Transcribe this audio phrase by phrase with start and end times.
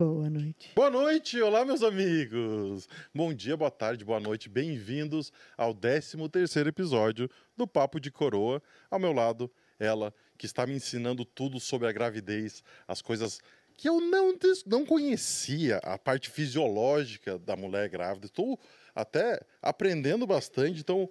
[0.00, 0.70] Boa noite.
[0.76, 2.88] Boa noite, olá meus amigos.
[3.12, 4.48] Bom dia, boa tarde, boa noite.
[4.48, 8.62] Bem-vindos ao 13º episódio do Papo de Coroa.
[8.88, 13.40] Ao meu lado, ela que está me ensinando tudo sobre a gravidez, as coisas
[13.76, 18.26] que eu não, não conhecia, a parte fisiológica da mulher grávida.
[18.26, 18.56] Estou
[18.94, 21.10] até aprendendo bastante, então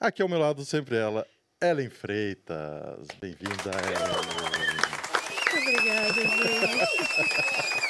[0.00, 1.24] aqui ao meu lado sempre ela,
[1.62, 3.06] Ellen Freitas.
[3.20, 4.64] Bem-vinda, Ellen.
[5.56, 7.83] Obrigada, gente.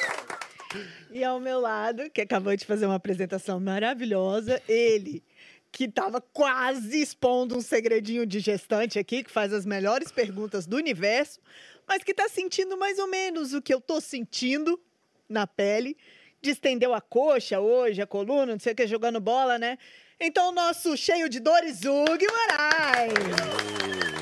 [1.10, 5.22] E ao meu lado, que acabou de fazer uma apresentação maravilhosa, ele,
[5.70, 10.76] que estava quase expondo um segredinho de gestante aqui, que faz as melhores perguntas do
[10.76, 11.40] universo,
[11.86, 14.80] mas que está sentindo mais ou menos o que eu estou sentindo
[15.28, 15.96] na pele.
[16.40, 19.78] Distendeu a coxa hoje, a coluna, não sei o que, jogando bola, né?
[20.20, 24.13] Então, o nosso cheio de dores, Hugo Moraes.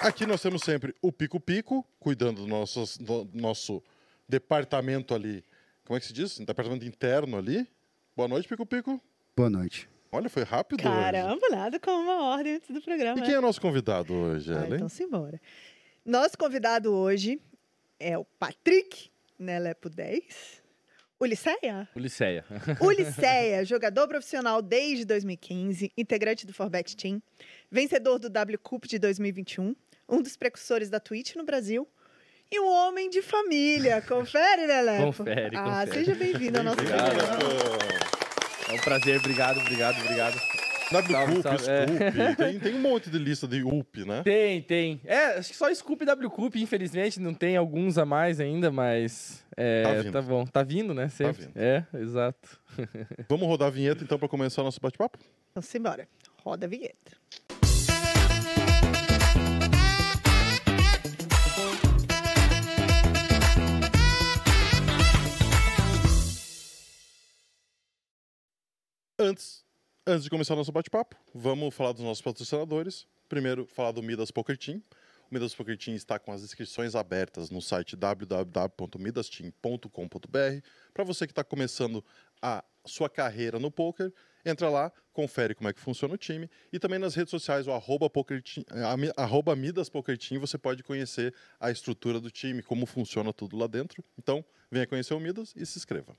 [0.00, 3.82] Aqui nós temos sempre o Pico Pico, cuidando do nosso, do nosso
[4.28, 5.44] departamento ali.
[5.84, 6.38] Como é que se diz?
[6.38, 7.66] Departamento interno ali.
[8.16, 9.02] Boa noite, Pico Pico.
[9.36, 9.88] Boa noite.
[10.12, 11.56] Olha, foi rápido Caramba, hoje.
[11.56, 13.18] nada como uma ordem antes do programa.
[13.18, 14.76] E quem é o nosso convidado hoje, ah, Ellen?
[14.76, 15.40] Então, simbora.
[16.04, 17.40] Nosso convidado hoje
[17.98, 20.62] é o Patrick Nelepo 10.
[21.20, 21.88] Ulisseia?
[21.96, 22.44] Ulisseia.
[22.80, 27.20] Ulisseia, jogador profissional desde 2015, integrante do Forbet Team,
[27.68, 29.74] vencedor do W Cup de 2021,
[30.08, 31.86] um dos precursores da Twitch no Brasil
[32.50, 34.00] e um homem de família.
[34.06, 35.06] Confere, Lelepo?
[35.06, 35.90] Confere, Ah, confere.
[36.04, 37.18] seja bem-vindo ao nosso Obrigado.
[38.68, 40.38] É um prazer, obrigado, obrigado, obrigado.
[40.90, 41.86] Salve, Cup, salve, é.
[41.86, 42.36] Scoop.
[42.36, 44.22] Tem, tem um monte de lista de UP, né?
[44.22, 44.98] Tem, tem.
[45.04, 48.70] É, acho que só Scoop e W Cup, infelizmente, não tem alguns a mais ainda,
[48.70, 49.44] mas.
[49.54, 50.22] É, Tá tá, vindo.
[50.22, 50.46] bom.
[50.46, 51.08] Tá vindo, né?
[51.10, 51.42] Sempre.
[51.44, 51.52] vindo.
[51.56, 52.58] É, exato.
[53.28, 55.18] Vamos rodar a vinheta então para começar o nosso bate-papo?
[55.50, 56.08] Então, simbora.
[56.42, 57.12] Roda a vinheta.
[69.20, 69.64] Antes,
[70.06, 73.04] antes de começar o nosso bate-papo, vamos falar dos nossos patrocinadores.
[73.28, 74.80] Primeiro, falar do Midas Poker Team.
[75.28, 80.68] O Midas Poker Team está com as inscrições abertas no site www.midasteam.com.br.
[80.94, 82.04] Para você que está começando
[82.40, 84.14] a sua carreira no poker,
[84.46, 86.48] entra lá, confere como é que funciona o time.
[86.72, 88.64] E também nas redes sociais, o arroba, poker team,
[89.16, 93.66] arroba Midas Poker Team, você pode conhecer a estrutura do time, como funciona tudo lá
[93.66, 94.04] dentro.
[94.16, 96.16] Então, venha conhecer o Midas e se inscreva.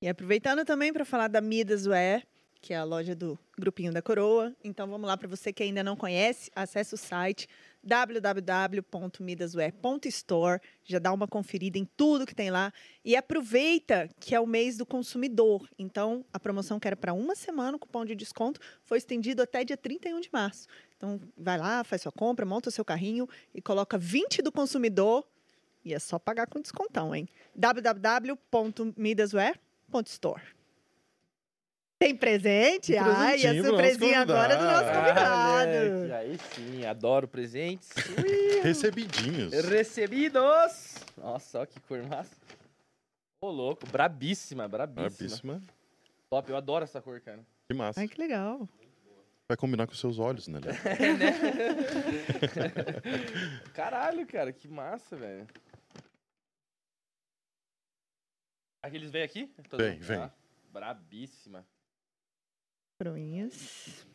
[0.00, 2.22] E aproveitando também para falar da Midas Wear,
[2.60, 4.54] que é a loja do Grupinho da Coroa.
[4.62, 7.48] Então vamos lá para você que ainda não conhece, acesse o site
[7.82, 12.70] www.midaswear.store, já dá uma conferida em tudo que tem lá
[13.04, 15.66] e aproveita que é o mês do consumidor.
[15.78, 19.64] Então a promoção que era para uma semana, o cupom de desconto foi estendido até
[19.64, 20.66] dia 31 de março.
[20.96, 25.26] Então vai lá, faz sua compra, monta o seu carrinho e coloca 20 do consumidor
[25.84, 27.28] e é só pagar com descontão, hein?
[29.88, 30.42] www.midaswear.store.
[31.98, 32.94] Tem presente?
[32.94, 35.70] Um Ai, a surpresinha agora do nosso convidado.
[35.70, 36.14] Moleque, convidado.
[36.14, 37.88] aí sim, adoro presentes.
[38.62, 39.54] Recebidinhos.
[39.64, 40.96] Recebidos!
[41.16, 42.36] Nossa, olha que cor massa.
[43.40, 45.08] Ô, louco, brabíssima, brabíssima.
[45.08, 45.62] Brabíssima.
[46.28, 47.40] Top, eu adoro essa cor, cara.
[47.66, 48.00] Que massa.
[48.00, 48.68] Ai, que legal.
[49.48, 50.74] Vai combinar com os seus olhos, né, Léo?
[53.72, 55.46] Caralho, cara, que massa, velho.
[58.86, 59.52] Aqueles vêm aqui?
[59.72, 60.18] Vem, vem.
[60.18, 60.30] Ah,
[60.72, 61.66] brabíssima.
[62.96, 64.06] Proinhas.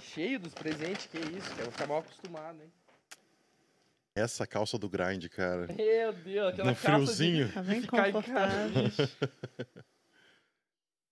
[0.00, 1.64] Cheio dos presentes, que isso, cara.
[1.64, 2.72] Vou ficar mal acostumado, hein?
[4.14, 5.66] Essa calça do grind, cara.
[5.66, 7.52] Meu Deus, aquela No calça friozinho.
[7.52, 8.84] Tá bem ficar em confortável.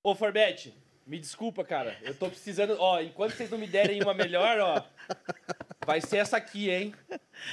[0.03, 0.75] Ô, Forbet,
[1.07, 1.99] me desculpa, cara.
[2.01, 2.77] Eu tô precisando.
[2.79, 4.85] Ó, enquanto vocês não me derem uma melhor, ó.
[5.85, 6.95] Vai ser essa aqui, hein?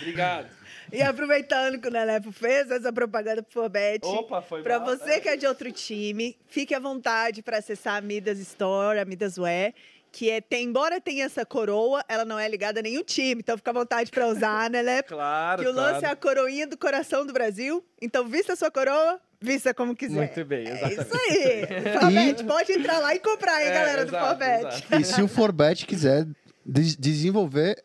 [0.02, 0.48] Obrigado.
[0.92, 5.14] E aproveitando que o Nelepo fez essa propaganda pro Forbet, Opa, foi Para mal, você
[5.18, 5.20] tá?
[5.20, 9.38] que é de outro time, fique à vontade para acessar a Midas Store, a Midas
[9.38, 9.72] Wear,
[10.12, 13.56] que é, tem, embora tenha essa coroa, ela não é ligada a nenhum time, então
[13.56, 15.06] fica à vontade para usar, né, Lep?
[15.14, 16.14] Claro, Que o lance é claro.
[16.14, 17.86] a coroinha do coração do Brasil.
[18.02, 20.16] Então, vista a sua coroa, vista como quiser.
[20.16, 21.02] Muito bem, É exatamente.
[21.02, 21.68] isso aí.
[22.02, 24.66] Forbet, pode entrar lá e comprar, hein, É, galera do exato, Forbet.
[24.66, 24.96] exato.
[24.96, 26.26] E se o Forbet quiser
[26.66, 27.76] des- desenvolver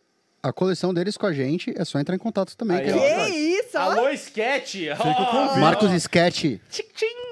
[0.49, 2.77] a coleção deles com a gente, é só entrar em contato também.
[2.77, 2.97] Aí, que ó.
[2.97, 3.35] a gente Que faz.
[3.67, 3.81] isso, ó.
[3.81, 4.73] Alô, Sketch!
[4.73, 5.59] Fica o Ó, convite.
[5.61, 6.41] Marcos Sketch.
[6.71, 7.25] Tchim, tchim.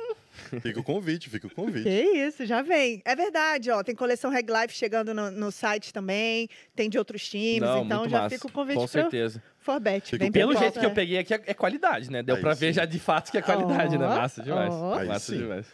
[0.61, 1.85] Fica o convite, fica o convite.
[1.85, 3.01] Que isso, já vem.
[3.07, 3.83] É verdade, ó.
[3.83, 6.47] Tem coleção Reg Life chegando no, no site também.
[6.77, 7.61] Tem de outros times.
[7.63, 8.35] Não, então já massa.
[8.35, 9.43] fica o convite Com certeza.
[9.59, 10.19] Forbet.
[10.19, 10.95] Por Pelo jeito que eu é.
[10.95, 12.23] peguei aqui, é, é qualidade, né?
[12.23, 12.73] Deu Aí pra ver sim.
[12.75, 14.05] já de fato que é qualidade, né?
[14.05, 14.75] Ó, Massa demais.
[14.75, 15.39] Aí Massa sim.
[15.39, 15.67] demais.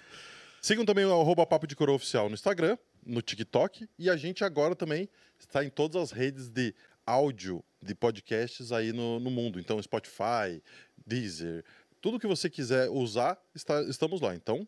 [0.60, 3.88] Sigam também o arroba Papo de Coroa Oficial no Instagram, no TikTok.
[3.98, 5.08] E a gente agora também
[5.40, 6.72] está em todas as redes de
[7.08, 9.58] áudio de podcasts aí no, no mundo.
[9.58, 10.62] Então, Spotify,
[11.06, 11.64] Deezer,
[12.00, 14.34] tudo que você quiser usar, está- estamos lá.
[14.34, 14.66] Então,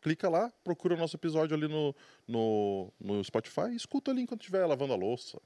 [0.00, 1.94] clica lá, procura o nosso episódio ali no,
[2.26, 5.40] no, no Spotify e escuta ali enquanto estiver lavando a louça.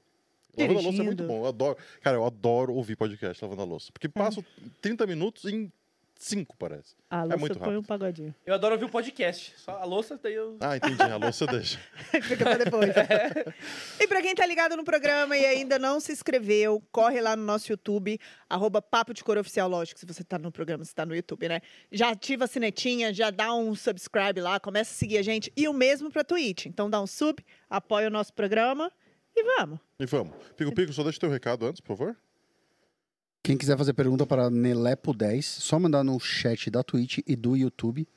[0.57, 1.27] Lavando a louça é muito Dirigindo.
[1.27, 1.43] bom.
[1.43, 1.77] Eu adoro.
[2.01, 3.91] Cara, eu adoro ouvir podcast lavando a louça.
[3.91, 4.43] Porque passo
[4.81, 5.71] 30 minutos em
[6.17, 6.95] 5, parece.
[7.09, 7.87] A É louça muito põe um rápido.
[7.87, 8.35] pagodinho.
[8.45, 9.53] Eu adoro ouvir o podcast.
[9.57, 10.57] Só a louça, daí eu.
[10.61, 11.01] Ah, entendi.
[11.01, 11.79] A louça deixa.
[12.23, 12.89] Fica pra depois.
[13.99, 17.43] e pra quem tá ligado no programa e ainda não se inscreveu, corre lá no
[17.43, 18.17] nosso YouTube,
[18.49, 21.47] arroba Papo de Cor Oficial, lógico, se você tá no programa, você tá no YouTube,
[21.49, 21.61] né?
[21.91, 25.51] Já ativa a sinetinha, já dá um subscribe lá, começa a seguir a gente.
[25.55, 26.65] E o mesmo pra Twitch.
[26.67, 28.91] Então dá um sub, apoia o nosso programa
[29.35, 29.79] e vamos.
[29.99, 30.33] E vamos.
[30.55, 32.15] Pico Pico, só deixa teu recado antes, por favor.
[33.45, 38.07] Quem quiser fazer pergunta para Nelepo10, só mandar no chat da Twitch e do YouTube.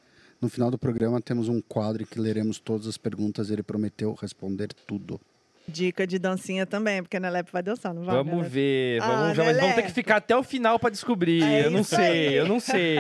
[0.41, 3.51] No final do programa temos um quadro em que leremos todas as perguntas.
[3.51, 5.21] Ele prometeu responder tudo.
[5.69, 8.15] Dica de dancinha também, porque a Nelepe vai dançar, não vai?
[8.17, 8.49] Vamos Nelepe?
[8.49, 11.43] ver, Ah, vamos, já, mas vamos ter que ficar até o final pra descobrir.
[11.43, 12.97] É eu não sei, eu não sei.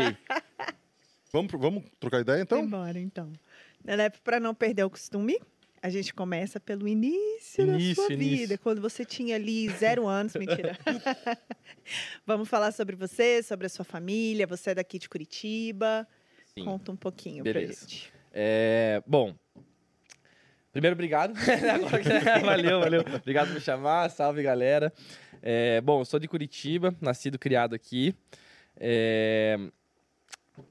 [1.32, 2.61] Vamos, pro- vamos trocar ideia, então?
[2.61, 3.32] Embora, então.
[3.82, 5.38] Nelepe, para não perder o costume,
[5.82, 8.37] a gente começa pelo início, da Início, sua início.
[8.38, 10.76] vida, quando você tinha ali zero anos, mentira.
[12.26, 16.06] Vamos falar sobre você, sobre a sua família, você é daqui de Curitiba.
[16.54, 16.64] Sim.
[16.64, 17.73] Conta um pouquinho Beleza.
[17.80, 18.12] pra gente.
[18.32, 19.35] É, bom,
[20.73, 21.32] primeiro, obrigado.
[21.38, 23.00] Que- valeu, valeu.
[23.20, 24.11] Obrigado por me chamar.
[24.11, 24.92] Salve, galera.
[25.40, 28.14] É, bom, eu sou de Curitiba, nascido e criado aqui.
[28.76, 29.58] É,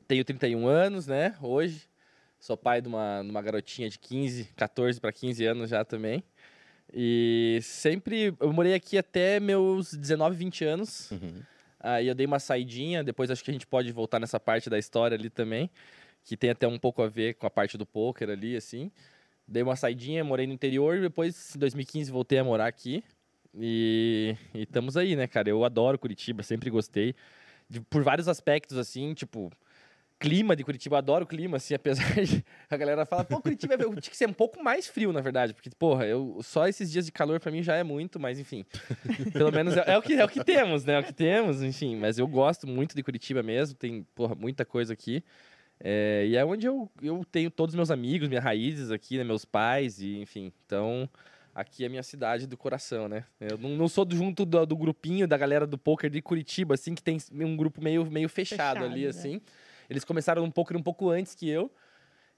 [0.07, 1.35] tenho 31 anos, né?
[1.41, 1.81] Hoje.
[2.39, 6.23] Sou pai de uma, de uma garotinha de 15, 14 para 15 anos já também.
[6.93, 8.33] E sempre.
[8.39, 11.11] Eu morei aqui até meus 19, 20 anos.
[11.11, 11.41] Uhum.
[11.79, 14.79] Aí eu dei uma saidinha, depois acho que a gente pode voltar nessa parte da
[14.79, 15.69] história ali também,
[16.23, 18.91] que tem até um pouco a ver com a parte do poker ali, assim.
[19.47, 23.03] Dei uma saidinha, morei no interior e depois, em 2015, voltei a morar aqui.
[23.53, 25.49] E estamos aí, né, cara?
[25.49, 27.15] Eu adoro Curitiba, sempre gostei.
[27.69, 29.51] De- por vários aspectos, assim, tipo,
[30.19, 33.75] clima de Curitiba, eu adoro o clima, assim, apesar de a galera falar, pô, Curitiba
[33.75, 36.91] é- tinha que ser um pouco mais frio, na verdade, porque, porra, eu, só esses
[36.91, 38.65] dias de calor pra mim já é muito, mas enfim.
[39.33, 40.93] Pelo menos é, é o que, é o que temos, né?
[40.93, 41.95] É o que temos, enfim.
[41.95, 45.23] Mas eu gosto muito de Curitiba mesmo, tem, porra, muita coisa aqui.
[45.79, 49.23] É, e é onde eu, eu tenho todos os meus amigos, minhas raízes aqui, né?
[49.23, 50.51] Meus pais, e enfim.
[50.65, 51.07] Então,
[51.53, 53.23] aqui é a minha cidade do coração, né?
[53.39, 56.73] Eu não, não sou do, junto do, do grupinho da galera do poker de Curitiba,
[56.73, 59.09] assim, que tem um grupo meio, meio fechado, Fechado, ali, né?
[59.09, 59.41] assim.
[59.89, 61.71] Eles começaram um poker um pouco antes que eu.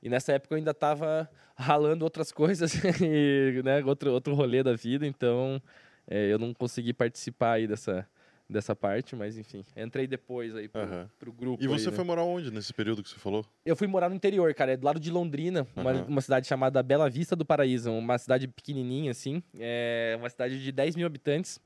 [0.02, 3.84] E nessa época eu ainda tava ralando outras coisas, e, né?
[3.84, 5.62] Outro, outro rolê da vida, então
[6.08, 8.08] é, eu não consegui participar aí dessa,
[8.50, 9.64] dessa parte, mas enfim.
[9.76, 11.10] Entrei depois aí pro, Aham.
[11.20, 11.62] pro grupo.
[11.62, 11.96] E aí, você né?
[11.96, 13.46] foi morar onde nesse período que você falou?
[13.66, 16.06] Eu fui morar no interior, cara, é do lado de Londrina, uma, Aham.
[16.08, 20.72] uma cidade chamada Bela Vista do Paraíso, uma cidade pequenininha, assim, é uma cidade de
[20.72, 21.60] 10 mil habitantes.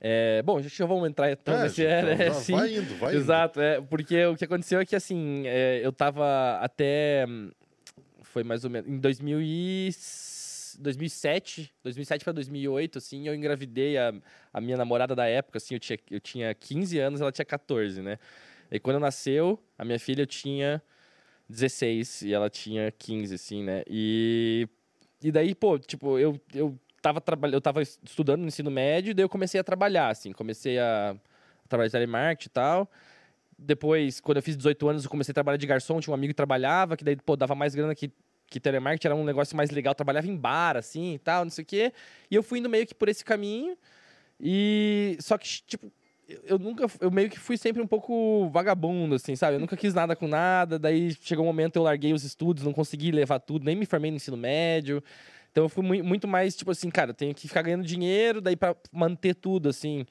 [0.00, 1.84] É, bom, já vamos entrar então É, nesse...
[1.84, 2.52] é, já é, sim.
[2.52, 3.20] Vai indo, vai indo.
[3.20, 7.26] Exato, é, porque o que aconteceu é que, assim, é, eu tava até...
[8.22, 8.88] Foi mais ou menos...
[8.90, 9.90] Em 2000 e...
[10.78, 14.14] 2007, 2007 para 2008, assim, eu engravidei a,
[14.52, 18.00] a minha namorada da época, assim, eu tinha, eu tinha 15 anos, ela tinha 14,
[18.00, 18.18] né?
[18.70, 20.80] E quando nasceu, a minha filha eu tinha
[21.48, 23.82] 16 e ela tinha 15, assim, né?
[23.88, 24.68] E,
[25.22, 29.28] e daí, pô, tipo, eu, eu, tava eu tava estudando no ensino médio, daí eu
[29.28, 31.16] comecei a trabalhar, assim, comecei a
[31.68, 32.90] trabalhar de telemarketing e tal.
[33.58, 36.32] Depois, quando eu fiz 18 anos, eu comecei a trabalhar de garçom, tinha um amigo
[36.32, 38.10] que trabalhava, que daí, pô, dava mais grana que,
[38.46, 41.62] que telemarketing, era um negócio mais legal, trabalhava em bar, assim, e tal, não sei
[41.62, 41.92] o quê.
[42.30, 43.76] E eu fui indo meio que por esse caminho,
[44.40, 45.16] e...
[45.20, 45.92] Só que, tipo,
[46.44, 49.56] eu nunca, eu meio que fui sempre um pouco vagabundo, assim, sabe?
[49.56, 52.72] Eu nunca quis nada com nada, daí chegou um momento eu larguei os estudos, não
[52.72, 55.02] consegui levar tudo, nem me formei no ensino médio.
[55.50, 58.40] Então eu fui mui- muito mais, tipo assim, cara, eu tenho que ficar ganhando dinheiro,
[58.40, 60.06] daí pra manter tudo, assim.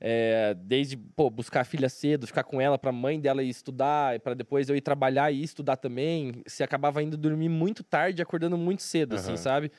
[0.00, 4.18] É, desde, pô, buscar a filha cedo, ficar com ela pra mãe dela ir estudar,
[4.20, 6.42] para depois eu ir trabalhar e estudar também.
[6.46, 9.36] Você acabava indo dormir muito tarde, acordando muito cedo, assim, Aham.
[9.38, 9.72] sabe?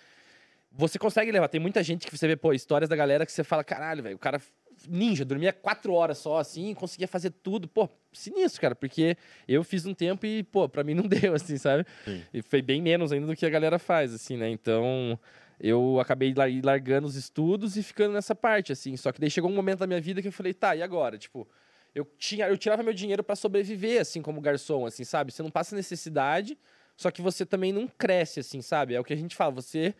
[0.71, 1.47] Você consegue levar.
[1.47, 4.15] Tem muita gente que você vê, pô, histórias da galera que você fala, caralho, velho,
[4.15, 4.41] o cara
[4.87, 7.67] ninja, dormia quatro horas só, assim, conseguia fazer tudo.
[7.67, 11.57] Pô, sinistro, cara, porque eu fiz um tempo e, pô, pra mim não deu, assim,
[11.57, 11.85] sabe?
[12.03, 12.23] Sim.
[12.33, 14.49] E foi bem menos ainda do que a galera faz, assim, né?
[14.49, 15.19] Então,
[15.59, 18.95] eu acabei lar- largando os estudos e ficando nessa parte, assim.
[18.97, 21.17] Só que daí chegou um momento da minha vida que eu falei, tá, e agora?
[21.17, 21.47] Tipo,
[21.93, 25.31] eu, tinha, eu tirava meu dinheiro pra sobreviver, assim, como garçom, assim, sabe?
[25.31, 26.57] Você não passa necessidade,
[26.97, 28.93] só que você também não cresce, assim, sabe?
[28.95, 29.93] É o que a gente fala, você...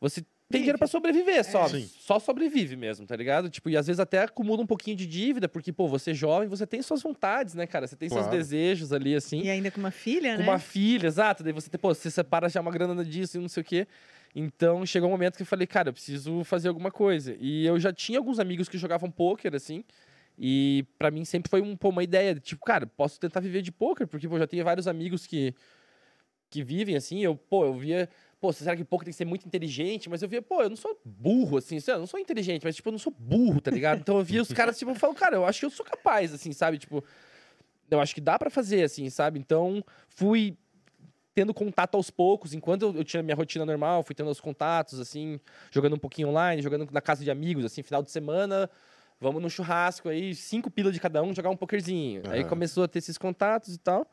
[0.00, 1.68] Você tem dinheiro pra sobreviver só.
[1.68, 1.88] Sim.
[1.98, 3.48] Só sobrevive mesmo, tá ligado?
[3.50, 6.48] Tipo, e às vezes até acumula um pouquinho de dívida, porque, pô, você é jovem,
[6.48, 7.86] você tem suas vontades, né, cara?
[7.86, 8.36] Você tem seus Claro.
[8.36, 10.48] desejos ali, assim E ainda com uma filha, com né?
[10.48, 11.42] uma filha, exato.
[11.42, 13.86] Daí você, pô, você separa já uma grana disso e não sei o quê.
[14.34, 17.36] Então chegou um momento que eu falei, cara, eu preciso fazer alguma coisa.
[17.38, 19.84] E eu já tinha alguns amigos que jogavam pôquer, assim.
[20.36, 23.62] E pra mim sempre foi um, pô, uma ideia, de, tipo, cara, posso tentar viver
[23.62, 25.54] de pôquer, porque pô, eu já tenho vários amigos que,
[26.50, 27.22] que vivem assim.
[27.22, 28.08] Eu, pô, eu via,
[28.44, 30.10] pô, será que pôquer tem que ser muito inteligente?
[30.10, 32.86] Mas eu via, pô, eu não sou burro, assim, eu não sou inteligente, mas tipo,
[32.90, 34.00] eu não sou burro, tá ligado?
[34.00, 36.52] Então eu via os caras, tipo, falo, cara, eu acho que eu sou capaz, assim,
[36.52, 36.76] sabe?
[36.76, 37.02] Tipo,
[37.90, 39.38] eu acho que dá pra fazer, assim, sabe?
[39.38, 40.58] Então fui
[41.34, 45.00] tendo contato aos poucos, enquanto eu, eu tinha minha rotina normal, fui tendo os contatos,
[45.00, 48.68] assim, jogando um pouquinho online, jogando na casa de amigos, assim, final de semana,
[49.18, 52.20] vamos no churrasco aí, cinco pilas de cada um, jogar um pokerzinho.
[52.28, 52.50] Aí Aham.
[52.50, 54.06] começou a ter esses contatos e tal.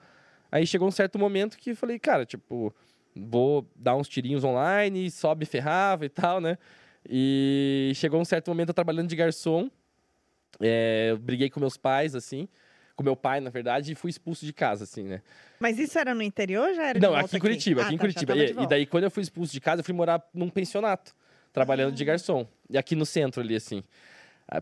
[0.49, 2.73] Aí chegou um certo momento que eu falei, cara, tipo,
[3.15, 6.57] vou dar uns tirinhos online, sobe ferrava e tal, né?
[7.09, 9.69] E chegou um certo momento eu trabalhando de garçom,
[10.59, 12.47] é, eu briguei com meus pais, assim,
[12.95, 15.21] com meu pai, na verdade, e fui expulso de casa, assim, né?
[15.59, 18.01] Mas isso era no interior já era Não, aqui em Curitiba, Ah, aqui em tá,
[18.01, 18.35] Curitiba.
[18.35, 21.15] E, e daí, quando eu fui expulso de casa, eu fui morar num pensionato,
[21.51, 21.95] trabalhando Ah.
[21.95, 22.47] de garçom.
[22.69, 23.83] E aqui no centro ali, assim.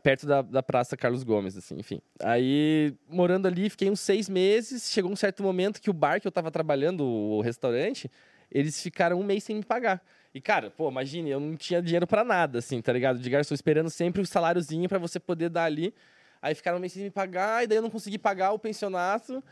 [0.04, 2.00] Perto da, da Praça Carlos Gomes, assim, enfim.
[2.22, 4.92] Aí, morando ali, fiquei uns seis meses.
[4.92, 8.10] Chegou um certo momento que o bar que eu tava trabalhando, o restaurante,
[8.52, 10.02] eles ficaram um mês sem me pagar.
[10.34, 13.20] E, cara, pô, imagine, eu não tinha dinheiro pra nada, assim, tá ligado?
[13.20, 15.94] De garçom, esperando sempre o saláriozinho pra você poder dar ali.
[16.42, 19.44] Aí ficaram um mês sem me pagar, e daí eu não consegui pagar o pensionato.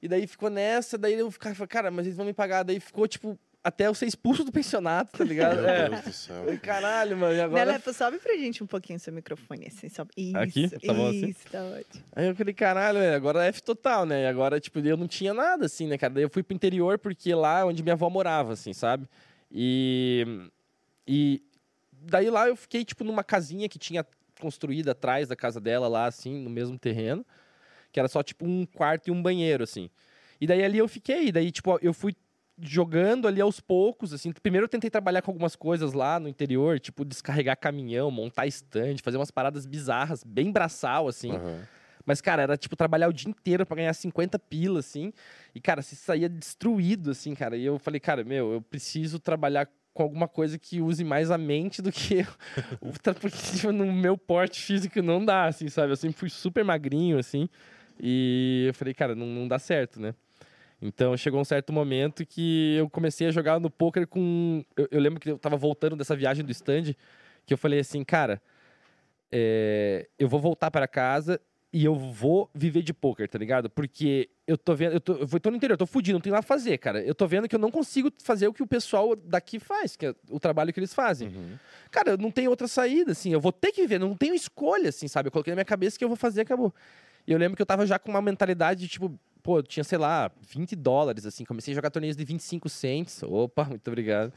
[0.00, 2.62] E daí ficou nessa, daí eu ficava, cara, mas eles vão me pagar.
[2.62, 5.56] Daí ficou, tipo, até eu ser expulso do pensionato, tá ligado?
[5.56, 5.88] Meu é.
[5.88, 6.58] Deus do céu.
[6.62, 7.66] Caralho, mano, e agora...
[7.66, 10.10] Nelepo, sobe pra gente um pouquinho seu microfone, assim, sobe.
[10.16, 10.68] Isso, Aqui?
[10.86, 11.26] Tá bom assim?
[11.28, 12.04] Isso, tá ótimo.
[12.14, 14.22] Aí eu falei, caralho, é, agora é F total, né?
[14.22, 16.14] E agora, tipo, eu não tinha nada, assim, né, cara?
[16.14, 19.08] Daí eu fui pro interior, porque lá é onde minha avó morava, assim, sabe?
[19.50, 20.48] E...
[21.06, 21.42] E...
[22.00, 24.06] Daí lá eu fiquei, tipo, numa casinha que tinha
[24.40, 27.26] construída atrás da casa dela, lá, assim, no mesmo terreno.
[27.90, 29.90] Que era só, tipo, um quarto e um banheiro, assim.
[30.40, 32.14] E daí ali eu fiquei, daí, tipo, eu fui
[32.60, 34.32] jogando ali aos poucos, assim.
[34.32, 39.02] Primeiro eu tentei trabalhar com algumas coisas lá no interior, tipo, descarregar caminhão, montar estande,
[39.02, 41.32] fazer umas paradas bizarras, bem braçal, assim.
[41.32, 41.66] Aham.
[42.08, 45.12] Mas, cara, era tipo trabalhar o dia inteiro pra ganhar 50 pila, assim.
[45.54, 47.54] E, cara, você saía destruído, assim, cara.
[47.54, 51.36] E eu falei, cara, meu, eu preciso trabalhar com alguma coisa que use mais a
[51.36, 52.24] mente do que
[53.20, 55.92] porque tipo, no meu porte físico não dá, assim, sabe?
[55.92, 57.46] Eu sempre fui super magrinho, assim.
[58.00, 60.14] E eu falei, cara, não, não dá certo, né?
[60.80, 64.64] Então chegou um certo momento que eu comecei a jogar no poker com.
[64.76, 66.94] Eu, eu lembro que eu tava voltando dessa viagem do stand,
[67.44, 68.40] que eu falei assim, cara,
[69.30, 71.40] é, eu vou voltar para casa
[71.72, 73.68] e eu vou viver de poker, tá ligado?
[73.68, 76.32] Porque eu tô vendo, eu tô, eu tô no interior, eu tô fudido, não tem
[76.32, 77.02] nada a fazer, cara.
[77.02, 80.06] Eu tô vendo que eu não consigo fazer o que o pessoal daqui faz, que
[80.06, 81.28] é o trabalho que eles fazem.
[81.28, 81.58] Uhum.
[81.90, 83.32] Cara, não tem outra saída, assim.
[83.32, 85.26] Eu vou ter que viver, não tenho escolha, assim, sabe?
[85.26, 86.72] Eu coloquei na minha cabeça que eu vou fazer, acabou.
[87.26, 89.82] E eu lembro que eu tava já com uma mentalidade de, tipo, pô, eu tinha,
[89.82, 91.42] sei lá, 20 dólares, assim.
[91.42, 93.22] Comecei a jogar torneios de 25 cents.
[93.22, 94.30] Opa, muito obrigado.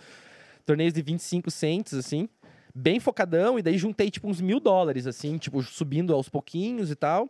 [0.65, 2.29] Torneios de 25 cents, assim.
[2.73, 6.95] Bem focadão, e daí juntei, tipo, uns mil dólares, assim, tipo, subindo aos pouquinhos e
[6.95, 7.29] tal.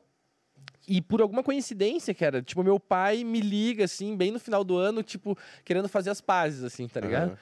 [0.88, 4.78] E por alguma coincidência, cara, tipo, meu pai me liga, assim, bem no final do
[4.78, 7.30] ano, tipo, querendo fazer as pazes, assim, tá ligado?
[7.30, 7.38] Aham.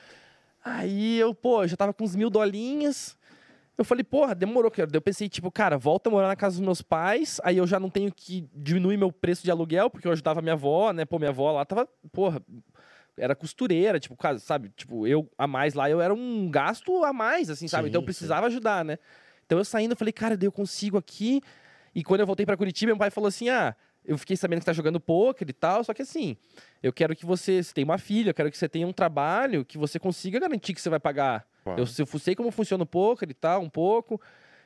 [0.63, 3.17] Aí eu, pô, já tava com uns mil dolinhas.
[3.79, 4.89] Eu falei, porra, demorou, cara.
[4.91, 7.79] Eu pensei, tipo, cara, volta a morar na casa dos meus pais, aí eu já
[7.79, 11.05] não tenho que diminuir meu preço de aluguel, porque eu ajudava minha avó, né?
[11.05, 12.41] Pô, minha avó lá tava, porra,
[13.15, 14.69] era costureira, tipo, sabe?
[14.75, 17.83] Tipo, eu a mais lá, eu era um gasto a mais, assim, sabe?
[17.85, 18.07] Sim, então eu sim.
[18.07, 18.99] precisava ajudar, né?
[19.45, 21.41] Então eu saindo, eu falei, cara, eu consigo aqui.
[21.95, 24.65] E quando eu voltei pra Curitiba, meu pai falou assim: ah, eu fiquei sabendo que
[24.65, 26.35] você tá jogando poker e tal, só que assim,
[26.83, 29.63] eu quero que você, você tem uma filha, eu quero que você tenha um trabalho
[29.63, 31.47] que você consiga garantir que você vai pagar.
[31.63, 31.81] Claro.
[31.81, 34.19] Eu, se eu sei como funciona o poker e tal, um pouco.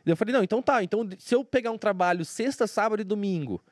[0.06, 0.84] Daí eu falei, não, então tá.
[0.84, 3.64] Então, se eu pegar um trabalho sexta, sábado e domingo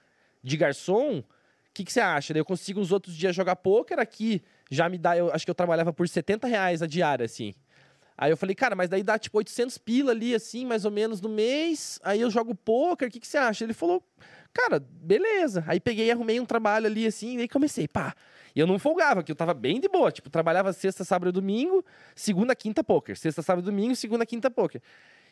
[0.43, 1.25] de garçom, o
[1.73, 2.33] que, que você acha?
[2.33, 4.41] Daí eu consigo os outros dias jogar poker aqui.
[4.69, 7.53] Já me dá, eu acho que eu trabalhava por 70 reais a diária, assim.
[8.17, 11.21] Aí eu falei, cara, mas daí dá tipo 800 pila ali, assim, mais ou menos
[11.21, 11.99] no mês.
[12.03, 13.63] Aí eu jogo poker, o que, que você acha?
[13.63, 14.03] Ele falou,
[14.53, 15.63] cara, beleza.
[15.67, 18.15] Aí peguei arrumei um trabalho ali, assim, e aí comecei, pá.
[18.55, 20.11] E eu não folgava, que eu tava bem de boa.
[20.11, 21.83] Tipo, trabalhava sexta, sábado e domingo,
[22.15, 23.17] segunda, quinta, poker.
[23.17, 24.81] Sexta, sábado e domingo, segunda, quinta, poker.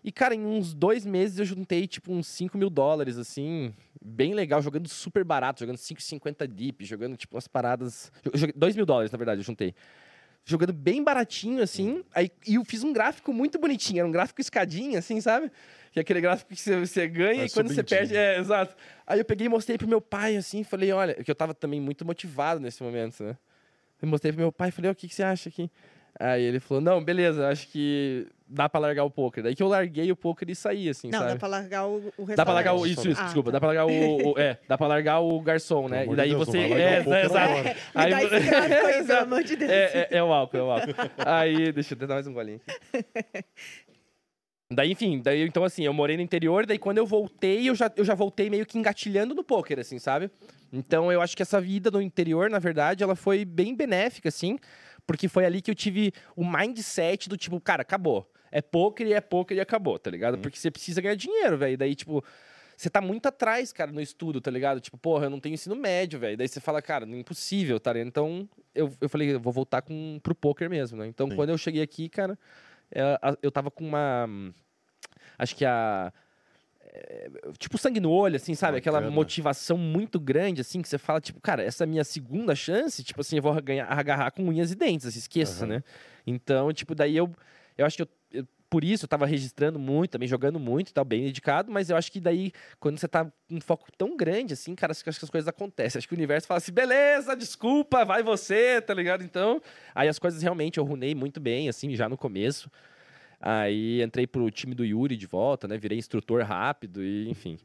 [0.03, 4.33] E, cara, em uns dois meses eu juntei, tipo, uns 5 mil dólares, assim, bem
[4.33, 8.11] legal, jogando super barato, jogando 5,50 deep, jogando, tipo, umas paradas.
[8.23, 9.75] eu joguei 2 mil dólares, na verdade, eu juntei.
[10.49, 12.03] Jogando bem baratinho, assim.
[12.13, 15.51] Aí, e eu fiz um gráfico muito bonitinho, era um gráfico escadinha, assim, sabe?
[15.91, 18.15] Que é aquele gráfico que você, você ganha É, e quando você perde.
[18.15, 18.75] É, exato.
[19.05, 21.79] Aí eu peguei e mostrei pro meu pai, assim, falei, olha, que eu tava também
[21.79, 23.37] muito motivado nesse momento, né?
[24.01, 25.69] Eu mostrei pro meu pai, falei, ó, o que, que você acha aqui?
[26.17, 29.43] Aí ele falou, não, beleza, acho que dá pra largar o poker.
[29.43, 31.31] Daí que eu larguei o poker e saí, assim, Não, sabe?
[31.33, 32.35] dá pra largar o, o restaurante.
[32.35, 32.77] Dá pra largar o.
[32.85, 33.11] Isso, Restaurante.
[33.13, 33.51] isso, Ah, desculpa.
[33.51, 33.53] tá.
[33.53, 34.31] Dá pra largar o.
[34.33, 36.01] o- é, dá pra largar o garçom, né?
[36.01, 36.67] Pelo E daí você.
[36.67, 36.81] Não É,
[37.21, 37.53] é, exato.
[37.93, 39.71] gráfico aí, pelo amor de Deus.
[39.71, 40.93] É, é, é o álcool, é o álcool.
[41.25, 42.59] Aí, deixa eu tentar mais um golinho.
[42.67, 43.43] aqui.
[44.71, 47.91] Daí, enfim, daí, então assim, eu morei no interior, daí quando eu voltei, eu já,
[47.95, 50.29] eu já voltei meio que engatilhando no poker, assim, sabe?
[50.71, 54.59] Então eu acho que essa vida no interior, na verdade, ela foi bem benéfica, assim,
[55.09, 58.31] porque foi ali que eu tive o mindset do tipo, cara, acabou.
[58.51, 60.37] É poker e é poker e acabou, tá ligado?
[60.37, 61.75] Porque você precisa ganhar dinheiro, velho.
[61.75, 62.23] Daí, tipo,
[62.77, 64.79] você tá muito atrás, cara, no estudo, tá ligado?
[64.79, 66.37] Tipo, porra, eu não tenho ensino médio, velho.
[66.37, 68.07] Daí você fala, cara, não é impossível, tá ligado?
[68.07, 71.07] Então, eu, eu falei, eu vou voltar com, pro poker mesmo, né?
[71.07, 71.35] Então, Sim.
[71.35, 72.37] quando eu cheguei aqui, cara,
[72.91, 74.27] é, eu tava com uma.
[74.29, 74.53] hum,
[75.39, 76.13] Acho que a.
[76.91, 78.77] é, Tipo, sangue no olho, assim, sabe?
[78.77, 79.15] Aquela Bacana.
[79.15, 83.03] motivação muito grande, assim, que você fala, tipo, cara, essa é a minha segunda chance,
[83.03, 85.75] tipo assim, eu vou ganhar, agarrar com unhas e dentes, assim, esqueça, Aham.
[85.75, 85.83] né?
[86.25, 87.31] Então, tipo, daí eu.
[87.77, 91.03] Eu acho que eu, eu- por isso eu tava registrando muito, também jogando muito tal,
[91.05, 94.53] bem dedicado, mas eu acho que daí, quando você tá com um foco tão grande,
[94.53, 95.97] assim, cara, acho que as coisas acontecem.
[95.97, 99.23] Acho que o universo fala assim, beleza, desculpa, vai você, tá ligado?
[99.23, 99.61] Então,
[99.95, 102.69] aí as coisas realmente eu runei muito bem, assim, já no começo.
[103.39, 105.77] Aí entrei pro time do Yuri de volta, né?
[105.77, 107.57] Virei instrutor rápido e, enfim.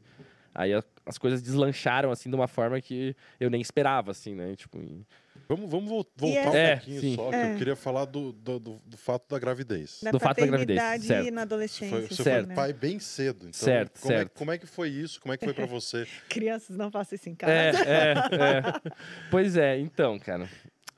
[0.53, 4.55] Aí a- as coisas deslancharam, assim, de uma forma que eu nem esperava, assim, né?
[4.55, 5.05] Tipo, e-
[5.47, 7.15] Vamos, vamos vol- voltar é- um É, pouquinho sim.
[7.15, 7.53] só, que É.
[7.53, 9.99] eu queria falar do, do, do- do fato da gravidez.
[10.01, 11.31] Da do fato da gravidez, certo.
[11.31, 11.89] na adolescência.
[11.89, 12.45] Foi, você assim, Certo.
[12.47, 13.39] foi pai bem cedo.
[13.41, 14.31] Então, Certo, como, É, certo.
[14.33, 15.19] como é que foi isso?
[15.21, 16.07] Como é que foi pra você?
[16.29, 17.51] Crianças não façam isso em casa.
[17.53, 18.91] É, é, é.
[19.29, 20.49] Pois é, então, cara.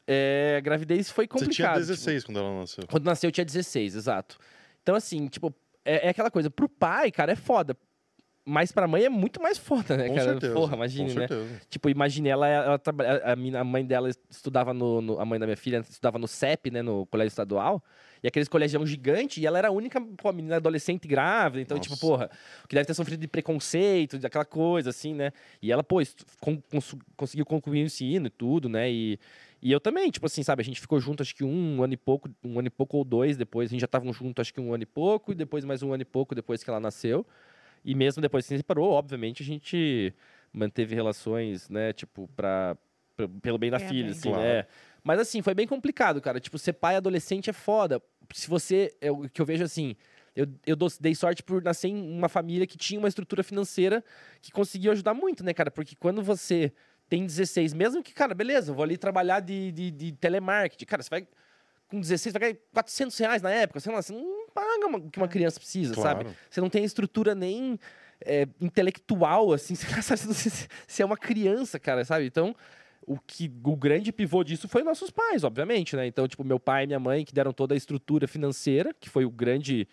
[0.08, 1.54] É, a gravidez foi Você complicado.
[1.56, 2.84] tinha tipo, 16 quando ela nasceu.
[2.88, 4.38] Quando nasceu, eu tinha 16, exato.
[4.88, 6.50] Então, assim, tipo, é, é aquela coisa.
[6.50, 7.76] Pro pai, cara, é foda.
[8.46, 10.30] Mas pra mãe é muito mais foda, né, Com cara?
[10.30, 10.54] certeza.
[10.54, 11.28] Porra, imagine, né?
[11.28, 11.62] certeza.
[11.70, 12.82] Tipo, imagine ela, ela
[13.26, 16.72] a, a mãe dela estudava no, no- A mãe da minha filha estudava no CEP,
[16.72, 16.82] né?
[16.82, 17.84] No colégio estadual.
[18.24, 21.62] E aqueles colégios gigante, e ela era a única pô, menina adolescente grávida.
[21.62, 22.08] Então, tipo, Nossa.
[22.08, 22.30] porra,
[22.70, 25.34] que deve ter sofrido de preconceito, daquela coisa, assim, né?
[25.62, 25.98] E ela, pô,
[26.40, 28.90] con- cons- conseguiu concluir o ensino e tudo, né?
[28.90, 29.20] E,
[29.62, 30.62] e eu também, tipo assim, sabe?
[30.62, 33.04] A gente ficou junto, acho que um ano e pouco, um ano e pouco ou
[33.04, 33.70] dois depois.
[33.70, 35.92] A gente já estavam junto, acho que um ano e pouco, e depois mais um
[35.94, 37.26] ano e pouco depois que ela nasceu.
[37.84, 40.14] E mesmo depois que se separou, obviamente, a gente
[40.54, 42.78] manteve relações, né, tipo, pra,
[43.16, 44.12] pra- pelo bem da É, filha, bem.
[44.12, 44.44] assim, Claro.
[44.44, 44.66] né?
[45.04, 46.40] Mas assim, foi bem complicado, cara.
[46.40, 48.02] Tipo, ser pai adolescente é foda.
[48.34, 48.94] Se você.
[49.00, 49.96] é O que eu vejo assim.
[50.36, 54.04] Eu, eu dei sorte por nascer em uma família que tinha uma estrutura financeira
[54.40, 55.72] que conseguiu ajudar muito, né, cara?
[55.72, 56.72] Porque quando você
[57.10, 60.86] tem 16, mesmo que, cara, beleza, eu vou ali trabalhar de, de, de telemarketing.
[60.86, 61.28] Cara, você vai.
[61.88, 63.80] Com 16, vai ganhar 400 reais na época.
[63.80, 66.26] Sei lá, você não paga o que uma criança precisa, sabe?
[66.26, 66.38] Claro.
[66.50, 67.80] Você não tem estrutura nem
[68.26, 69.74] é, intelectual, assim.
[69.76, 72.26] Você não sabe se se é uma criança, cara, sabe?
[72.26, 72.54] Então,
[73.06, 76.06] o que o grande pivô disso foi nossos pais, obviamente, né?
[76.06, 79.24] Então, tipo, meu pai e minha mãe que deram toda a estrutura financeira, que foi
[79.24, 79.88] o grande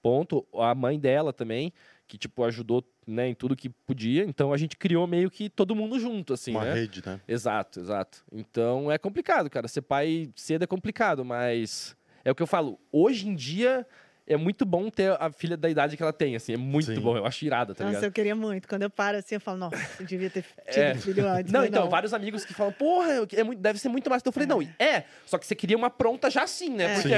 [0.00, 0.46] ponto.
[0.54, 1.72] A mãe dela também,
[2.10, 4.24] que, tipo, ajudou né, em tudo que podia.
[4.24, 6.74] Então, a gente criou meio que todo mundo junto, assim, Uma né?
[6.74, 7.20] rede, né?
[7.28, 8.24] Exato, exato.
[8.32, 9.68] Então é complicado, cara.
[9.68, 12.80] Ser pai cedo é complicado, mas é o que eu falo.
[12.90, 13.86] Hoje em dia
[14.32, 16.52] é muito bom ter a filha da idade que ela tem, assim.
[16.52, 17.00] É muito Sim.
[17.00, 17.16] bom.
[17.16, 18.04] Eu acho irada, tá Nossa, ligado?
[18.08, 18.68] eu queria muito.
[18.68, 20.94] Quando eu paro assim, eu falo, nossa, eu devia ter tido É.
[20.94, 21.52] filho antes.
[21.52, 24.22] Não, então, vários amigos que falam, porra, é muito- deve ser muito massa.
[24.22, 26.94] Então eu falei, não, é, só que você queria uma pronta já assim, né?
[26.94, 26.94] É.
[27.02, 27.14] Porque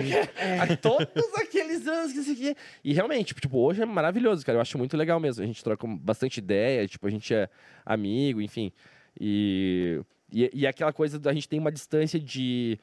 [0.72, 2.56] a- todos aqueles anos que você quer.
[2.82, 4.56] E realmente, tipo, hoje é maravilhoso, cara.
[4.58, 5.42] Eu acho muito legal mesmo.
[5.42, 7.48] A gente troca bastante ideia, tipo, a gente é
[7.84, 8.72] amigo, enfim.
[9.20, 10.00] E,
[10.32, 12.78] e, e é aquela coisa da gente tem uma distância de,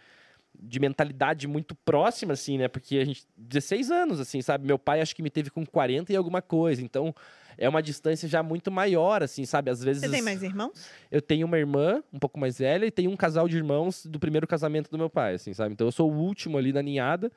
[0.61, 2.67] de mentalidade muito próxima, assim, né?
[2.67, 3.25] Porque a gente.
[3.37, 4.65] 16 anos, assim, sabe?
[4.65, 6.81] Meu pai acho que me teve com 40 e alguma coisa.
[6.81, 7.13] Então.
[7.61, 9.69] É uma distância já muito maior, assim, sabe?
[9.69, 10.01] Às vezes.
[10.01, 10.89] Você tem mais irmãos?
[11.11, 14.17] Eu tenho uma irmã, um pouco mais velha, e tenho um casal de irmãos do
[14.17, 15.73] primeiro casamento do meu pai, assim, sabe?
[15.73, 17.29] Então eu sou o último ali da ninhada.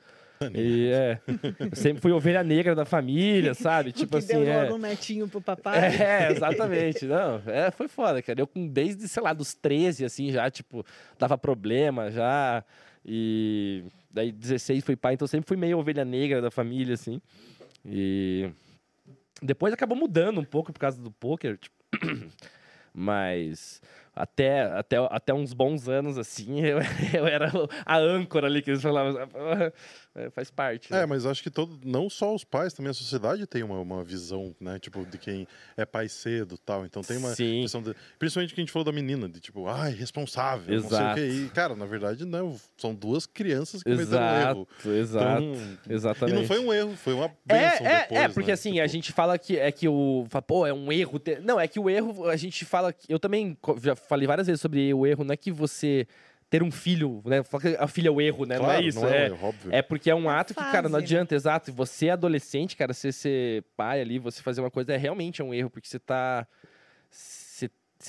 [0.54, 1.20] E é.
[1.58, 3.92] Eu sempre fui ovelha negra da família, sabe?
[3.92, 4.62] Tipo assim, deu é.
[4.62, 5.96] logo um netinho pro papai?
[6.00, 7.04] É, exatamente.
[7.06, 8.40] Não, é, foi foda, cara.
[8.40, 10.84] Eu com desde, sei lá, dos 13, assim, já, tipo,
[11.18, 12.64] dava problema já.
[13.04, 17.20] E daí 16 fui pai, então sempre fui meio ovelha negra da família, assim.
[17.84, 18.50] E
[19.42, 21.74] depois acabou mudando um pouco por causa do poker, tipo.
[22.94, 23.80] Mas
[24.14, 26.78] até, até, até uns bons anos, assim, eu,
[27.14, 27.50] eu era
[27.86, 29.20] a âncora ali que eles falavam.
[30.14, 30.92] É, Faz parte.
[30.92, 31.06] É, né?
[31.06, 34.54] mas acho que todo, não só os pais, também a sociedade tem uma, uma visão,
[34.60, 34.78] né?
[34.78, 36.84] Tipo, de quem é pai cedo tal.
[36.84, 37.62] Então tem uma Sim.
[37.62, 41.18] questão de, Principalmente que a gente falou da menina, de tipo, ai, responsável, não Exato.
[41.18, 41.44] sei o quê.
[41.46, 42.56] E, cara, na verdade, não.
[42.76, 44.68] São duas crianças que cometeram um erro.
[44.84, 45.42] Exato, exato.
[45.42, 46.36] Então, exatamente.
[46.36, 47.30] e não foi um erro, foi uma É,
[47.70, 48.52] bênção é, depois, é, porque né?
[48.52, 50.26] assim, Tipo, a gente fala que é que o.
[50.46, 51.18] Pô, é um erro.
[51.18, 52.92] ter- Não, é que o erro, a gente fala.
[52.92, 56.06] que- Eu também já falei várias vezes sobre o erro, não é que você
[56.50, 57.42] ter um filho, né?
[57.78, 58.56] A filha é o erro, né?
[58.58, 59.00] não é Claro, isso.
[59.00, 59.72] Não é, é, um erro, óbvio.
[59.74, 61.04] é porque é um É ato que, cara, não né?
[61.04, 61.70] adianta, exato.
[61.70, 65.42] E Você é adolescente, cara, você ser pai ali, você fazer uma coisa é realmente
[65.42, 66.46] um erro, porque você tá.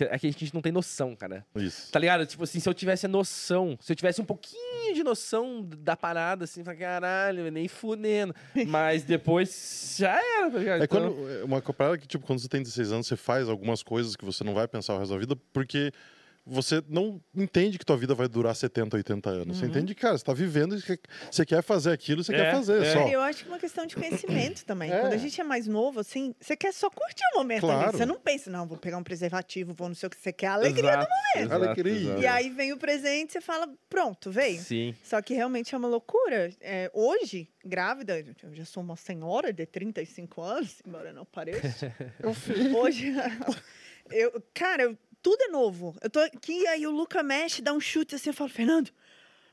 [0.02, 1.46] É que a gente não tem noção, cara.
[1.56, 1.92] Isso.
[1.92, 2.26] Tá ligado?
[2.26, 5.96] Tipo assim, se eu tivesse a noção, se eu tivesse um pouquinho de noção da
[5.96, 8.34] parada, assim, pra caralho, nem fudendo.
[8.68, 10.82] Mas depois já era, tá ligado?
[10.82, 13.48] É Então- quando, é uma parada que, tipo, quando você tem 16 anos, você faz
[13.50, 15.92] algumas coisas que você não vai pensar o resto da vida, porque
[16.46, 19.58] você não entende que tua vida vai durar 70, 80 anos.
[19.60, 20.82] Você entende que, cara, você tá vivendo e
[21.32, 22.94] você- quer fazer aquilo, você É, quer fazer é.
[22.94, 23.08] só.
[23.08, 24.92] Eu acho que é uma questão de conhecimento também.
[24.92, 25.00] É.
[25.00, 27.80] Quando a gente é mais novo, assim, você quer só curtir o momento ali.
[27.80, 27.98] Claro.
[27.98, 30.18] Você não pensa, não, vou pegar um preservativo, vou não sei o que.
[30.18, 31.52] Você quer a alegria Exato, do momento.
[31.54, 31.94] exato, Alegria.
[32.02, 32.22] exato.
[32.22, 34.60] E aí vem o presente, você fala, pronto, veio.
[34.60, 34.94] Sim.
[35.04, 36.52] Só que realmente é uma loucura.
[36.60, 41.94] É, hoje, grávida, eu já sou uma senhora de 35 anos, embora não pareça.
[42.78, 43.14] hoje,
[44.12, 45.96] eu, cara, eu- tudo é novo.
[46.02, 48.92] Eu tô aqui, aí o Luca mexe, dá um chute assim, eu falo, Fernando,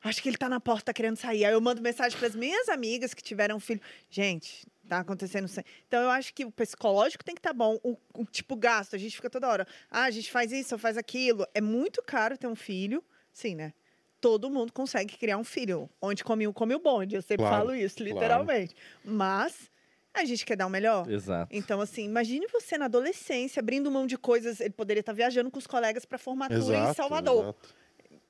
[0.02, 1.44] acho que ele tá na porta tá querendo sair.
[1.44, 3.80] Aí eu mando mensagem para as minhas amigas que tiveram filho.
[4.10, 5.60] Gente, tá acontecendo isso.
[5.86, 7.78] Então eu acho que o psicológico tem que estar bom.
[7.84, 9.66] O, o tipo gasto, a gente fica toda hora.
[9.88, 11.46] Ah, a gente faz isso, faz aquilo.
[11.54, 13.02] É muito caro ter um filho.
[13.32, 13.72] Sim, né?
[14.20, 15.88] Todo mundo consegue criar um filho.
[16.02, 17.14] Onde come um, come o bonde.
[17.14, 18.12] Eu sempre Claro, falo isso, claro.
[18.12, 18.74] literalmente.
[19.04, 19.69] Mas
[20.14, 21.08] a gente quer dar o melhor.
[21.10, 21.54] Exato.
[21.54, 24.60] Então, assim, imagine você na adolescência, abrindo mão de coisas.
[24.60, 27.42] Ele poderia estar viajando com os colegas para formatura em Salvador.
[27.44, 27.74] exato.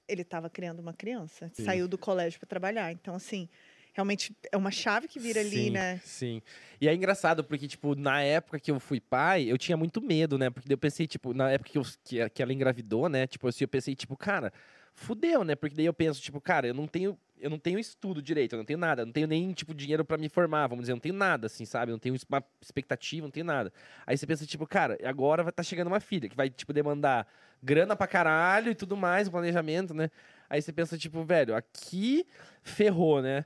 [0.06, 1.64] Ele estava criando uma criança, Sim.
[1.64, 2.90] saiu do colégio para trabalhar.
[2.90, 3.48] Então, assim,
[3.92, 6.00] realmente é uma chave que vira ali, sim, né?
[6.04, 6.42] Sim.
[6.80, 10.36] E é engraçado, porque, tipo, na época que eu fui pai, eu tinha muito medo,
[10.36, 10.50] né?
[10.50, 13.26] Porque daí eu pensei, tipo, na época que, eu, que, que ela engravidou, né?
[13.26, 14.52] Tipo, assim, eu pensei, tipo, cara,
[14.94, 15.54] fudeu, né?
[15.54, 17.18] Porque daí eu penso, tipo, cara, eu não tenho.
[17.40, 20.04] Eu não tenho estudo direito, eu não tenho nada, eu não tenho nem, tipo, dinheiro
[20.04, 21.90] pra me formar, vamos dizer, eu não tenho nada, assim, sabe?
[21.90, 23.72] Eu não tenho uma expectativa, não tenho nada.
[24.06, 27.26] Aí você pensa, tipo, cara, agora vai tá chegando uma filha que vai, tipo, demandar
[27.62, 30.10] grana pra caralho e tudo mais, o planejamento, né?
[30.48, 32.26] Aí você pensa, tipo, velho, aqui
[32.62, 33.44] ferrou, né?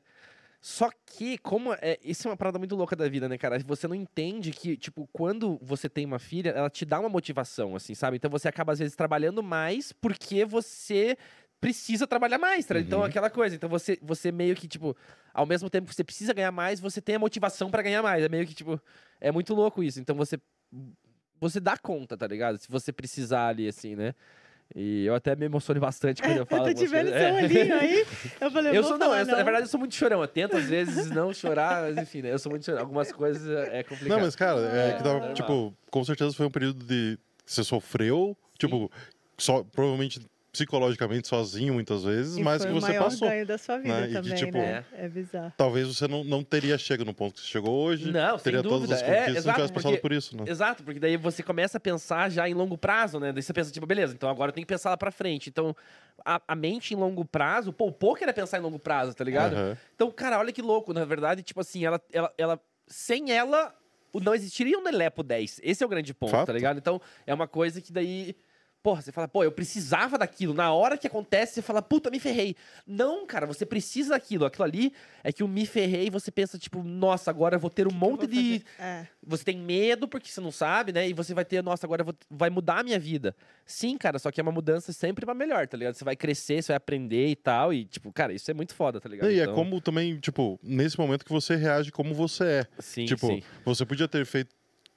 [0.67, 3.59] Só que, como é, isso é uma parada muito louca da vida, né, cara?
[3.67, 7.77] Você não entende que, tipo, quando você tem uma filha, ela te dá uma motivação,
[7.77, 8.17] assim, sabe?
[8.17, 11.19] Então você acaba, às vezes, trabalhando mais porque você
[11.65, 12.79] precisa trabalhar mais, tá?
[12.79, 13.05] Então, Uhum.
[13.07, 13.57] aquela coisa.
[13.57, 14.95] Então você, você meio que, tipo,
[15.33, 18.23] ao mesmo tempo que você precisa ganhar mais, você tem a motivação pra ganhar mais.
[18.23, 18.79] É meio que, tipo,
[19.21, 19.99] é muito louco isso.
[20.01, 20.39] Então você.
[21.41, 22.59] Você dá conta, tá ligado?
[22.59, 24.15] Se você precisar ali, assim, né?
[24.75, 26.69] E eu até me emociono bastante quando eu falo.
[26.69, 27.33] eu tô te vendo seu É.
[27.43, 28.07] olhinho aí.
[28.41, 30.21] Eu falei, Eu vou sou, não, falar eu sou- na verdade eu sou muito chorão.
[30.23, 32.33] Eu tento às vezes não chorar, mas enfim, né?
[32.33, 32.81] Eu sou muito chorão.
[32.81, 34.09] Algumas coisas é complicado.
[34.19, 35.33] Não, mas, cara, é que tava, Ah.
[35.35, 38.91] tipo, com certeza foi um período de você sofreu, tipo,
[39.37, 40.21] só, provavelmente
[40.55, 43.29] psicologicamente sozinho muitas vezes, E mas foi que o você maior passou.
[43.29, 44.05] ganho da sua vida né?
[44.05, 44.85] E de, também, tipo, né?
[44.95, 45.53] É bizarro.
[45.57, 48.11] Talvez você não, não teria chegado no ponto que você chegou hoje.
[48.11, 48.95] Não, sem teria todas dúvida.
[48.95, 50.45] as É, conquistas se não exato, tivesse passado porque- por isso, né?
[50.47, 53.33] Exato, porque daí você começa a pensar já em longo prazo, né?
[53.33, 55.51] Daí você pensa, tipo, beleza, então agora eu tenho que pensar lá pra frente.
[55.51, 55.75] Então,
[56.25, 59.25] a, a mente em longo prazo, pô, o poker é pensar em longo prazo, tá
[59.25, 59.55] ligado?
[59.55, 59.77] Aham.
[59.95, 63.75] Então, cara, olha que louco, na verdade, tipo assim, ela, ela, ela sem ela,
[64.13, 65.61] o- não existiria um Nelepo 10.
[65.63, 66.47] Esse é o grande ponto, Fato.
[66.47, 66.79] tá ligado?
[66.79, 68.37] Então, é uma coisa que daí.
[68.85, 70.53] Porra, você fala, pô, eu precisava daquilo.
[70.53, 72.55] Na hora que acontece, você fala, puta, me ferrei.
[72.87, 74.45] Não, cara, você precisa daquilo.
[74.45, 74.93] Aquilo ali
[75.23, 77.97] é que o me ferrei, você pensa, tipo, nossa, agora eu vou ter um Eu
[77.97, 78.63] monte vou de.
[78.79, 79.07] É.
[79.27, 81.09] Você tem medo porque você não sabe, né?
[81.09, 83.35] E você vai ter, nossa, agora vou- vai mudar a minha vida.
[83.65, 85.95] Sim, cara, só que é uma mudança sempre pra melhor, tá ligado?
[85.95, 87.73] Você vai crescer, você vai aprender e tal.
[87.73, 89.31] E, tipo, cara, isso é muito foda, tá ligado?
[89.31, 92.67] E é Então, como também, tipo, nesse momento que você reage como você é.
[92.81, 93.43] Sim, tipo, sim.
[93.65, 94.55] você podia ter feito,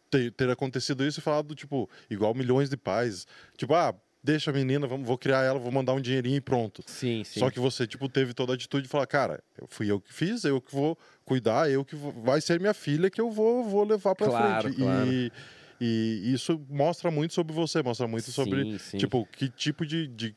[0.09, 3.25] ter, ter acontecido isso e falado, tipo, igual milhões de pais.
[3.57, 3.93] Tipo, ah,
[4.23, 6.83] deixa a menina, vamos, vou criar ela, vou mandar um dinheirinho e pronto.
[6.85, 7.39] Sim, sim.
[7.39, 10.43] Só que você, tipo, teve toda a atitude de falar, cara, fui eu que fiz,
[10.43, 13.83] eu que vou cuidar, eu que vou, vai ser minha filha que eu vou, vou
[13.83, 14.77] levar pra Claro, frente.
[14.77, 15.11] claro.
[15.11, 15.31] E,
[15.79, 18.97] e isso mostra muito sobre você, mostra muito sobre, Sim, sim.
[18.97, 20.35] tipo, que tipo de, de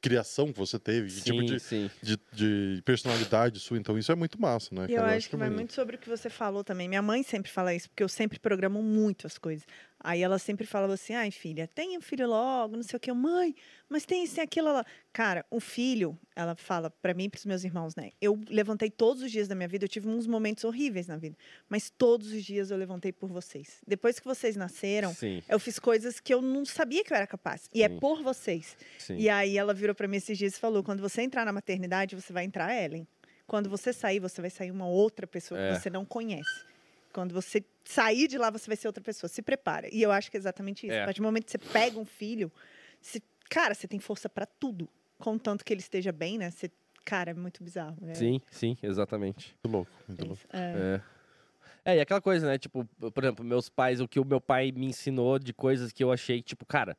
[0.00, 1.90] criação que você teve, que tipo sim, de, sim.
[2.02, 3.78] de, de personalidade sua.
[3.78, 4.86] Então isso é muito massa, né?
[4.88, 5.16] E eu cara?
[5.16, 6.88] acho que é vai muito sobre o que você falou também.
[6.88, 9.64] Minha mãe sempre fala isso, porque eu sempre programo muito as coisas.
[10.02, 13.12] Aí ela sempre falava assim: ai, filha, tenha um filho logo, não sei o que.
[13.12, 13.54] Mãe,
[13.88, 14.84] mas tem isso e aquilo lá.
[15.12, 18.10] Cara, um filho, ela fala pra mim e pros meus irmãos, né?
[18.20, 21.36] Eu levantei todos os dias da minha vida, eu tive uns momentos horríveis na vida,
[21.68, 23.82] mas todos os dias eu levantei por vocês.
[23.86, 27.26] Depois que vocês nasceram, Sim, eu fiz coisas que eu não sabia que eu era
[27.26, 27.68] capaz.
[27.74, 27.98] E é Sim.
[27.98, 28.76] por vocês.
[28.98, 29.16] sim.
[29.18, 32.16] E aí ela virou pra mim esses dias e falou: quando você entrar na maternidade,
[32.16, 33.06] você vai entrar Ellen.
[33.46, 35.74] Quando você sair, você vai sair uma outra pessoa É.
[35.74, 36.69] que você não conhece.
[37.12, 39.28] Quando você sair de lá, você vai ser outra pessoa.
[39.28, 39.88] Se prepara.
[39.92, 40.94] E eu acho que é exatamente isso.
[40.94, 41.02] É.
[41.02, 42.50] A partir do momento que você pega um filho,
[43.00, 44.88] você- cara, você tem força pra tudo.
[45.18, 46.50] Contanto que ele esteja bem, né?
[46.50, 46.70] Você,
[47.04, 47.96] cara, é muito bizarro.
[48.08, 49.56] É, Sim, sim, exatamente.
[49.64, 50.42] Muito louco, muito louco.
[50.52, 51.02] é.
[51.06, 51.20] É.
[51.82, 52.58] É, e aquela coisa, né?
[52.58, 56.04] Tipo, por exemplo, meus pais, o que o meu pai me ensinou de coisas que
[56.04, 56.96] eu achei, tipo, cara,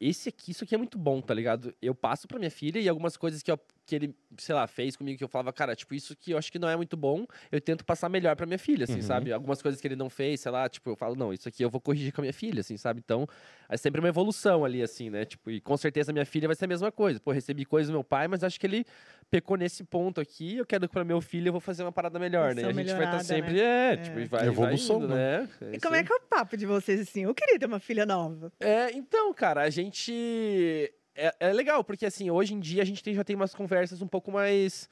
[0.00, 1.74] esse aqui, isso aqui é muito bom, tá ligado?
[1.82, 4.94] Eu passo pra minha filha e algumas coisas que, eu, que ele, sei lá, fez
[4.96, 7.26] comigo que eu falava, cara, tipo, isso que eu acho que não é muito bom,
[7.50, 9.02] eu tento passar melhor pra minha filha, assim, Uhum.
[9.02, 9.32] sabe?
[9.32, 11.68] Algumas coisas que ele não fez, sei lá, tipo, eu falo, não, isso aqui eu
[11.70, 13.00] vou corrigir com a minha filha, assim, sabe?
[13.04, 13.26] Então,
[13.68, 15.24] é sempre uma evolução ali, assim, né?
[15.24, 17.18] Tipo, e com certeza minha filha vai ser a mesma coisa.
[17.18, 18.84] Pô, recebi coisas do meu pai, mas acho que ele
[19.30, 22.18] pecou nesse ponto aqui, eu quero que pra meu filho eu vou fazer uma parada
[22.18, 22.62] melhor, né?
[22.62, 23.92] E a gente vai estar melhorada, sempre, né?
[23.92, 25.40] é, tipo, e vai, Evolução, vai indo, né?
[25.40, 25.48] né?
[25.62, 26.04] E isso como é aí.
[26.04, 27.24] que é o papo de vocês assim?
[27.24, 28.52] Eu queria ter uma filha nova.
[28.60, 30.92] É, então, cara, a gente.
[31.14, 34.00] É, é legal, porque assim, hoje em dia a gente tem- já tem umas conversas
[34.02, 34.88] um pouco mais.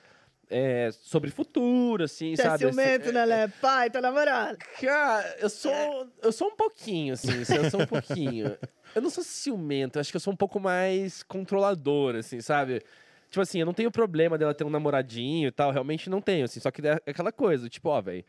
[0.52, 2.58] é, sobre futuro, assim, Você é sabe?
[2.58, 3.46] ciumento, Assim, né, Lé?
[3.46, 4.58] Pai, tá namorado.
[4.80, 6.08] Cara, eu sou.
[6.20, 8.58] Eu sou um pouquinho, assim, eu sou um pouquinho.
[8.92, 12.82] Eu não sou ciumento, acho que eu sou um pouco mais controlador, assim, sabe?
[13.30, 16.44] Tipo assim, eu não tenho problema dela ter um namoradinho e tal, realmente não tenho,
[16.46, 18.24] assim, só que é aquela coisa, tipo, ó, velho.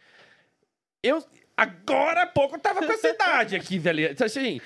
[1.02, 1.26] Eu.
[1.58, 4.06] Agora há pouco eu tava com essa idade aqui, velho.
[4.12, 4.62] Então, assim.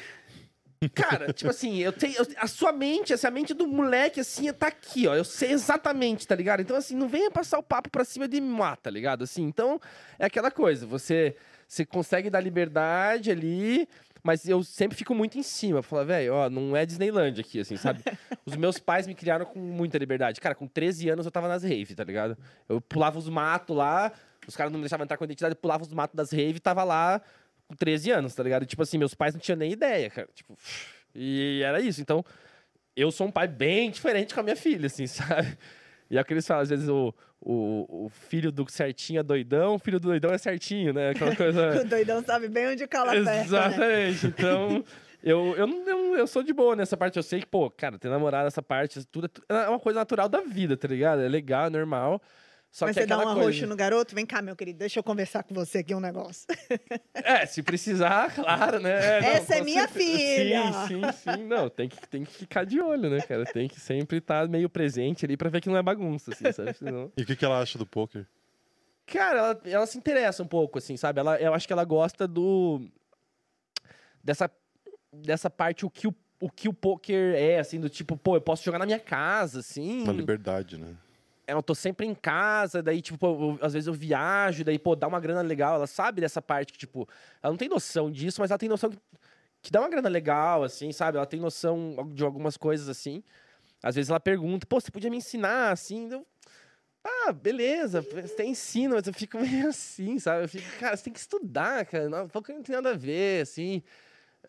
[0.93, 2.15] Cara, tipo assim, eu tenho.
[2.17, 5.15] eu- a sua mente, essa mente do moleque, assim, tá aqui, ó.
[5.15, 6.61] Eu sei exatamente, tá ligado?
[6.61, 9.23] Então, assim, não venha passar o papo pra cima de mim, tá ligado?
[9.23, 9.79] Assim, então,
[10.19, 11.35] é aquela coisa, você.
[11.67, 13.88] Você consegue dar liberdade ali,
[14.23, 15.81] mas eu sempre fico muito em cima.
[15.81, 18.03] Falar, velho, ó, não é Disneyland aqui, assim, sabe?
[18.45, 20.39] Os meus pais me criaram com muita liberdade.
[20.39, 22.38] Cara, com 13 anos eu tava nas rave, tá ligado?
[22.69, 24.11] Eu pulava os matos lá,
[24.47, 26.57] os caras não me deixavam entrar com a identidade, eu pulava os matos das rave
[26.57, 27.19] e tava lá
[27.67, 28.63] com 13 anos, tá ligado?
[28.63, 30.28] E, tipo assim, meus pais não tinham nem ideia, cara.
[30.34, 30.58] Tipo,
[31.13, 32.01] e era isso.
[32.01, 32.23] Então,
[32.95, 35.58] eu sou um pai bem diferente com a minha filha, assim, sabe?
[36.10, 39.23] E é o que eles falam, às vezes o, o, o filho do certinho é
[39.23, 41.10] doidão, o filho do doidão é certinho, né?
[41.10, 41.82] Aquela coisa.
[41.82, 43.41] O doidão sabe bem onde cala a né?
[43.41, 44.28] Exatamente.
[44.28, 44.84] Então,
[45.23, 47.17] eu, eu, não- eu, sou de boa nessa parte.
[47.17, 50.30] Eu sei que, pô, cara, ter namorado, essa parte, tudo é é uma coisa natural
[50.30, 51.21] da vida, tá ligado?
[51.21, 52.21] É legal, é normal.
[52.75, 53.67] Só Mas que é você dá um aquela arroxo coisa.
[53.67, 54.13] no garoto?
[54.13, 56.45] Vem cá, meu querido, deixa eu conversar com você aqui um negócio.
[57.13, 59.21] É, se precisar, claro, né?
[59.21, 60.11] Não, Essa é minha certeza.
[60.11, 60.73] filha!
[60.85, 61.43] Sim, sim, sim.
[61.45, 63.45] Não, tem que, tem que ficar de olho, né, cara?
[63.45, 66.73] Tem que sempre estar meio presente ali pra ver que não é bagunça, assim, sabe?
[66.73, 67.09] Senão...
[67.15, 68.27] E o que, que ela acha do poker?
[69.05, 71.21] Cara, ela, ela se interessa um pouco, assim, sabe?
[71.21, 72.81] Ela, eu acho que ela gosta do.
[74.21, 74.51] Dessa,
[75.13, 78.41] dessa parte, o que o, o que o poker é, assim, do tipo, pô, eu
[78.41, 80.03] posso jogar na minha casa, assim.
[80.03, 80.93] Uma liberdade, né?
[81.47, 85.08] Eu tô sempre em casa, daí, tipo, eu- às vezes eu viajo, daí, pô, dá
[85.08, 85.75] uma grana legal.
[85.75, 87.08] Ela sabe dessa parte que, tipo,
[87.41, 88.97] ela não tem noção disso, mas ela tem noção que,
[89.62, 91.17] que dá uma grana legal, assim, sabe?
[91.17, 93.23] Ela tem noção de algumas coisas, assim.
[93.84, 96.10] Às vezes ela pergunta, pô, você podia me ensinar, assim?
[96.12, 96.25] Eu,
[97.03, 100.43] ah, beleza, você até ensina, mas eu fico meio assim, sabe?
[100.45, 102.10] Eu fico, cara, você tem que estudar, cara.
[102.10, 103.84] Não, não tem nada a ver, assim.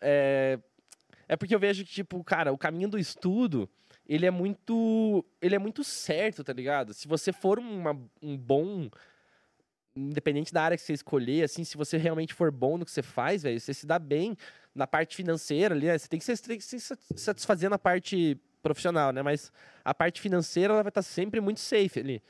[0.01, 0.59] É,
[1.27, 3.69] é porque eu vejo que, tipo, cara, o caminho do estudo,
[4.07, 5.23] ele é muito.
[5.41, 6.93] Ele é muito certo, tá ligado?
[6.93, 8.89] Se você for uma- um bom.
[9.95, 13.01] Independente da área que você escolher, assim, se você realmente for bom no que você
[13.01, 14.37] faz, velho, você se dá bem
[14.75, 15.97] na parte financeira ali, né?
[15.97, 19.23] Você tem que, se, se sat- satisfazer na parte profissional, né?
[19.23, 19.51] Mas
[19.83, 22.21] a parte financeira, ela vai estar sempre muito safe ali.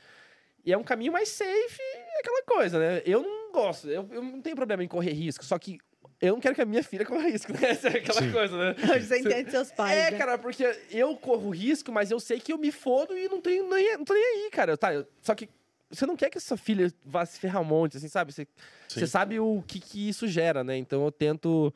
[0.64, 3.02] E é um caminho mais safe, é aquela coisa, né?
[3.04, 5.78] Eu não gosto, eu, eu não tenho problema em correr risco, só que
[6.20, 7.60] eu não quero que a minha filha corra risco, né?
[7.70, 8.32] Essa é aquela Sim.
[8.32, 8.74] coisa, né?
[8.92, 10.18] Hoje você entende seus pais, É, né?
[10.18, 13.68] cara, porque eu corro risco, mas eu sei que eu me fodo e não tenho
[13.68, 14.76] nem, não tô nem aí, cara.
[14.76, 15.48] Tá, eu- só que
[15.90, 18.32] você não quer que a sua filha vá se ferrar um monte, assim, sabe?
[18.32, 18.46] Você,
[18.88, 20.76] você sabe o que, que isso gera, né?
[20.76, 21.72] Então eu tento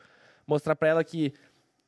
[0.47, 1.33] mostrar pra ela que,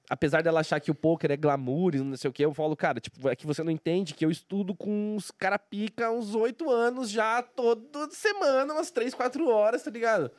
[0.09, 2.75] apesar dela achar que o poker é glamour e não sei o que, eu falo,
[2.77, 6.11] cara, tipo, é que você não entende que eu estudo com uns cara pica há
[6.13, 10.31] uns oito anos já, toda semana, umas três, quatro horas, tá ligado?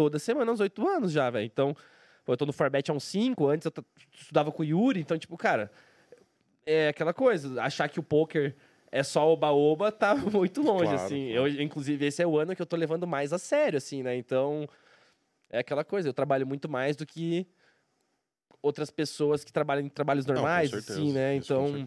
[0.00, 1.44] Toda semana, uns oito anos já, velho.
[1.44, 1.76] Então,
[2.24, 3.84] pô, eu tô no Forbet há uns cinco, antes eu
[4.18, 5.70] estudava com o Yuri, então, tipo, cara,
[6.64, 8.56] é aquela coisa, achar que o poker
[8.90, 11.32] é só oba-oba tá muito longe, Claro, assim.
[11.34, 11.48] claro.
[11.48, 14.16] Eu, inclusive, esse é o ano que eu tô levando mais a sério, assim, né?
[14.16, 14.66] Então,
[15.50, 17.46] é aquela coisa, eu trabalho muito mais do que
[18.62, 21.34] outras pessoas que trabalham em trabalhos Não, normais, certeza, assim, né?
[21.34, 21.84] Então,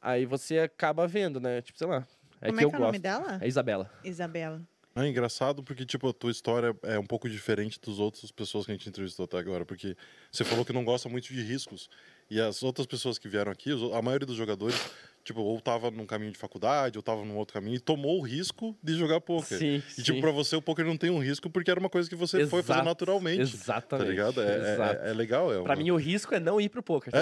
[0.00, 1.60] aí você acaba vendo, né?
[1.60, 2.06] Tipo, sei lá.
[2.40, 3.02] É Como que é eu que é o nome gosto.
[3.02, 3.38] dela?
[3.38, 3.90] É Isabela.
[4.02, 4.62] Isabela.
[5.00, 8.72] É engraçado porque, tipo, a tua história é um pouco diferente dos outras pessoas que
[8.72, 9.64] a gente entrevistou até agora.
[9.64, 9.96] Porque
[10.30, 11.88] você falou que não gosta muito de riscos.
[12.30, 14.76] E as outras pessoas que vieram aqui, a maioria dos jogadores,
[15.24, 18.22] tipo, ou tava num caminho de faculdade, ou tava num outro caminho, e tomou o
[18.22, 19.58] risco de jogar poker.
[19.58, 20.02] Sim, E, sim.
[20.04, 22.46] tipo, pra você, o poker não tem um risco porque era uma coisa que você
[22.46, 23.38] foi fazer Exato, naturalmente.
[23.38, 24.08] Tá Exatamente.
[24.10, 24.40] ligado?
[24.42, 25.02] É, é- exato.
[25.02, 25.52] é- é legal.
[25.52, 27.12] É Pra uma- mim, o risco é não ir pro poker.
[27.12, 27.18] tá?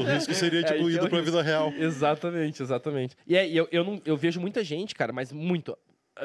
[0.00, 1.24] o risco seria, É, tipo, é indo o pra risco.
[1.24, 1.72] vida real.
[1.72, 3.16] Exatamente, exatamente.
[3.26, 5.76] E aí, eu, eu, não, eu vejo muita gente, cara, mas muito.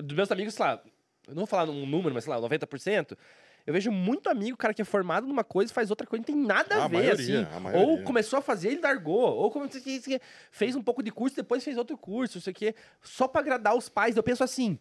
[0.04, 0.82] Dos meus amigos, sei lá,
[1.28, 3.18] eu não vou falar um número, mas sei lá, 90%.
[3.66, 6.26] Eu vejo muito amigo, cara, que é formado numa coisa e faz outra coisa, não
[6.26, 7.68] tem nada a Ah, a ver, maioria, assim.
[7.68, 7.78] a.
[7.78, 9.20] Ou começou a fazer e largou.
[9.20, 9.70] Ou como,
[10.52, 13.42] fez um pouco de curso, depois fez outro curso, não sei o quê, só pra
[13.42, 14.18] agradar os pais.
[14.18, 14.80] Eu penso assim.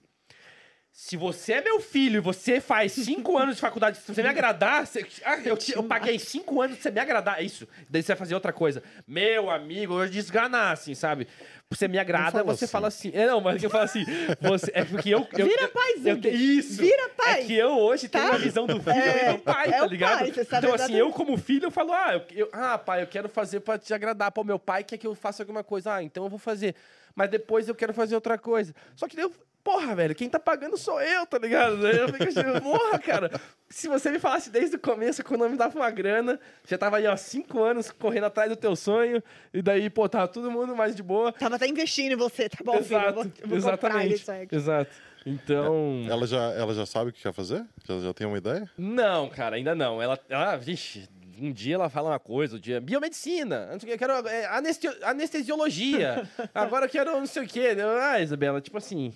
[0.93, 4.29] Se você é meu filho e você faz cinco anos de faculdade, se você me
[4.29, 7.67] agradar, você- ah, eu, te- eu paguei cinco anos pra você me agradar, é isso.
[7.89, 8.83] Daí você vai fazer outra coisa.
[9.07, 11.29] Meu amigo, eu desganar, assim, sabe?
[11.71, 12.73] Você me agrada, fala você assim.
[12.73, 13.11] fala assim.
[13.15, 14.05] É, não, mas eu falo assim.
[14.41, 15.27] Você, é porque eu.
[15.39, 16.21] eu Vira pai, eu, Zung.
[16.21, 16.83] te- Isso.
[16.83, 17.41] Vira pai.
[17.43, 18.31] É que eu hoje tenho Tá?
[18.33, 20.19] uma visão do filho É, meu pai, é tá o ligado?
[20.19, 23.03] pai, você sabe então, assim, eu como filho, eu falo, ah, eu, eu- ah, pai,
[23.03, 24.33] eu quero fazer pra te agradar.
[24.33, 25.95] Pô, meu pai quer que eu faça alguma coisa.
[25.95, 26.75] Ah, então eu vou fazer.
[27.15, 28.75] Mas depois eu quero fazer outra coisa.
[28.97, 29.33] Só que daí eu.
[29.71, 31.87] Porra, velho, quem tá pagando sou eu, tá ligado?
[31.87, 33.31] Eu fico assim, porra, cara.
[33.69, 36.97] Se você me falasse desde o começo, quando eu me dava uma grana, já tava
[36.97, 39.23] aí, ó, cinco anos correndo atrás do teu sonho,
[39.55, 41.33] e daí, pô, tava todo mundo mais de boa.
[41.33, 43.01] Tava até investindo em você, tá bom, filho?
[43.01, 44.25] Eu vou, eu exatamente.
[44.51, 44.91] Exato.
[45.25, 46.05] Então.
[46.09, 47.65] Ela já, ela já sabe o que quer fazer?
[47.87, 48.69] Já, já tem uma ideia?
[48.77, 50.03] Não, cara, ainda não.
[50.03, 51.09] Ela, ela, vixe,
[51.41, 54.47] um dia ela fala uma coisa, um dia biomedicina, o eu quero é,
[55.05, 57.77] anestesiologia, agora eu quero não sei o quê.
[57.79, 59.13] Eu, Ah, Isabela, tipo assim,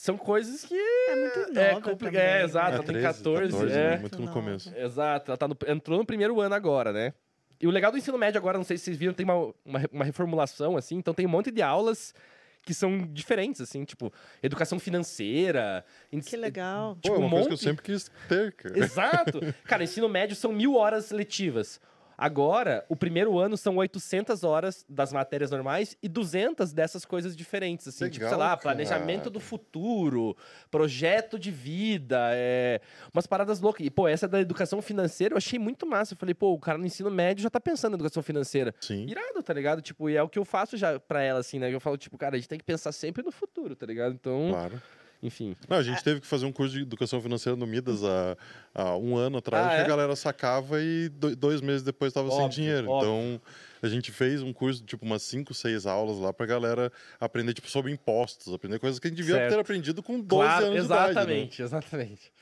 [0.00, 0.74] são coisas que...
[0.76, 2.44] É muito nova É, compli- também, é né?
[2.44, 3.76] exato, ela tem 13, 14, 14, é.
[3.90, 3.96] né?
[3.98, 4.72] muito no começo.
[4.76, 7.12] Exato, ela tá no- entrou no primeiro ano agora, né?
[7.60, 9.34] E o legal do ensino médio agora, não sei se vocês viram, tem uma,
[9.64, 12.14] uma, uma reformulação, assim, então tem um monte de aulas
[12.62, 15.84] que são diferentes, assim, tipo, educação financeira...
[16.24, 16.94] Que legal.
[16.94, 17.64] Pô, Tipo, é uma um coisa que eu monte.
[17.64, 18.78] sempre quis ter, cara.
[18.78, 19.40] Exato.
[19.64, 21.80] Cara, ensino médio são mil horas letivas.
[22.20, 27.86] Agora, o primeiro ano são 800 horas das matérias normais e 200 dessas coisas diferentes,
[27.86, 28.06] assim.
[28.10, 28.60] tipo, sei Legal, lá, cara.
[28.60, 30.36] planejamento do futuro,
[30.68, 32.80] projeto de vida, é...
[33.14, 33.86] umas paradas loucas.
[33.86, 36.14] E, pô, essa da educação financeira eu achei muito massa.
[36.14, 38.74] Eu falei, pô, o cara no ensino médio já tá pensando em educação financeira.
[38.80, 39.06] Sim.
[39.08, 39.80] Irado, tá ligado?
[39.80, 41.72] Tipo, e é o que eu faço já pra ela, assim, né?
[41.72, 44.12] Eu falo, tipo, cara, a gente tem que pensar sempre no futuro, tá ligado?
[44.14, 44.82] Então, Claro.
[45.22, 45.56] Enfim.
[45.68, 48.36] Não, a gente teve que fazer um curso de educação financeira no Midas há,
[48.74, 49.84] há um ano atrás, Ah, que é?
[49.84, 52.88] a galera sacava e do- dois meses depois estava sem dinheiro.
[52.88, 53.08] óbvio.
[53.10, 53.40] Então,
[53.82, 57.68] a gente fez um curso, tipo, umas 5, 6 aulas lá pra galera aprender, tipo,
[57.68, 59.54] sobre impostos, aprender coisas que a gente devia Certo.
[59.54, 61.20] ter aprendido com 12 Claro, anos de idade, né?
[61.20, 62.32] exatamente, exatamente.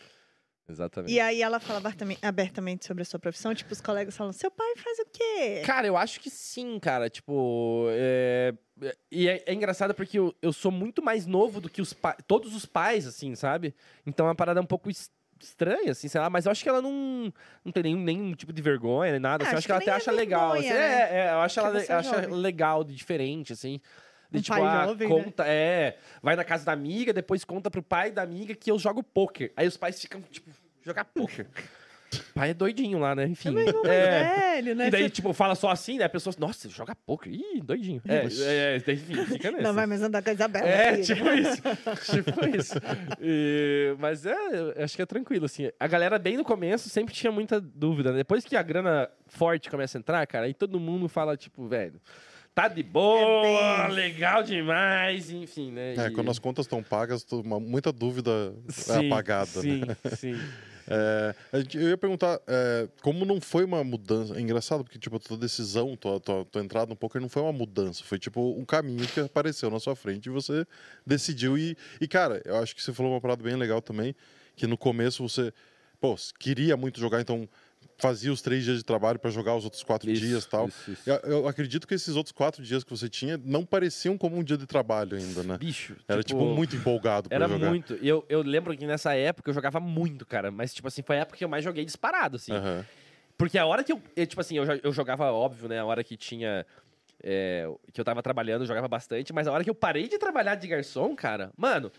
[0.68, 1.12] Exatamente.
[1.12, 4.50] E aí ela fala abertamente, abertamente sobre a sua profissão, tipo, os colegas falam, seu
[4.50, 5.62] pai faz o quê?
[5.64, 7.08] Cara, eu acho que sim, cara.
[7.08, 8.52] Tipo, é...
[9.10, 11.94] E é, é engraçado porque eu, eu sou muito mais novo do que os
[12.26, 13.74] todos os pais, assim, sabe?
[14.06, 15.10] Então é uma parada um pouco es-
[15.40, 16.28] estranha, assim, sei lá.
[16.28, 17.32] Mas eu acho que ela não,
[17.64, 19.44] não tem nenhum, nenhum tipo de vergonha, nem nada.
[19.44, 20.52] Ah, assim, acho que ela até nem é acha legal.
[20.52, 20.62] assim.
[20.68, 20.94] vergonha, né?
[21.02, 23.80] É, é, eu acho ela é acha legal, de diferente, assim.
[24.30, 25.22] De, Um tipo, ah, jovem, né?
[25.24, 28.78] conta, é, vai na casa da amiga, depois conta pro pai da amiga que eu
[28.78, 29.52] jogo poker.
[29.56, 30.50] Aí os pais ficam, tipo,
[30.82, 31.46] jogar poker.
[32.18, 33.26] O pai é doidinho lá, né?
[33.26, 33.54] Enfim.
[33.58, 34.52] É é.
[34.62, 34.88] velho, né?
[34.88, 36.04] E daí, Você- tipo, fala só assim, né?
[36.04, 37.32] A pessoa, nossa, joga poker.
[37.32, 38.00] Ih, doidinho.
[38.08, 39.62] É, é, é, enfim, fica nessa.
[39.62, 40.66] Não vai mais andar com a Isabela.
[40.68, 41.04] É, filha.
[41.04, 41.62] tipo isso.
[42.12, 42.74] tipo isso.
[43.20, 44.34] E- mas é,
[44.78, 45.70] eu acho que é tranquilo, assim.
[45.78, 48.10] A galera, bem no começo, sempre tinha muita dúvida.
[48.12, 48.18] né?
[48.18, 52.00] Depois que a grana forte começa a entrar, cara, aí todo mundo fala, tipo, velho,
[52.54, 55.94] tá de boa, É bem- legal demais, enfim, né?
[55.96, 57.26] É, E- quando as contas estão pagas,
[57.60, 59.96] muita dúvida é Sim, apagada, Sim, né?
[60.16, 60.38] sim.
[60.88, 61.34] É,
[61.74, 64.36] eu ia perguntar, é, como não foi uma mudança?
[64.36, 67.42] É engraçado, porque, tipo, a tua decisão, tua, tua, tua entrada no poker não foi
[67.42, 70.66] uma mudança, foi, tipo, um caminho que apareceu na sua frente e você
[71.04, 71.58] decidiu.
[71.58, 74.14] E, e, cara, eu acho que você falou uma parada bem legal também,
[74.54, 75.52] que no começo você,
[76.00, 77.48] pô, queria muito jogar, então
[77.98, 80.68] fazia os três dias de trabalho para jogar os outros quatro Isso, dias e tal.
[80.68, 81.08] isso, isso.
[81.08, 84.44] Eu, eu acredito que esses outros quatro dias que você tinha não pareciam como um
[84.44, 85.56] dia de trabalho ainda, né?
[85.56, 85.96] Bicho.
[86.06, 87.68] Era, tipo, muito empolgado pra Era jogar.
[87.70, 87.96] muito.
[88.00, 90.50] E eu, eu lembro que nessa época eu jogava muito, cara.
[90.50, 92.52] Mas, tipo assim, foi a época que eu mais joguei disparado, assim.
[92.52, 92.84] Aham.
[93.38, 94.02] Porque a hora que eu.
[94.14, 95.78] eu, tipo assim, eu, eu jogava, óbvio, né?
[95.78, 96.66] A hora que tinha.
[97.22, 99.32] é, que eu tava trabalhando, eu jogava bastante.
[99.32, 101.90] Mas a hora que eu parei de trabalhar de garçom, cara, mano.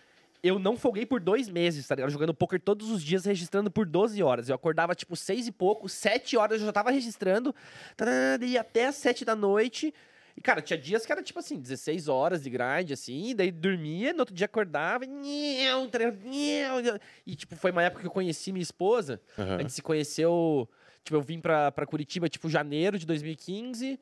[0.47, 2.09] Eu não folguei por dois meses, tá ligado?
[2.11, 4.49] Jogando poker todos os dias, registrando por 12 horas.
[4.49, 7.53] Eu acordava, tipo, seis e pouco, sete horas eu já tava registrando.
[7.95, 9.93] tarará, Ia até as sete da noite.
[10.35, 13.29] E, cara, tinha dias que era, tipo assim, 16 horas de grind, assim.
[13.29, 15.03] E daí dormia, no outro dia acordava.
[15.07, 16.99] tá.
[17.25, 19.19] E, tipo, foi uma época que eu conheci minha esposa.
[19.35, 19.57] A aham.
[19.59, 20.69] gente se conheceu.
[21.03, 23.99] Tipo, eu vim pra, pra Curitiba, tipo, janeiro de 2015.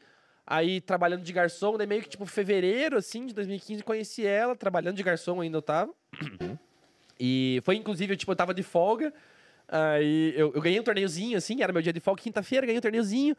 [0.47, 4.95] Aí, trabalhando de garçom, daí meio que, tipo, fevereiro, assim, de 2015, conheci ela, trabalhando
[4.95, 5.93] de garçom ainda eu tava.
[7.19, 9.11] E foi, inclusive, eu, tipo, eu tava de folga.
[9.67, 12.81] Aí, eu, eu ganhei um torneiozinho, assim, era meu dia de folga, quinta-feira, ganhei um
[12.81, 13.35] torneiozinho.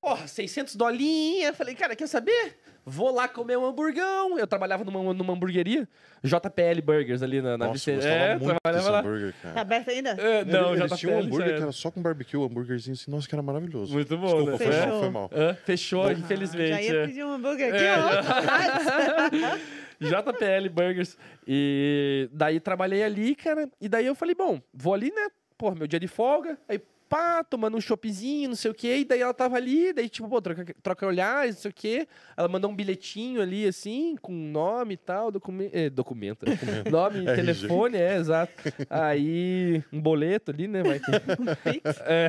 [0.00, 1.52] Porra, 600 dolinha.
[1.52, 2.58] Falei, cara, quer saber?
[2.84, 4.38] Vou lá comer um hamburgão.
[4.38, 5.86] Eu trabalhava numa, numa hamburgueria,
[6.24, 7.96] JPL Burgers, ali na, na Nossa, Vicente.
[7.96, 8.98] gostava É, muito desse trabalhava lá.
[9.00, 9.54] hambúrguer, cara.
[9.54, 10.10] Tá aberto ainda?
[10.10, 11.56] É, não, eles tinham um hambúrguer era.
[11.58, 13.92] que era só com barbecue, um hambúrguerzinho assim, nossa, que era maravilhoso.
[13.92, 14.56] Muito bom, Desculpa, né?
[14.58, 14.88] foi Fechou.
[14.88, 15.30] mal, foi mal.
[15.32, 15.54] Hã?
[15.64, 16.68] Fechou, Ah, infelizmente.
[16.70, 17.06] Já ia é.
[17.06, 19.60] pedir um hambúrguer aqui, É, ó.
[20.00, 21.16] JPL Burgers.
[21.46, 23.68] E daí trabalhei ali, cara.
[23.80, 25.28] E daí eu falei, bom, vou ali, né?
[25.58, 26.56] Pô, meu dia de folga.
[26.68, 26.80] Aí
[27.10, 28.98] pá, tomando um choppzinho, não sei o quê.
[28.98, 32.08] E daí ela tava ali, daí, tipo, pô, troca, troca olhares, não sei o quê.
[32.36, 36.46] Ela mandou um bilhetinho ali, assim, com nome e tal, docume eh, documento.
[36.88, 37.34] nome, RG.
[37.34, 38.52] telefone, é, exato.
[38.88, 41.82] Aí, um boleto ali, né, Mike?
[42.06, 42.28] É,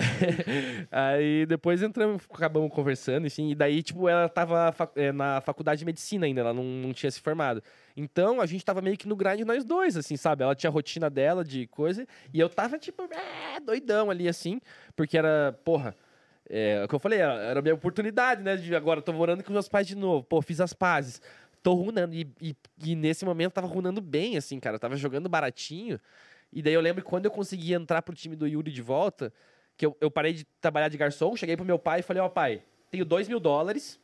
[0.92, 5.86] aí depois entramos, acabamos conversando, enfim, e daí, tipo, ela tava é, na faculdade de
[5.86, 7.62] medicina ainda, ela não, não tinha se formado.
[7.96, 10.44] Então, a gente tava meio que no grind nós dois, assim, sabe?
[10.44, 14.60] Ela tinha a rotina dela de coisa, e eu tava, tipo, é, doidão ali, assim,
[14.96, 15.96] porque era, porra,
[16.50, 18.58] é, o que eu falei, era a minha oportunidade, né?
[18.58, 21.22] De agora, tô morando com meus pais de novo, pô, fiz as pazes.
[21.64, 26.00] Tô runando, e, e, e nesse momento tava runando bem, assim, cara, tava jogando baratinho.
[26.52, 29.32] E daí eu lembro que quando eu consegui entrar pro time do Yuri de volta,
[29.78, 32.28] que eu, eu parei de trabalhar de garçom, cheguei pro meu pai e falei, ó,
[32.28, 34.00] pai, tenho dois mil dólares,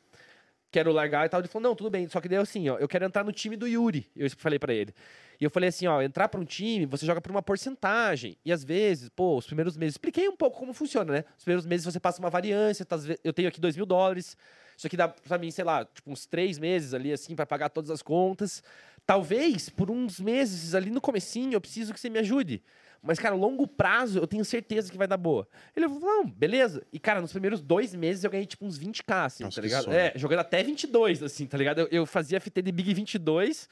[0.71, 1.39] quero largar e tal.
[1.39, 3.55] Ele falou, não, tudo bem, só que daí assim, ó, eu quero entrar no time
[3.55, 4.09] do Yuri.
[4.15, 4.93] Eu falei pra ele.
[5.39, 8.35] E eu falei assim, ó, entrar pra um time, você joga por uma porcentagem.
[8.43, 11.23] E às vezes, pô, os primeiros meses, expliquei um pouco como funciona, né?
[11.37, 14.35] Os primeiros meses você passa uma variância, tá, eu tenho aqui dois mil dólares,
[14.75, 17.69] isso aqui dá pra mim, sei lá, tipo, uns três meses ali, assim, pra pagar
[17.69, 18.63] todas as contas.
[19.05, 22.63] Talvez, por uns meses ali no comecinho, eu preciso que você me ajude.
[23.07, 25.47] Mas, cara, longo prazo, eu tenho certeza que vai dar boa.
[25.75, 26.85] Ele falou, não, beleza.
[26.91, 29.91] E, cara, nos primeiros dois meses eu ganhei, tipo, uns 20k, assim, Nossa, tá ligado?
[29.93, 31.79] É, jogando até 22, assim, tá ligado?
[31.79, 33.69] Eu, eu fazia FT de Big 22,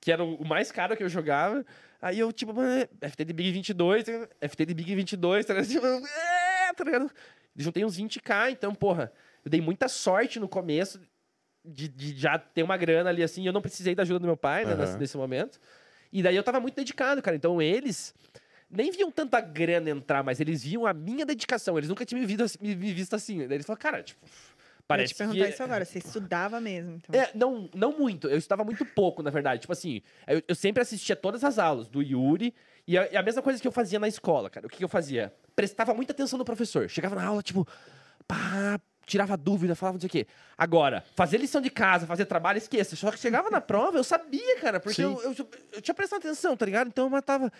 [0.00, 1.64] que era o mais caro que eu jogava.
[2.00, 4.06] Aí eu, tipo, "Ah, FT de Big 22,
[4.40, 5.68] FT de Big 22, tá ligado?
[5.70, 7.10] Tipo, é, tá ligado?
[7.54, 9.12] Juntei uns 20k, então, porra,
[9.44, 11.00] eu dei muita sorte no começo
[11.64, 13.46] de, de já ter uma grana ali, assim.
[13.46, 14.80] Eu não precisei da ajuda do meu pai, né, Aham.
[14.80, 15.60] nesse, nesse momento.
[16.12, 17.36] E daí eu tava muito dedicado, cara.
[17.36, 18.14] Então eles
[18.70, 21.76] nem viam tanta grana entrar, mas eles viam a minha dedicação.
[21.78, 23.38] Eles nunca tinham me, visto, me, me visto assim.
[23.38, 25.50] Daí eles falaram, cara, tipo, Eu ia parece te perguntar que...
[25.50, 25.84] isso agora.
[25.84, 27.18] Você estudava mesmo, então.
[27.18, 28.28] É, não, não muito.
[28.28, 29.62] Eu estudava muito pouco, na verdade.
[29.62, 32.54] Tipo assim, eu, eu sempre assistia todas as aulas do Yuri.
[32.86, 34.66] E a, e a mesma coisa que eu fazia na escola, cara.
[34.66, 35.32] O que, que eu fazia?
[35.54, 36.88] Prestava muita atenção no professor.
[36.88, 37.66] Chegava na aula, tipo,
[38.26, 40.26] pá, tirava dúvida, falava não sei o quê.
[40.56, 42.94] Agora, fazer lição de casa, fazer trabalho, esqueça.
[42.94, 45.34] Só que chegava na prova, eu sabia, cara, porque eu, eu,
[45.72, 46.88] eu tinha prestado atenção, tá ligado?
[46.88, 47.50] Então eu matava.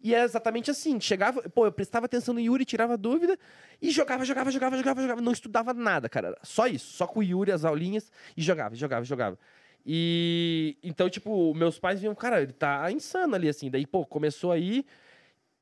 [0.00, 1.00] E é exatamente assim.
[1.00, 3.36] Chegava, pô, eu prestava atenção no Yuri, tirava dúvida
[3.82, 5.20] e jogava, jogava, jogava, jogava, jogava.
[5.20, 6.38] Não estudava nada, cara.
[6.42, 6.92] Só isso.
[6.92, 9.38] Só com o Yuri, as aulinhas, e jogava, jogava, jogava.
[9.84, 13.70] E então, tipo, meus pais viam, cara, ele tá insano ali, assim.
[13.70, 14.84] Daí, pô, começou aí.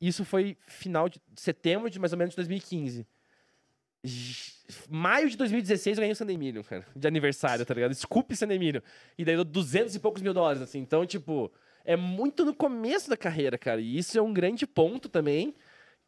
[0.01, 3.07] Isso foi final de setembro de mais ou menos 2015.
[4.05, 4.55] J-
[4.89, 7.95] Maio de 2016 eu ganhei o San Emílio, cara, de aniversário, tá ligado?
[7.95, 8.83] Scoop San Emílio.
[9.17, 10.79] E daí deu 200 e poucos mil dólares, assim.
[10.81, 11.51] Então, tipo,
[11.87, 13.81] é muito no começo da carreira, cara.
[13.81, 15.55] E isso é um grande ponto também,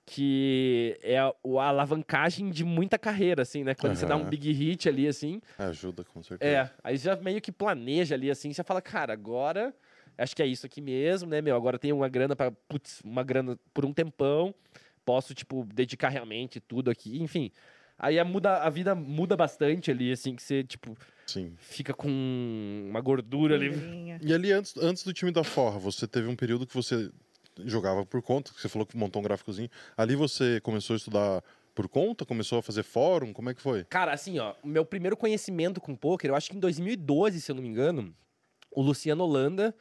[0.04, 3.74] que é a, a alavancagem de muita carreira, assim, né?
[3.74, 5.40] Quando você dá um big hit ali, assim.
[5.56, 6.50] Ajuda, com certeza.
[6.50, 9.72] É, aí já meio que planeja ali, assim, você fala, cara, agora
[10.18, 11.54] acho que é isso aqui mesmo, né, meu?
[11.54, 14.52] Agora tem uma grana para putz, uma grana por um tempão,
[15.04, 17.52] posso, tipo, dedicar realmente tudo aqui, enfim.
[17.96, 20.96] Aí a, muda, a vida muda bastante ali, assim, que você, tipo,
[21.28, 21.54] Sim.
[21.58, 22.08] fica com
[22.88, 23.70] uma gordura ali.
[24.22, 27.10] E ali, antes, antes do time da Forra, você teve um período que você
[27.64, 29.68] jogava por conta, que você falou que montou um gráficozinho.
[29.96, 32.24] Ali você começou a estudar por conta?
[32.24, 33.32] Começou a fazer fórum?
[33.32, 33.84] Como é que foi?
[33.84, 37.54] Cara, assim, ó, meu primeiro conhecimento com poker, eu acho que em 2012, se eu
[37.54, 38.14] não me engano,
[38.70, 39.74] o Luciano Holanda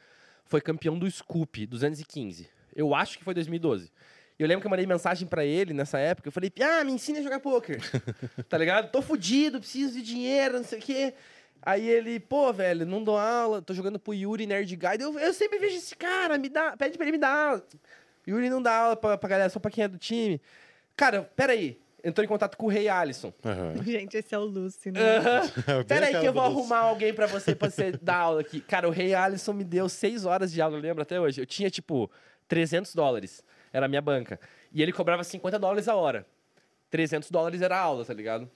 [0.44, 2.48] foi campeão do Scoop 215.
[2.74, 3.90] Eu acho que foi 2012.
[4.38, 6.28] Eu lembro que eu mandei mensagem pra ele nessa época.
[6.28, 7.80] Eu falei, ah, me ensina a jogar poker.
[8.48, 8.90] tá ligado?
[8.92, 11.14] Tô fudido, preciso de dinheiro, não sei o quê.
[11.68, 15.02] Aí ele, pô, velho, não dou aula, tô jogando pro Yuri Nerd Guide.
[15.02, 17.62] Eu, eu sempre vejo esse cara, me dá, pede pra ele me dar aula.
[18.26, 20.40] Yuri não dá aula pra, pra galera, só pra quem é do time.
[20.96, 21.78] Cara, peraí.
[22.02, 23.34] Entrou em contato com o Rei Alisson.
[23.44, 23.74] Aham.
[23.84, 25.18] Gente, esse é o Lúcio, né?
[25.18, 25.40] Aham.
[25.42, 26.58] Bem Pera a aí cara que eu vou Lúcio.
[26.58, 28.60] arrumar alguém pra você pra você dar aula aqui.
[28.62, 31.38] Cara, o Rei Alisson me deu seis horas de aula, eu lembro até hoje.
[31.38, 32.10] Eu tinha, tipo,
[32.46, 33.44] 300 dólares.
[33.74, 34.40] Era a minha banca.
[34.72, 36.24] E ele cobrava 50 dólares a hora.
[36.88, 38.48] 300 dólares era a aula, tá ligado?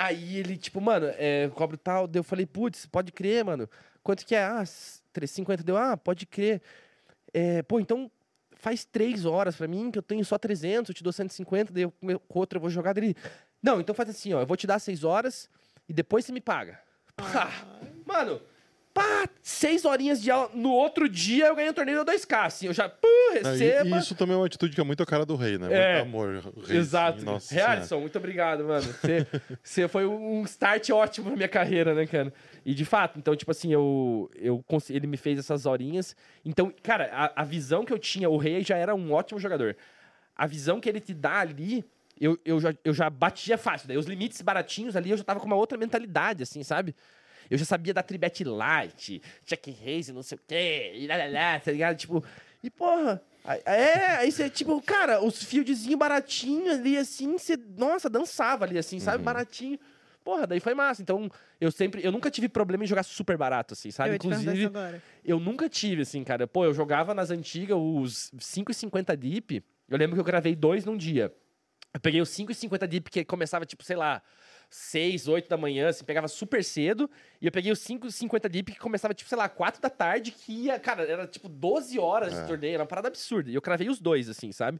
[0.00, 2.06] Aí ele, tipo, mano, é, cobro tal.
[2.06, 3.68] Daí eu falei, putz, pode crer, mano.
[4.00, 4.44] Quanto que é?
[4.44, 4.62] Ah,
[5.12, 5.64] 350.
[5.64, 6.62] Deu, ah, pode crer.
[7.34, 8.08] É, pô, então
[8.52, 11.82] faz três horas pra mim, que eu tenho só 300, eu te dou 150, daí
[11.82, 11.92] eu,
[12.28, 13.16] com outro eu vou jogar dele.
[13.60, 15.50] Não, então faz assim, ó, eu vou te dar seis horas
[15.88, 16.80] e depois você me paga.
[17.16, 17.50] Pá,
[18.06, 18.40] mano,
[18.98, 20.50] pá, seis horinhas de aula.
[20.52, 23.96] No outro dia eu ganhei um torneio do 2K, assim, eu já, pô, receba.
[23.96, 25.68] E isso também é uma atitude que é muito a cara do rei, né?
[25.70, 26.02] É.
[26.02, 26.52] Muito amor.
[26.66, 27.24] Rei, Exato.
[27.24, 28.00] Realison, Senhora.
[28.00, 28.86] muito obrigado, mano.
[29.62, 32.32] Você, foi um start ótimo na minha carreira, né, cara?
[32.66, 36.16] E de fato, então, tipo assim, eu, eu ele me fez essas horinhas.
[36.44, 39.76] Então, cara, a, a visão que eu tinha, o Rei já era um ótimo jogador.
[40.34, 41.84] A visão que ele te dá ali,
[42.20, 43.86] eu, eu, já, eu já batia fácil.
[43.86, 46.94] Daí os limites baratinhos ali, eu já tava com uma outra mentalidade, assim, sabe?
[47.50, 51.26] Eu já sabia da Tribet Light, Check Raise, não sei o quê, e lá, lá,
[51.26, 51.96] lá, tá ligado?
[51.96, 52.24] Tipo,
[52.62, 53.22] e porra,
[53.64, 59.00] É, aí você, tipo, cara, os fieldzinhos baratinhos ali, assim, você, nossa, dançava ali, assim,
[59.00, 59.18] sabe?
[59.18, 59.24] Uhum.
[59.24, 59.78] Baratinho.
[60.22, 61.00] Porra, daí foi massa.
[61.00, 64.10] Então, eu sempre, eu nunca tive problema em jogar super barato, assim, Eu sabe?
[64.10, 64.70] isso Inclusive,
[65.24, 66.46] eu nunca tive, assim, cara.
[66.46, 69.64] Pô, eu jogava nas antigas os 5,50 deep.
[69.88, 71.32] Eu lembro que eu gravei dois num dia.
[71.94, 74.20] Eu peguei os 5,50 deep, que começava, tipo, sei lá,
[74.70, 77.10] 6, 8 da manhã, assim, pegava super cedo.
[77.40, 80.52] E eu peguei os 5,50 deep, que começava, tipo, sei lá, 4 da tarde, que
[80.52, 82.40] ia, cara, era tipo 12 horas É.
[82.42, 83.50] de torneio, era uma parada absurda.
[83.50, 84.78] E eu cravei os dois, assim, sabe?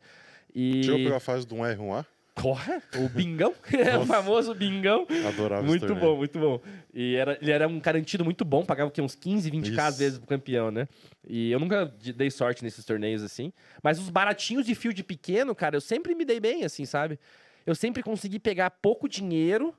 [0.54, 0.82] E.
[0.82, 2.04] Chegou a pegar a fase do 1R, 1A?
[2.34, 3.52] Porra, o bingão,
[4.00, 5.06] o famoso bingão.
[5.26, 6.60] Adorava Muito bom, muito bom.
[6.94, 9.98] E era, ele era um garantido muito bom, pagava uns 15, 20k às Isso.
[9.98, 10.86] vezes pro campeão, né?
[11.26, 13.52] E eu nunca de- dei sorte nesses torneios assim.
[13.82, 17.18] Mas os baratinhos de field pequeno, cara, eu sempre me dei bem, assim, sabe?
[17.68, 19.76] Eu sempre consegui pegar pouco dinheiro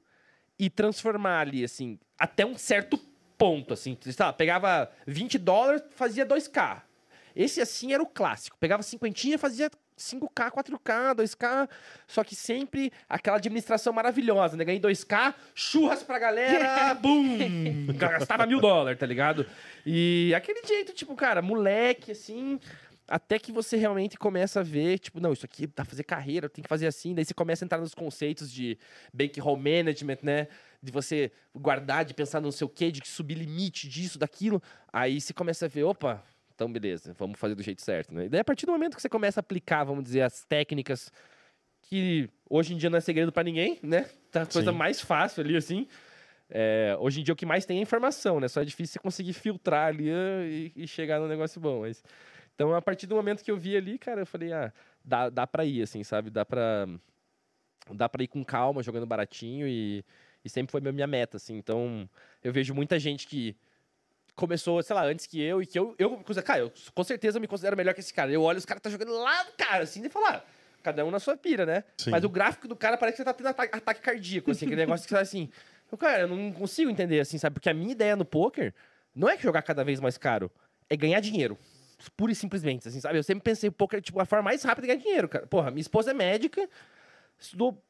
[0.59, 2.99] e transformar ali, assim, até um certo
[3.35, 3.97] ponto, assim.
[4.19, 6.83] Lá, pegava 20 dólares, fazia 2k.
[7.35, 8.55] Esse, assim, era o clássico.
[8.59, 11.69] Pegava cinquentinha, fazia 5K, 4K, 2K,
[12.05, 14.63] só que sempre aquela administração maravilhosa, né?
[14.63, 17.87] Ganhei 2K, churras pra galera, bum!
[17.97, 19.47] Gastava mil dólares, tá ligado?
[19.83, 22.59] E aquele jeito, tipo, cara, moleque, assim,
[23.09, 26.47] até que você realmente começa a ver, tipo, não, isso aqui dá pra fazer carreira,
[26.47, 28.77] tem que fazer assim, daí você começa a entrar nos conceitos de
[29.13, 30.47] bankroll management, né?
[30.81, 34.61] De você guardar, de pensar no seu quê, de subir limite disso, daquilo.
[34.93, 38.25] Aí você começa a ver, opa, então beleza, vamos fazer do jeito certo, né?
[38.25, 41.11] E daí a partir do momento que você começa a aplicar, vamos dizer, as técnicas
[41.81, 44.07] que hoje em dia não é segredo pra ninguém, né?
[44.31, 44.77] Tá a coisa Sim.
[44.77, 45.87] mais fácil ali, assim.
[46.51, 48.47] É, hoje em dia o que mais tem é informação, né?
[48.47, 51.81] Só é difícil você conseguir filtrar ali ah, e, e chegar no negócio bom.
[51.81, 52.03] Mas...
[52.59, 54.69] Então, a partir do momento que eu vi ali, cara, eu falei, ah,
[55.01, 56.29] dá, dá pra ir, assim, sabe?
[56.29, 56.89] Dá pra,
[57.89, 60.03] dá pra ir com calma, jogando baratinho e,
[60.43, 61.55] e sempre foi minha meta, assim.
[61.55, 62.09] Então,
[62.43, 63.55] eu vejo muita gente que
[64.35, 67.47] começou, sei lá, antes que eu e que eu, eu cara, eu com certeza me
[67.47, 68.29] considero melhor que esse cara.
[68.29, 70.45] Eu olho os caras tá jogando lá do cara, assim, e falar,
[70.83, 71.85] cada um na sua pira, né?
[71.95, 72.09] Sim.
[72.09, 74.81] Mas o gráfico do cara parece que você tá tendo ataque, ataque cardíaco, assim, aquele
[74.81, 75.49] negócio que você tá assim.
[75.89, 77.53] Eu, cara, eu não consigo entender, assim, sabe?
[77.53, 78.73] Porque a minha ideia no poker
[79.15, 80.51] não é que jogar cada vez mais caro,
[80.89, 81.57] é ganhar dinheiro.
[82.15, 83.17] Pura e simplesmente, assim, sabe?
[83.17, 85.47] Eu sempre pensei, poker, tipo, a forma mais rápida de ganhar dinheiro, cara.
[85.47, 86.67] Porra, minha esposa é médica,
[87.37, 87.83] estudou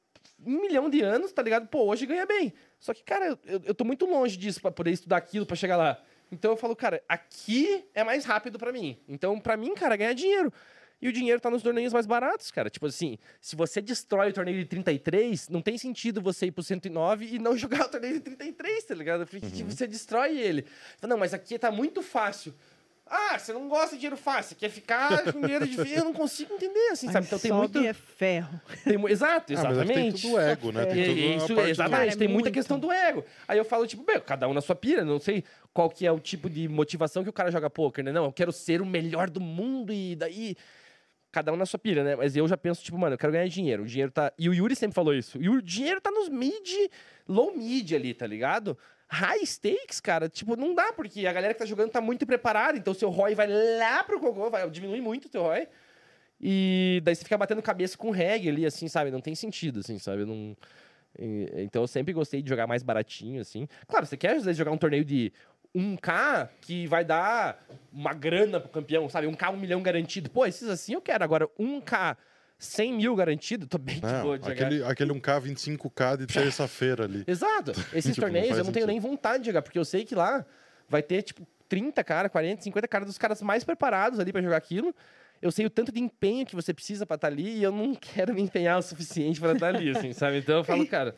[0.45, 1.67] um milhão de anos, tá ligado?
[1.67, 2.53] Pô, hoje ganha bem.
[2.79, 5.77] Só que, cara, eu, eu tô muito longe disso pra poder estudar aquilo, pra chegar
[5.77, 6.01] lá.
[6.31, 8.97] Então eu falo, cara, aqui é mais rápido pra mim.
[9.07, 10.51] Então, pra mim, cara, ganhar dinheiro.
[11.01, 12.69] E o dinheiro tá nos torneios mais baratos, cara.
[12.69, 16.61] Tipo assim, se você destrói o torneio de 33, não tem sentido você ir pro
[16.61, 19.25] 109 e não jogar o torneio de 33, tá ligado?
[19.25, 20.65] Porque tipo, você destrói ele.
[21.01, 22.53] Não, mas aqui tá muito fácil.
[23.09, 25.97] Ah, você não gosta de dinheiro fácil, quer ficar com dinheiro difícil.
[25.97, 27.19] Eu não consigo entender, assim, sabe?
[27.19, 27.79] Mas Então tem muito.
[27.79, 28.61] é ferro.
[28.83, 30.21] tem Exato, Ah, mas acho que tem exatamente.
[30.21, 30.85] tudo ego, né?
[30.85, 32.53] Tem tudo a isso, parte do- exatamente, é tem muita muito.
[32.53, 33.25] questão do ego.
[33.47, 35.43] Aí eu falo, tipo, meu, cada um na sua pira, não sei
[35.73, 38.11] qual que é o tipo de motivação que o cara joga poker, né?
[38.11, 40.55] Não, eu quero ser o melhor do mundo e daí.
[41.31, 42.15] Cada um na sua pira, né?
[42.15, 43.83] Mas eu já penso, tipo, mano, eu quero ganhar dinheiro.
[43.83, 44.33] O dinheiro tá.
[44.37, 45.39] E o Yuri sempre falou isso.
[45.39, 46.67] E o dinheiro tá nos mid,
[47.27, 48.75] low mid ali, tá ligado?
[49.11, 52.77] High stakes, cara, tipo, não dá, porque a galera que tá jogando tá muito preparada,
[52.77, 55.67] então seu ROI vai lá pro Gogô, vai diminuir muito o teu ROI.
[56.39, 59.11] E daí você fica batendo cabeça com reggae ali, assim, sabe?
[59.11, 60.25] Não tem sentido, assim, sabe?
[60.25, 60.55] Não...
[61.17, 63.67] Então eu sempre gostei de jogar mais baratinho, assim.
[63.87, 65.33] Claro, você quer às vezes jogar um torneio de
[65.75, 67.59] 1K que vai dar
[67.91, 69.27] uma grana pro campeão, sabe?
[69.27, 70.29] 1K, um milhão garantido.
[70.29, 71.23] Pô, esses assim eu quero.
[71.23, 72.15] Agora, 1K,
[72.59, 74.65] 100 mil garantido, tô bem de boa de jogar.
[74.65, 77.23] aquele, aquele 1K, 25K de terça-feira ali.
[77.27, 77.71] Exato.
[77.93, 78.87] Esses Tipo, torneios eu não tenho sentido.
[78.87, 80.45] nem vontade de jogar, porque eu sei que lá
[80.89, 84.57] vai ter, tipo, 30 cara, 40, 50 cara dos caras mais preparados ali pra jogar
[84.57, 84.93] aquilo.
[85.41, 87.95] Eu sei o tanto de empenho que você precisa pra estar ali e eu não
[87.99, 90.37] quero me empenhar o suficiente pra estar ali, assim, sabe?
[90.39, 91.15] Então eu falo, cara,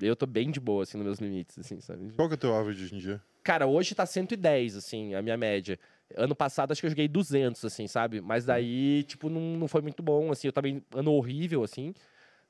[0.00, 2.10] eu tô bem de boa, assim, nos meus limites, assim, sabe?
[2.16, 3.20] Qual que é o teu average hoje em dia?
[3.42, 5.78] Cara, hoje tá 110, assim, a minha média.
[6.16, 8.20] Ano passado acho que eu joguei 200, assim, sabe?
[8.20, 10.48] Mas daí, tipo, não, não foi muito bom, assim.
[10.48, 11.94] Eu também, ano horrível, assim.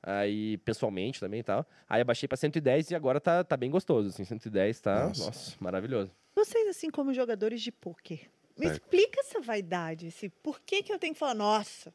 [0.03, 1.65] Aí, pessoalmente também e tal.
[1.89, 4.23] Aí eu baixei pra 110 e agora tá, tá bem gostoso, assim.
[4.23, 5.25] 110 tá, Nossa.
[5.25, 6.11] nossa, maravilhoso.
[6.35, 8.81] Vocês, assim como jogadores de pôquer, me Certo.
[8.81, 10.07] explica essa vaidade.
[10.07, 11.93] Esse, por que, que eu tenho que falar, nossa,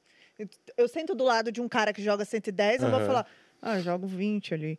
[0.76, 3.26] eu, sento do lado de um cara que joga 110, eu vou falar,
[3.60, 4.78] ah, jogo 20 ali.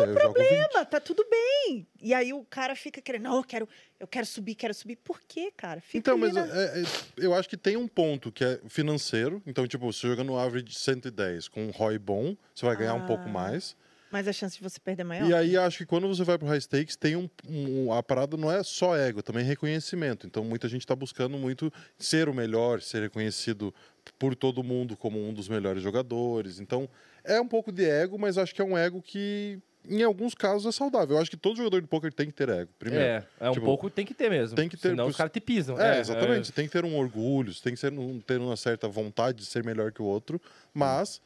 [0.00, 0.68] É, eu jogo 20.
[0.74, 1.86] Mas tá tudo bem.
[2.00, 3.68] E aí o cara fica querendo, não, eu quero,
[4.00, 4.96] eu quero subir, quero subir.
[4.96, 5.80] Por quê, cara?
[5.80, 6.84] Fica Então, mas na- é- é-
[7.16, 9.42] eu acho que tem um ponto que é financeiro.
[9.46, 13.06] Então, tipo, você joga no average 110 com um ROI bom, você vai ganhar um
[13.06, 13.28] pouco Ah.
[13.32, 13.76] mais.
[14.10, 15.28] Mas a chance de você perder é maior.
[15.28, 18.36] E aí, acho que quando você vai pro high stakes, tem um, um- A parada
[18.36, 20.24] não é só ego, também é reconhecimento.
[20.24, 23.74] Então, muita gente tá buscando muito ser o melhor, ser reconhecido
[24.16, 26.60] por todo mundo como um dos melhores jogadores.
[26.60, 26.88] Então,
[27.24, 29.58] é um pouco de ego, mas acho que é um ego que
[29.88, 31.16] em alguns casos, é saudável.
[31.16, 33.04] Eu acho que todo jogador de poker tem que ter ego, primeiro.
[33.04, 34.56] É, é um Tipo, pouco tem que ter mesmo.
[34.56, 35.78] tem que ter- Senão os caras te pisam.
[35.80, 36.46] É, exatamente.
[36.48, 39.44] Você tem que ter um orgulho, tem que ser, um- ter uma certa vontade de
[39.46, 40.40] ser melhor que o outro,
[40.72, 41.20] mas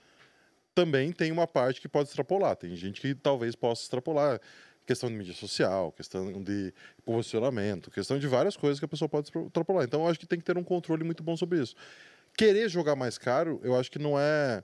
[0.75, 2.57] também tem uma parte que pode extrapolar.
[2.57, 4.41] Tem gente que talvez possa extrapolar.
[4.87, 6.73] Questão de mídia social, questão de
[7.05, 9.85] posicionamento, questão de várias coisas que a pessoa pode extrapolar.
[9.85, 11.75] Então, eu acho que tem que ter um controle muito bom sobre isso.
[12.35, 14.63] Querer jogar mais caro, eu acho que não é.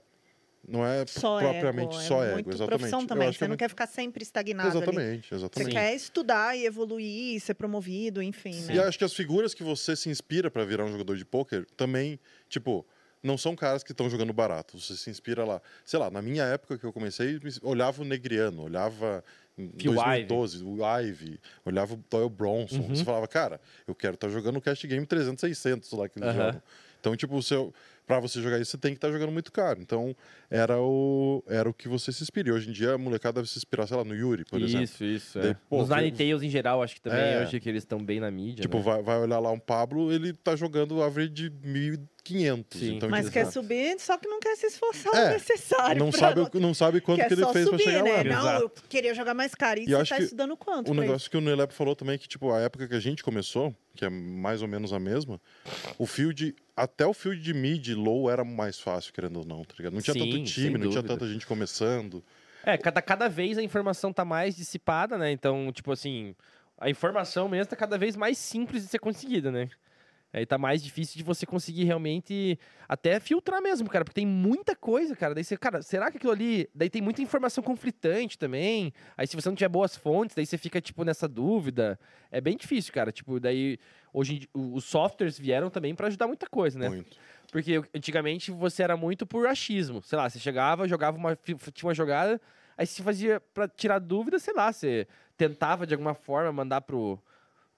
[0.67, 2.79] Não é Só propriamente ego, só é ego, muito exatamente.
[2.79, 3.27] profissão Eu também.
[3.27, 4.77] acho que Você é não quer ficar sempre estagnado ali.
[4.87, 5.71] Exatamente, Você exatamente.
[5.71, 8.75] quer estudar e evoluir, ser promovido, enfim, né?
[8.75, 11.65] E acho que as figuras que você se inspira pra virar um jogador de pôquer
[11.77, 12.85] também, tipo,
[13.21, 14.79] não são caras que estão jogando barato.
[14.79, 15.61] Você se inspira lá.
[15.83, 19.23] Sei lá, na minha época que eu comecei, me- olhava o Negriano, olhava
[19.57, 22.81] em Phil 2012, o Ivy, olhava o Doyle Bronson.
[22.81, 22.95] Uhum.
[22.95, 26.29] Você falava, cara, eu quero estar jogando o Cash Game 300, 600 lá que eles
[26.29, 26.45] Aham.
[26.45, 26.61] jogam.
[26.99, 27.73] Então, tipo, o seu,
[28.05, 29.79] pra você jogar isso, você tem que estar jogando muito caro.
[29.81, 30.15] Então,
[30.49, 32.49] era o, era o que você se inspira.
[32.49, 34.83] E hoje em dia, a molecada deve se inspirar, sei lá, no Yuri, por exemplo.
[34.83, 35.39] Isso, isso.
[35.39, 35.55] É.
[35.69, 37.41] pô, vê- Nine Tails em geral, acho que também É.
[37.41, 38.61] hoje que eles estão bem na mídia.
[38.61, 38.83] Tipo, né?
[38.83, 41.49] vai, vai olhar lá um Pablo, ele tá jogando average de
[42.33, 42.79] 1.500.
[42.79, 42.95] Sim.
[42.97, 45.99] Então, Mas quer subir, só que não quer se esforçar É, o necessário.
[45.99, 48.11] não pra- sabe, o- não sabe quanto quer que ele fez pra chegar né?
[48.17, 48.23] lá.
[48.23, 48.61] Não, Exato.
[48.63, 49.79] eu queria jogar mais caro.
[49.79, 50.91] E, E você tá estudando quanto?
[50.91, 53.23] O negócio que o Nelepo falou também é que, tipo, a época que a gente
[53.23, 55.39] começou, que é mais ou menos a mesma,
[55.97, 59.63] o field, até o field de mid e low era mais fácil, querendo ou não,
[59.63, 59.93] tá ligado?
[59.93, 61.07] Não tinha Sim, tanto time, não tinha dúvida.
[61.13, 62.23] tanta gente começando.
[62.63, 65.31] É, cada, cada vez a informação tá mais dissipada, né?
[65.31, 66.35] Então, tipo assim,
[66.79, 69.69] a informação mesmo tá cada vez mais simples de ser conseguida, né?
[70.37, 72.59] Aí tá mais difícil de você conseguir realmente
[72.89, 75.33] até filtrar mesmo, cara, porque tem muita coisa, cara.
[75.33, 76.69] Daí você, cara, será que aquilo ali.
[76.75, 78.91] Daí tem muita informação conflitante também.
[79.15, 81.97] Aí se você não tiver boas fontes, daí você fica, tipo, nessa dúvida.
[82.29, 83.13] É bem difícil, cara.
[83.13, 83.77] Tipo, daí.
[84.11, 86.89] Hoje os softwares vieram também pra ajudar muita coisa, né?
[86.89, 87.17] Muito.
[87.51, 90.01] Porque antigamente você era muito por achismo.
[90.03, 91.35] Sei lá, você chegava, jogava uma.
[91.37, 91.57] Tinha
[91.87, 92.41] uma jogada,
[92.77, 95.07] aí você fazia pra tirar dúvida, sei lá, você
[95.37, 97.17] tentava de alguma forma mandar pro.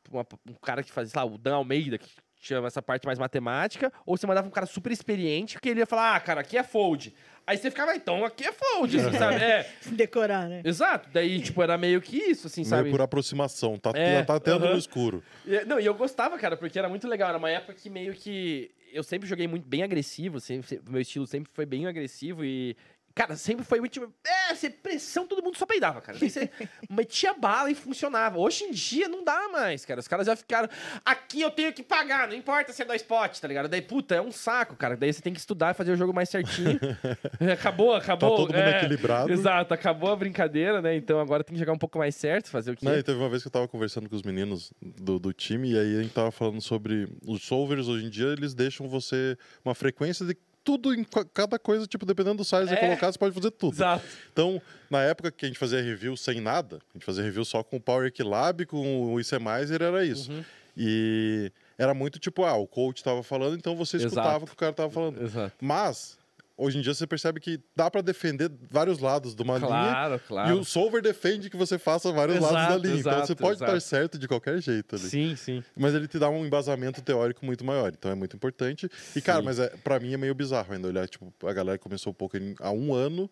[0.04, 2.10] pro uma- um cara que fazia, sei lá, o Dan Almeida, que
[2.40, 5.86] tinha essa parte mais matemática, ou você mandava um cara super experiente que ele ia
[5.86, 7.14] falar, ah, cara, aqui é fold.
[7.46, 9.36] Aí você ficava, "Ah, então aqui é fold, assim, sabe?
[9.42, 10.62] É, Decorar, né?
[10.66, 11.10] exato.
[11.14, 12.92] Daí, tipo, era meio que isso, assim, Meio sabe?
[12.92, 14.74] por aproximação, tá, É, tá tendo aham.
[14.74, 15.24] no escuro.
[15.46, 17.30] E- Não, e eu gostava, cara, porque era muito legal.
[17.30, 18.70] Era uma época que meio que.
[18.92, 22.76] Eu sempre joguei muito bem agressivo, sempre- meu estilo sempre foi bem agressivo e.
[23.18, 23.94] Cara, sempre foi muito.
[23.94, 26.20] tipo, É, você pressão, todo mundo só peidava, cara.
[26.20, 26.52] Você
[26.88, 28.38] metia bala e funcionava.
[28.38, 30.00] Hoje em dia não dá mais, cara.
[30.00, 30.70] Os caras já ficaram.
[31.04, 33.68] Aqui eu tenho que pagar, não importa se é dois potes, tá ligado?
[33.68, 34.96] Daí, puta, é um saco, cara.
[34.96, 36.80] Daí você tem que estudar e fazer o jogo mais certinho.
[37.52, 38.30] Acabou, acabou.
[38.30, 39.32] Tá todo mundo é, equilibrado.
[39.32, 40.96] Exato, acabou a brincadeira, né?
[40.96, 42.86] Então agora tem que jogar um pouco mais certo, fazer o que.
[42.86, 45.72] Não, e teve uma vez que eu tava conversando com os meninos do, do time,
[45.72, 49.36] e aí a gente tava falando sobre os solvers hoje em dia, eles deixam você
[49.66, 50.38] uma frequência de
[50.68, 52.76] tudo em ca- cada coisa, tipo, dependendo do size que É.
[52.88, 53.74] colocar, você pode fazer tudo.
[53.74, 54.04] Exato.
[54.34, 57.64] Então, na época que a gente fazia review sem nada, a gente fazia review só
[57.64, 60.30] com o Power Lab, com o ICMizer, era isso.
[60.30, 60.44] Uhum.
[60.76, 64.44] E era muito tipo, ah, o coach tava falando, então você escutava Exato.
[64.44, 65.22] o que o cara tava falando.
[65.24, 65.56] Exato.
[65.62, 66.18] Mas,
[66.58, 69.68] hoje em dia você percebe que dá pra defender vários lados de uma linha.
[69.70, 70.50] Claro, claro.
[70.50, 73.00] E o solver defende que você faça vários Exato, lados da linha.
[73.00, 73.72] então exato, você pode exato.
[73.78, 75.06] estar certo de qualquer jeito ali.
[75.10, 75.64] Sim, sim.
[75.76, 77.92] Mas ele te dá um embasamento teórico muito maior.
[77.94, 78.90] Então é muito importante.
[79.16, 79.46] E, cara, Sim.
[79.46, 82.36] mas é, pra mim é meio bizarro ainda olhar, tipo, a galera começou um pouco
[82.60, 83.30] há um ano,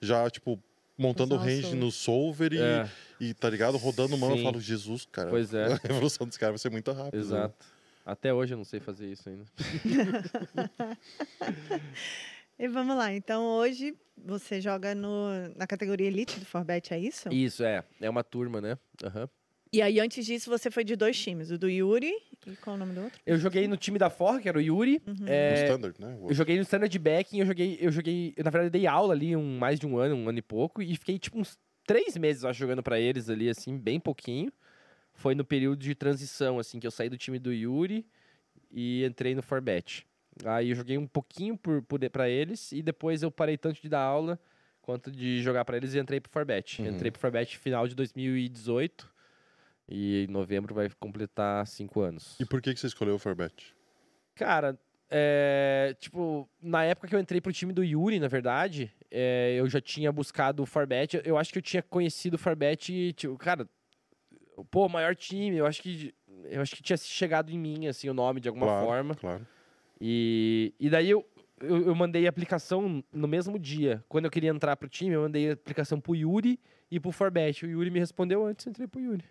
[0.00, 0.62] já, tipo,
[0.98, 2.88] montando o range no solver e, É,
[3.20, 3.76] e, tá ligado?
[3.78, 4.36] Rodando mão.
[4.36, 5.30] Eu falo, Jesus, cara.
[5.30, 5.66] Pois é.
[5.82, 7.16] A evolução dos caras vai ser muito rápida.
[7.16, 7.22] né?
[7.22, 7.66] exato.
[8.04, 9.44] Até hoje eu não sei fazer isso ainda.
[12.58, 13.12] E vamos lá.
[13.12, 17.28] Então, hoje você joga no, na categoria Elite do Forbet, é isso?
[17.30, 17.84] Isso, é.
[18.00, 18.78] É uma turma, né?
[19.04, 19.28] Aham.
[19.72, 21.50] E aí, antes disso, você foi de dois times.
[21.50, 22.12] O do Yuri
[22.46, 23.20] e qual é o nome do outro?
[23.26, 25.02] Eu joguei no time da Forra, que era o Yuri.
[25.06, 25.14] Uhum.
[25.18, 26.16] No É, standard, né?
[26.22, 29.36] eu joguei no standard backing, eu joguei, eu joguei, eu, na verdade, dei aula ali
[29.36, 32.42] um, mais de um ano, um ano e pouco, e fiquei tipo uns três meses,
[32.42, 34.50] eu acho, jogando pra eles ali, assim, bem pouquinho.
[35.12, 38.06] Foi no período de transição, assim, que eu saí do time do Yuri
[38.70, 40.06] e entrei no Forbet.
[40.44, 43.88] Aí eu joguei um pouquinho por, por, pra eles, e depois eu parei tanto de
[43.88, 44.38] dar aula
[44.82, 46.80] quanto de jogar pra eles e entrei pro Forbet.
[46.80, 46.88] Uhum.
[46.88, 49.12] Entrei pro Forbet final de 2018,
[49.88, 52.38] e em novembro vai completar cinco anos.
[52.40, 53.74] E por que, que você escolheu o Forbet?
[54.34, 54.78] Cara,
[55.08, 59.68] é, tipo, na época que eu entrei pro time do Yuri, na verdade, é, eu
[59.68, 61.20] já tinha buscado o Farbet.
[61.24, 63.68] Eu acho que eu tinha conhecido o Farbet, tipo, cara,
[64.70, 66.14] pô, maior time, eu acho que
[66.44, 69.14] eu acho que tinha chegado em mim assim o nome de alguma claro, forma.
[69.14, 69.46] Claro.
[70.00, 71.26] E, e daí eu,
[71.60, 74.04] eu, eu mandei a aplicação no mesmo dia.
[74.08, 76.58] Quando eu queria entrar pro time, eu mandei a aplicação pro Yuri
[76.90, 77.64] e pro Forbet.
[77.64, 79.24] O Yuri me respondeu antes, eu entrei pro Yuri.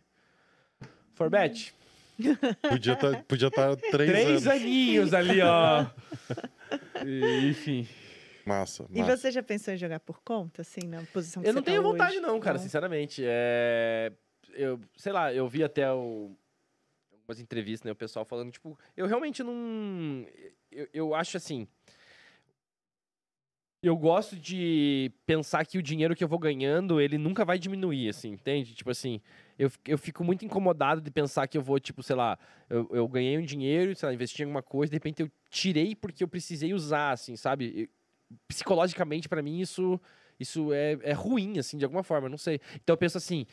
[1.14, 1.74] Forbet,
[2.70, 4.48] Podia estar podia tá três, Três anos.
[4.48, 5.86] aninhos ali, ó.
[7.06, 7.88] E, enfim.
[8.46, 9.18] Massa, E massa.
[9.18, 11.72] você já pensou em jogar por conta, assim, na posição que Eu você não tá
[11.72, 11.92] tenho hoje?
[11.92, 12.64] vontade, não, cara, Não.
[12.64, 13.22] sinceramente.
[13.26, 14.12] É...
[14.54, 16.32] Eu, sei lá, eu vi até o...
[17.26, 17.92] algumas entrevistas, né?
[17.92, 20.26] O pessoal falando, tipo, eu realmente não.
[20.72, 21.68] Eu, eu acho assim.
[23.82, 28.10] Eu gosto de pensar que o dinheiro que eu vou ganhando, ele nunca vai diminuir,
[28.10, 28.74] assim, entende?
[28.74, 29.22] Tipo assim,
[29.60, 33.08] eu, eu fico muito incomodado de pensar que eu vou, tipo, sei lá, eu, eu
[33.08, 36.28] ganhei um dinheiro, sei lá, investi em alguma coisa, de repente eu tirei porque eu
[36.28, 37.88] precisei usar, assim, sabe?
[38.48, 40.02] Psicologicamente, pra mim, isso,
[40.40, 42.60] isso é, é ruim, assim, de alguma forma, não sei.
[42.78, 43.46] Então eu penso assim,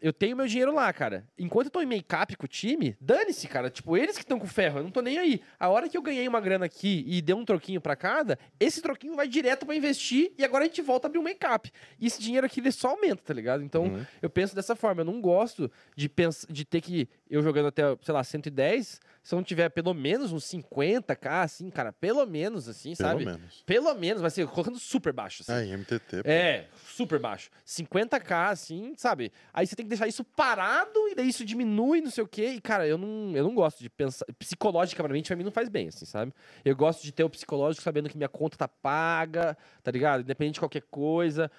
[0.00, 1.26] eu tenho meu dinheiro lá, cara.
[1.38, 3.68] Enquanto eu tô em make-up com o time, dane-se, cara.
[3.70, 5.40] Tipo, eles que estão com ferro, eu não tô nem aí.
[5.58, 8.80] A hora que eu ganhei uma grana aqui e dei um troquinho pra cada, esse
[8.80, 11.70] troquinho vai direto pra investir e agora a gente volta a abrir um make-up.
[11.98, 13.62] E esse dinheiro aqui, ele só aumenta, tá ligado?
[13.62, 14.04] Então, Uhum.
[14.22, 15.00] eu penso dessa forma.
[15.00, 19.34] Eu não gosto de, pens de ter que, eu jogando até, sei lá, 110, se
[19.34, 23.26] não tiver pelo menos uns 50k, assim, cara, pelo menos, assim, Pelo sabe?
[23.26, 23.62] menos.
[23.66, 25.52] Pelo menos, vai ser colocando super baixo, assim.
[25.52, 26.22] É, em MTT.
[26.22, 26.30] pô.
[26.30, 27.50] É, super baixo.
[27.66, 29.30] 50k, assim, sabe?
[29.52, 32.52] Aí você tem que deixar isso parado e daí isso diminui, não sei o quê.
[32.52, 34.24] E, cara, eu não, eu não gosto de pensar.
[34.38, 36.32] Psicologicamente, pra mim não faz bem, assim, sabe?
[36.64, 40.22] Eu gosto de ter o psicológico sabendo que minha conta tá paga, tá ligado?
[40.22, 41.50] Independente de qualquer coisa.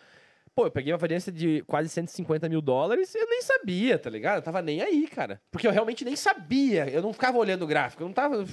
[0.60, 4.10] Pô, eu peguei uma variância de quase 150 mil dólares e eu nem sabia, tá
[4.10, 4.36] ligado?
[4.40, 5.42] Eu tava nem aí, cara.
[5.50, 6.86] Porque eu realmente nem sabia.
[6.90, 8.46] Eu não ficava olhando o gráfico, eu não tava.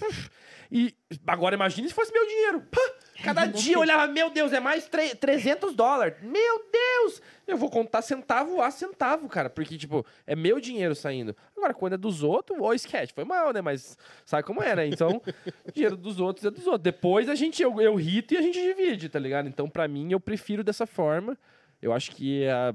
[0.71, 0.95] E
[1.27, 2.61] agora imagine se fosse meu dinheiro.
[2.71, 2.81] Pá!
[3.25, 6.17] Cada dia eu olhava, meu Deus, é mais tre- 300 dólares.
[6.23, 7.21] Meu Deus!
[7.45, 9.51] Eu vou contar centavo a centavo, cara.
[9.51, 11.35] Porque, tipo, é meu dinheiro saindo.
[11.57, 13.61] Agora, quando é dos outros, ô, sketch, foi mal, né?
[13.61, 14.87] Mas sabe como é, né?
[14.87, 15.21] Então,
[15.75, 16.83] dinheiro dos outros é dos outros.
[16.85, 19.49] Depois a gente, eu, eu rito e a gente divide, tá ligado?
[19.49, 21.37] Então, pra mim, eu prefiro dessa forma.
[21.87, 22.75] Eu acho que é, a-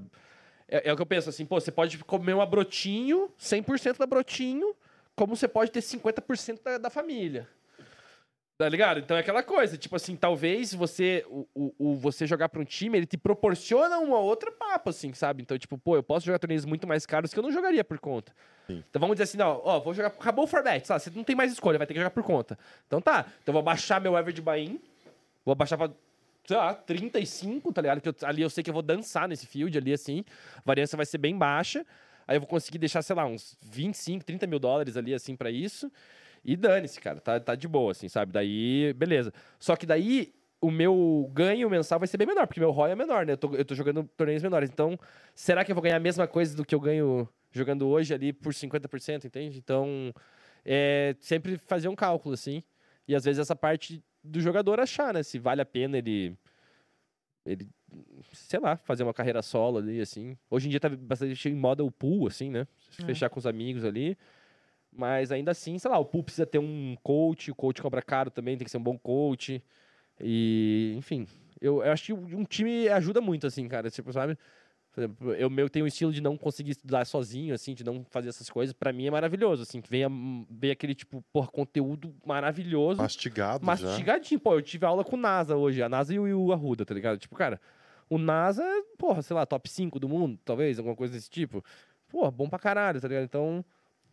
[0.67, 4.05] é, é o que eu penso, assim, pô, você pode comer uma brotinho, 100% da
[4.07, 4.73] brotinho,
[5.15, 7.47] como você pode ter 50% da, da família.
[8.57, 8.99] Tá ligado?
[8.99, 12.63] Então é aquela coisa, tipo assim, talvez você o, o, o- você jogar pra um
[12.65, 15.41] time, ele te proporciona uma outra papo, assim, sabe?
[15.41, 17.99] Então, tipo, pô, eu posso jogar torneios muito mais caros que eu não jogaria por
[17.99, 18.31] conta.
[18.67, 18.83] Sim.
[18.87, 21.01] Então vamos dizer assim, ó, ó, vou jogar, acabou o format, sabe?
[21.01, 22.57] Você não tem mais escolha, vai ter que jogar por conta.
[22.85, 24.79] Então tá, então eu vou baixar meu average buy-in,
[25.43, 25.89] vou baixar pra,
[26.51, 28.01] sei lá, 35, tá ligado?
[28.01, 30.25] Que eu- ali eu sei que eu vou dançar nesse field ali, assim,
[30.57, 31.85] a variância vai ser bem baixa,
[32.27, 35.49] aí eu vou conseguir deixar, sei lá, uns 25, 30 mil dólares ali, assim, pra
[35.49, 35.89] isso.
[36.43, 38.33] E dane-se, cara, tá, tá de boa, assim, sabe?
[38.33, 39.31] Daí, beleza.
[39.61, 42.95] Só que daí, o meu ganho mensal vai ser bem menor, porque meu ROI é
[42.95, 43.31] menor, né?
[43.33, 44.69] Eu tô, eu tô jogando torneios menores.
[44.69, 44.99] Então,
[45.33, 48.33] será que eu vou ganhar a mesma coisa do que eu ganho jogando hoje ali
[48.33, 49.57] por 50%, entende?
[49.57, 50.13] Então,
[50.65, 52.61] é sempre fazer um cálculo, assim.
[53.07, 55.23] E às vezes essa parte do jogador achar, né?
[55.23, 56.37] Se vale a pena ele.
[57.45, 57.67] Ele,
[58.33, 60.37] sei lá, fazer uma carreira solo ali, assim.
[60.49, 62.67] Hoje em dia tá bastante em moda o pool, assim, né?
[62.99, 63.05] É.
[63.05, 64.17] Fechar com os amigos ali.
[64.91, 68.29] Mas ainda assim, sei lá, o pool precisa ter um coach, o coach cobra caro
[68.29, 69.63] também, tem que ser um bom coach.
[70.19, 71.25] E, enfim,
[71.59, 73.89] eu, eu acho que um time ajuda muito, assim, cara.
[73.89, 74.37] Tipo, sabe?
[74.91, 78.27] Por eu meu tenho um estilo de não conseguir estudar sozinho, assim, de não fazer
[78.27, 78.73] essas coisas.
[78.73, 80.09] Pra mim é maravilhoso, assim, que venha
[80.49, 83.01] vem aquele tipo, porra, conteúdo maravilhoso.
[83.01, 83.65] Mastigado, já.
[83.65, 84.39] Mastigadinho.
[84.39, 86.85] Pô, eu tive aula com o NASA hoje, a NASA e o, e o Arruda,
[86.85, 87.17] tá ligado?
[87.17, 87.59] Tipo, cara,
[88.09, 91.63] o NASA, é, porra, sei lá, top 5 do mundo, talvez, alguma coisa desse tipo.
[92.09, 93.23] Porra, bom pra caralho, tá ligado?
[93.23, 93.63] Então,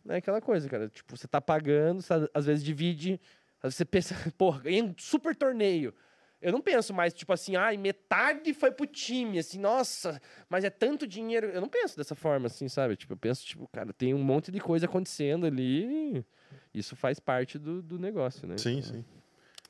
[0.07, 0.87] é aquela coisa, cara.
[0.87, 3.19] Tipo, você tá pagando, você, às vezes divide,
[3.61, 5.93] às vezes você pensa, porra, ganhei um super torneio.
[6.41, 10.69] Eu não penso mais, tipo assim, ai, metade foi pro time, assim, nossa, mas é
[10.69, 11.47] tanto dinheiro.
[11.47, 12.95] Eu não penso dessa forma, assim, sabe?
[12.95, 16.25] Tipo, eu penso, tipo, cara, tem um monte de coisa acontecendo ali.
[16.73, 18.57] Isso faz parte do, do negócio, né?
[18.57, 19.05] Sim, Então, sim.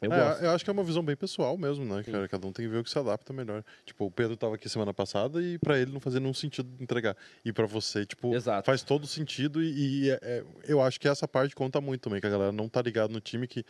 [0.01, 2.11] Eu É, eu acho que é uma visão bem pessoal mesmo, né, Sim.
[2.13, 2.26] cara?
[2.30, 3.65] Cada um tem que ver o que se adapta melhor.
[3.86, 7.17] Tipo, o Pedro tava aqui semana passada e pra ele não fazia nenhum sentido entregar.
[7.43, 8.65] E pra você, tipo, Exato.
[8.65, 12.22] faz todo sentido e, e é- é- eu acho que essa parte conta muito também,
[12.22, 13.65] que a galera não tá ligado no time que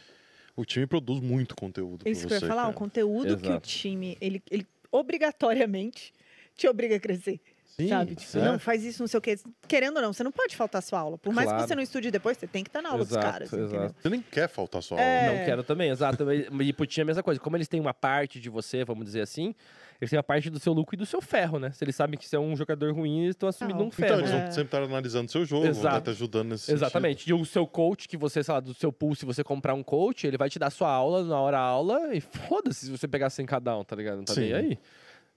[0.56, 2.72] o time produz muito conteúdo pra Isso que eu ia falar, cara.
[2.72, 3.68] o conteúdo que o Exato.
[3.68, 6.14] time, ele, ele obrigatoriamente
[6.56, 7.40] te obriga a crescer.
[7.66, 8.16] Sim, sabe?
[8.16, 8.42] Tipo, é.
[8.44, 9.38] não, faz isso, não sei o quê.
[9.66, 11.18] Querendo ou não, você não pode faltar a sua aula.
[11.18, 11.64] Por mais Claro.
[11.64, 13.66] que você não estude depois, você tem que estar na aula Exato, dos caras, exato.
[13.74, 13.96] entendeu?
[14.02, 15.28] Você nem quer faltar só É.
[15.28, 15.38] aula.
[15.40, 16.26] Não quero também, exato.
[16.62, 17.40] E pro time é a mesma coisa.
[17.40, 19.56] Como eles têm uma parte de você, vamos dizer assim,
[20.02, 21.72] eles têm uma parte do seu lucro e do seu ferro, né?
[21.72, 23.86] Se eles sabem que você é um jogador ruim, eles estão assumindo Não.
[23.86, 24.20] um Então, ferro.
[24.22, 24.38] eles É.
[24.44, 25.98] vão sempre estar analisando seu jogo, vão Exato.
[25.98, 26.84] estar te ajudando nesse sentido.
[26.84, 27.30] Exatamente.
[27.30, 29.84] E o seu coach, que você, sei lá, do seu pool, se você comprar um
[29.84, 33.30] coach, ele vai te dar sua aula na hora aula e foda-se se você pegar
[33.30, 34.18] sem cada um, tá ligado?
[34.18, 34.42] Não tá Sim.
[34.42, 34.80] nem aí.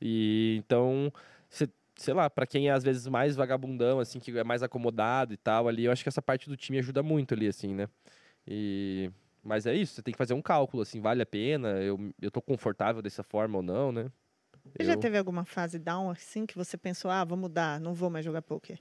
[0.00, 1.12] E então,
[1.48, 5.32] cê- sei lá, pra quem é às vezes mais vagabundão, assim, que é mais acomodado
[5.32, 7.88] e tal, ali, eu acho que essa parte do time ajuda muito ali, assim, né?
[8.46, 9.10] E.
[9.44, 11.70] Mas é isso, você tem que fazer um cálculo, assim, vale a pena?
[11.80, 14.06] Eu, eu tô confortável dessa forma ou não, né?
[14.64, 17.94] Você já Eu- teve alguma fase down assim que você pensou, ah, vou mudar, não
[17.94, 18.78] vou mais jogar poker?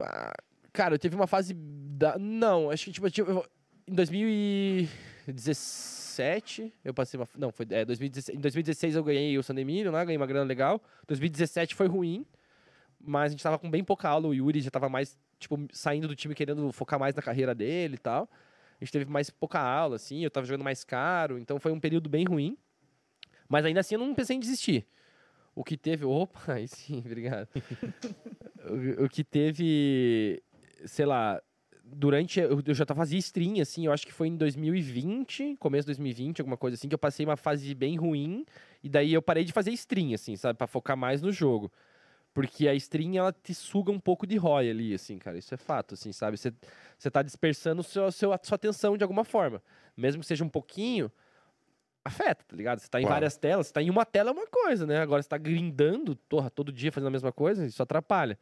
[0.00, 0.32] Ah,
[0.72, 1.54] Cara, eu teve uma fase.
[1.54, 2.18] Da...
[2.18, 3.46] Não, acho que tipo, eu
[3.86, 5.94] em 2016.
[6.14, 7.28] 2017, eu passei uma.
[7.36, 7.66] Não, foi.
[7.70, 10.80] É, 2016, em 2016 eu ganhei o San Emílio lá, ganhei uma grana legal.
[11.08, 12.24] 2017 foi ruim,
[13.00, 14.28] mas a gente tava com bem pouca aula.
[14.28, 17.94] O Yuri já tava mais, tipo, saindo do time querendo focar mais na carreira dele
[17.94, 18.28] e tal.
[18.80, 21.80] A gente teve mais pouca aula, assim, eu tava jogando mais caro, então foi um
[21.80, 22.56] período bem ruim.
[23.48, 24.86] Mas ainda assim eu não pensei em desistir.
[25.54, 26.04] O que teve.
[26.04, 27.48] Opa, aí sim, obrigado.
[28.68, 30.42] o, o que teve.
[30.86, 31.40] Sei lá.
[31.86, 32.40] Durante.
[32.40, 36.40] Eu, eu já fazia stream, assim, eu acho que foi em 2020, começo de 2020,
[36.40, 38.44] alguma coisa assim, que eu passei uma fase bem ruim.
[38.82, 40.56] E daí eu parei de fazer stream, assim, sabe?
[40.56, 41.70] Pra focar mais no jogo.
[42.32, 45.38] Porque a stream, ela te suga um pouco de ROI ali, assim, cara.
[45.38, 46.36] Isso é fato, assim, sabe?
[46.36, 49.62] Você tá dispersando seu, seu, a sua atenção de alguma forma.
[49.96, 51.12] Mesmo que seja um pouquinho,
[52.04, 52.78] afeta, tá ligado?
[52.78, 53.14] Você tá em Claro.
[53.14, 54.98] várias telas, você tá em uma tela é uma coisa, né?
[55.00, 58.38] Agora você tá grindando torra, todo dia fazendo a mesma coisa, isso atrapalha.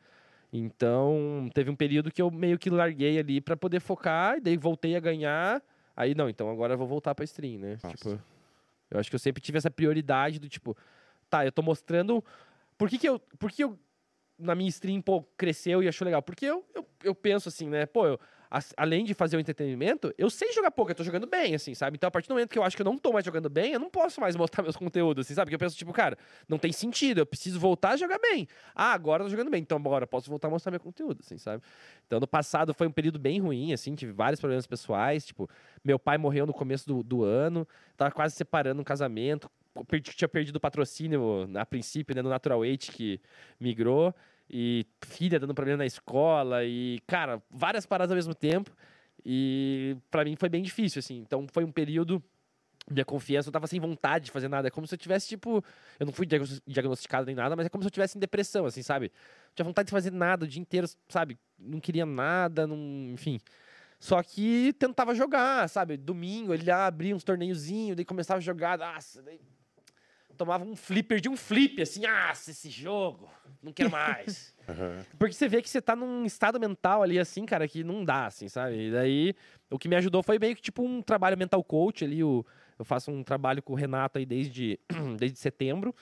[0.53, 4.57] Então, teve um período que eu meio que larguei ali pra poder focar, e daí
[4.57, 5.63] voltei a ganhar.
[5.97, 7.79] Aí, não, então agora eu vou voltar pra stream, né?
[7.83, 7.97] Nossa.
[7.97, 8.21] Tipo,
[8.91, 10.77] eu acho que eu sempre tive essa prioridade do tipo,
[11.31, 12.23] tá, eu tô mostrando.
[12.77, 13.19] Por que, que eu.
[13.39, 13.79] Por que eu.
[14.39, 16.21] Na minha stream, pô, cresceu e achou legal?
[16.21, 17.87] Porque eu, eu, eu penso assim, né?
[17.87, 18.21] Pô, eu,
[18.77, 21.97] além de fazer o entretenimento, eu sei jogar pouco, eu tô jogando bem, assim, sabe?
[21.97, 23.73] Então, a partir do momento que eu acho que eu não tô mais jogando bem,
[23.73, 25.47] eu não posso mais mostrar meus conteúdos, assim, sabe?
[25.47, 28.47] Porque eu penso, tipo, cara, não tem sentido, eu preciso voltar a jogar bem.
[28.75, 31.39] Ah, agora eu tô jogando bem, então eu posso voltar a mostrar meu conteúdo, assim,
[31.39, 31.63] sabe?
[32.07, 35.49] Então, no passado foi um período bem ruim, assim, tive vários problemas pessoais, tipo,
[35.83, 39.51] meu pai morreu no começo do, do ano, tava quase separando um casamento,
[39.87, 43.19] perdi, tinha perdido o patrocínio a princípio, né, no Natural Weight, que
[43.59, 44.15] migrou,
[44.53, 48.71] e filha dando problema na escola, e, cara, várias paradas ao mesmo tempo,
[49.25, 52.23] e pra mim foi bem difícil, assim, então foi um período...
[52.91, 54.67] Minha confiança, eu tava sem vontade de fazer nada.
[54.67, 55.65] É como se eu tivesse, tipo.
[56.01, 58.67] Eu não fui diagnos- diagnosticado nem nada, mas é como se eu tivesse em depressão,
[58.67, 59.13] assim, sabe?
[59.47, 61.39] Não tinha vontade de fazer nada o dia inteiro, sabe?
[61.57, 62.77] Não queria nada, não,
[63.13, 63.39] enfim.
[64.01, 65.97] Só que tentava jogar, sabe?
[65.97, 69.41] Domingo, ele abria uns torneiozinhos, daí começava a jogar, nossa, daí
[70.37, 73.29] tomava um flip, perdi um flip, assim, ah, esse jogo,
[73.63, 74.55] não quero mais.
[74.69, 75.05] Aham.
[75.19, 78.27] Porque você vê que você tá num estado mental ali, assim, cara, que não dá,
[78.27, 78.89] assim, sabe?
[78.89, 79.35] E daí,
[79.71, 82.45] o que me ajudou foi meio que, tipo, um trabalho mental coach ali, o,
[82.79, 84.79] eu faço um trabalho com o Renato aí desde,
[85.19, 85.95] desde setembro,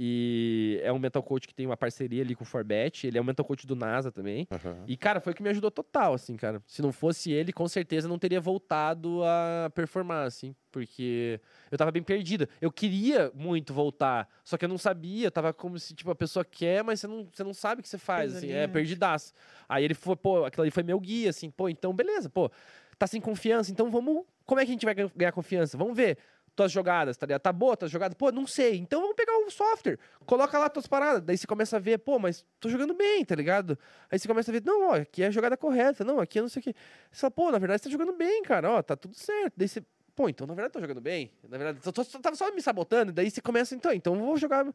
[0.00, 3.20] e é um mental coach que tem uma parceria ali com o Forbet, ele é
[3.20, 4.84] um mental coach do NASA também, Aham.
[4.86, 6.62] e, cara, foi o que me ajudou total, assim, cara.
[6.68, 10.54] Se não fosse ele, com certeza não teria voltado a performar, assim.
[10.70, 11.40] Porque
[11.70, 12.48] eu tava bem perdida.
[12.60, 15.26] Eu queria muito voltar, só que eu não sabia.
[15.26, 17.82] Eu tava como se, tipo, a pessoa quer, mas você não, você não sabe o
[17.82, 18.52] que você faz, assim.
[18.52, 19.32] É, perdidaço.
[19.68, 21.50] Aí ele foi, pô, aquilo ali foi meu guia, assim.
[21.50, 22.50] Pô, então beleza, pô.
[22.98, 24.24] Tá sem confiança, então vamos...
[24.44, 25.76] Como é que a gente vai gan- ganhar confiança?
[25.78, 26.18] Vamos ver
[26.58, 27.40] tuas jogadas, tá ligado?
[27.40, 28.16] Tá boa tuas jogadas?
[28.16, 28.78] Pô, não sei.
[28.78, 29.96] Então vamos pegar o software,
[30.26, 31.22] coloca lá tuas paradas.
[31.22, 33.78] Daí você começa a ver, pô, mas tô jogando bem, tá ligado?
[34.10, 36.42] Aí você começa a ver, não, ó, aqui é a jogada correta, não, aqui é
[36.42, 36.74] não sei o quê.
[37.12, 39.52] Você fala, pô, na verdade você tá jogando bem, cara, ó, tá tudo certo.
[39.56, 39.84] Daí você,
[40.16, 41.30] pô, então na verdade eu tô jogando bem.
[41.48, 43.12] Na verdade, eu tô, tava só me sabotando.
[43.12, 44.66] Daí você começa, então, então eu vou jogar.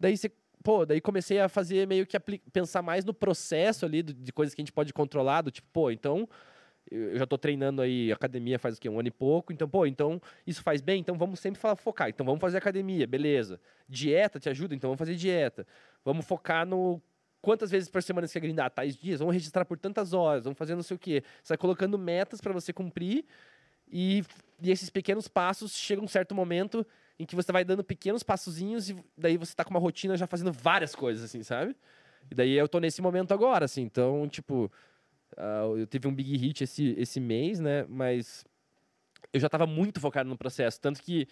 [0.00, 0.32] Daí você,
[0.64, 2.18] pô, daí comecei a fazer meio que
[2.50, 5.90] pensar mais no processo ali de coisas que a gente pode controlar, do tipo, pô,
[5.90, 6.26] então
[6.90, 8.88] eu já tô treinando aí academia faz o quê?
[8.88, 9.52] Um ano e pouco.
[9.52, 11.00] Então, pô, então isso faz bem?
[11.00, 12.08] Então vamos sempre falar focar.
[12.08, 13.60] Então vamos fazer academia, beleza.
[13.88, 14.74] Dieta te ajuda?
[14.74, 15.66] Então vamos fazer dieta.
[16.04, 17.00] Vamos focar no
[17.40, 18.70] quantas vezes por semana você quer grindar?
[18.70, 19.20] Tais dias?
[19.20, 21.22] Vamos registrar por tantas horas, vamos fazer não sei o quê.
[21.42, 23.24] Você vai colocando metas para você cumprir
[23.90, 24.22] e,
[24.60, 26.86] e esses pequenos passos chega um certo momento
[27.18, 30.26] em que você vai dando pequenos passozinhos e daí você tá com uma rotina já
[30.26, 31.74] fazendo várias coisas, assim, sabe?
[32.30, 33.82] E daí eu tô nesse momento agora, assim.
[33.82, 34.70] Então, tipo,
[35.36, 37.84] ah, eu tive um big hit esse, esse mês, né?
[37.88, 38.44] Mas
[39.32, 40.80] eu já tava muito focado no processo.
[40.80, 41.26] Tanto que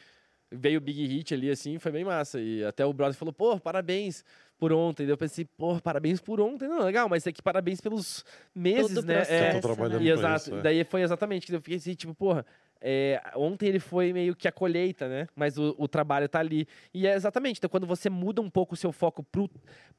[0.51, 2.41] veio o big hit ali, assim, foi bem massa.
[2.41, 4.25] E até o brother falou, pô, parabéns
[4.59, 5.07] por ontem.
[5.07, 6.69] Eu pensei, pô, parabéns por ontem.
[6.69, 8.25] Não, legal, mas é que parabéns pelos
[8.55, 9.15] meses, Todo né?
[9.15, 10.07] É, processo, Eu tô trabalhando né?
[10.07, 10.37] e exato.
[10.37, 10.63] isso, é.
[10.63, 12.47] Daí foi exatamente que eu fiquei assim, tipo, porra.
[12.81, 15.27] é, ontem ele foi meio que a colheita, né?
[15.35, 16.67] Mas o, o trabalho tá ali.
[16.95, 19.51] E é exatamente, então quando você muda um pouco o seu foco pro,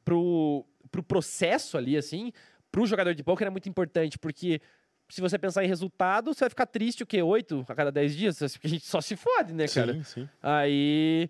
[0.05, 2.31] pro, pro processo ali, assim,
[2.77, 4.61] pro jogador de poker é muito importante, porque
[5.09, 7.23] se você pensar em resultado, você vai ficar triste o quê?
[7.23, 8.37] Oito a cada dez dias?
[8.37, 9.93] Porque a gente só se fode, né, cara?
[9.95, 10.29] Sim, sim.
[10.43, 11.27] Aí,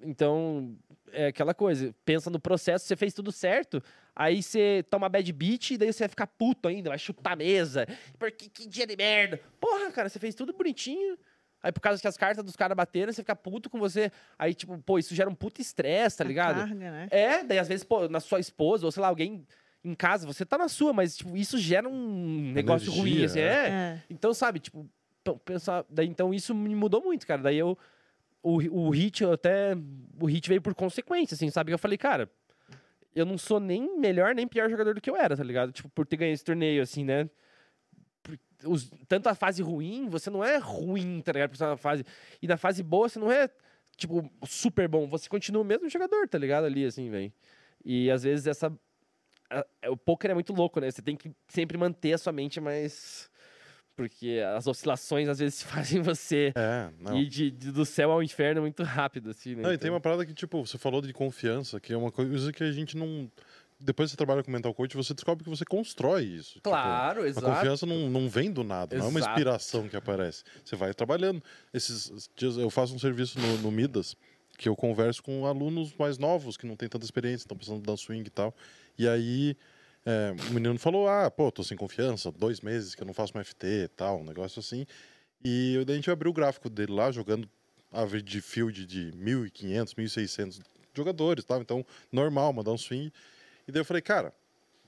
[0.00, 0.74] então,
[1.12, 3.82] é aquela coisa, pensa no processo, você fez tudo certo,
[4.16, 7.86] aí você toma bad beat, daí você vai ficar puto ainda, vai chutar a mesa,
[8.18, 9.38] porque que dia de merda.
[9.60, 11.18] Porra, cara, você fez tudo bonitinho,
[11.62, 14.54] aí por causa que as cartas dos caras bateram, você fica puto com você, aí
[14.54, 16.56] tipo, pô, isso gera um puto estresse, tá A ligado?
[16.60, 17.08] carga, né?
[17.10, 19.46] É, daí às vezes, pô, na sua esposa, ou sei lá, alguém
[19.84, 23.40] em casa, você tá na sua, mas tipo, isso gera um negócio ruim, Energia, assim,
[23.40, 23.42] é.
[23.44, 23.68] é.
[23.68, 24.02] É.
[24.10, 24.88] Então, sabe, tipo,
[25.44, 27.42] pensar, daí então isso me mudou muito, cara.
[27.42, 27.76] Daí eu
[28.42, 28.56] o,
[28.86, 29.74] o hit eu até
[30.20, 31.72] o hit veio por consequência, assim, sabe?
[31.72, 32.30] Eu falei, cara,
[33.14, 35.72] eu não sou nem melhor nem pior jogador do que eu era, tá ligado?
[35.72, 37.28] Tipo, por ter ganho esse torneio assim, né?
[38.22, 41.50] Por- os- tanto a fase ruim, você não é ruim, tá ligado?
[41.50, 42.04] Por estar na fase.
[42.40, 43.48] E na fase boa, você não é,
[43.96, 45.08] tipo, super bom.
[45.08, 46.64] Você continua o mesmo jogador, tá ligado?
[46.64, 47.32] Ali, assim, velho.
[47.84, 48.72] E às vezes essa.
[49.50, 50.90] A- o poker é muito louco, né?
[50.90, 53.30] Você tem que sempre manter a sua mente mais.
[53.96, 55.60] Porque as oscilações às vezes
[55.98, 59.62] fazem você É, ir de, de- do céu ao inferno muito rápido, assim, né?
[59.62, 62.12] Não, e tem Então- uma parada que, tipo, você falou de confiança, que é uma
[62.12, 63.30] coisa que a gente não.
[63.80, 66.54] Depois que você trabalha com mental coach, você descobre que você constrói isso.
[66.54, 67.46] Tipo, Claro, a exato.
[67.46, 69.32] confiança não, não vem do nada, não é uma Exato.
[69.34, 70.42] inspiração que aparece.
[70.64, 71.40] Você vai trabalhando.
[71.72, 74.16] Esses dias eu faço um serviço no, no Midas,
[74.56, 77.96] que eu converso com alunos mais novos, que não têm tanta experiência, estão precisando dar
[77.96, 78.52] swing e tal.
[78.98, 79.56] E aí
[80.04, 83.32] é, o menino falou: Ah, pô, tô sem confiança, dois meses que eu não faço
[83.34, 84.86] mais FT e tal, um negócio assim.
[85.44, 87.48] E daí a gente abriu o gráfico dele lá, jogando
[87.92, 90.60] average field de 1.500, 1.600
[90.94, 91.60] jogadores, tal.
[91.60, 93.12] Então, normal, mandar um swing.
[93.66, 94.32] E daí eu falei, cara,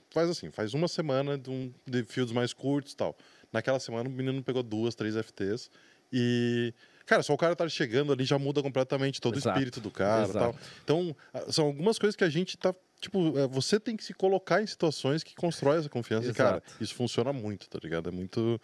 [0.09, 3.15] faz assim, faz uma semana de, um, de fields mais curtos tal.
[3.51, 5.69] Naquela semana o menino pegou duas, três FTs.
[6.11, 6.73] E,
[7.11, 9.49] cara, só o cara estar chegando ali já muda completamente todo Exato.
[9.49, 10.39] o espírito do cara Exato.
[10.39, 10.55] tal.
[10.81, 11.15] Então,
[11.51, 12.73] são algumas coisas que a gente tá.
[13.01, 16.29] Tipo, é, você tem que se colocar em situações que constrói essa confiança.
[16.29, 16.83] E, cara, Exato.
[16.83, 18.07] isso funciona muito, tá ligado?
[18.07, 18.61] É muito.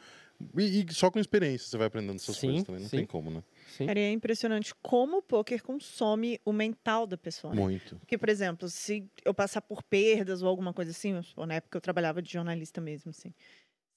[0.55, 2.81] E, e só com experiência você vai aprendendo essas Sim, coisas também.
[2.83, 2.97] Não sim.
[2.97, 3.43] tem como, né?
[3.75, 3.87] Sim.
[3.87, 7.53] Cara, é impressionante como o poker consome o mental da pessoa.
[7.53, 7.59] né?
[7.61, 7.97] Muito.
[7.97, 11.77] Porque, por exemplo, se eu passar por perdas ou alguma coisa assim, ou na época
[11.77, 13.33] eu trabalhava de jornalista mesmo, assim,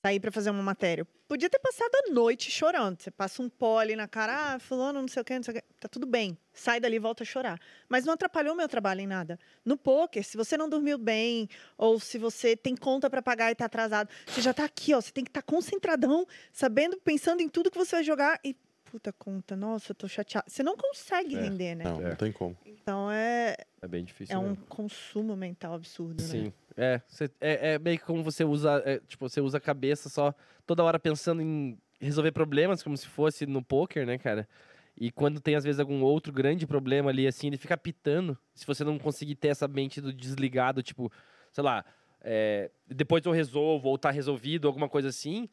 [0.02, 3.00] sair pra fazer uma matéria, podia ter passado a noite chorando.
[3.00, 5.52] Você passa um pó ali na cara, ah, fulano, não sei o quê, não sei
[5.52, 5.64] o quê.
[5.78, 6.36] Tá tudo bem.
[6.52, 7.60] Sai dali e volta a chorar.
[7.88, 9.38] Mas não atrapalhou meu trabalho em nada.
[9.64, 13.54] No poker, se você não dormiu bem, ou se você tem conta pra pagar e
[13.54, 15.00] tá atrasado, você já tá aqui, ó.
[15.00, 18.56] Você tem que estar concentradão, sabendo, pensando em tudo que você vai jogar e.
[18.90, 20.44] Puta conta, nossa, eu tô chateada.
[20.48, 21.84] Você não consegue É, render, né?
[21.84, 22.08] Não, É.
[22.10, 22.56] não tem como.
[22.66, 24.34] Então é, É bem difícil.
[24.34, 24.66] é um mesmo.
[24.66, 26.28] consumo mental absurdo, né?
[26.28, 26.52] Sim.
[26.76, 30.08] É, cê- é, é meio que como você usa, é, tipo, você usa a cabeça
[30.08, 30.34] só
[30.66, 34.48] toda hora pensando em resolver problemas, como se fosse no poker, né, cara?
[34.96, 38.36] E quando tem, às vezes, algum outro grande problema ali, assim, ele fica pitando.
[38.54, 41.10] Se você não conseguir ter essa mente do desligado, tipo,
[41.52, 41.84] sei lá,
[42.20, 45.48] é, depois eu resolvo, ou tá resolvido, alguma coisa assim,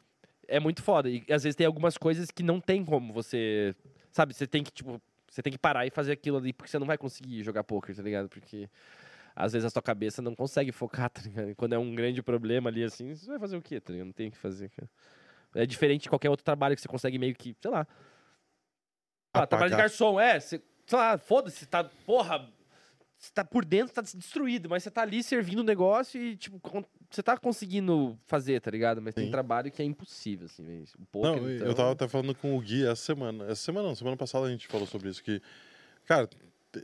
[0.48, 1.10] é muito foda.
[1.10, 3.76] E às vezes tem algumas coisas que não tem como você.
[4.12, 6.80] Sabe, você tem que, tipo, você tem que parar e fazer aquilo ali, porque você
[6.80, 8.30] não vai conseguir jogar poker, tá ligado?
[8.30, 8.70] Porque
[9.36, 11.56] às vezes a sua cabeça não consegue focar, tá ligado?
[11.56, 14.08] Quando é um grande problema ali assim, você vai fazer o quê, tá ligado?
[14.08, 14.90] Não tem o que fazer, cara.
[15.56, 17.88] É diferente de qualquer outro trabalho que você consegue meio que, sei lá.
[19.34, 22.50] Ah, trabalho de garçom, é, você, sei lá, foda-se, tá, porra,
[23.18, 26.62] você tá por dentro, tá destruído, mas você tá ali servindo o negócio e, tipo,
[27.10, 29.02] você tá conseguindo fazer, tá ligado?
[29.02, 29.32] Mas tem Sim.
[29.32, 30.84] trabalho que é impossível, assim, velho.
[31.00, 31.68] o poker, Não, então...
[31.68, 33.46] eu tava até falando com o Gui essa semana.
[33.46, 35.24] Essa semana não, semana passada a gente falou sobre isso.
[35.24, 35.42] Que,
[36.06, 36.30] cara,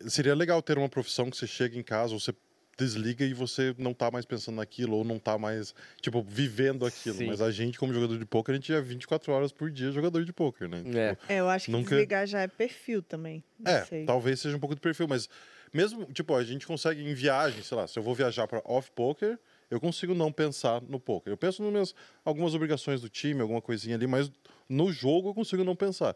[0.07, 2.33] seria legal ter uma profissão que você chega em casa, você
[2.75, 7.17] desliga e você não tá mais pensando naquilo, ou não tá mais, tipo, vivendo aquilo.
[7.17, 7.27] Sim.
[7.27, 10.25] Mas a gente, como jogador de poker, a gente é 24 horas por dia jogador
[10.25, 10.81] de poker, né?
[10.87, 11.09] É.
[11.15, 13.43] Tipo, É, eu acho que Nunca- desligar já é perfil também.
[13.59, 14.05] Não É, sei.
[14.05, 15.29] talvez seja um pouco de perfil, mas
[15.73, 18.91] mesmo, tipo, a gente consegue em viagem, sei lá, se eu vou viajar para off
[18.91, 19.39] poker,
[19.71, 21.33] eu consigo não pensar no poker.
[21.33, 24.31] Eu penso nas minhas algumas obrigações do time, alguma coisinha ali, mas
[24.69, 26.15] no jogo eu consigo não pensar.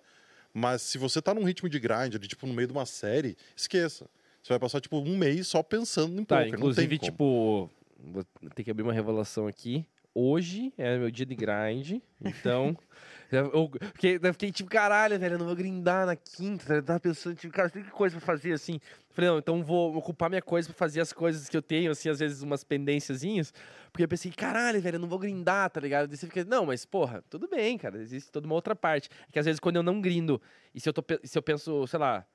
[0.53, 3.35] Mas se você tá num ritmo de grind, ali, tipo, no meio de uma série,
[3.55, 4.09] esqueça.
[4.43, 6.51] Você vai passar, tipo, um mês só pensando em Tá, poker.
[6.51, 8.23] não tem inclusive, tipo, vou
[8.55, 9.85] ter que abrir uma revelação aqui.
[10.13, 12.77] Hoje é meu dia de grind, então.
[13.31, 16.65] eu, fiquei, eu fiquei tipo, caralho, velho, eu não vou grindar na quinta.
[16.65, 16.75] tá?
[16.75, 18.79] Eu tava pensando, tipo, cara, tem que coisa pra fazer assim.
[19.11, 22.09] Falei, não, então vou ocupar minha coisa pra fazer as coisas que eu tenho, assim,
[22.09, 23.53] às vezes umas pendênciazinhas.
[23.91, 26.07] Porque eu pensei, caralho, velho, eu não vou grindar, tá ligado?
[26.07, 29.09] Daí você fica, não, mas porra, tudo bem, cara, existe toda uma outra parte.
[29.27, 30.41] É que às vezes quando eu não grindo,
[30.73, 32.25] e se eu, tô, se eu penso, sei lá,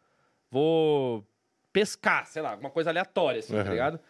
[0.51, 1.27] vou
[1.73, 3.71] pescar, sei lá, alguma coisa aleatória, assim, tá Aham.
[3.71, 4.01] ligado?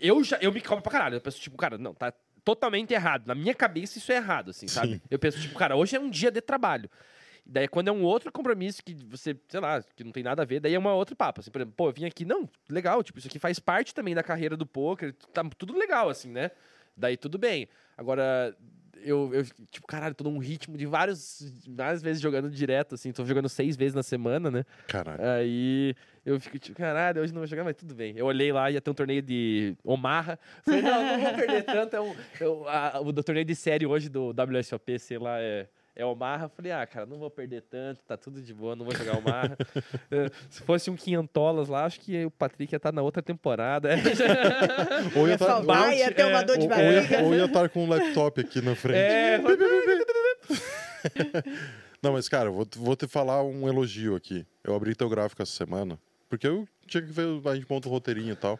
[0.00, 1.16] Eu já, eu me calmo pra caralho.
[1.16, 2.12] Eu penso, tipo, cara, não, tá
[2.44, 3.26] totalmente errado.
[3.26, 4.94] Na minha cabeça isso é errado, assim, sabe?
[4.94, 5.00] Sim.
[5.10, 6.90] Eu penso, tipo, cara, hoje é um dia de trabalho.
[7.44, 10.44] Daí quando é um outro compromisso que você, sei lá, que não tem nada a
[10.44, 11.40] ver, daí é uma outra papo.
[11.40, 14.14] Assim, por exemplo, pô, eu vim aqui, não, legal, tipo, isso aqui faz parte também
[14.14, 16.50] da carreira do poker, tá tudo legal, assim, né?
[16.96, 17.68] Daí tudo bem.
[17.96, 18.56] Agora,
[19.04, 23.24] eu, eu tipo, caralho, tô num ritmo de vários, várias vezes jogando direto, assim, tô
[23.24, 24.64] jogando seis vezes na semana, né?
[24.86, 25.20] Caralho.
[25.22, 25.94] Aí
[26.24, 28.14] eu fico tipo, caralho, hoje não vou jogar, mas tudo bem.
[28.16, 30.38] Eu olhei lá, ia ter um torneio de Omaha.
[30.64, 31.96] Falei, não, não vou perder tanto.
[31.96, 35.40] É um, é um- a- o do torneio de série hoje do WSOP, sei lá,
[35.40, 35.66] é,
[35.96, 36.48] é Omaha.
[36.48, 39.56] Falei, ah, cara, não vou perder tanto, tá tudo de boa, não vou jogar Omaha.
[40.10, 43.90] É, Se fosse um quinhentolas lá, acho que o Patrick ia estar na outra temporada.
[45.16, 47.22] Ou Ia tá- salvar, ou- ia ter uma é, dor de ou, ou ia, barriga.
[47.24, 48.96] ou ia estar com um laptop aqui na frente.
[48.98, 49.38] é,
[52.02, 54.44] Não, mas, cara, eu vou, vou te falar um elogio aqui.
[54.64, 55.98] Eu abri teu gráfico essa semana,
[56.32, 58.58] porque eu tinha que ver, a gente monta o roteirinho e tal.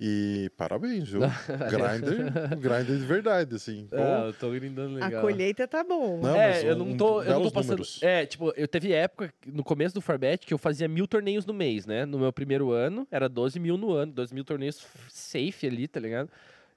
[0.00, 1.20] E parabéns, viu?
[1.68, 3.86] grinder, grinder de verdade, assim.
[3.90, 5.20] Pô, Ah, eu tô grindando A legal.
[5.20, 6.18] colheita tá bom.
[6.22, 7.72] Não, mas é, eu um- não tô, eu não tô passando.
[7.72, 8.02] números.
[8.02, 11.52] É, tipo, eu teve época no começo do Farbet que eu fazia mil torneios no
[11.52, 12.06] mês, né?
[12.06, 16.00] No meu primeiro ano, era 12 mil no ano, 12 mil torneios safe ali, tá
[16.00, 16.30] ligado?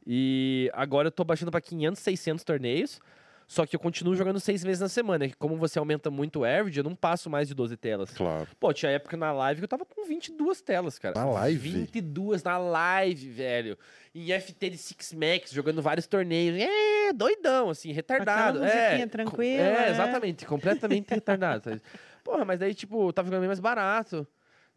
[0.05, 2.99] E agora eu tô baixando pra 500, 600 torneios.
[3.47, 5.27] Só que eu continuo jogando seis vezes na semana.
[5.29, 8.11] que Como você aumenta muito o average, eu não passo mais de 12 telas.
[8.11, 8.47] Claro.
[8.59, 11.13] Pô, tinha época na live que eu tava com 22 telas, cara.
[11.19, 11.69] Na live?
[11.69, 13.77] 22 na live, velho.
[14.13, 16.57] Em FT de Six Max, jogando vários torneios.
[16.59, 18.63] É, doidão, assim, retardado.
[18.63, 19.91] É, tranquila, É, é.
[19.91, 21.63] exatamente, completamente retardado.
[21.65, 21.81] sabe?
[22.23, 24.27] Porra, mas daí, tipo, tava jogando bem mais barato.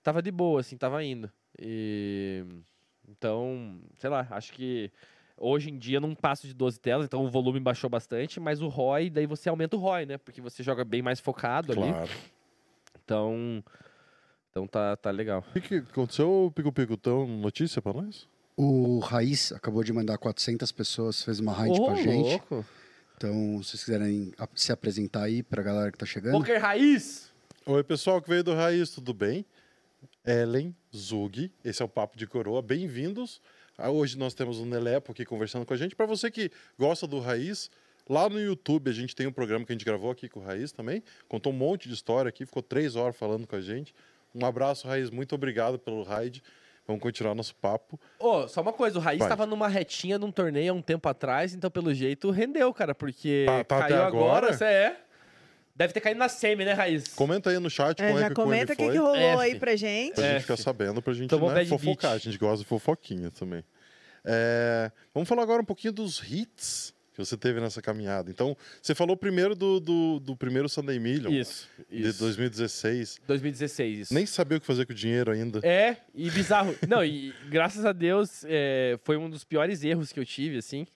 [0.03, 1.31] Tava de boa, assim, tava indo.
[1.59, 2.45] E.
[3.09, 4.91] Então, sei lá, acho que.
[5.41, 8.61] Hoje em dia eu não passo de 12 telas, então o volume baixou bastante, mas
[8.61, 10.19] o ROI, daí você aumenta o ROI, né?
[10.19, 11.91] Porque você joga bem mais focado ali.
[11.93, 12.11] Claro.
[13.05, 13.65] Então.
[14.51, 15.45] Então tá, tá legal.
[15.49, 16.97] O que, que aconteceu, Pico Pico?
[16.97, 18.27] Tão notícia pra nós?
[18.57, 22.29] O Raiz acabou de mandar 400 pessoas, fez uma raid pra Ô, gente.
[22.31, 22.67] louco.
[23.17, 26.33] Então, se vocês quiserem a- se apresentar aí pra galera que tá chegando.
[26.39, 27.33] Poker raiz!
[27.67, 29.45] Oi, pessoal que veio do Raiz, tudo bem?
[30.27, 33.41] Ellen, Zug, esse é o Papo de Coroa, bem-vindos.
[33.79, 35.95] Ah, Hoje nós temos o Nelepo aqui conversando com a gente.
[35.95, 37.71] Para você que gosta do Raiz,
[38.09, 40.43] lá no YouTube a gente tem um programa que a gente gravou aqui com o
[40.43, 41.03] Raiz também.
[41.29, 43.95] Contou um monte de história aqui, ficou três horas falando com a gente.
[44.35, 46.43] Um abraço, Raiz, muito obrigado pelo raid.
[46.87, 48.01] Vamos continuar nosso papo.
[48.19, 49.29] Ô, só uma coisa, o Raiz Vai.
[49.29, 53.45] tava numa retinha num torneio há um tempo atrás, então pelo jeito rendeu, cara, porque
[53.47, 54.37] Tá- tá até caiu agora?
[54.39, 55.01] agora, você é.
[55.79, 57.07] Deve ter caído na semi, né, Raiz?
[57.15, 59.41] Comenta aí no chat É, como é que comenta o que, que rolou F.
[59.43, 60.15] aí pra gente.
[60.17, 60.41] Pra gente F.
[60.41, 62.11] ficar sabendo, pra gente Tomou né, fofocar.
[62.11, 62.25] A beat.
[62.25, 63.63] gente gosta de fofoquinha também.
[64.25, 68.29] É, vamos falar agora um pouquinho dos hits que você teve nessa caminhada.
[68.29, 72.19] Então, você falou primeiro do, do, do primeiro Sunday Million, Isso, de isso.
[72.19, 73.21] 2016.
[73.27, 74.15] 2016, isso.
[74.15, 75.61] Nem sabia o que fazer com o dinheiro ainda.
[75.65, 76.75] É, e bizarro.
[76.89, 80.87] Não, e graças a Deus é, foi um dos piores erros que eu tive, assim.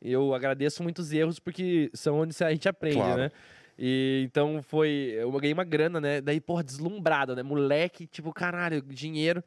[0.00, 3.22] Eu agradeço muitos erros porque são onde a gente aprende, Claro.
[3.22, 3.30] né?
[3.78, 5.14] E então foi.
[5.16, 6.20] Eu ganhei uma grana, né?
[6.20, 7.42] Daí, porra, deslumbrado, né?
[7.42, 9.42] Moleque, tipo, caralho, dinheiro.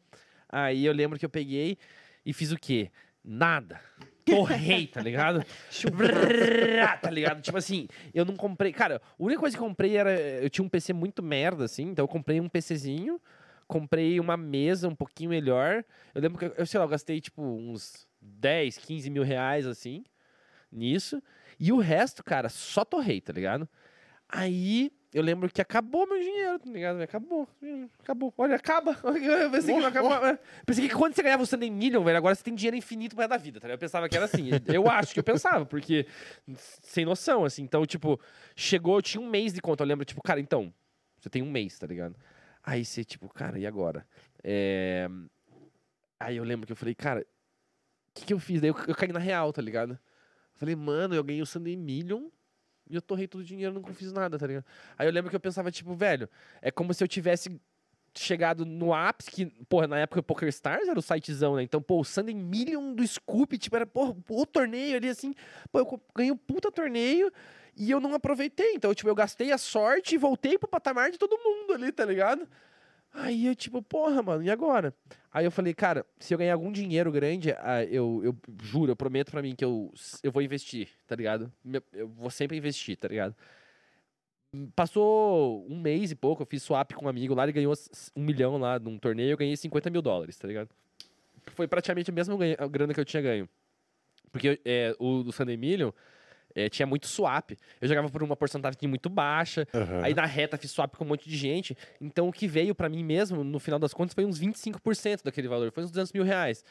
[0.49, 1.77] Aí eu lembro que eu peguei
[2.25, 2.91] e fiz o quê?
[3.23, 3.79] Nada.
[4.25, 5.43] Torrei, tá ligado?
[7.01, 7.41] Tá ligado?
[7.41, 8.71] Tipo assim, eu não comprei.
[8.71, 10.19] Cara, a única coisa que eu comprei era.
[10.19, 13.21] Eu tinha um PC muito merda, assim, então eu comprei um PCzinho,
[13.67, 15.85] comprei uma mesa um pouquinho melhor.
[16.13, 20.03] Eu lembro que, eu sei lá, eu gastei tipo uns 10, 15 mil reais, assim,
[20.71, 21.21] nisso.
[21.59, 23.69] E o resto, cara, só torrei, tá ligado?
[24.29, 27.01] Aí eu lembro que acabou meu dinheiro, tá ligado?
[27.01, 27.47] Acabou.
[28.03, 28.33] Acabou.
[28.37, 28.97] Olha, acaba.
[29.05, 30.37] Eu pensei que não acabava.
[30.65, 33.29] Pensei que quando você ganhava o Sunday Million, velho, agora você tem dinheiro infinito resto
[33.29, 33.77] da vida, tá ligado?
[33.77, 34.49] Eu pensava que era assim.
[34.67, 36.05] Eu acho que eu pensava, porque
[36.81, 37.63] sem noção, assim.
[37.63, 38.19] Então, tipo,
[38.57, 39.83] chegou, eu tinha um mês de conta.
[39.83, 40.73] Eu lembro, tipo, cara, então,
[41.17, 42.13] você tem um mês, tá ligado?
[42.61, 44.05] Aí você, tipo, cara, e agora?
[44.43, 45.07] É...
[46.19, 48.59] Aí eu lembro que eu falei, cara, o que, que eu fiz?
[48.59, 49.93] Daí eu, eu caí na real, tá ligado?
[49.93, 52.27] Eu falei, mano, eu ganhei o Sunday Million
[52.89, 54.65] e eu torrei todo o dinheiro, não fiz nada, tá ligado?
[54.97, 56.29] Aí eu lembro que eu pensava, tipo, velho,
[56.61, 57.59] é como se eu tivesse
[58.17, 61.63] chegado no ápice, que, porra, na época o Poker Stars era o sitezão, né?
[61.63, 65.33] Então, pô, o Sunday Million do Scoop, tipo, era, porra, o torneio ali, assim,
[65.71, 67.31] pô, eu ganhei um puta torneio
[67.75, 68.73] e eu não aproveitei.
[68.73, 72.05] Então, tipo, eu gastei a sorte e voltei pro patamar de todo mundo ali, tá
[72.05, 72.47] ligado?
[73.17, 74.93] Aí eu, tipo, porra, mano, e agora?
[75.31, 78.95] Aí eu falei, cara, se eu ganhar algum dinheiro grande, ah, eu, eu juro, eu
[78.95, 81.51] prometo pra mim que eu, eu vou investir, tá ligado?
[81.93, 83.33] Eu vou sempre investir, tá ligado?
[84.75, 87.73] Passou um mês e pouco, eu fiz swap com um amigo lá, ele ganhou
[88.15, 90.69] um milhão lá num torneio, eu ganhei 50 mil dólares, tá ligado?
[91.53, 92.37] Foi praticamente a mesma
[92.69, 93.47] grana que eu tinha ganho.
[94.29, 95.91] Porque é, o do Sunday Million
[96.55, 97.51] é, tinha muito swap.
[97.81, 100.01] Eu jogava por uma porcentagem muito baixa, Aham.
[100.03, 101.77] Aí na reta fiz swap com um monte de gente.
[101.99, 105.47] Então o que veio pra mim mesmo, no final das contas, foi uns 25% daquele
[105.47, 105.71] valor.
[105.71, 106.63] Foi uns 200 mil reais.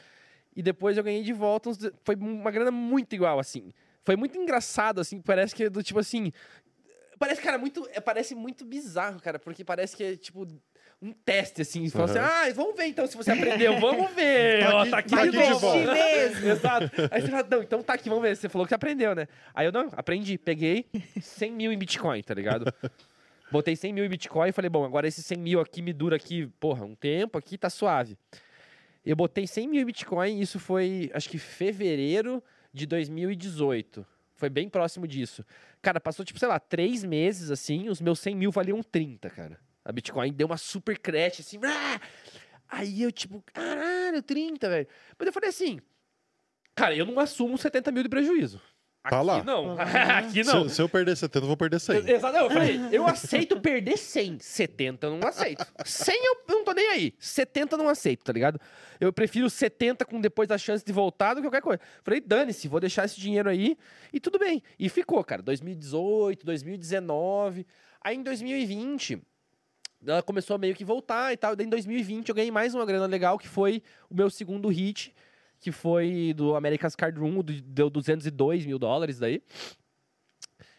[0.55, 1.77] E depois eu ganhei de volta uns...
[2.03, 3.71] Foi uma grana muito igual, assim.
[4.03, 5.21] Foi muito engraçado, assim.
[5.21, 6.31] Parece que é do tipo assim...
[7.19, 7.87] Parece, cara, muito...
[7.93, 9.37] é, Parece muito bizarro, cara.
[9.37, 10.47] Porque parece que é, tipo...
[11.01, 11.87] Um teste, assim.
[11.89, 12.27] Fala assim, Aham.
[12.49, 13.79] ah, vamos ver então se você aprendeu.
[13.79, 14.63] Vamos ver.
[14.65, 15.93] Tá Ó, aqui- tá aqui tá aqui de volta.
[15.93, 16.47] mesmo.
[16.49, 16.91] Exato.
[17.11, 18.35] Aí você fala, não, então tá aqui, vamos ver.
[18.35, 19.27] Você falou que você aprendeu, né?
[19.53, 20.37] Aí eu, não, aprendi.
[20.37, 20.85] Peguei
[21.21, 22.73] 100 mil em Bitcoin, tá ligado?
[23.51, 26.15] Botei 100 mil em Bitcoin e falei, bom, agora esse 100 mil aqui me dura
[26.15, 28.17] aqui, porra, um tempo aqui, tá suave.
[29.05, 32.43] Eu botei 100 mil em Bitcoin e isso foi, acho que fevereiro
[32.73, 34.03] de 2018.
[34.33, 35.45] Foi bem próximo disso.
[35.81, 39.59] Cara, passou, tipo, sei lá, três meses, assim, os meus 100 mil valiam 30, cara.
[39.85, 42.01] A Bitcoin deu uma super crash, assim, ah!
[42.67, 44.87] Aí eu, tipo, caralho, 30, velho.
[45.17, 45.79] Mas eu falei assim,
[46.73, 48.59] cara, eu não assumo 70 mil de prejuízo.
[49.03, 49.43] Aqui Tá lá.
[49.43, 49.77] não.
[50.17, 50.67] Aqui Se, não.
[50.67, 52.09] se eu perder 70, eu vou perder 100.
[52.09, 54.39] Exato, eu falei, eu aceito perder 100.
[54.39, 55.63] 70 eu não aceito.
[55.85, 57.13] 100 eu, eu não tô nem aí.
[57.19, 58.59] 70 não aceito, tá ligado?
[58.99, 61.79] Eu prefiro 70 com depois da chance de voltar do que qualquer coisa.
[62.03, 63.77] Falei, dane-se, vou deixar esse dinheiro aí
[64.11, 64.63] e tudo bem.
[64.79, 65.43] E ficou, cara.
[65.43, 67.67] 2018, 2019.
[68.01, 69.21] Aí em 2020
[70.05, 71.55] ela começou a meio que voltar e tal.
[71.55, 75.13] Daí em 2020 eu ganhei mais uma grana legal, que foi o meu segundo hit,
[75.59, 79.41] que foi do America's Card Room, deu 202 mil dólares daí.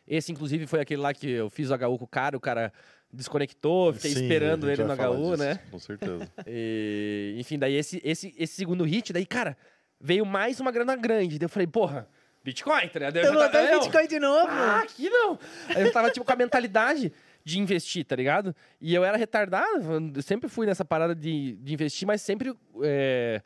[0.07, 2.73] Esse, inclusive, foi aquele lá que eu fiz o HU com o cara, o cara
[3.13, 5.59] desconectou, fiquei Sim, esperando ele no HU, disso, né?
[5.71, 6.31] Com certeza.
[6.47, 9.57] E, enfim, daí esse, esse, esse segundo hit, daí, cara,
[10.01, 11.39] veio mais uma grana grande.
[11.39, 12.09] Daí eu falei, porra,
[12.45, 13.17] Bitcoin, tá ligado?
[13.17, 14.47] Eu eu- Bitcoin de novo?
[14.49, 15.39] ah, aqui não.
[15.69, 17.13] Aí eu tava, tipo, com a mentalidade
[17.47, 18.53] de investir, tá ligado?
[18.81, 22.53] E eu era retardado, eu sempre fui nessa parada de, de investir, mas sempre
[22.83, 23.41] é,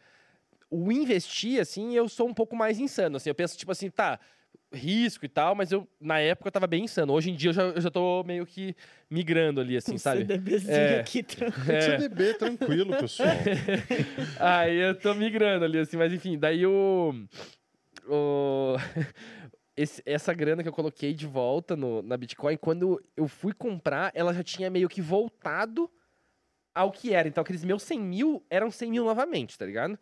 [0.70, 3.28] o investir, assim, eu sou um pouco mais insano, assim.
[3.28, 4.18] Eu penso, tipo assim, tá,
[4.72, 7.12] risco e tal, mas eu, na época, eu tava bem insano.
[7.12, 8.74] Hoje em dia, eu já, eu já tô meio que
[9.10, 10.20] migrando ali, assim, um sabe?
[10.20, 11.00] CDBzinho É.
[11.00, 11.70] aqui, tranquilo.
[11.70, 11.80] É.
[11.98, 13.36] CDB, tranquilo, pessoal.
[14.40, 17.14] Aí eu tô migrando ali, assim, mas enfim, daí o.
[18.08, 18.76] o
[19.80, 24.10] esse- essa grana que eu coloquei de volta no, na Bitcoin, quando eu fui comprar,
[24.14, 25.90] ela já tinha meio que voltado
[26.74, 27.28] ao que era.
[27.28, 29.98] Então, aqueles meus 100 mil eram 100 mil novamente, tá ligado?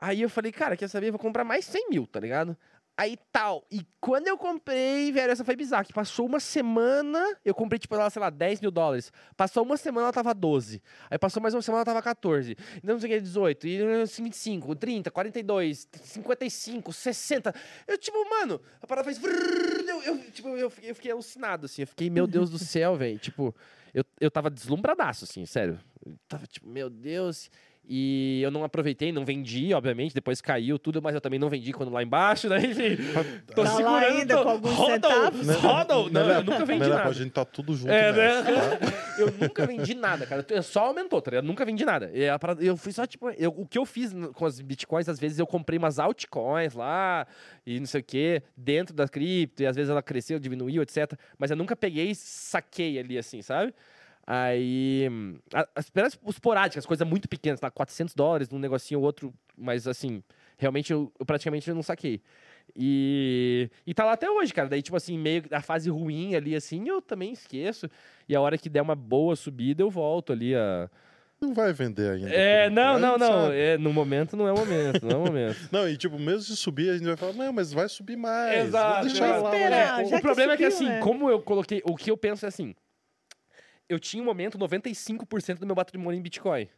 [0.00, 1.08] Aí eu falei, cara, quer saber?
[1.08, 2.56] Eu vou comprar mais 100 mil, tá ligado?
[3.00, 3.64] Aí tal.
[3.70, 5.84] E quando eu comprei, velho, essa foi bizarra.
[5.84, 9.12] Que passou uma semana, eu comprei, tipo, ela, sei lá, 10 mil dólares.
[9.36, 10.82] Passou uma semana, ela tava 12.
[11.08, 12.56] Aí passou mais uma semana, ela tava 14.
[12.78, 13.66] Então, não sei o que, 18.
[13.68, 17.54] E eh, 25, 30, 42, 55, 60.
[17.86, 19.22] Eu, tipo, mano, a parada fez.
[19.22, 21.82] Eu, eu, tipo, eu, fiquei- eu fiquei alucinado, assim.
[21.82, 23.16] Eu fiquei, meu Deus do céu, velho.
[23.20, 23.54] Tipo,
[23.94, 25.78] eu, eu tava deslumbradaço, assim, sério.
[26.04, 27.48] Eu tava, tipo, meu Deus.
[27.90, 30.12] E eu não aproveitei, não vendi, obviamente.
[30.12, 32.58] Depois caiu tudo, mas eu também não vendi quando lá embaixo, né?
[32.58, 32.98] Enfim,
[33.46, 34.04] tô Tá lá segurando.
[34.04, 34.42] ainda tô...
[34.42, 35.48] com alguns Hodl, centavos?
[35.48, 36.10] hodl.
[36.12, 37.08] Não, eu nunca vendi Né, nada.
[37.08, 38.76] A gente tá tudo junto É, nessa, né?
[38.76, 39.08] tá?
[39.18, 40.46] Eu nunca vendi nada, cara.
[40.48, 41.44] Eu Só aumentou, tá ligado?
[41.44, 42.08] Eu nunca vendi nada.
[42.14, 45.08] E a parada- Eu fui só, tipo, eu- o que eu fiz com as bitcoins,
[45.08, 47.26] às vezes eu comprei umas altcoins lá
[47.66, 51.14] e não sei o quê, dentro da cripto, e às vezes ela cresceu, diminuiu, etc.
[51.36, 53.74] Mas eu nunca peguei e saquei ali, assim, sabe?
[54.30, 55.08] Aí.
[55.74, 57.70] As apenas esporádicas, coisas muito pequenas, tá?
[57.70, 60.22] 400 dólares num negocinho ou outro, mas assim,
[60.58, 62.20] realmente eu, eu praticamente não saquei.
[62.76, 64.68] E, e tá lá até hoje, cara.
[64.68, 67.88] Daí, tipo assim, meio que a fase ruim ali, assim, eu também esqueço.
[68.28, 70.90] E a hora que der uma boa subida, eu volto ali a.
[71.40, 72.28] Não vai vender ainda.
[72.28, 73.50] É, não, não, não.
[73.50, 75.56] É, no momento não é o momento, não é o momento.
[75.72, 78.66] Não, e tipo, mesmo se subir, a gente vai falar, não, mas vai subir mais.
[78.66, 79.48] Exato, Vou deixar lá.
[79.48, 79.98] Vai esperar.
[79.98, 80.04] lá.
[80.04, 81.00] Já o problema é que, subiu, assim, né?
[81.00, 81.80] como eu coloquei.
[81.84, 82.74] O que eu penso é assim.
[83.88, 86.68] Eu tinha um momento 95% do meu patrimônio em Bitcoin.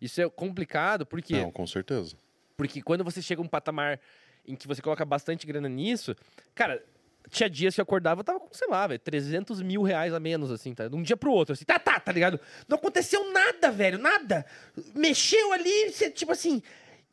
[0.00, 2.16] Isso é complicado, porque Não, com certeza.
[2.56, 4.00] Porque quando você chega a um patamar
[4.46, 6.14] em que você coloca bastante grana nisso,
[6.54, 6.82] cara,
[7.30, 10.20] tinha dias que eu acordava, eu tava com, sei lá, velho, 300 mil reais a
[10.20, 10.88] menos, assim, tá?
[10.88, 12.40] De um dia pro outro, assim, tá, tá, tá ligado?
[12.68, 14.46] Não aconteceu nada, velho, nada.
[14.94, 16.62] Mexeu ali, você, tipo assim.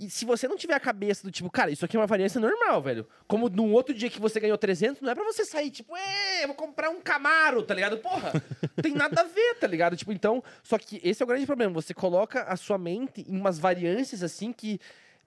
[0.06, 2.40] E se você não tiver a cabeça do tipo, cara, isso aqui é uma variância
[2.42, 3.08] normal, velho.
[3.28, 6.44] Como num outro dia que você ganhou 300, não é pra você sair, tipo, é,
[6.44, 7.98] eu vou comprar um Camaro, tá ligado?
[7.98, 8.32] Porra,
[8.82, 9.96] tem nada a ver, tá ligado?
[9.96, 11.72] Tipo, então, só que esse é o grande problema.
[11.74, 14.80] Você coloca a sua mente em umas variâncias, assim, que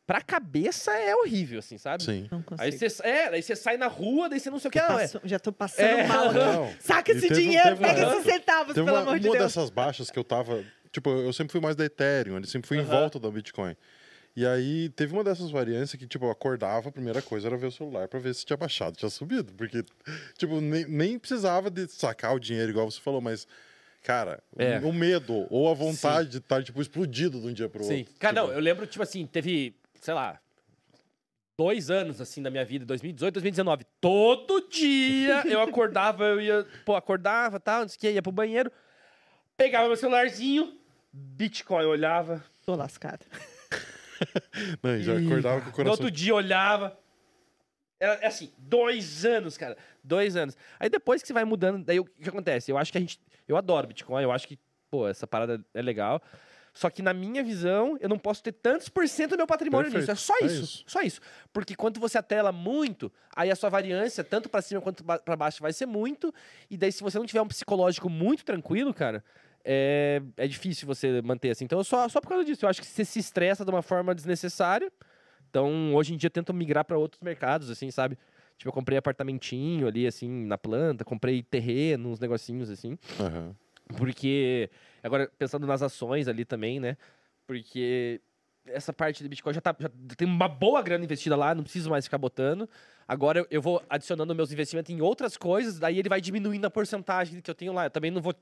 [0.06, 2.02] pra cabeça é horrível, assim, sabe?
[2.04, 2.28] Sim.
[2.30, 2.62] Não consigo.
[2.62, 4.98] Aí você, é, aí você sai na rua, daí você não sei o que, não,
[5.00, 5.10] é.
[5.24, 6.38] Já tô passando É, mal aqui.
[6.38, 6.72] Não.
[6.80, 9.26] Saca E esse teve- dinheiro, teve uma- pega esses centavos, Teve pelo uma, amor de
[9.28, 9.54] uma Deus.
[9.54, 10.62] dessas baixas que eu tava.
[10.92, 13.76] Tipo, eu sempre fui mais da Ethereum, ele sempre fui em volta da Bitcoin.
[14.36, 17.68] E aí teve uma dessas variâncias que, tipo, eu acordava, a primeira coisa era ver
[17.68, 19.50] o celular pra ver se tinha baixado, tinha subido.
[19.54, 19.82] Porque,
[20.36, 23.48] tipo, nem, nem precisava de sacar o dinheiro, igual você falou, mas.
[24.02, 24.78] Cara, É.
[24.80, 28.00] o medo ou a vontade de estar, tipo, explodido de um dia pro Sim.
[28.00, 28.14] outro.
[28.20, 30.38] Cara, Tipo, não, eu lembro, tipo assim, teve, sei lá,
[31.58, 33.84] dois anos, assim, da minha vida, 2018, 2019.
[34.00, 38.30] Todo dia eu acordava, eu ia, pô, acordava, tal, não sei o que, ia pro
[38.30, 38.70] banheiro,
[39.56, 40.78] pegava meu celularzinho,
[41.12, 42.44] Bitcoin, eu olhava.
[42.64, 43.24] Tô lascado.
[44.82, 45.92] Não, já acordava com o No coração.
[45.92, 46.98] outro dia olhava.
[47.98, 49.76] Era é assim, dois anos, cara.
[50.04, 50.56] Dois anos.
[50.78, 52.70] Aí depois que você vai mudando, daí o que acontece?
[52.70, 53.18] Eu acho que a gente.
[53.48, 54.58] Eu adoro Bitcoin, eu acho que,
[54.90, 56.20] pô, essa parada é legal.
[56.74, 59.90] Só que na minha visão, eu não posso ter tantos por cento do meu patrimônio
[59.90, 60.10] Perfeito.
[60.14, 60.32] nisso.
[60.34, 60.84] É só É isso, isso.
[60.86, 61.20] Só isso.
[61.50, 65.62] Porque quando você atela muito, aí a sua variância, tanto pra cima quanto pra baixo,
[65.62, 66.34] vai ser muito.
[66.68, 69.24] E daí, se você não tiver um psicológico muito tranquilo, cara,
[69.66, 71.64] é, é difícil você manter assim.
[71.64, 72.64] Então, só, só por causa disso.
[72.64, 74.90] Eu acho que você se estressa de uma forma desnecessária.
[75.50, 78.16] Então, hoje em dia, eu tento migrar para outros mercados, assim, sabe?
[78.56, 82.96] Tipo, eu comprei apartamentinho ali, assim, na planta, comprei terreno, uns negocinhos, assim.
[83.20, 83.54] Aham.
[83.96, 84.70] Porque,
[85.02, 86.96] agora, pensando nas ações ali também, né?
[87.46, 88.20] Porque
[88.66, 91.88] essa parte do Bitcoin já, tá, já tem uma boa grana investida lá, não preciso
[91.90, 92.68] mais ficar botando.
[93.06, 96.70] Agora eu- eu vou adicionando meus investimentos em outras coisas, daí ele vai diminuindo a
[96.70, 97.86] porcentagem que eu tenho lá.
[97.86, 98.34] Eu também não vou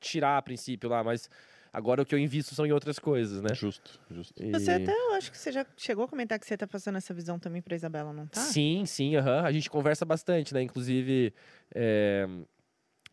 [0.00, 1.28] tirar a princípio lá, mas
[1.72, 3.54] Agora o que eu invisto são em outras coisas, né?
[3.54, 4.42] Justo, justo.
[4.42, 6.98] E- Você até, eu acho que você já chegou a comentar que você tá passando
[6.98, 8.40] essa visão também pra Isabela, não tá?
[8.40, 9.44] Sim, sim, aham.
[9.44, 10.62] A gente conversa bastante, né?
[10.62, 11.32] Inclusive,
[11.72, 12.26] é,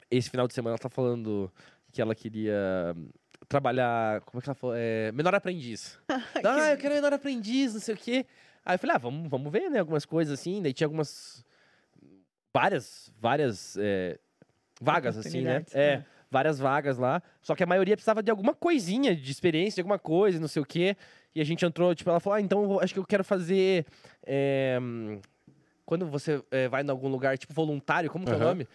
[0.09, 1.51] esse final de semana ela tá falando
[1.91, 2.95] que ela queria
[3.47, 4.21] trabalhar.
[4.21, 4.75] Como é que ela falou?
[4.75, 5.99] É, menor aprendiz.
[6.43, 8.25] ah, eu quero menor aprendiz, não sei o quê.
[8.65, 9.79] Aí eu falei, ah, vamos, vamos ver, né?
[9.79, 10.63] Algumas coisas assim.
[10.63, 11.45] Daí tinha algumas.
[12.51, 14.17] Várias, várias é,
[14.81, 15.63] vagas, assim, né?
[15.73, 16.05] É, é.
[16.29, 17.21] Várias vagas lá.
[17.41, 20.61] Só que a maioria precisava de alguma coisinha, de experiência, de alguma coisa, não sei
[20.61, 20.95] o quê.
[21.35, 23.85] E a gente entrou, tipo, ela falou, ah, então vou- acho que eu quero fazer.
[24.25, 24.77] é,
[25.85, 28.67] quando você é, vai em algum lugar, tipo, voluntário, como que é o nome?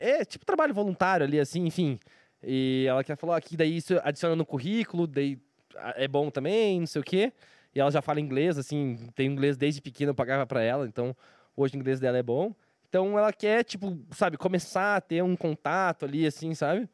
[0.00, 1.98] É, tipo, trabalho voluntário ali, assim, enfim.
[2.42, 5.38] E ela que falou aqui, daí isso adiciona no currículo, daí
[5.76, 7.32] ah, é bom também, não sei o quê.
[7.74, 11.14] E ela já fala inglês, assim, tem inglês desde pequena, eu pagava pra ela, então
[11.56, 12.54] hoje o inglês dela é bom.
[12.94, 16.88] Então ela quer, tipo, sabe, começar a ter um contato ali, assim, sabe?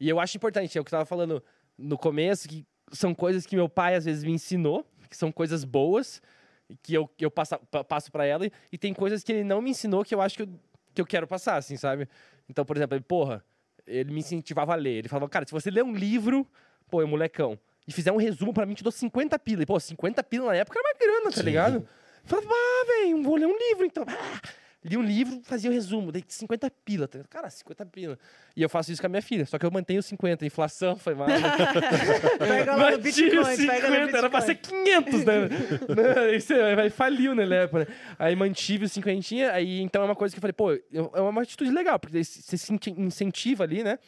[0.00, 1.40] E eu acho importante, é o que eu tava falando
[1.78, 5.62] no começo, que são coisas que meu pai às vezes me ensinou, que são coisas
[5.62, 6.20] boas,
[6.82, 9.62] que eu, que eu passa, pa- passo pra ela, e, tem coisas que ele não
[9.62, 10.48] me ensinou que eu acho que eu,
[10.92, 12.08] que eu quero passar, assim, sabe?
[12.48, 13.44] Então, por exemplo, ele, porra,
[13.86, 14.98] ele me incentivava a ler.
[14.98, 16.44] Ele falava, cara, se você ler um livro,
[16.90, 17.56] pô, eu molecão,
[17.86, 19.62] e fizer um resumo pra mim, te dou 50 pila.
[19.62, 21.76] E, pô, 50 pila na época era uma grana, tá ligado?
[21.76, 21.86] Eu
[22.24, 24.04] falava, ah, velho, vou ler um livro, então.
[24.08, 24.40] Ah,
[24.84, 27.08] li um livro, fazia o resumo, dei 50 pila.
[27.08, 27.18] tá?
[27.30, 28.18] Cara, 50 pila.
[28.54, 30.44] E eu faço isso com a minha filha, só que eu mantenho 50.
[30.44, 31.26] Inflação foi mal.
[32.38, 34.84] Pega lá no Bitcoin, Mantive pega no 50, era pra ser Bitcoin.
[34.84, 35.34] 500, né?
[36.16, 37.80] Não, Isso aí vai faliu, né, Lepa?
[37.80, 37.86] né?
[38.18, 41.42] Aí mantive os 50, aí então é uma coisa que eu falei, pô, é uma
[41.42, 43.98] atitude legal, porque você se incentiva ali, né?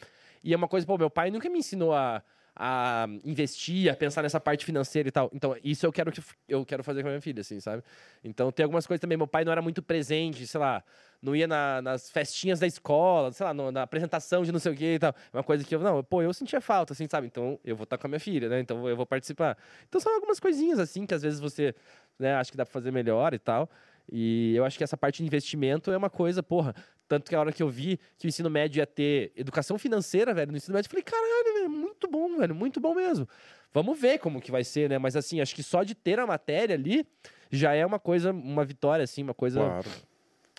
[0.43, 2.21] E é uma coisa, pô, meu pai nunca me ensinou a,
[2.59, 5.29] a investir, a pensar nessa parte financeira e tal.
[5.33, 7.83] Então, isso eu quero que eu quero fazer com a minha filha, assim, sabe?
[8.23, 9.17] Então, tem algumas coisas também.
[9.17, 10.83] Meu pai não era muito presente, sei lá,
[11.21, 14.71] não ia na- nas festinhas da escola, sei lá, no- na apresentação de não sei
[14.71, 15.13] o que e tal.
[15.33, 17.27] Uma coisa que eu, não, pô, eu sentia falta, assim, sabe?
[17.27, 18.59] Então, eu vou estar com a minha filha, né?
[18.59, 19.57] Então, eu vou participar.
[19.87, 21.75] Então, são algumas coisinhas, assim, que às vezes você,
[22.19, 23.69] né, acha que dá pra fazer melhor e tal.
[24.11, 26.73] E eu acho que essa parte de investimento é uma coisa, porra.
[27.07, 30.33] Tanto que a hora que eu vi que o ensino médio ia ter educação financeira,
[30.33, 33.27] velho, no ensino médio, eu falei, caralho, velho, muito bom, velho, muito bom mesmo.
[33.73, 34.97] Vamos ver como que vai ser, né?
[34.97, 37.05] Mas assim, acho que só de ter a matéria ali
[37.51, 39.83] já é uma coisa, uma vitória, assim, uma coisa Claro.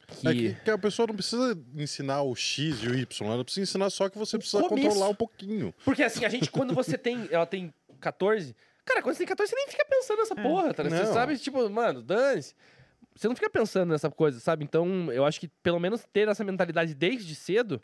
[0.06, 0.28] que.
[0.28, 3.64] É que, que a pessoa não precisa ensinar o X e o Y, ela precisa
[3.64, 4.88] ensinar só que você O precisa começo.
[4.88, 5.74] controlar um pouquinho.
[5.84, 7.28] Porque assim, a gente, quando você tem.
[7.30, 8.54] Ela tem 14.
[8.86, 10.42] Cara, quando você tem 14, você nem fica pensando nessa É.
[10.42, 10.82] porra, tá?
[10.82, 12.54] Você sabe, tipo, mano, dane-se.
[13.18, 14.64] Você não fica pensando nessa coisa, sabe?
[14.64, 17.82] Então, eu acho que pelo menos ter essa mentalidade desde cedo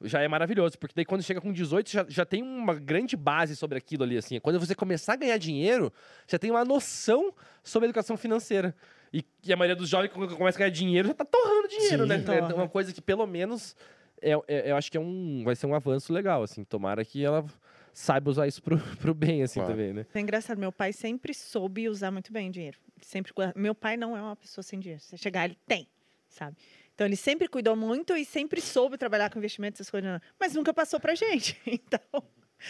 [0.00, 0.78] já é maravilhoso.
[0.78, 4.16] Porque daí quando chega com 18, já, já tem uma grande base sobre aquilo ali,
[4.16, 4.40] assim.
[4.40, 5.92] Quando você começar a ganhar dinheiro,
[6.26, 8.74] já tem uma noção sobre a educação financeira.
[9.12, 12.04] E, e a maioria dos jovens, quando começa a ganhar dinheiro, já tá torrando dinheiro,
[12.04, 12.08] Sim.
[12.08, 12.14] né?
[12.16, 12.54] É Torra.
[12.54, 13.76] uma coisa que pelo menos
[14.22, 16.64] é, é- eu acho que é um, vai ser um avanço legal, assim.
[16.64, 17.44] Tomara que ela
[17.92, 19.72] saiba usar isso pro, pro bem, assim, Claro.
[19.74, 20.06] também, né?
[20.14, 22.78] É engraçado, meu pai sempre soube usar muito bem o dinheiro.
[23.00, 25.02] Sempre Meu pai não é uma pessoa sem dinheiro.
[25.02, 25.88] Se chegar, ele tem,
[26.28, 26.56] sabe?
[26.94, 30.72] Então ele sempre cuidou muito e sempre soube trabalhar com investimentos, essas coisas, mas nunca
[30.72, 31.58] passou pra gente.
[31.66, 32.22] Então,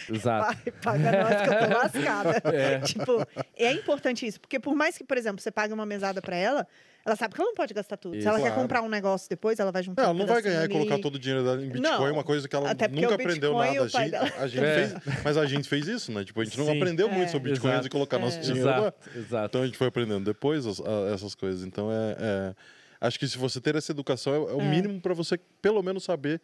[0.09, 0.55] Exato.
[0.57, 2.41] pai, paga nós que eu tô lascada.
[2.51, 2.79] É.
[2.79, 6.35] Tipo, é importante isso, porque por mais que, por exemplo, você pague uma mesada pra
[6.35, 6.67] ela,
[7.05, 8.13] ela sabe que ela não pode gastar tudo.
[8.13, 8.27] Se Isso.
[8.29, 8.61] ela quer Claro.
[8.61, 11.15] comprar um negócio depois, ela vai juntar Ela um não vai ganhar e colocar todo
[11.15, 13.83] o dinheiro dela em Bitcoin, Não, uma coisa que ela nunca aprendeu nada.
[13.83, 14.87] A gente, a gente É.
[14.87, 16.23] fez, mas a gente fez isso, né?
[16.23, 16.77] Tipo, a gente não Sim.
[16.77, 17.31] aprendeu muito É.
[17.31, 17.91] sobre Bitcoin antes de Exato.
[17.95, 18.77] colocar nosso dinheiro lá.
[18.79, 19.45] Exato, exato.
[19.47, 21.63] Então a gente foi aprendendo depois as- a- essas coisas.
[21.65, 22.55] Então é, é-
[23.01, 24.69] acho que se você ter essa educação é, é o É.
[24.69, 26.41] mínimo para você pelo menos saber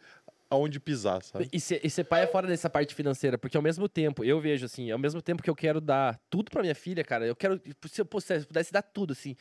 [0.52, 1.48] aonde pisar, sabe?
[1.52, 4.40] E ser, e ser pai é fora dessa parte financeira, porque ao mesmo tempo, eu
[4.40, 7.36] vejo assim, ao mesmo tempo que eu quero dar tudo pra minha filha, cara, eu
[7.36, 9.36] quero, se eu pudesse, pudesse dar tudo, assim,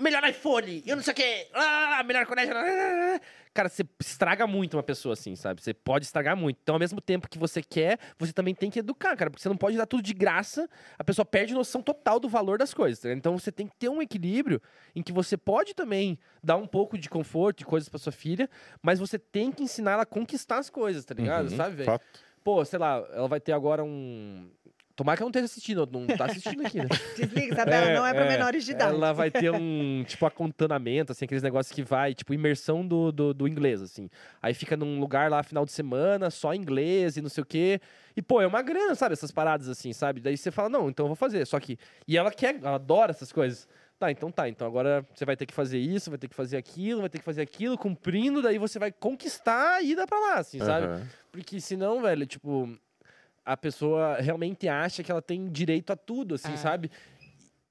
[0.00, 3.20] melhor iPhone, eu não sei o quê, ah, melhor colégio, ah, ah, ah.
[3.52, 5.62] cara, você estraga muito uma pessoa assim, sabe?
[5.62, 6.58] Você pode estragar muito.
[6.62, 9.48] Então, ao mesmo tempo que você quer, você também tem que educar, cara, porque você
[9.48, 10.68] não pode dar tudo de graça,
[10.98, 12.98] a pessoa perde noção total do valor das coisas.
[13.00, 13.12] tá?
[13.12, 14.60] Então, você tem que ter um equilíbrio
[14.94, 18.48] em que você pode também dar um pouco de conforto e coisas pra sua filha,
[18.82, 21.50] mas você tem que ensinar ela a conquistar as coisas, tá ligado?
[21.50, 22.00] Uhum, Sabe, velho?
[22.42, 24.50] Pô, sei lá, ela vai ter agora um.
[25.00, 26.88] Tomara que ela não esteja assistindo, não tá assistindo aqui, né?
[27.16, 28.94] Desliga, Isabela, não é pra menores de idade.
[28.94, 33.32] Ela vai ter um, tipo, acontanamento, assim, aqueles negócios que vai, tipo, imersão do, do,
[33.32, 34.10] do inglês, assim.
[34.42, 37.80] Aí fica num lugar lá, final de semana, só inglês e não sei o quê.
[38.14, 39.14] E, pô, é uma grana, sabe?
[39.14, 40.20] Essas paradas, assim, sabe?
[40.20, 41.46] Daí você fala, não, então eu vou fazer.
[41.46, 41.78] Só que.
[42.06, 43.66] E ela quer, ela adora essas coisas.
[43.98, 44.50] Tá, então tá.
[44.50, 47.20] Então agora você vai ter que fazer isso, vai ter que fazer aquilo, vai ter
[47.20, 50.84] que fazer aquilo, cumprindo, daí você vai conquistar a ida pra lá, assim, sabe?
[50.88, 51.06] Aham.
[51.32, 52.68] Porque senão, velho, tipo,
[53.52, 56.56] a pessoa realmente acha que ela tem direito a tudo, assim, É.
[56.56, 56.90] sabe?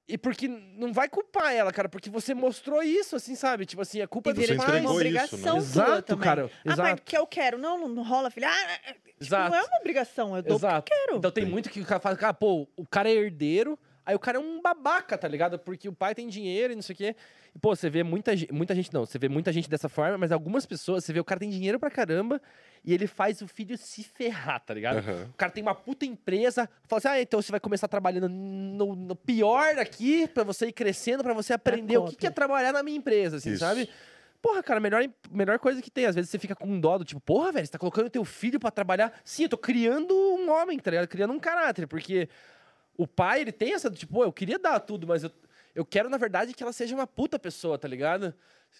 [0.08, 3.64] E porque não vai culpar ela, cara, porque você mostrou isso, assim, sabe?
[3.64, 4.58] Tipo assim, a culpa é dos pais.
[4.58, 5.08] tipo uma entregou isso, né?
[5.22, 6.24] obrigação Exato, também.
[6.24, 7.02] cara, Ah, mas exato.
[7.02, 7.58] que eu quero.
[7.58, 8.48] Não, não, não rola, filha.
[8.50, 9.50] Ah, é, tipo, Exato.
[9.50, 10.82] não é uma obrigação, eu dou Exato.
[10.82, 11.18] porque eu quero.
[11.18, 13.78] Então tem muito que o cara fala, cara, pô, o cara é herdeiro,
[14.10, 15.58] aí o cara é um babaca, tá ligado?
[15.58, 17.16] Porque o pai tem dinheiro e não sei o quê.
[17.54, 20.18] E, pô, você vê muita gente, muita gente não, você vê muita gente dessa forma,
[20.18, 22.40] mas algumas pessoas, você vê o cara tem dinheiro pra caramba
[22.84, 24.98] e ele faz o filho se ferrar, tá ligado?
[24.98, 25.28] Aham.
[25.30, 28.94] O cara tem uma puta empresa, fala assim, ah, então você vai começar trabalhando no,
[28.96, 32.72] no pior aqui, pra você ir crescendo, pra você aprender o que, que é trabalhar
[32.72, 33.60] na minha empresa, assim, Isso.
[33.60, 33.88] sabe?
[34.42, 36.06] Porra, cara, a melhor, melhor coisa que tem.
[36.06, 38.58] Às vezes você fica com dó do tipo, porra, velho, você tá colocando teu filho
[38.58, 39.12] pra trabalhar.
[39.22, 41.08] Sim, eu tô criando um homem, tá ligado?
[41.08, 42.26] Criando um caráter, porque
[42.96, 45.30] o pai, ele tem essa, tipo, pô, eu queria dar tudo, mas eu,
[45.74, 48.34] eu quero, na verdade, que ela seja uma puta pessoa, tá ligado?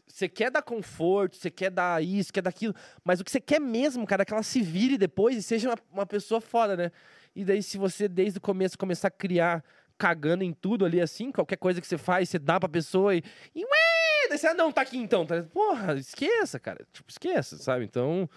[0.06, 2.74] Você quer dar conforto, você quer dar isso, quer dar aquilo,
[3.04, 5.70] mas o que você quer mesmo, cara, é que ela se vire depois e seja
[5.70, 6.92] uma, uma pessoa foda, né?
[7.34, 9.64] E daí, se você, desde o começo, começar a criar
[9.96, 13.22] cagando em tudo ali, assim, qualquer coisa que você faz, você dá pra pessoa e.
[13.54, 15.26] e ué, daí você, ah, não, tá aqui então.
[15.26, 15.42] Tá?
[15.42, 16.86] Porra, esqueça, cara.
[16.92, 17.84] Tipo, esqueça, sabe?
[17.84, 18.28] Então,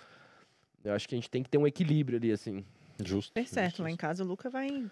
[0.83, 2.65] eu acho que a gente tem que ter um equilíbrio ali, assim.
[3.03, 3.31] Justo.
[3.35, 3.83] É certo, justo.
[3.83, 4.85] lá em casa o Luca vai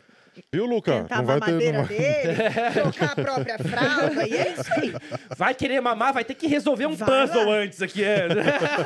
[0.51, 1.01] Viu, Luca?
[1.03, 1.73] tentar Não a vai ter.
[1.73, 1.97] Não vai...
[1.97, 2.35] dele,
[2.73, 4.93] trocar a própria fralda, e é isso aí.
[5.37, 7.55] Vai querer mamar, vai ter que resolver um Vai puzzle lá.
[7.57, 8.03] antes aqui.
[8.03, 8.27] É.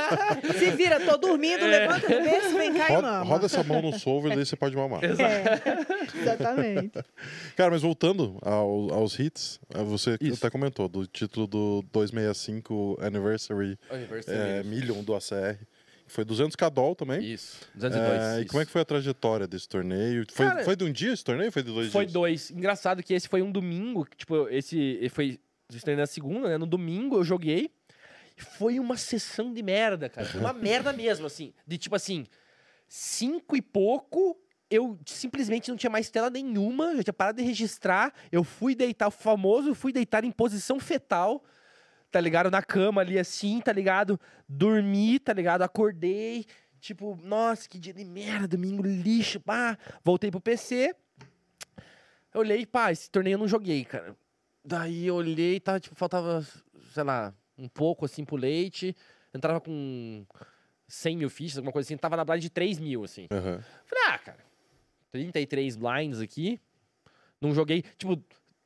[0.58, 3.26] Se vira, tô dormindo, levanta do berço, vem cá e Roda, mama.
[3.26, 5.02] roda essa mão no solver, daí você pode mamar.
[5.04, 6.92] É, exatamente.
[7.56, 10.38] Cara, mas voltando ao- aos hits, eh, você Isso.
[10.38, 13.78] até comentou do título do 265 Anniversary
[14.28, 15.58] é, Million do ACR.
[16.08, 17.24] Foi 200k doll também.
[17.34, 18.22] Isso, 202.
[18.22, 18.50] É, e isso.
[18.52, 20.26] como é que foi a trajetória desse torneio?
[20.32, 21.48] Foi, Cara, foi de um dia esse torneio?
[21.48, 22.14] ou Foi de dois Foi dias?
[22.14, 22.52] dois.
[22.52, 25.40] Engraçado que esse foi um domingo, que, tipo, esse foi
[25.74, 26.58] estreia na segunda, né?
[26.58, 27.72] No domingo eu joguei.
[28.38, 30.28] E Foi uma sessão de merda, cara.
[30.28, 31.54] Foi uma merda mesmo, assim.
[31.66, 32.26] De tipo assim,
[32.88, 34.38] cinco e pouco,
[34.70, 38.14] eu simplesmente não tinha mais tela nenhuma, já tinha parado de registrar.
[38.32, 41.44] Eu fui deitar, o famoso, fui deitar em posição fetal,
[42.12, 42.50] tá ligado?
[42.50, 44.20] Na cama ali assim, tá ligado?
[44.48, 45.62] Dormi, tá ligado?
[45.64, 46.46] Acordei.
[46.80, 49.78] Tipo, nossa, que dia de merda, domingo lixo, pá.
[50.04, 50.96] Voltei pro PC.
[52.34, 54.16] Eu olhei, pá, esse torneio eu não joguei, cara.
[54.64, 56.46] Daí eu olhei, tava, tipo, faltava,
[56.94, 58.96] sei lá, um pouco assim pro leite.
[59.34, 60.26] Entrava com
[60.88, 61.98] 100 mil fichas, alguma coisa assim.
[61.98, 63.28] Tava na blind de 3 mil, assim.
[63.32, 63.64] Aham.
[63.86, 64.46] Falei, ah, cara,
[65.12, 66.60] 33 blinds aqui.
[67.42, 67.84] Não joguei.
[67.98, 68.22] Tipo,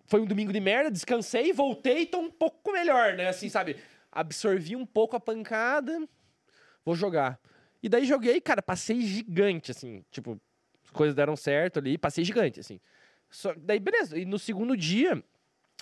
[0.09, 3.29] foi um domingo de merda, descansei, voltei, tô um pouco melhor, né?
[3.29, 3.77] Assim, sabe?
[4.11, 6.03] Absorvi um pouco a pancada,
[6.83, 7.39] vou jogar.
[7.81, 10.03] E daí joguei, cara, passei gigante, assim.
[10.09, 10.41] Tipo,
[10.83, 12.79] as coisas deram certo ali, passei gigante, assim.
[13.29, 14.17] Só, daí, beleza.
[14.17, 15.23] E no segundo dia,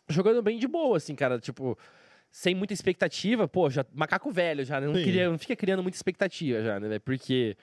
[0.09, 1.39] jogando bem de boa, assim, cara.
[1.39, 1.77] Tipo,
[2.29, 3.47] sem muita expectativa.
[3.47, 4.87] Pô, já, macaco velho já, né?
[4.87, 6.99] Não, queria, não fica criando muita expectativa já, né?
[6.99, 7.55] Porque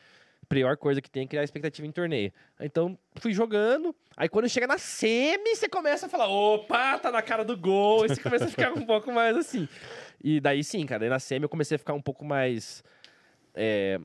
[0.45, 2.33] pior coisa que tem é criar expectativa em torneio.
[2.61, 3.95] Então, fui jogando.
[4.17, 8.03] Aí, quando chega na semi, você começa a falar: opa, tá na cara do gol.
[8.03, 9.69] Aí você começa a ficar um pouco mais assim.
[10.23, 11.01] E daí, sim, cara.
[11.01, 12.83] Daí na semi eu comecei a ficar um pouco mais.
[13.55, 13.99] é,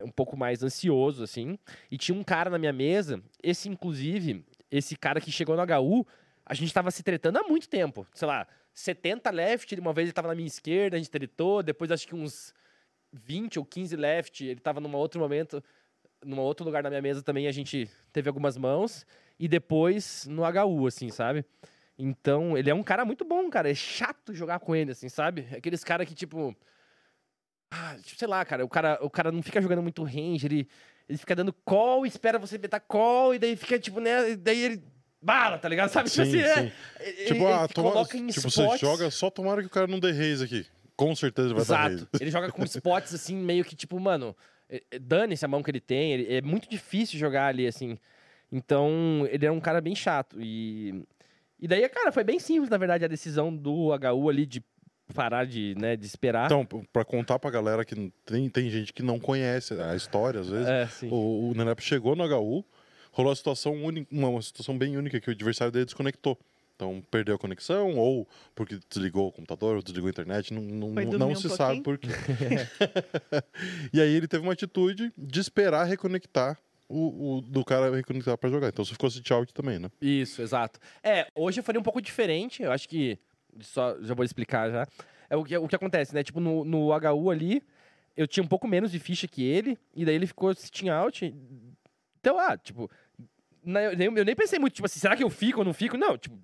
[0.00, 1.58] um pouco mais ansioso, assim.
[1.90, 6.06] E tinha um cara na minha mesa, esse, inclusive, esse cara que chegou no HU,
[6.44, 8.06] a gente tava se tretando há muito tempo.
[8.14, 11.90] Sei lá, 70 left, uma vez ele tava na minha esquerda, a gente tretou, depois
[11.90, 12.54] acho que uns
[13.12, 15.62] 20 ou 15 left, ele tava num outro momento,
[16.24, 19.06] num outro lugar na minha mesa também, a gente teve algumas mãos,
[19.38, 21.44] e depois no HU, assim, sabe?
[21.98, 23.70] Então, ele é um cara muito bom, cara.
[23.70, 25.46] É chato jogar com ele, assim, sabe?
[25.56, 26.54] Aqueles cara que, tipo.
[27.70, 28.64] Ah, tipo, sei lá, cara.
[28.64, 30.68] O cara, o cara não fica jogando muito range, ele,
[31.08, 34.36] ele fica dando call, espera você betar call, e daí fica, tipo, né?
[34.36, 34.82] Daí ele.
[35.20, 35.88] Bala, tá ligado?
[35.90, 36.08] Sabe?
[36.08, 36.72] Tipo Sim, assim, é, sim.
[37.00, 38.54] ele- Tipo, ele ah, toma, coloca em tipo spots.
[38.54, 40.64] você joga, só tomara que o cara não dê raise aqui.
[40.98, 41.94] Com certeza vai dar raise.
[42.02, 42.18] Exato.
[42.20, 44.36] Ele joga com spots assim, meio que tipo, mano,
[44.68, 46.12] é- é- dane-se a mão que ele tem.
[46.12, 47.96] ele- é muito difícil jogar ali, assim.
[48.50, 50.40] Então, ele é um cara bem chato.
[50.40, 51.04] E,
[51.60, 54.62] e daí, cara, foi bem simples, na verdade, a decisão do HU ali de
[55.14, 56.46] parar de, né, de esperar.
[56.46, 60.40] Então, p- pra contar pra galera que tem, tem gente que não conhece a história,
[60.40, 61.08] às vezes, é, sim.
[61.10, 62.64] o, o Nenep chegou no HU,
[63.12, 66.38] rolou a situação única, uma situação bem única que o adversário dele desconectou.
[66.78, 68.24] Então, perdeu a conexão, ou
[68.54, 70.88] porque desligou o computador, ou desligou a internet, não, não,
[71.18, 71.56] não- um se pouquinho?
[71.56, 72.06] sabe por quê.
[73.92, 76.56] e aí ele teve uma atitude de esperar reconectar
[76.88, 78.68] o, o- do cara reconectar pra jogar.
[78.68, 79.90] Então você ficou sit out também, né?
[80.00, 80.78] Isso, exato.
[81.02, 83.18] É, hoje eu faria um pouco diferente, eu acho que.
[83.60, 84.86] Só, já vou explicar já.
[85.28, 86.22] É o que, o que acontece, né?
[86.22, 87.60] Tipo, no, no HU ali,
[88.16, 91.34] eu tinha um pouco menos de ficha que ele, e daí ele ficou sitting out.
[92.20, 92.88] Então, ah, tipo.
[93.64, 95.74] na- Eu nem, eu nem pensei muito, tipo assim, será que eu fico ou não
[95.74, 95.96] fico?
[95.96, 96.38] Não, tipo.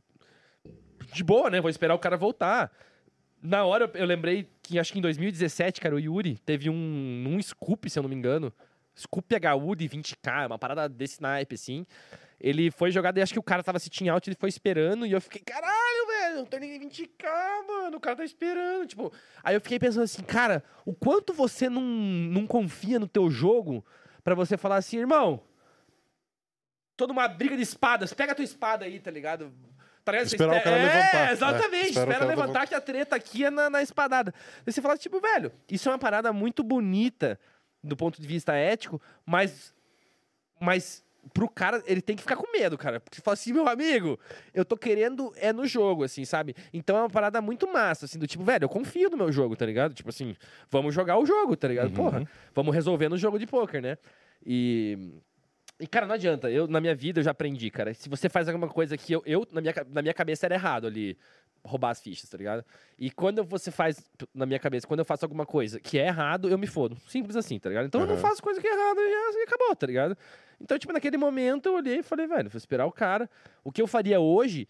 [1.15, 1.61] De boa, né?
[1.61, 2.73] Vou esperar o cara voltar.
[3.41, 7.41] Na hora eu- lembrei que acho que em 2017, cara, o Yuri teve um, um
[7.43, 8.53] scoop, se eu não me engano.
[8.99, 11.86] Scoop HU de 20k, uma parada desse naipe, assim.
[12.41, 15.12] Ele foi jogado e acho que o cara tava sitting out, ele foi esperando, e
[15.12, 17.27] eu fiquei, caralho, velho, um torneio de 20k,
[17.66, 19.12] mano, o cara tá esperando, tipo...
[19.43, 23.85] Aí eu fiquei pensando assim, cara, o quanto você não, não confia no teu jogo
[24.23, 25.41] pra você falar assim, irmão,
[26.97, 29.53] toda uma briga de espadas, pega a tua espada aí, tá ligado?
[30.05, 30.28] Tá ligado?
[30.28, 31.32] Você Esperar o cara é, levantar.
[31.32, 34.35] exatamente, É, espera espera levantar que a treta aqui é na, na espadada.
[34.66, 37.39] Aí você fala, tipo, velho, isso é uma parada muito bonita
[37.82, 39.74] do ponto de vista ético, mas,
[40.60, 41.02] mas
[41.32, 43.01] pro cara, ele tem que ficar com medo, cara.
[43.01, 44.18] Porque você fala assim, meu amigo,
[44.52, 46.55] eu tô querendo é no jogo, assim, sabe?
[46.72, 49.56] Então é uma parada muito massa, assim, do tipo, velho, eu confio no meu jogo,
[49.56, 49.94] tá ligado?
[49.94, 50.36] Tipo assim,
[50.70, 51.89] vamos jogar o jogo, tá ligado?
[51.89, 51.94] Uhum.
[51.94, 53.97] Porra, vamos resolver no jogo de pôquer, né?
[54.44, 55.14] E.
[55.79, 56.51] E, cara, não adianta.
[56.51, 57.93] Eu, na minha vida, eu já aprendi, cara.
[57.95, 60.87] Se você faz alguma coisa que eu, eu na, minha, na minha cabeça, era errado
[60.87, 61.19] ali,
[61.65, 62.65] roubar as fichas, tá ligado?
[62.99, 66.49] E quando você faz, na minha cabeça, quando eu faço alguma coisa que é errado,
[66.49, 66.97] eu me fodo.
[67.09, 67.87] Simples assim, tá ligado?
[67.87, 70.17] Então eu não faço coisa que é errada e, e acabou, tá ligado?
[70.61, 73.29] Então, tipo, naquele momento eu olhei e falei, velho, vou esperar o cara.
[73.65, 74.69] O que eu faria hoje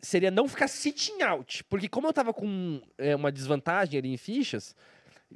[0.00, 1.64] seria não ficar sitting out.
[1.64, 4.76] Porque como eu tava com é, uma desvantagem ali em fichas,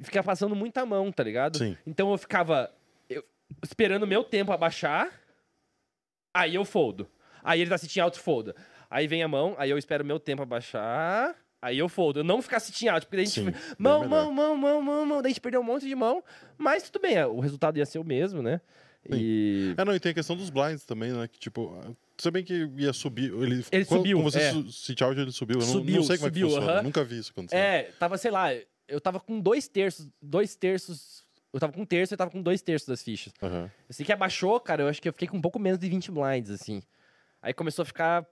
[0.01, 1.57] ficar passando muita mão, tá ligado?
[1.57, 1.75] Sim.
[1.85, 2.71] Então eu ficava
[3.63, 5.11] esperando o meu tempo abaixar,
[6.33, 7.07] aí eu foldo.
[7.43, 8.55] Aí ele tá sitting out, folda.
[8.89, 12.19] Aí vem a mão, aí eu espero o meu tempo abaixar, aí eu foldo.
[12.19, 13.53] Eu não ficar sitting out, porque daí a gente...
[13.53, 15.21] Sim, Mão, mão, mão, mão, mão, mão.
[15.21, 16.23] Daí a gente perdeu um monte de mão,
[16.57, 18.61] mas tudo bem, o resultado ia ser o mesmo, né?
[19.09, 19.73] E...
[19.77, 21.27] É, não, e tem a questão dos blinds também, né?
[21.27, 21.75] Que, tipo,
[22.19, 23.33] se bem que ia subir.
[23.33, 24.53] Ele, Ele quando, subiu, Com você é.
[24.69, 25.55] sit out, ele subiu.
[25.59, 26.73] Eu não, Subiu, não sei como subiu, é que funciona.
[26.73, 26.83] aham.
[26.83, 27.55] Nunca vi isso acontecer.
[27.57, 28.49] É, tava, sei lá,
[28.87, 31.25] eu tava com dois terços, dois terços...
[31.53, 33.33] Eu tava com um terço e eu tava com dois terços das fichas.
[33.41, 33.69] Aham.
[33.87, 35.89] Eu sei que abaixou, cara, eu acho que eu fiquei com um pouco menos de
[35.89, 36.81] 20 blinds, assim.
[37.41, 38.25] Aí começou a ficar.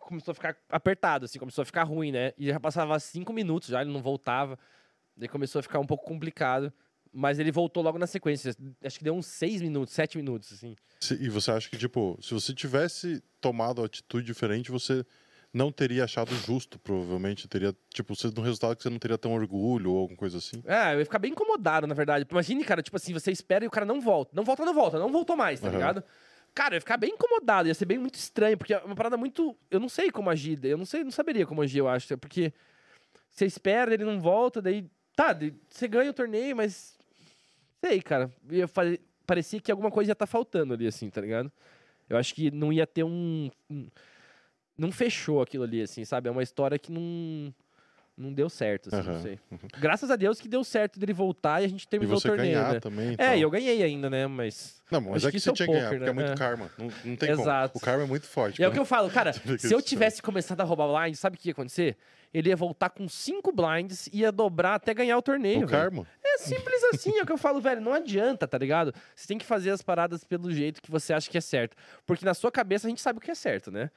[0.00, 2.32] Começou a ficar apertado, assim, começou a ficar ruim, né?
[2.36, 4.58] E já passava cinco minutos já, ele não voltava.
[5.16, 6.72] Daí começou a ficar um pouco complicado.
[7.16, 8.54] Mas ele voltou logo na sequência.
[8.82, 10.74] Acho que deu uns seis minutos, sete minutos, assim.
[11.20, 15.06] E você acha que, tipo, se você tivesse tomado uma atitude diferente, você
[15.54, 17.46] não teria achado justo, provavelmente.
[17.48, 20.62] Teria, tipo, você, no resultado que você não teria tão orgulho ou alguma coisa assim.
[20.66, 22.26] É, eu ia ficar bem incomodado, na verdade.
[22.30, 24.32] Imagine, cara, tipo assim, você espera e o cara não volta.
[24.34, 25.76] Não volta, não volta, não voltou mais, tá Aham.
[25.76, 26.04] ligado?
[26.52, 29.16] Cara, eu ia ficar bem incomodado, ia ser bem muito estranho, porque é uma parada
[29.16, 29.56] muito.
[29.70, 32.16] Eu não sei como agir, eu não sei, não saberia como agir, eu acho.
[32.18, 32.52] Porque
[33.30, 34.86] você espera, ele não volta, daí.
[35.16, 35.36] Tá,
[35.70, 36.96] você ganha o torneio, mas.
[37.80, 38.30] Sei, cara.
[38.50, 38.82] Ia fa-
[39.26, 41.50] Parecia que alguma coisa ia estar faltando ali, assim, tá ligado?
[42.08, 43.50] Eu acho que não ia ter um.
[43.70, 43.86] um-
[44.76, 46.28] Não fechou aquilo ali, assim, sabe?
[46.28, 47.52] É uma história que não.
[48.16, 49.40] Não deu certo, assim, não Aham, sei.
[49.80, 52.74] Graças a Deus que deu certo dele voltar e a gente terminou o torneio, ganhar
[52.74, 52.78] né?
[52.78, 53.14] também.
[53.14, 53.36] É, tal.
[53.36, 54.28] e eu ganhei ainda, né?
[54.28, 54.80] Mas.
[54.88, 56.20] Não, mas é que que você é tinha que ganhar, poker, porque é né?
[56.22, 56.36] muito É.
[56.36, 56.70] karma.
[56.78, 57.72] Não, não tem Exato.
[57.72, 57.82] como.
[57.82, 58.62] O karma é muito forte.
[58.62, 61.40] É o que eu falo, cara, se eu tivesse começado a roubar blind, sabe o
[61.40, 61.96] que ia acontecer?
[62.32, 65.64] Ele ia voltar com cinco blinds e ia dobrar até ganhar o torneio.
[65.64, 66.06] O karma.
[66.24, 67.80] É simples assim, é o que eu falo, velho.
[67.80, 68.94] Não adianta, tá ligado?
[69.16, 71.76] Você tem que fazer as paradas pelo jeito que você acha que é certo.
[72.06, 73.90] Porque na sua cabeça a gente sabe o que é certo, né?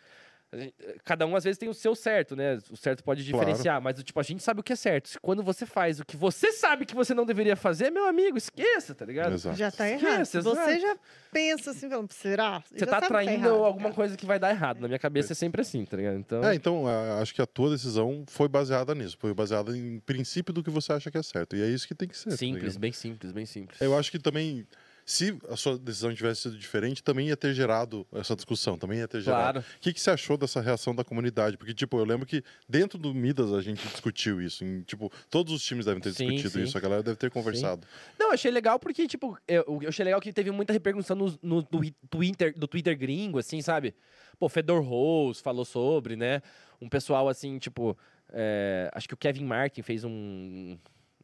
[0.54, 2.58] Gente- Cada um às vezes tem o seu certo, né?
[2.72, 3.46] O certo pode Claro.
[3.46, 5.10] diferenciar, mas tipo, a gente sabe o que é certo.
[5.10, 8.38] Se Quando você faz o que você sabe que você não deveria fazer, meu amigo,
[8.38, 9.34] esqueça, tá ligado?
[9.34, 9.58] Exato.
[9.58, 10.22] Já tá errado.
[10.22, 10.44] Exato.
[10.44, 10.96] você já
[11.34, 12.62] pensa assim, falando, será?
[12.62, 13.96] Você Já tá atraindo errado, alguma cara.
[13.96, 14.80] coisa que vai dar errado.
[14.80, 16.18] Na minha cabeça é sempre assim, tá ligado?
[16.18, 16.44] Então.
[16.44, 19.18] É, então, a- acho que a tua decisão foi baseada nisso.
[19.20, 21.58] Foi baseada em princípio do que você acha que é certo.
[21.58, 22.30] E é isso que tem que ser.
[22.30, 22.80] tá simples, ligado?
[22.80, 23.82] bem simples, bem simples.
[23.82, 24.66] Eu acho que também,
[25.08, 29.08] se a sua decisão tivesse sido diferente, também ia ter gerado essa discussão, também ia
[29.08, 29.62] ter gerado.
[29.62, 29.78] Claro.
[29.78, 31.56] O que, que você achou dessa reação da comunidade?
[31.56, 34.66] Porque, tipo, eu lembro que dentro do Midas a gente discutiu isso.
[34.66, 36.64] Em, tipo, todos os times devem ter Sim, discutido sim.
[36.64, 37.88] isso, a galera deve ter conversado.
[38.20, 41.40] Não, eu achei legal porque, tipo, eu, eu achei legal que teve muita repercussão no,
[41.42, 43.96] no, no Twitter, do Twitter gringo, assim, sabe?
[44.38, 46.42] Pô, Fedor Rose falou sobre, né?
[46.82, 47.98] Um pessoal, assim, tipo,
[48.34, 50.78] é, acho que o Kevin Martin fez um...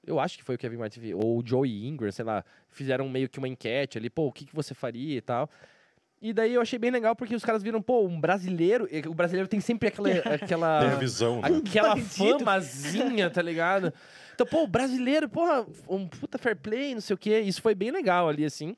[0.06, 2.44] Eu acho que foi o Kevin Martin, ou o Joey Ingram, sei lá.
[2.70, 5.50] Fizeram meio que uma enquete ali, pô, o que, que você faria e tal.
[6.22, 8.88] E daí eu achei bem legal porque os caras viram, pô, um brasileiro...
[8.90, 10.10] e O brasileiro tem sempre aquela...
[10.10, 11.50] aquela Tem a visão, né?
[11.58, 13.94] aquela famazinha, tá ligado?
[14.34, 17.40] Então, pô, o brasileiro, porra, um puta fair play, não sei o quê.
[17.42, 18.76] Isso foi bem legal ali, assim.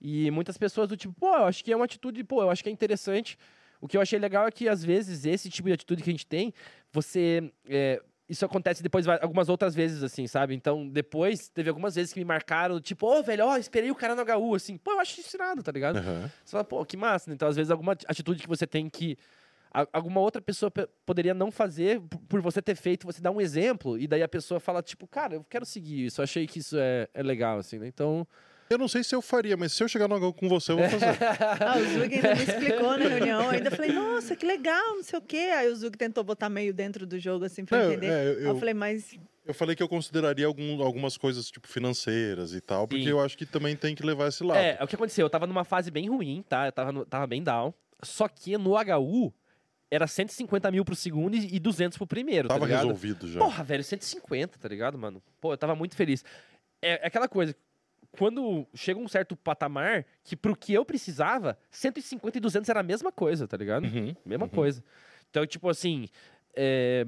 [0.00, 2.62] E muitas pessoas do tipo, pô, eu acho que é uma atitude, pô, eu acho
[2.62, 3.38] que é interessante.
[3.80, 6.12] O que eu achei legal é que, às vezes, esse tipo de atitude que a
[6.12, 6.52] gente tem,
[6.92, 7.52] você.
[7.68, 10.54] é, isso acontece depois algumas outras vezes, assim, sabe?
[10.54, 14.14] Então, depois, teve algumas vezes que me marcaram, tipo, ô, velho, ó, esperei o cara
[14.14, 14.76] no HU, assim.
[14.76, 15.96] Pô, eu acho isso irado, tá ligado?
[15.98, 16.30] Aham.
[16.44, 17.30] Você fala, pô, que massa.
[17.30, 17.34] né?
[17.34, 19.16] Então, às vezes, alguma atitude que você tem que.
[19.92, 23.40] Alguma outra pessoa pe- poderia não fazer por- por você ter feito, você dá um
[23.40, 26.58] exemplo, e daí a pessoa fala, tipo, cara, eu quero seguir isso, eu achei que
[26.58, 27.86] isso é, é legal, assim, né?
[27.86, 28.26] Então.
[28.70, 30.76] Eu não sei se eu faria, mas se eu chegar no H com você, eu
[30.78, 31.06] vou fazer.
[31.60, 33.42] Ah, o Zug ainda me explicou na reunião.
[33.44, 35.36] Eu ainda falei, nossa, que legal, não sei o quê.
[35.56, 38.06] Aí o Zug tentou botar meio dentro do jogo, assim, pra Não, entender.
[38.06, 42.52] é, eu- eu falei, mas Eu falei que eu consideraria algum, algumas coisas, tipo, financeiras
[42.52, 43.08] e tal, porque Sim.
[43.08, 44.58] eu acho que também tem que levar esse lado.
[44.58, 45.24] É, é o que aconteceu.
[45.24, 46.66] Eu tava numa fase bem ruim, tá?
[46.66, 47.72] Eu tava, no- tava bem down.
[48.02, 49.32] Só que no HU
[49.90, 52.82] era 150 mil pro segundo e e 200 pro primeiro, Tava tá ligado?
[52.82, 53.40] resolvido já.
[53.40, 55.22] Porra, velho, 150, tá ligado, mano?
[55.40, 56.22] Pô, eu tava muito feliz.
[56.82, 57.56] É, é aquela coisa,
[58.18, 62.82] quando chega um certo patamar, que pro que eu precisava, 150 e 200 era a
[62.82, 63.84] mesma coisa, tá ligado?
[63.84, 64.14] Uhum.
[64.26, 64.50] Mesma Uhum.
[64.50, 64.82] coisa.
[65.30, 66.08] Então, tipo assim,
[66.54, 67.06] é,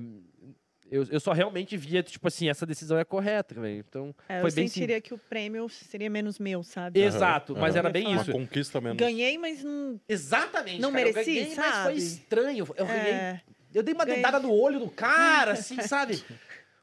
[0.90, 3.78] eu, eu só realmente via, tipo assim, essa decisão é correta, velho.
[3.88, 7.00] Então, É, foi eu bem sentiria que o prêmio seria menos meu, sabe?
[7.00, 7.78] Exato, mas aham.
[7.78, 8.32] era bem Uma isso.
[8.32, 8.96] conquista menos.
[8.98, 10.00] Ganhei, mas não.
[10.08, 10.80] Exatamente.
[10.80, 11.82] Não cara, eu mereci, ganhei, Mas sabe?
[11.84, 12.66] foi estranho.
[12.76, 13.40] Eu, ganhei, É,
[13.72, 14.20] eu dei uma ganhei.
[14.22, 16.22] dedada no olho do cara, assim, sabe?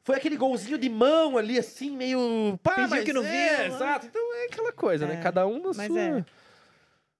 [0.07, 2.57] Foi aquele golzinho de mão ali, assim, meio.
[2.63, 3.67] Pá, Fingiu mas que não é, né?
[3.67, 4.05] Exato.
[4.05, 5.15] Então é aquela coisa, né?
[5.15, 5.99] É, Cada um na mas sua.
[6.01, 6.25] é.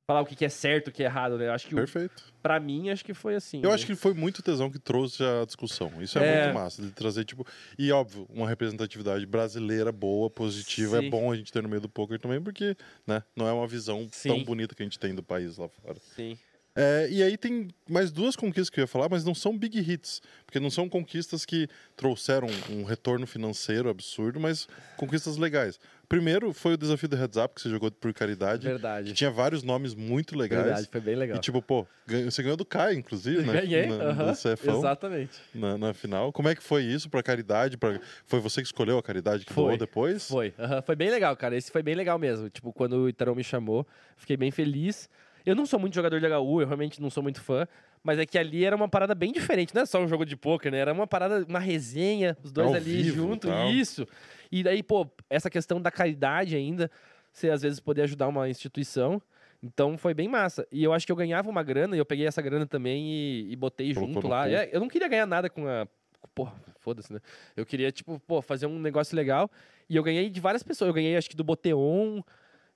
[0.10, 1.48] Falar o que é certo, o que é errado, né?
[1.48, 2.24] Eu acho que, o- Perfeito.
[2.42, 3.58] pra mim, acho que foi assim.
[3.62, 3.76] Eu né?
[3.76, 6.02] acho que foi muito tesão que trouxe a discussão.
[6.02, 6.44] Isso é, É.
[6.46, 7.46] muito massa, de trazer, tipo.
[7.78, 11.02] E óbvio, uma representatividade brasileira boa, positiva.
[11.02, 11.08] Sim.
[11.08, 12.74] É bom a gente ter no meio do poker também, porque,
[13.06, 14.46] né, não é uma visão tão Sim.
[14.46, 15.98] bonita que a gente tem do país lá fora.
[16.16, 16.38] Sim.
[16.80, 19.80] É, e aí tem mais duas conquistas que eu ia falar, mas não são big
[19.80, 20.22] hits.
[20.46, 25.80] Porque não são conquistas que trouxeram um retorno financeiro absurdo, mas conquistas legais.
[26.08, 28.62] Primeiro foi o desafio do Heads Up, que você jogou por caridade.
[28.62, 29.14] Que Verdade.
[29.14, 30.64] tinha vários nomes muito legais.
[30.64, 31.38] Verdade, foi bem legal.
[31.38, 33.54] E tipo, pô, você ganhou do Kai, inclusive, né?
[33.62, 35.42] Ganhei, Na, no CFão, exatamente.
[35.54, 36.32] na, na final.
[36.32, 37.76] Como é que foi isso pra caridade?
[37.76, 38.00] Pra...
[38.26, 40.28] Foi você que escolheu a caridade que Foi, doou depois?
[40.28, 41.58] Foi, aham, foi bem legal, cara.
[41.58, 42.50] Esse foi bem legal mesmo.
[42.52, 43.86] Tipo, quando o Itarão me chamou,
[44.16, 45.10] fiquei bem feliz.
[45.48, 47.66] Eu não sou muito jogador de HU, eu realmente não sou muito fã,
[48.04, 50.36] mas é que ali era uma parada bem diferente, não é só um jogo de
[50.36, 50.80] pôquer, né?
[50.80, 53.72] Era uma parada, uma resenha, os dois Ao ali vivo, junto, tal.
[53.72, 54.06] isso.
[54.52, 56.92] E daí, pô, essa questão da caridade ainda,
[57.32, 59.22] você às vezes poder ajudar uma instituição.
[59.64, 60.68] Então foi bem massa.
[60.70, 63.48] E eu acho que eu ganhava uma grana, e eu peguei essa grana também e,
[63.50, 64.50] e botei Colocou junto lá.
[64.50, 65.88] É, eu não queria ganhar nada com a.
[66.36, 67.22] Porra, foda-se, né?
[67.56, 69.50] Eu queria, tipo, pô, fazer um negócio legal.
[69.90, 70.90] E eu ganhei de várias pessoas.
[70.90, 72.22] Eu ganhei, acho que do Boteon,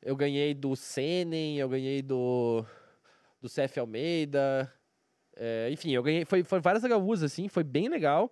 [0.01, 2.65] eu ganhei do Senen, eu ganhei do.
[3.41, 4.71] do CF Almeida.
[5.35, 6.25] É, enfim, eu ganhei.
[6.25, 8.31] Foi, foi várias HUs, assim, foi bem legal.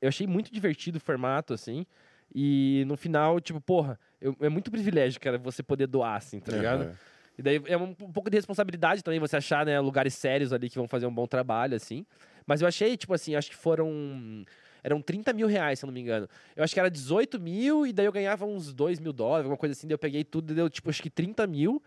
[0.00, 1.86] Eu achei muito divertido o formato, assim.
[2.34, 6.52] E no final, tipo, porra, eu- é muito privilégio, cara, você poder doar, assim, tá
[6.52, 6.82] ligado?
[6.82, 6.94] Aham.
[7.38, 10.70] E daí é um, um pouco de responsabilidade também você achar, né, lugares sérios ali
[10.70, 12.06] que vão fazer um bom trabalho, assim.
[12.46, 14.44] Mas eu achei, tipo assim, acho que foram.
[14.84, 16.28] Eram 30 mil reais, se eu não me engano.
[16.54, 19.56] Eu acho que era 18 mil e daí eu ganhava uns 2 mil dólares, alguma
[19.56, 19.88] coisa assim.
[19.88, 21.82] Daí eu peguei tudo deu, tipo, acho que 30 mil.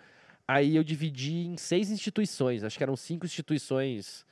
[0.48, 2.64] Aí eu dividi em seis instituições.
[2.64, 4.26] Acho que eram cinco instituições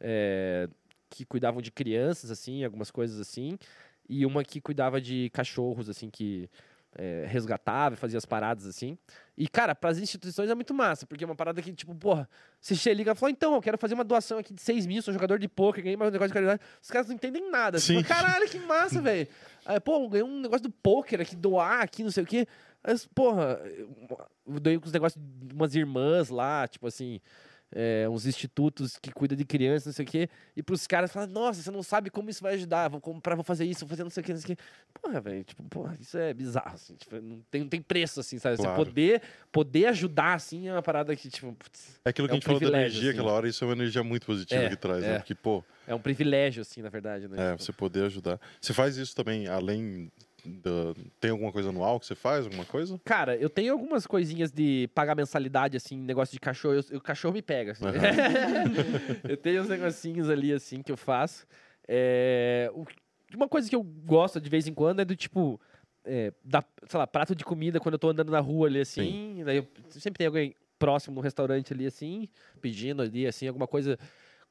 [0.00, 0.66] é,
[1.10, 3.58] que cuidavam de crianças, assim, algumas coisas assim.
[4.08, 6.48] E uma que cuidava de cachorros, assim, que
[6.98, 8.98] é, resgatava fazia as paradas, assim.
[9.36, 12.28] E, cara, para as instituições é muito massa, porque é uma parada que, tipo, porra,
[12.60, 14.86] você chega e liga e fala, então, eu quero fazer uma doação aqui de 6
[14.86, 16.62] mil, sou jogador de poker, ganhei mais um negócio de caridade.
[16.82, 17.78] Os caras não entendem nada.
[17.78, 18.02] Você Sim.
[18.02, 19.28] Caralho, que massa, velho.
[19.84, 22.46] Pô, ganhei um negócio do poker aqui, doar aqui, não sei o quê.
[22.82, 23.60] Mas, porra,
[24.46, 27.20] eu doei com os negócios de umas irmãs lá, tipo assim,
[27.78, 30.28] é, uns institutos que cuidam de crianças, não sei o quê.
[30.56, 33.44] E pros caras falam, nossa, você não sabe como isso vai ajudar, vou comprar, vou
[33.44, 34.62] fazer isso, vou fazer não sei o quê, não sei o quê.
[35.02, 38.38] Porra, velho, tipo, porra, isso é bizarro, assim, tipo, não tem, não tem preço, assim,
[38.38, 38.56] sabe?
[38.56, 38.72] Claro.
[38.78, 39.22] Você poder,
[39.52, 42.40] poder ajudar, assim, é uma parada que, tipo, putz, É aquilo que É a um
[42.40, 43.18] gente falou da energia assim.
[43.18, 45.08] aquela hora, isso é uma energia muito positiva É, que traz, é.
[45.12, 45.18] né?
[45.18, 47.36] Porque, pô, é um privilégio, assim, na verdade, né?
[47.38, 48.40] é, Tipo, você poder ajudar.
[48.60, 50.10] Você faz isso também, além
[50.46, 50.94] da...
[51.20, 53.00] Tem alguma coisa anual que você faz, alguma coisa?
[53.04, 56.74] Cara, eu tenho algumas coisinhas de pagar mensalidade, assim, negócio de cachorro.
[56.90, 57.84] Eu- o cachorro me pega, assim.
[59.28, 61.46] eu tenho uns negocinhos ali, assim, que eu faço.
[61.88, 62.70] É,
[63.34, 65.60] uma coisa que eu gosto de vez em quando é do tipo.
[66.04, 69.42] É, dar, sei lá, prato de comida quando eu tô andando na rua ali, assim.
[69.44, 72.28] Daí eu, sempre tem alguém próximo no restaurante ali, assim,
[72.60, 73.98] pedindo ali, assim, alguma coisa.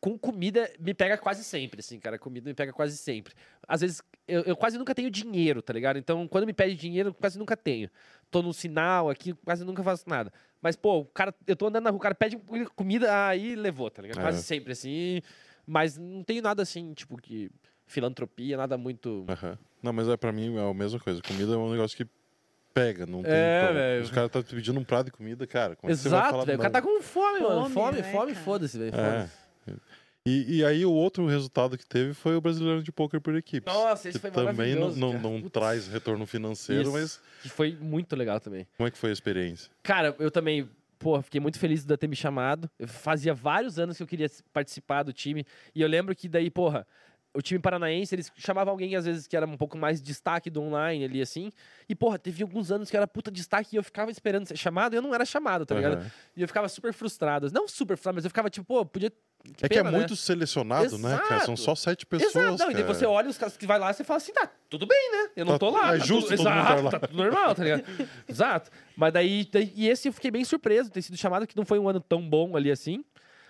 [0.05, 2.19] Com comida me pega quase sempre, assim, cara.
[2.19, 3.33] Comida me pega quase sempre.
[3.67, 5.97] Às vezes, eu, eu quase nunca tenho dinheiro, tá ligado?
[5.97, 7.89] Então, quando me pede dinheiro, eu quase nunca tenho.
[8.29, 10.31] Tô no sinal aqui, quase nunca faço nada.
[10.61, 12.39] Mas, pô, o cara, eu tô andando na rua, o cara pede
[12.75, 14.19] comida, aí levou, tá ligado?
[14.19, 14.21] É.
[14.21, 15.23] Quase sempre, assim.
[15.65, 17.49] Mas não tenho nada assim, tipo, que
[17.87, 19.25] filantropia, nada muito.
[19.27, 19.57] Aham.
[19.81, 21.19] Não, mas é pra mim é a mesma coisa.
[21.23, 22.05] Comida é um negócio que
[22.75, 24.01] pega, não tem É.
[24.03, 25.75] Os caras estão pedindo um prato de comida, cara.
[25.75, 26.59] Como é que você vai Exato, falar velho.
[26.59, 27.61] O cara tá com fome, mano.
[27.61, 28.95] Fome, Fome, né, fome, foda-se, velho.
[28.95, 29.44] É.
[30.27, 33.71] E, e aí o outro resultado que teve foi o brasileiro de poker por equipes.
[33.71, 36.91] Nossa, esse que foi também não, não, não traz retorno financeiro, Isso.
[36.91, 38.65] mas Que foi muito legal também.
[38.75, 39.69] como é que foi a experiência?
[39.83, 42.67] Cara, eu também, pô, fiquei muito feliz de ter me chamado.
[42.79, 45.45] Eu fazia vários anos que eu queria participar do time.
[45.75, 46.87] E eu lembro que daí, porra,
[47.35, 50.61] o time paranaense, eles chamavam alguém, às vezes, que era um pouco mais destaque do
[50.63, 51.51] online ali, assim.
[51.87, 54.93] E, porra, teve alguns anos que era puta destaque e eu ficava esperando ser chamado
[54.93, 55.97] e eu não era chamado, tá ligado?
[55.97, 56.11] Aham.
[56.35, 57.51] E eu ficava super frustrado.
[57.51, 59.11] Não super frustrado, mas eu ficava tipo, pô, podia
[59.61, 59.91] É que é né?
[59.91, 61.41] muito selecionado, né, cara?
[61.45, 61.57] São Exato.
[61.57, 62.33] só sete pessoas.
[62.35, 62.93] Exato, não, e daí cara.
[62.95, 65.29] você olha os caras que vai lá e você fala assim, tá, tudo bem, né?
[65.35, 65.95] Eu não Tá- tô lá.
[65.95, 66.91] é tá justo tudo, exato, tá lá.
[66.91, 67.83] tá tudo normal, tá ligado?
[68.27, 68.71] Exato.
[68.95, 71.77] Mas daí, daí- e esse eu fiquei bem surpreso, ter sido chamado, que não foi
[71.79, 73.03] um ano tão bom ali assim.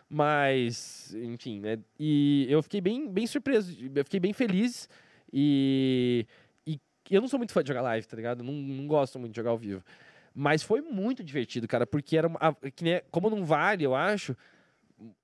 [0.09, 1.79] Mas, enfim, né?
[1.99, 4.87] E eu fiquei bem, bem surpreso, eu fiquei bem feliz.
[5.33, 6.25] E,
[6.67, 6.79] e
[7.09, 8.43] eu não sou muito fã de jogar live, tá ligado?
[8.43, 9.83] Não, não gosto muito de jogar ao vivo.
[10.33, 14.35] Mas foi muito divertido, cara, porque era uma, a- nem- como não vale, eu acho.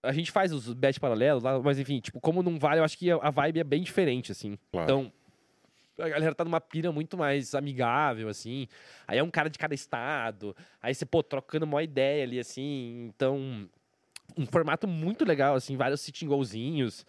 [0.04, 2.98] A gente faz os bet paralelos lá, mas enfim, tipo, como não vale, eu acho
[2.98, 4.58] que a a vibe é bem diferente, assim.
[4.72, 4.86] Claro.
[4.86, 5.14] Então,
[6.06, 8.68] a galera tá numa pira muito mais amigável, assim.
[9.08, 10.56] Aí é um cara de cada estado.
[10.82, 13.06] Aí você, pô, trocando uma ideia ali, assim.
[13.14, 13.70] Então,
[14.38, 17.06] um formato muito legal, assim, vários sitting golzinhos.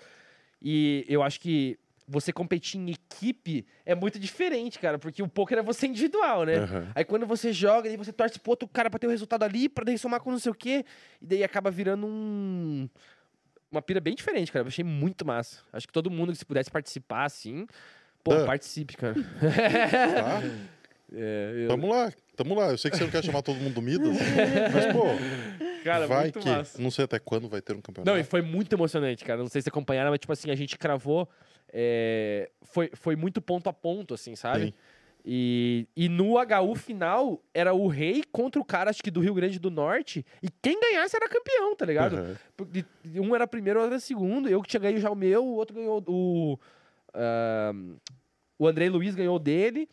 [0.60, 5.58] E eu acho que você competir em equipe é muito diferente, cara, porque o poker
[5.58, 6.56] é você individual, né?
[6.58, 6.88] Aham.
[6.94, 9.68] Aí quando você joga, aí você torce pro outro cara pra ter o resultado ali,
[9.68, 10.84] pra daí somar com não sei o quê,
[11.20, 12.88] e daí acaba virando um.
[13.70, 14.64] Uma pira bem diferente, cara.
[14.64, 15.60] Eu achei muito massa.
[15.72, 17.66] Acho que todo mundo que se pudesse participar, assim,
[18.22, 18.44] pô, Ah.
[18.44, 19.14] participe, cara.
[19.14, 19.20] Tá?
[21.14, 22.70] É, eu- Tamo lá, tamo lá.
[22.70, 24.16] Eu sei que você não quer chamar todo mundo do Midas,
[24.72, 25.04] mas, pô,
[25.82, 26.48] Cara, vai muito que.
[26.48, 26.80] massa.
[26.80, 28.10] Não sei até quando vai ter um campeonato.
[28.10, 29.40] Não, e foi muito emocionante, cara.
[29.40, 31.28] Não sei se acompanharam, mas, tipo assim, a gente cravou.
[31.72, 34.66] é, foi, foi muito ponto a ponto, assim, sabe?
[34.66, 34.74] Sim.
[35.24, 39.34] E, e no HU final, era o rei contra o cara, acho que do Rio
[39.34, 40.26] Grande do Norte.
[40.42, 42.36] E quem ganhasse era campeão, tá ligado?
[42.56, 42.84] Porque
[43.14, 44.48] Um era primeiro, o outro era segundo.
[44.48, 46.58] Eu que tinha ganho já o meu, o outro ganhou o.
[47.14, 47.72] ah,
[48.58, 49.88] o Andrei Luiz ganhou o dele.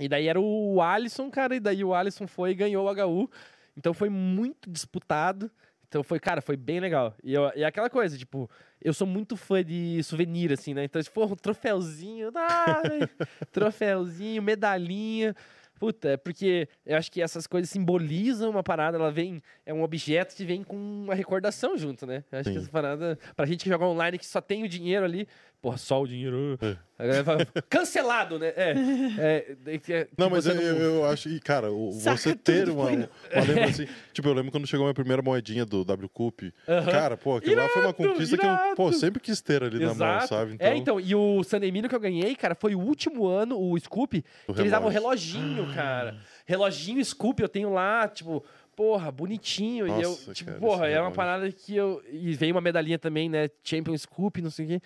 [0.00, 1.54] E daí era o Alisson, cara.
[1.54, 3.30] E daí o Alisson foi e ganhou o HU.
[3.76, 5.50] Então foi muito disputado.
[5.88, 7.14] Então foi, cara, foi bem legal.
[7.22, 8.48] E, eu- e aquela coisa, tipo,
[8.80, 10.84] eu sou muito fã de souvenir, assim, né?
[10.84, 13.08] Então, tipo, um troféuzinho, ai,
[13.52, 15.34] troféuzinho, medalhinha.
[15.78, 19.82] Puta, é porque eu acho que essas coisas simbolizam uma parada, ela vem, é um
[19.82, 22.22] objeto que vem com uma recordação junto, né?
[22.30, 22.52] Eu acho Sim.
[22.54, 25.26] que essa parada, pra gente que joga online que só tem o dinheiro ali,
[25.62, 26.58] porra, só o dinheiro.
[26.60, 26.76] É.
[26.98, 28.52] A galera fala, Cancelado, né?
[28.56, 28.74] É.
[29.18, 32.84] é, é é Não, mas eu, eu, eu acho que, cara, o- você ter uma,
[32.90, 33.08] uma
[33.46, 33.92] lembrança assim.
[34.12, 36.42] Tipo, eu lembro quando chegou a minha primeira moedinha do W Cup.
[36.68, 36.90] Aham.
[36.90, 39.78] Cara, pô, aquilo lá foi uma Irado, conquista que eu, pô, sempre quis ter ali
[39.78, 40.28] na mão, Exato.
[40.28, 40.56] sabe?
[40.58, 43.78] É, então, e o San Emílio que eu ganhei, cara, foi o último ano, o
[43.78, 46.16] Scoop, do que eles davam reloginho, cara.
[46.44, 48.44] Reloginho Scoop, eu tenho lá, tipo,
[48.76, 49.86] porra, bonitinho.
[49.86, 52.02] e eu, Nossa, tipo, cara, porra, esse é uma parada que eu.
[52.10, 53.48] E veio uma medalhinha também, né?
[53.62, 54.80] Champion Scoop, não sei o quê.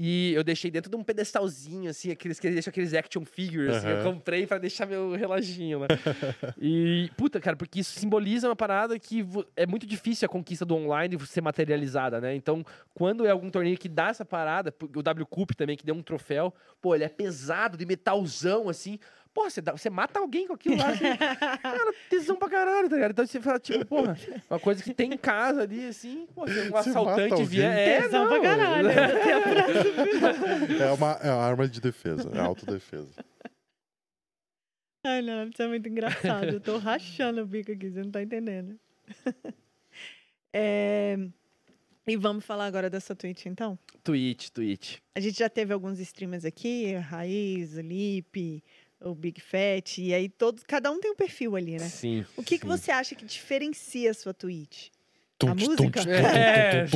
[0.00, 3.78] E eu deixei dentro de um pedestalzinho, assim, aqueles que eles deixam aqueles action figures,
[3.78, 5.88] assim, eu comprei pra deixar meu reloginho lá.
[6.56, 9.26] e, puta, cara, porque isso simboliza uma parada que
[9.56, 12.32] é muito difícil a conquista do online ser materializada, né?
[12.32, 12.64] Então,
[12.94, 16.02] quando é algum torneio que dá essa parada, o W Cup também, que deu um
[16.02, 19.00] troféu, pô, ele é pesado, de metalzão, assim.
[19.38, 21.04] Porra, você, dá- você mata alguém com aquilo lá, assim,
[21.62, 23.12] cara, tesão pra caralho, tá ligado?
[23.12, 24.18] Então você fala, tipo, porra,
[24.50, 27.72] uma coisa que tem em casa ali, assim, pô, um Você assaltante vier.
[27.72, 28.88] É, Tesão não, pra caralho.
[30.82, 33.24] É uma, é uma arma de defesa, é autodefesa.
[35.06, 36.46] Ai, não, isso é muito engraçado.
[36.46, 38.76] Eu tô rachando o bico aqui, você não tá entendendo.
[40.52, 41.16] É,
[42.08, 43.78] E vamos falar agora dessa Twitch, então?
[44.02, 44.96] Twitch, Twitch.
[45.14, 48.64] A gente já teve alguns streamers aqui, a Raiz, Lipe,
[49.00, 51.88] o Big Fat, e aí todos, cada um tem um perfil ali, né?
[51.88, 52.24] Sim.
[52.36, 52.68] O que, que sim.
[52.68, 54.88] você acha que diferencia a sua Twitch?
[55.46, 56.00] A música?
[56.08, 56.86] É,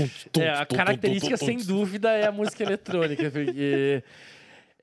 [0.41, 4.03] É, a característica, sem dúvida, é a música eletrônica, porque...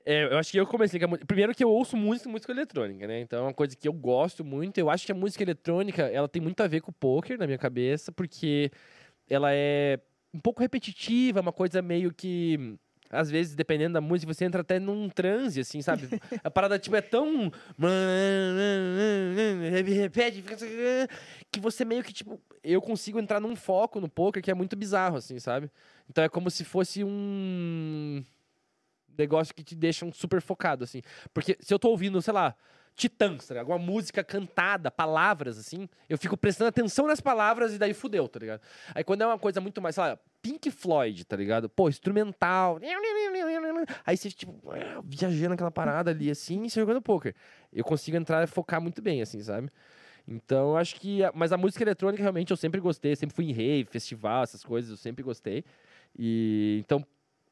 [0.04, 3.06] é, eu acho que eu comecei com a Primeiro que eu ouço muito música eletrônica,
[3.06, 3.20] né?
[3.20, 4.78] Então é uma coisa que eu gosto muito.
[4.78, 7.46] Eu acho que a música eletrônica, ela tem muito a ver com o poker na
[7.46, 8.70] minha cabeça, porque
[9.28, 10.00] ela é
[10.32, 12.78] um pouco repetitiva, uma coisa meio que...
[13.10, 16.08] Às vezes, dependendo da música, você entra até num transe, assim, sabe?
[16.44, 17.50] A parada, tipo, é tão...
[19.84, 20.56] Repete, fica...
[21.50, 22.40] Que você meio que, tipo...
[22.62, 25.68] Eu consigo entrar num foco no poker que é muito bizarro, assim, sabe?
[26.08, 28.22] Então é como se fosse um
[29.18, 31.02] negócio que te deixa um super focado, assim.
[31.34, 32.54] Porque se eu tô ouvindo, sei lá,
[33.00, 33.58] Titãs, tá?
[33.58, 38.38] Alguma música cantada, palavras, assim, eu fico prestando atenção nas palavras e daí fudeu, tá
[38.38, 38.60] ligado?
[38.94, 41.66] Aí quando é uma coisa muito mais, sei lá, Pink Floyd, tá ligado?
[41.66, 42.78] Pô, instrumental.
[44.04, 44.54] Aí você, tipo,
[45.02, 47.34] viajando aquela parada ali, assim, e você jogando poker.
[47.72, 49.70] Eu consigo entrar e focar muito bem, assim, sabe?
[50.28, 51.20] Então, acho que.
[51.34, 53.16] Mas a música eletrônica, realmente, eu sempre gostei.
[53.16, 55.64] Sempre fui em rave, festival, essas coisas, eu sempre gostei.
[56.18, 56.82] E.
[56.84, 57.04] Então,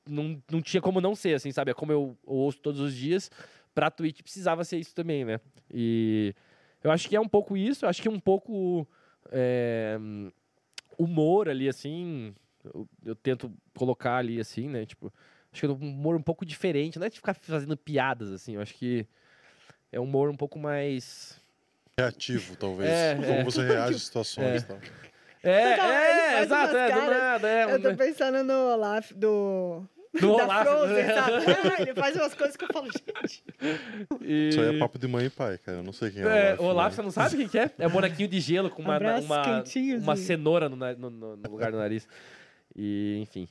[0.06, 1.70] não, não tinha como não ser, assim, sabe?
[1.70, 3.30] É como eu ouço todos os dias.
[3.78, 5.38] Pra Twitch precisava ser isso também, né?
[5.72, 6.34] E.
[6.82, 7.84] Eu acho que é um pouco isso.
[7.84, 8.84] Eu acho que é um pouco.
[9.30, 9.96] é,
[10.98, 12.34] humor ali, assim.
[12.64, 14.84] Eu, eu tento colocar ali, assim, né?
[14.84, 15.12] Tipo.
[15.52, 16.98] Acho que é um humor um pouco diferente.
[16.98, 18.56] Não é de ficar fazendo piadas, assim.
[18.56, 19.06] Eu acho que.
[19.92, 21.40] É um humor um pouco mais.
[21.96, 22.90] Reativo, talvez.
[22.90, 23.44] É, Como é.
[23.44, 24.44] você reage às situações.
[24.44, 24.56] É.
[24.56, 24.78] e tal.
[25.40, 27.74] É, ele é, exato, é, do nada, é.
[27.74, 29.86] Eu tô pensando no Olaf do.
[30.14, 30.66] Do da Olaf.
[30.66, 31.32] Frozen, sabe?
[31.82, 33.42] Ele faz umas coisas que eu falo, gente.
[34.22, 35.78] E- Isso aí é papo de mãe e pai, cara.
[35.78, 36.94] Eu não sei quem é, É, o Olaf, Olaf.
[36.96, 37.70] você não sabe quem que é?
[37.78, 39.64] É um bonequinho de gelo com uma, uma,
[40.00, 42.08] uma e- cenoura no, no- no- lugar do nariz.
[42.74, 43.48] E, enfim.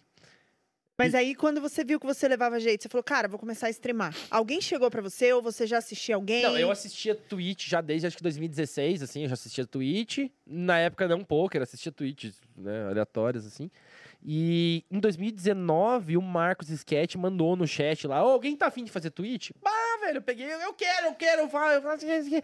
[1.00, 3.70] Mas aí, quando você viu que você levava jeito, você falou, cara, vou começar a
[3.70, 4.16] streamar.
[4.32, 6.42] Alguém chegou pra você ou você já assistia alguém?
[6.42, 10.28] Não, eu assistia Twitch já desde acho que 2016, assim, eu já assistia Twitch.
[10.44, 13.70] Na época não poker, assistia Twitch, né, aleatórias, assim.
[14.30, 18.92] E em 2019, o Marcos Sketch mandou no chat lá, "Ô, alguém tá afim de
[18.92, 19.52] fazer Twitch?
[19.64, 19.72] Bah,
[20.02, 22.42] velho, eu peguei, eu quero, eu quero, eu falo, eu falo assim, assim.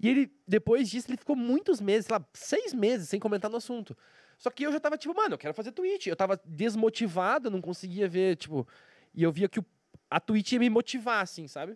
[0.00, 3.96] E ele, depois disso, ele ficou muitos meses, lá, seis meses sem comentar no assunto.
[4.38, 6.08] Só que eu já tava tipo, mano, eu quero fazer Twitch.
[6.08, 8.66] Eu tava desmotivado, não conseguia ver, tipo...
[9.14, 9.64] E eu via que o-
[10.10, 11.72] a Twitch ia me motivar, assim, sabe?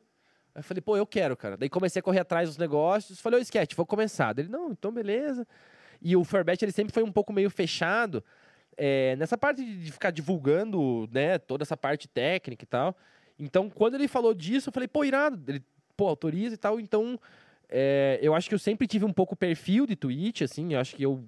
[0.53, 1.57] Aí eu falei, pô, eu quero, cara.
[1.57, 3.21] Daí comecei a correr atrás dos negócios.
[3.21, 4.37] Falei, ô, Sketch, vou começar.
[4.37, 5.47] Ele, não, então beleza.
[6.03, 8.25] E o Forbet, ele sempre foi um pouco meio fechado
[8.77, 12.97] é, nessa parte de ficar divulgando, né, toda essa parte técnica e tal.
[13.39, 15.43] Então, quando ele falou disso, eu falei, pô, irado.
[15.51, 15.63] Ele,
[15.97, 16.79] pô, autoriza e tal.
[16.79, 17.19] Então,
[17.69, 20.75] é, eu acho que eu sempre tive um pouco perfil de Twitch, assim.
[20.75, 21.25] Eu acho que eu,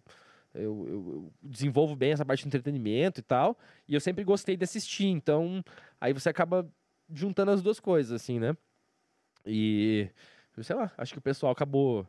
[0.55, 3.59] eu- eu desenvolvo bem essa parte de entretenimento e tal.
[3.89, 5.07] E eu sempre gostei de assistir.
[5.07, 5.65] Então,
[6.01, 6.69] aí você acaba
[7.13, 8.57] juntando as duas coisas, assim, né?
[9.45, 10.09] E,
[10.63, 12.07] sei lá, acho que o pessoal acabou,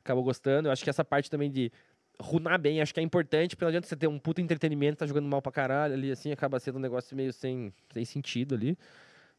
[0.00, 0.68] acabou gostando.
[0.68, 1.70] Eu acho que essa parte também de
[2.20, 5.06] runar bem, acho que é importante, porque não adianta você ter um puta entretenimento, tá
[5.06, 8.76] jogando mal pra caralho ali, assim, acaba sendo um negócio meio sem, sem sentido ali.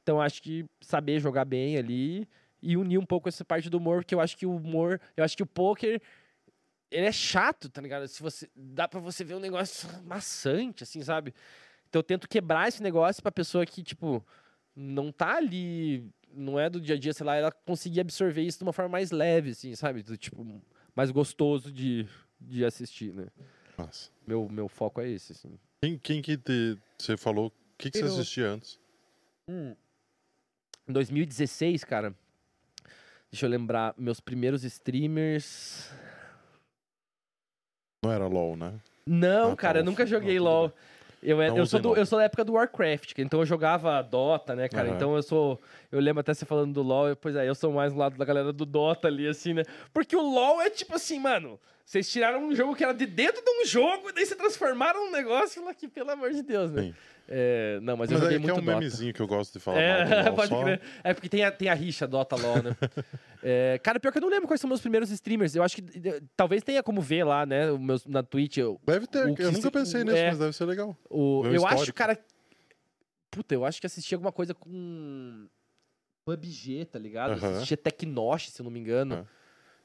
[0.02, 2.28] Então, acho que saber jogar bem ali
[2.62, 5.24] e unir um pouco essa parte do humor, porque eu acho que o humor, eu
[5.24, 6.02] acho que o poker
[6.92, 8.08] ele é chato, tá ligado?
[8.08, 11.34] Se você dá pra você ver um negócio maçante, assim, sabe?
[11.88, 14.26] Então eu tento quebrar esse negócio pra pessoa que, tipo,
[14.76, 18.60] não tá ali, não é do dia a dia, sei lá, ela conseguir absorver isso
[18.60, 20.02] de uma forma mais leve, assim, sabe?
[20.04, 20.46] Do tipo,
[20.96, 22.08] mais gostoso de,
[22.40, 23.28] de assistir, né?
[23.78, 24.10] Nossa.
[24.28, 25.58] Meu, meu foco é esse, assim.
[25.82, 27.48] Quem, quem que te- você falou?
[27.48, 28.80] O que, que você assistia antes?
[29.48, 29.76] Em
[30.88, 32.14] 2016, cara,
[33.32, 35.90] deixa eu lembrar, meus primeiros streamers.
[38.04, 38.80] Não era LOL, né?
[39.06, 40.72] Não, Ah, tá, cara, eu o- nunca joguei LOL.
[41.22, 41.98] Eu, é- Não eu, usei sou do, LOL.
[41.98, 44.88] eu sou da época do Warcraft, que- então eu jogava Dota, né, cara?
[44.88, 44.96] Aham.
[44.96, 45.60] Então eu sou.
[45.92, 48.18] Eu lembro até você falando do LoL, eu- pois é, eu sou mais do lado
[48.18, 49.64] da galera do Dota ali, assim, né?
[49.94, 51.60] Porque o LoL é tipo assim, mano.
[51.90, 55.06] Vocês tiraram um jogo que era de dentro de um jogo, e daí se transformaram
[55.08, 56.94] num negócio lá que, pelo amor de Deus, né?
[57.28, 58.78] É, não, mas eu Mas joguei é que é muito um Dota.
[58.78, 60.82] memezinho que eu gosto de falar É, mal pode só- crer.
[61.04, 62.76] É porque tem a, tem a rixa Dota LOL, né?
[63.42, 65.56] É, cara, pior que eu não lembro quais são meus primeiros streamers.
[65.56, 65.84] Eu acho que
[66.38, 67.72] talvez tenha como ver lá, né?
[67.72, 68.58] o meus, na Twitch.
[68.58, 70.28] Eu, Deve ter, eu nunca se- pensei o- nisso, é.
[70.30, 70.96] mas deve ser legal.
[71.10, 71.98] o, Meu eu acho, histórico.
[71.98, 72.20] cara.
[73.32, 75.48] Puta, eu acho que assisti alguma coisa com.
[76.26, 77.32] PUBG, tá ligado?
[77.32, 77.56] Aham.
[77.58, 79.26] Assistia Tecnosh, se eu não me engano.
[79.28, 79.39] Ah.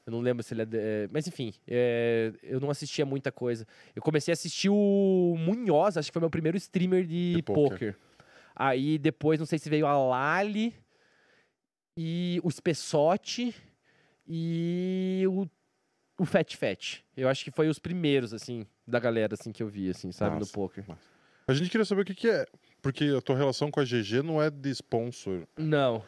[0.05, 0.65] Eu não lembro se ele é.
[0.65, 3.65] de- é, mas enfim, é, eu não assistia muita coisa.
[3.95, 7.69] Eu comecei a assistir o Munhoz, acho que foi meu primeiro streamer de, De poker.
[7.71, 7.95] poker.
[8.55, 10.73] Aí depois, não sei se veio a Lali
[11.97, 13.53] e o Spessotti
[14.27, 15.47] e o,
[16.19, 16.99] o Fat Fat.
[17.15, 20.35] Eu acho que foi os primeiros, assim, da galera, assim, que eu vi, assim, sabe,
[20.35, 20.53] no Massa.
[20.53, 20.83] poker.
[21.47, 22.45] A gente queria saber o que, que é.
[22.81, 25.47] Porque a tua relação com a GG não é de sponsor.
[25.57, 26.03] Não.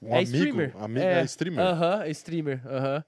[0.00, 0.34] Um É amigo.
[0.36, 0.72] streamer.
[0.76, 1.20] Amigo, É.
[1.20, 1.64] é, streamer.
[1.64, 3.04] Aham, é streamer, aham.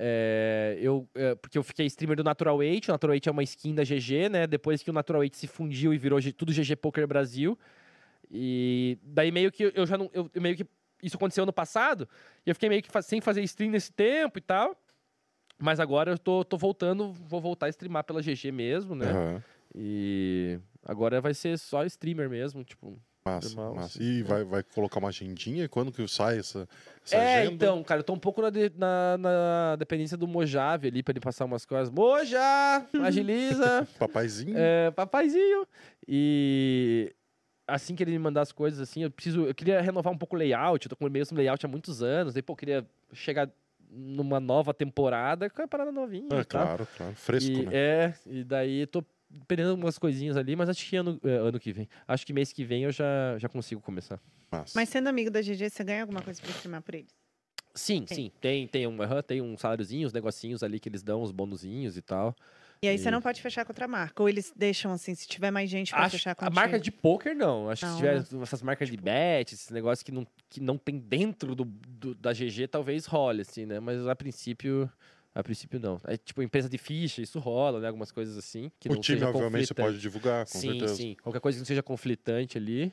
[0.00, 3.42] É, eu, é, porque eu fiquei streamer do Natural 8, o Natural 8 é uma
[3.42, 4.46] skin da GG, né?
[4.46, 7.58] Depois que o Natural 8 se fundiu e virou tudo GG Poker Brasil.
[8.30, 10.08] E daí meio que eu já não.
[10.12, 10.66] Eu, meio que.
[11.02, 12.08] Isso aconteceu ano passado,
[12.44, 14.76] e eu fiquei meio que sem fazer stream nesse tempo e tal.
[15.56, 19.06] Mas agora eu tô, tô voltando, vou voltar a streamar pela GG mesmo, né?
[19.10, 19.42] Aham.
[19.74, 23.00] E agora vai ser só streamer mesmo, tipo.
[23.34, 24.02] Massa, massa.
[24.02, 24.22] E é.
[24.22, 25.68] vai, vai colocar uma agendinha?
[25.68, 26.68] Quando que sai essa,
[27.04, 27.54] essa é, agenda?
[27.54, 31.12] então, cara, eu tô um pouco na, de- na, na dependência do Mojave ali pra
[31.12, 31.90] ele passar umas coisas.
[31.90, 32.40] Moja!
[33.02, 33.86] Agiliza!
[33.98, 34.54] Papaizinho?
[34.56, 35.66] é, papaizinho!
[36.06, 37.14] E
[37.66, 39.44] assim que ele me mandar as coisas, assim, eu preciso.
[39.44, 40.86] Eu queria renovar um pouco o layout.
[40.86, 42.32] Eu tô com o mesmo layout há muitos anos.
[42.32, 43.50] Daí, pô, eu queria chegar
[43.90, 46.28] numa nova temporada com a parada novinha.
[46.32, 47.14] É, claro, claro.
[47.14, 47.70] Fresco, e, né?
[47.72, 49.02] É, e daí tô
[49.46, 51.88] perdendo algumas coisinhas ali, mas acho que ano, é, ano que vem.
[52.06, 54.20] Acho que mês que vem eu já, já consigo começar.
[54.50, 54.72] Massa.
[54.74, 57.10] Mas sendo amigo da GG, você ganha alguma coisa pra streamar por eles?
[57.74, 58.16] Sim, Tem.
[58.16, 58.32] sim.
[58.40, 58.96] Tem, tem, um,
[59.26, 62.34] tem um saláriozinho, uns negocinhos ali que eles dão, uns bonuzinhos e tal.
[62.82, 64.20] E aí você E- não pode fechar com outra marca.
[64.22, 66.90] Ou eles deixam assim, se tiver mais gente pra Acho, fechar com a marca de
[66.90, 67.68] poker, não.
[67.70, 70.78] Acho Não, que se tiver essas marcas de bet, esses negócios que não, que não
[70.78, 73.78] tem dentro do, do- da GG, talvez role, assim, né?
[73.80, 74.90] Mas a princípio.
[75.34, 76.00] A princípio, não.
[76.04, 77.86] É tipo empresa de ficha, isso rola, né?
[77.86, 78.70] Algumas coisas assim.
[78.80, 79.88] Que o não time, seja obviamente, você conflitante.
[79.92, 80.94] pode divulgar, com sim, certeza.
[80.96, 81.16] sim.
[81.22, 82.92] Qualquer coisa que não seja conflitante ali.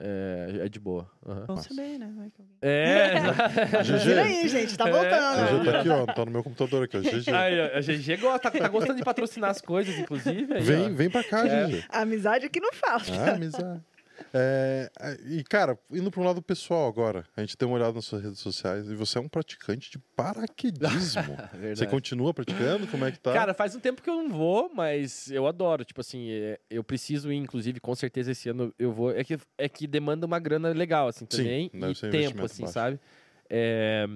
[0.00, 1.10] É, é de boa.
[1.26, 1.74] Bom Massa.
[1.74, 2.12] saber, né?
[2.16, 3.14] Vai que alguém- É,
[3.82, 4.04] GG.
[4.06, 4.92] Vira aí, gente, tá É.
[4.92, 5.64] voltando.
[5.64, 6.06] Já tá aqui, ó.
[6.06, 7.00] Tá no meu computador aqui, ó.
[7.00, 7.30] GG.
[7.34, 10.54] Aí, ó, a GG gosta, tá, tá gostando de patrocinar as coisas, inclusive.
[10.54, 10.94] Aí, Vem, ó.
[10.94, 11.66] vem pra cá, É.
[11.66, 11.84] GG.
[11.88, 13.12] Amizade aqui não falta.
[13.12, 13.82] Ah, amizade.
[14.32, 14.90] É,
[15.26, 18.22] e, cara, indo para um lado pessoal agora, a gente tem uma olhada nas suas
[18.22, 21.22] redes sociais e você é um praticante de paraquedismo.
[21.52, 21.86] Você Verdade.
[21.86, 22.86] continua praticando?
[22.86, 23.32] Como é que tá?
[23.32, 25.84] Cara, faz um tempo que eu não vou, mas eu adoro.
[25.84, 29.10] Tipo assim, é, eu preciso ir, inclusive, com certeza esse ano eu vou.
[29.10, 31.70] É que, é que demanda uma grana legal, assim, Sim, também.
[31.72, 32.74] deve e um tempo, assim, baixo.
[32.74, 33.00] sabe?
[33.48, 34.06] É,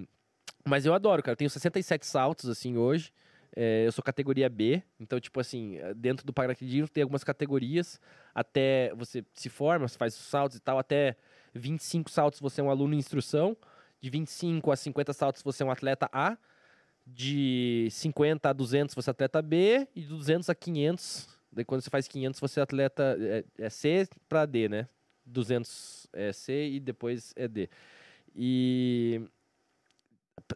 [0.64, 1.32] mas eu adoro, cara.
[1.32, 3.12] Eu tenho 67 saltos, assim, hoje.
[3.54, 8.00] É, eu sou categoria B, então, tipo assim, dentro do paraquedismo tem algumas categorias.
[8.34, 11.16] Até você se forma, você faz os saltos e tal, até
[11.54, 13.56] 25 saltos você é um aluno em instrução.
[14.00, 16.36] De 25 a 50 saltos você é um atleta A.
[17.06, 19.86] De 50 a 200 você é atleta B.
[19.94, 23.70] E de 200 a 500, daí quando você faz 500 você é atleta é, é
[23.70, 24.88] C para D, né?
[25.24, 27.68] 200 é C e depois é D.
[28.34, 29.20] E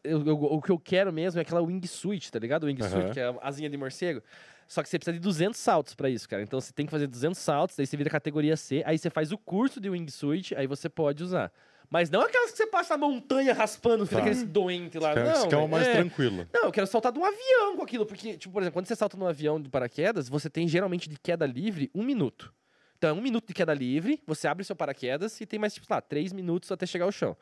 [0.04, 2.64] eu- eu- o que eu quero mesmo é aquela wingsuit, tá ligado?
[2.66, 3.12] Wingsuit, Aham.
[3.12, 4.22] que é a asinha de morcego.
[4.68, 6.42] Só que você precisa de 200 saltos pra isso, cara.
[6.42, 9.30] Então você tem que fazer 200 saltos, daí você vira categoria C, aí você faz
[9.30, 11.52] o curso de wingsuit, aí você pode usar.
[11.88, 14.26] Mas não aquelas que você passa a montanha raspando, fica Tá.
[14.26, 15.14] aquele doente lá.
[15.14, 15.92] Quer, não, você quer uma mais é.
[15.92, 16.48] tranquila.
[16.52, 18.96] Não, eu quero saltar de um avião com aquilo, porque, tipo, por exemplo, quando você
[18.96, 22.52] salta num avião de paraquedas, você tem geralmente de queda livre um minuto.
[22.98, 25.86] Então é um minuto de queda livre, você abre seu paraquedas e tem mais, tipo,
[25.88, 27.36] lá, três minutos até chegar ao chão.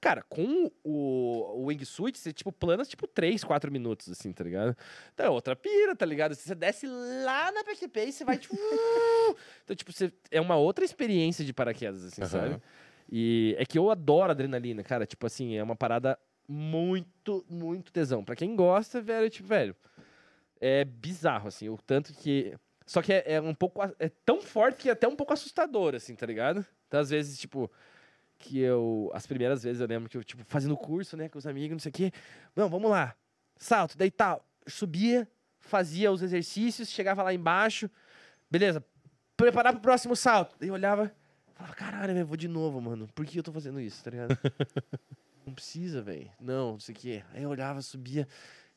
[0.00, 4.76] Cara, com o, o wingsuit, você, tipo, plana, tipo, três, quatro minutos, assim, tá ligado?
[5.12, 6.34] Então é outra pira, tá ligado?
[6.34, 8.54] Você desce lá na PQP e você vai, tipo...
[9.64, 12.30] então, tipo, você, é uma outra experiência de paraquedas, assim, Aham.
[12.30, 12.62] sabe?
[13.10, 15.06] E é que eu adoro adrenalina, cara.
[15.06, 18.22] Tipo assim, é uma parada muito, muito tesão.
[18.22, 19.74] Pra quem gosta, velho, tipo, velho,
[20.60, 22.54] é bizarro, assim, o tanto que.
[22.86, 23.80] Só que é, é um pouco.
[23.98, 26.64] É tão forte que é até um pouco assustador, assim, tá ligado?
[26.86, 27.70] Então, às vezes, tipo,
[28.38, 29.10] que eu.
[29.12, 31.80] As primeiras vezes eu lembro que eu, tipo, fazendo curso, né, com os amigos, não
[31.80, 32.12] sei o quê.
[32.54, 33.14] Não, vamos lá.
[33.56, 34.44] Salto, daí tal.
[34.66, 35.28] Subia,
[35.58, 37.90] fazia os exercícios, chegava lá embaixo.
[38.50, 38.84] Beleza,
[39.36, 40.56] preparar pro próximo salto.
[40.58, 41.12] Daí eu olhava.
[41.54, 43.08] Falava, caralho, velho, vou de novo, mano.
[43.14, 44.38] Por que eu tô fazendo isso, tá ligado?
[45.44, 46.30] não precisa, velho.
[46.40, 47.24] Não, não sei o quê.
[47.34, 48.28] Aí eu olhava, subia.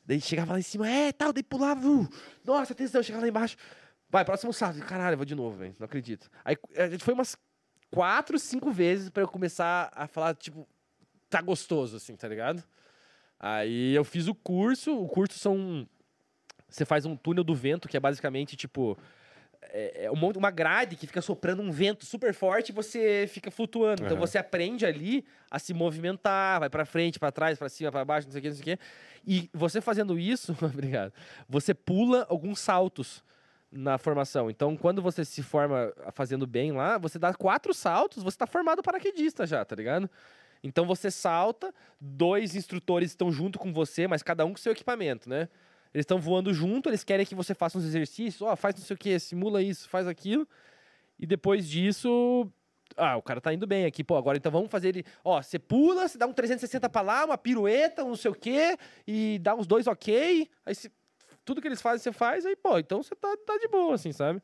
[0.04, 1.88] Daí chegava lá em cima, é, tal, daí pulava.
[1.88, 2.10] uh,
[2.44, 3.56] nossa, atenção, chegava lá embaixo.
[4.10, 4.80] Vai, próximo salto.
[4.80, 5.76] Caralho, eu vou de novo, velho.
[5.78, 6.30] Não acredito.
[6.44, 7.38] Aí a gente foi umas
[7.92, 10.68] quatro, cinco vezes pra eu começar a falar, tipo,
[11.30, 12.64] tá gostoso, assim, tá ligado?
[13.40, 14.98] Aí eu fiz o curso.
[14.98, 15.88] O curso são.
[16.68, 18.98] Você faz um túnel do vento, que é basicamente, tipo
[19.72, 23.52] é é um uma grade que fica soprando um vento super forte e você fica
[23.52, 24.04] flutuando.
[24.04, 24.26] Então Aham.
[24.26, 28.28] você aprende ali a se movimentar, vai pra frente, pra trás, pra cima, pra baixo,
[28.28, 28.84] não sei o que, não sei o que.
[29.26, 31.14] E você fazendo isso, obrigado.
[31.48, 33.24] Você pula alguns saltos
[33.72, 34.50] na formação.
[34.50, 38.84] Então, quando você se forma fazendo bem lá, você dá quatro saltos, você tá formado
[38.84, 40.10] paraquedista já, tá ligado?
[40.64, 45.28] Então você salta, dois instrutores estão junto com você, mas cada um com seu equipamento,
[45.28, 45.50] né?
[45.94, 48.94] Eles estão voando junto, eles querem que você faça uns exercícios, ó, faz não sei
[48.94, 50.48] o que, simula isso, faz aquilo.
[51.20, 52.50] E depois disso,
[52.96, 55.60] ah, o cara tá indo bem aqui, pô, agora então vamos fazer ele, ó, você
[55.60, 58.78] pula, você dá um 360 pra lá, uma pirueta, um não sei o que,
[59.08, 60.92] e dá uns dois ok, aí você,
[61.46, 64.12] tudo que eles fazem você faz, aí, pô, então você tá, tá de boa, assim,
[64.12, 64.42] sabe?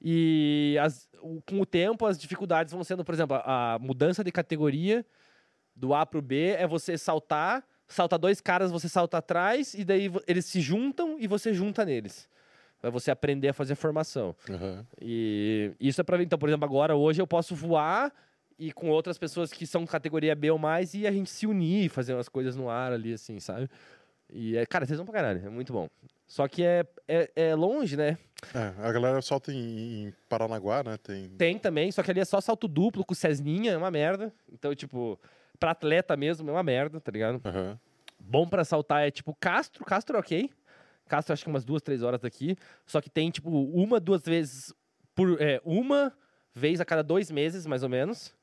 [0.00, 4.24] E as- o- com o tempo as dificuldades vão sendo, por exemplo, a, a mudança
[4.24, 5.04] de categoria
[5.74, 10.10] do A pro B é você saltar, salta dois caras, você salta atrás, e daí
[10.26, 12.28] eles se juntam e você junta neles.
[12.80, 14.34] Pra você aprender a fazer formação.
[14.50, 14.84] Aham.
[15.00, 16.24] E isso é pra ver.
[16.24, 18.12] Então, por exemplo, agora, hoje eu posso voar
[18.58, 21.88] e com outras pessoas que são categoria B ou mais e a gente se unir,
[21.90, 23.68] fazer umas coisas no ar ali, assim, sabe?
[24.28, 25.88] E, é, cara, vocês vão pra caralho, é muito bom.
[26.32, 28.16] Só que é, é, é longe, né?
[28.54, 30.96] É, a galera solta em, em Paranaguá, né?
[30.96, 31.28] Tem.
[31.28, 34.32] Tem também, só que ali é só salto duplo com Cesninha, é uma merda.
[34.50, 35.20] Então, tipo,
[35.60, 37.38] pra atleta mesmo é uma merda, tá ligado?
[37.44, 37.78] Aham.
[38.18, 40.50] Bom pra saltar é tipo Castro, Castro é ok.
[41.06, 42.56] Castro acho que umas duas, três horas daqui.
[42.86, 44.72] Só que tem tipo uma, duas vezes
[45.14, 45.36] por.
[45.38, 46.14] É, uma
[46.54, 48.34] vez a cada dois meses, mais ou menos.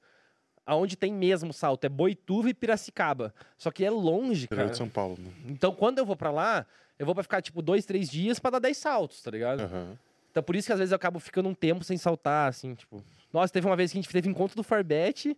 [0.64, 3.34] Aonde tem mesmo salto é Boituva e Piracicaba.
[3.58, 4.70] Só que é longe, cara.
[4.70, 5.32] de São Paulo, né?
[5.48, 6.68] Então quando eu vou pra lá,
[7.00, 9.62] eu vou pra ficar tipo dois, três dias pra dar dez saltos, tá ligado?
[9.62, 9.98] Aham.
[10.30, 13.02] Então por isso que às vezes eu acabo ficando um tempo sem saltar, assim, tipo.
[13.32, 15.36] Nossa, teve uma vez que a gente teve encontro do Farbet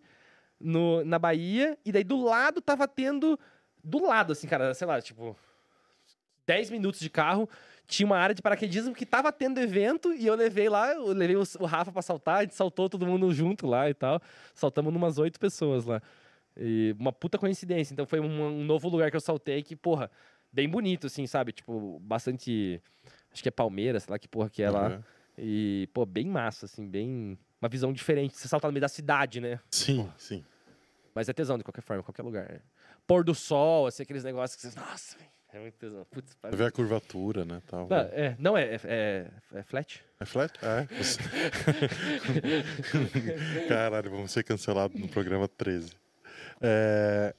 [0.60, 3.40] no, na Bahia, e daí do lado tava tendo.
[3.84, 5.38] Do lado, assim, cara, sei lá, tipo.
[6.48, 7.48] 10 minutos de carro,
[7.88, 11.36] tinha uma área de paraquedismo que tava tendo evento, e eu levei lá, eu levei
[11.36, 14.20] o, o Rafa pra saltar, a gente saltou todo mundo junto lá e tal.
[14.54, 16.02] Saltamos numas oito pessoas lá.
[16.58, 17.94] E uma puta coincidência.
[17.94, 20.12] Então foi um, um novo lugar que eu saltei que, porra,
[20.52, 21.52] bem bonito, assim, sabe?
[21.52, 22.82] Tipo, bastante.
[23.32, 24.88] Acho que é Palmeiras, sei lá que porra que é lá.
[24.88, 25.04] Aham.
[25.38, 27.38] E, pô, bem massa, assim, bem.
[27.62, 28.38] uma visão diferente.
[28.38, 29.60] Você saltar no meio da cidade, né?
[29.72, 30.44] Sim, sim.
[31.16, 32.50] Mas é tesão de qualquer forma, em qualquer lugar.
[32.50, 32.60] né?
[33.08, 34.80] Pôr do sol, assim, aqueles negócios que você.
[34.80, 35.32] Nossa, velho.
[35.54, 36.06] É muito tesão.
[36.10, 37.62] Putz, Você vê a curvatura, né?
[37.68, 37.86] Tal.
[37.90, 40.02] não, é, não é, é, é flat?
[40.18, 40.58] É flat?
[40.64, 40.88] É.
[43.68, 45.92] Caralho, vamos ser cancelados no programa 13.
[46.62, 47.36] É,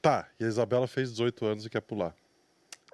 [0.00, 2.14] Tá, e a Isabela fez 18 anos e quer pular.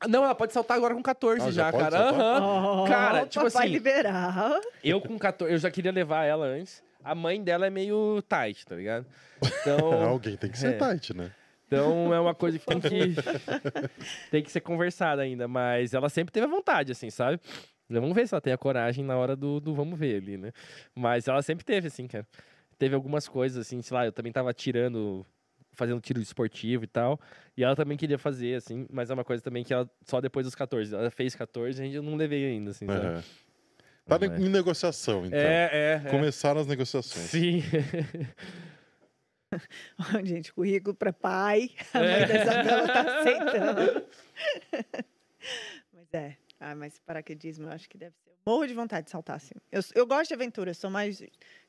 [0.08, 2.10] Não, ela pode saltar agora com 14 Ah, já já, cara.
[2.10, 2.82] Aham.
[2.82, 4.60] Oh, Cara, tipo assim- liberal.
[4.82, 6.82] Eu com 14, eu já queria levar ela antes.
[7.02, 9.06] A mãe dela é meio tight, tá ligado?
[9.42, 9.78] Então,
[10.08, 10.78] Alguém tem que ser é.
[10.78, 11.30] tight, né?
[11.66, 13.14] então é uma coisa que tem que
[14.30, 17.40] tem que ser conversada ainda, mas ela sempre teve a vontade, assim, sabe?
[17.88, 20.52] Vamos ver se ela tem a coragem na hora do, do vamos ver ali, né?
[20.94, 22.26] Mas ela sempre teve, assim, cara.
[22.78, 25.24] Teve algumas coisas, assim, sei lá, eu também tava tirando,
[25.72, 27.20] fazendo tiro esportivo e tal.
[27.56, 30.46] E ela também queria fazer, assim, mas é uma coisa também que ela só depois
[30.46, 30.94] dos 14.
[30.94, 33.06] Ela fez 14 e a gente eu não levei ainda, assim, sabe?
[33.06, 33.22] Aham.
[34.06, 35.38] Tá ne- em negociação, então.
[35.38, 36.02] É, é.
[36.04, 36.10] é.
[36.10, 37.26] Começaram as negociações.
[37.26, 37.62] Sim.
[40.24, 41.70] Gente, currículo para pai.
[41.92, 42.26] A mãe É.
[42.26, 44.06] da Isabela tá aceitando.
[45.92, 46.36] mas é.
[46.60, 48.30] Ah, mas paraquedismo eu acho que deve ser.
[48.46, 49.54] Morro de vontade de saltar, assim.
[49.72, 51.22] Eu, eu gosto de aventura, eu sou mais.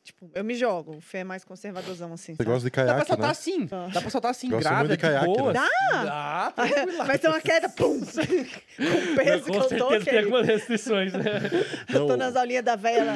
[0.03, 0.97] Tipo, eu me jogo.
[0.97, 2.33] O Fê é mais conservadorzão, assim.
[2.33, 2.49] Você sabe?
[2.49, 3.31] gosta de Dá pra caiaque, soltar né?
[3.31, 3.67] assim.
[3.67, 3.87] Tá.
[3.87, 5.53] Dá pra soltar assim, Gosto grávida, muito de caiaque, boa.
[5.53, 5.59] né?
[5.91, 6.03] Dá?
[6.03, 7.03] Dá, tranquila.
[7.05, 7.99] Vai ser uma queda, pum!
[8.03, 10.17] Com o peso que Com eu tô, certeza tem querido.
[10.25, 11.23] algumas restrições, né?
[11.89, 13.13] Eu tô Não, nas aulinhas da véia lá.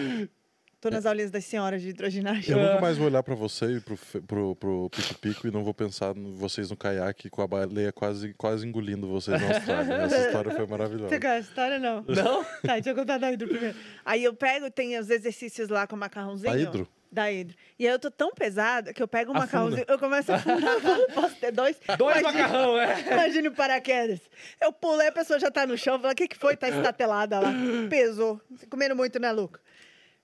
[0.86, 2.52] Tô nas aulinhas das senhoras de hidroginástica.
[2.52, 5.64] Eu nunca mais vou olhar pra você e pro, pro, pro Pico Pico e não
[5.64, 9.94] vou pensar em vocês no caiaque com a baleia quase, quase engolindo vocês na Austrália.
[9.96, 11.10] Essa história foi maravilhosa.
[11.10, 12.06] Você quer a história, não?
[12.08, 12.44] Não?
[12.62, 13.76] Tá, deixa eu contar da Hidro primeiro.
[14.06, 16.54] Aí eu pego, tem os exercícios lá com o macarrãozinho.
[16.54, 16.88] Da Hidro?
[17.12, 17.56] Da Hidro.
[17.80, 20.76] E aí eu tô tão pesada que eu pego o macarrãozinho, eu começo a afundar.
[21.16, 21.78] Posso ter dois?
[21.98, 23.12] Dois Imagina- macarrão, é.
[23.12, 24.20] Imagine o paraquedas.
[24.62, 26.00] Eu pulei, a pessoa já tá no chão.
[26.00, 26.56] Fala, o que que foi?
[26.56, 27.52] Tá estatelada lá.
[27.90, 28.40] Pesou.
[28.70, 29.60] Comendo muito, né, Luca?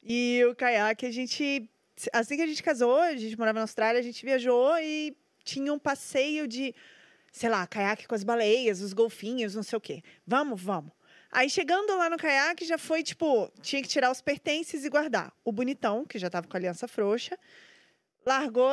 [0.03, 1.69] E o caiaque, a gente...
[2.11, 5.72] Assim que a gente casou, a gente morava na Austrália, a gente viajou e tinha
[5.72, 6.73] um passeio de,
[7.32, 10.02] sei lá, caiaque com as baleias, os golfinhos, não sei o quê.
[10.26, 10.91] Vamos, vamos.
[11.32, 15.32] Aí chegando lá no caiaque, já foi tipo, tinha que tirar os pertences e guardar.
[15.45, 17.38] O bonitão, que já tava com a aliança frouxa,
[18.26, 18.72] largou,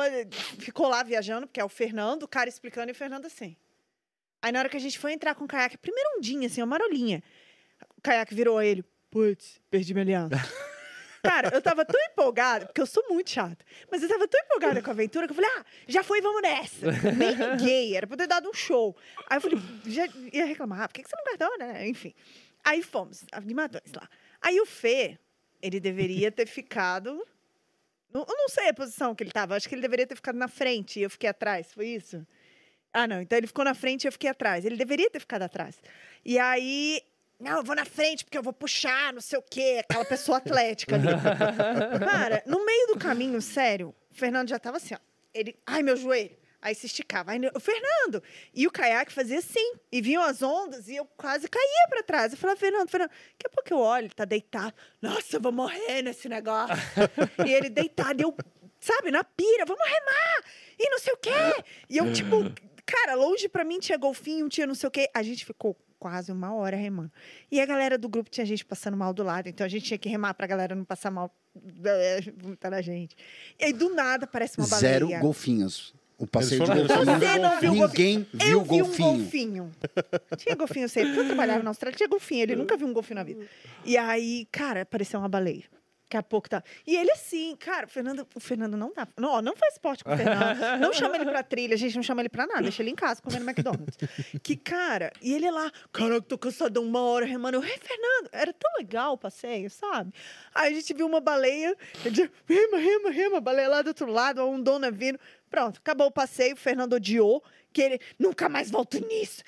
[0.59, 3.55] ficou lá viajando, porque é o Fernando, o cara explicando e o Fernando assim.
[4.41, 6.67] Aí na hora que a gente foi entrar com o caiaque, primeiro ondinha, assim, uma
[6.67, 7.23] marolinha.
[7.97, 10.35] O caiaque virou ele, putz, perdi minha aliança.
[11.23, 14.81] Cara, eu tava tão empolgada, porque eu sou muito chata, mas eu tava tão empolgada
[14.81, 16.91] com a aventura que eu falei, ah, já foi, vamos nessa.
[17.11, 18.95] Nem liguei, era pra ter dado um show.
[19.29, 21.87] Aí eu falei, já ia reclamar, ah, por que você não guardou, né?
[21.87, 22.13] Enfim.
[22.63, 24.07] Aí fomos, animadores lá.
[24.41, 25.17] Aí o Fê,
[25.61, 27.25] ele deveria ter ficado.
[28.13, 30.47] Eu não sei a posição que ele tava, acho que ele deveria ter ficado na
[30.47, 32.25] frente e eu fiquei atrás, foi isso?
[32.91, 34.65] Ah, não, então ele ficou na frente e eu fiquei atrás.
[34.65, 35.79] Ele deveria ter ficado atrás.
[36.25, 37.01] E aí,
[37.39, 40.39] não, eu vou na frente porque eu vou puxar, não sei o quê, aquela pessoa
[40.39, 41.07] atlética ali.
[42.05, 44.97] Cara, no meio do caminho, sério, o Fernando já tava assim, ó.
[45.33, 46.37] Ele, ai, meu joelho.
[46.61, 47.31] Aí se esticava.
[47.31, 48.21] Aí, o Fernando!
[48.53, 49.75] E o caiaque fazia assim.
[49.89, 52.33] E vinham as ondas e eu quase caía pra trás.
[52.33, 54.73] Eu falava, Fernando, Fernando, daqui a pouco eu olho, ele tá deitado.
[55.01, 56.75] Nossa, eu vou morrer nesse negócio.
[57.47, 58.35] e ele deitado, e eu,
[58.81, 60.43] sabe, na pira, vamos remar!
[60.77, 61.63] E não sei o quê.
[61.89, 62.43] E eu, tipo,
[62.85, 65.09] cara, longe pra mim tinha golfinho, tinha não sei o quê.
[65.13, 67.11] A gente ficou quase uma hora remando.
[67.51, 69.97] E a galera do grupo tinha gente passando mal do lado, então a gente tinha
[69.97, 71.29] que remar pra galera não passar mal,
[72.37, 73.15] vomitar na gente.
[73.59, 74.93] E aí, do nada, aparece uma baleia.
[74.93, 75.93] Zero golfinhos.
[76.17, 77.19] O passeio de golfinho.
[77.19, 79.09] Você não viu Ninguém viu eu vi golfinho.
[79.09, 79.71] um golfinho.
[80.37, 81.15] Tinha golfinho sempre.
[81.17, 82.43] Eu trabalhava na Austrália, tinha golfinho.
[82.43, 83.45] Ele nunca viu um golfinho na vida.
[83.85, 85.63] E aí, cara, apareceu uma baleia.
[86.09, 86.63] Daqui a pouco tá.
[86.87, 89.07] E ele assim, cara, o Fernando, o Fernando não dá.
[89.15, 90.79] Não, não faz esporte com o Fernando.
[90.79, 92.63] Não chama ele pra trilha, a gente não chama ele pra nada.
[92.63, 93.95] Deixa ele em casa comendo McDonald's.
[94.41, 97.57] Que, cara, e ele lá, caraca, tô cansadão, uma hora remando.
[97.57, 100.11] Eu, Fernando, era tão legal o passeio, sabe?
[100.55, 104.43] Aí a gente viu uma baleia, ele rema, rema, rema, baleia lá do outro lado,
[104.43, 105.19] um dona vindo.
[105.47, 109.43] Pronto, acabou o passeio, o Fernando odiou, que ele nunca mais volto nisso.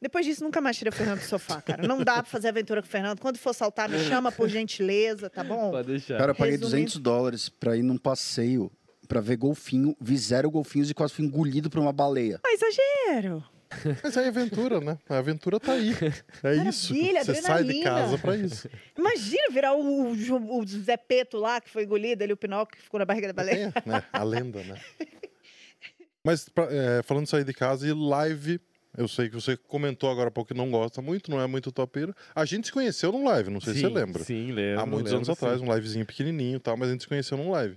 [0.00, 1.86] Depois disso, nunca mais tirei o Fernando do sofá, cara.
[1.86, 3.18] Não dá pra fazer aventura com o Fernando.
[3.20, 5.70] Quando for saltar, me chama por gentileza, tá bom?
[5.70, 6.18] Pode deixar.
[6.18, 8.70] Cara, eu paguei Resumindo- 200 dólares pra ir num passeio
[9.08, 12.40] pra ver golfinho, vi zero golfinhos e quase fui engolido por uma baleia.
[12.44, 13.44] Ah, exagero.
[14.02, 14.98] Mas a aventura, né?
[15.08, 15.92] A aventura tá aí.
[16.42, 16.92] É isso.
[16.94, 17.84] Maravilha, Você sai de adrenalina.
[17.90, 18.68] casa pra isso.
[18.98, 22.82] Imagina virar o, o, o Zé Peto lá, que foi engolido, ali o Pinóquio que
[22.84, 23.72] ficou na barriga da baleia.
[23.74, 24.02] É, né?
[24.12, 24.78] A lenda, né?
[26.24, 28.60] Mas pra- é, falando de sair de casa e live,
[28.96, 31.72] eu sei que você comentou agora há pouco que não gosta muito, não é muito
[31.72, 32.14] topeiro.
[32.34, 34.22] A gente se conheceu num live, não sei se você lembra.
[34.22, 34.80] Sim, lembro.
[34.80, 35.32] Há muitos lembro, anos sim.
[35.32, 37.76] atrás, um livezinho pequenininho e tal, mas a gente se conheceu num live.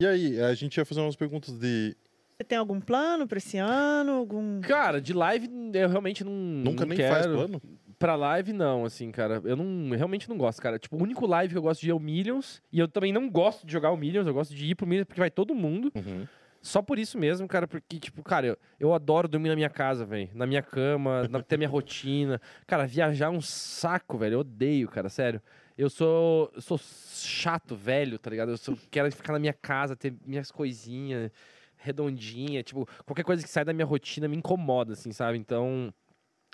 [0.00, 1.96] E aí, a gente ia fazer umas perguntas de.
[2.36, 4.12] Você tem algum plano pra esse ano?
[4.12, 4.60] Algum.
[4.60, 6.32] Cara, de live eu realmente não.
[6.32, 7.14] Nunca não nem quero.
[7.14, 7.62] faz plano?
[7.96, 9.40] Pra live, não, assim, cara.
[9.44, 10.78] Eu não, eu realmente não gosto, cara.
[10.78, 12.60] Tipo, o único live que eu gosto de ir é o Millions.
[12.72, 14.26] E eu também não gosto de jogar o Millions.
[14.26, 15.92] Eu gosto de ir pro Millions porque vai todo mundo.
[15.94, 16.26] Uhum.
[16.64, 20.06] Só por isso mesmo, cara, porque, tipo, cara, eu, eu adoro dormir na minha casa,
[20.06, 20.30] velho.
[20.32, 22.40] Na minha cama, na, ter minha rotina.
[22.66, 24.36] Cara, viajar é um saco, velho.
[24.36, 25.42] Eu odeio, cara, sério.
[25.76, 28.48] Eu sou, eu sou chato, velho, tá ligado?
[28.52, 31.30] Eu sou, quero ficar na minha casa, ter minhas coisinhas
[31.76, 32.64] redondinhas.
[32.64, 35.36] Tipo, qualquer coisa que sai da minha rotina me incomoda, assim, sabe?
[35.36, 35.92] Então,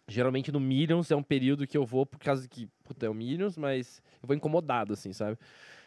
[0.09, 3.15] geralmente no Millions é um período que eu vou por causa que, puta, é o
[3.15, 5.39] Millions, mas eu vou incomodado, assim, sabe?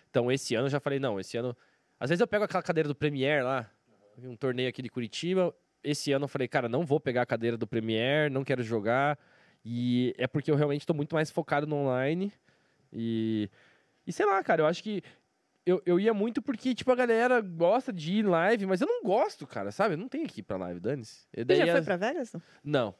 [0.09, 1.53] Então, esse ano eu já falei, não, esse ano...
[1.99, 3.69] Às vezes eu pego aquela cadeira do Premiere lá,
[4.17, 5.55] um torneio aqui de Curitiba.
[5.83, 9.17] Esse ano eu falei, cara, não vou pegar a cadeira do Premiere, não quero jogar.
[9.65, 12.31] E é porque eu realmente estou muito mais focado no online.
[12.91, 13.49] E,
[14.05, 15.01] e sei lá, cara, eu acho que
[15.65, 18.87] eu, eu ia muito porque, tipo, a galera gosta de ir em live, mas eu
[18.87, 19.93] não gosto, cara, sabe?
[19.93, 21.25] Eu não tenho ir pra live, dane-se.
[21.33, 22.33] Você já foi as- pra Vegas?
[22.63, 22.93] não?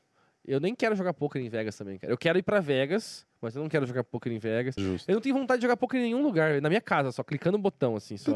[0.46, 2.12] Eu nem quero jogar poker em Vegas também, cara.
[2.12, 4.76] Eu quero ir pra Vegas, mas eu não quero jogar poker em Vegas.
[4.78, 5.10] Justo.
[5.10, 7.58] Eu não tenho vontade de jogar poker em nenhum lugar, na minha casa, só clicando
[7.58, 8.36] no botão, assim, só.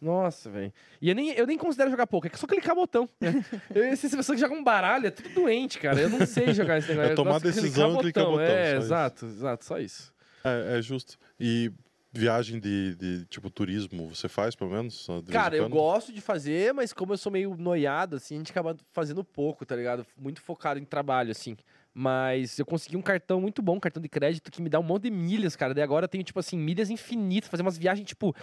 [0.00, 0.72] Nossa, velho.
[1.00, 3.08] E eu nem, eu nem considero jogar poker, é só clicar botão.
[3.20, 3.42] né?
[3.74, 5.98] Eu- Essas pessoas que jogam baralho é tudo doente, cara.
[6.00, 7.12] Eu não sei jogar esse negócio.
[7.12, 8.84] É tomar de decisão e clicar botão, É, só isso.
[8.86, 10.12] exato, exato, só isso.
[10.44, 11.16] É, é justo.
[11.40, 11.72] E
[12.16, 15.06] viagem de, de, tipo turismo, você faz pelo menos?
[15.08, 18.50] Em Cara, eu gosto de fazer, mas como eu sou meio noiado, assim, a gente
[18.50, 20.06] acaba fazendo pouco, tá ligado?
[20.16, 21.56] Muito focado em trabalho, assim.
[21.98, 24.82] Mas eu consegui um cartão muito bom, um cartão de crédito, que me dá um
[24.82, 25.72] monte de milhas, cara.
[25.72, 28.36] Daí agora eu tenho, tipo assim, milhas infinitas, fazer umas viagens, tipo,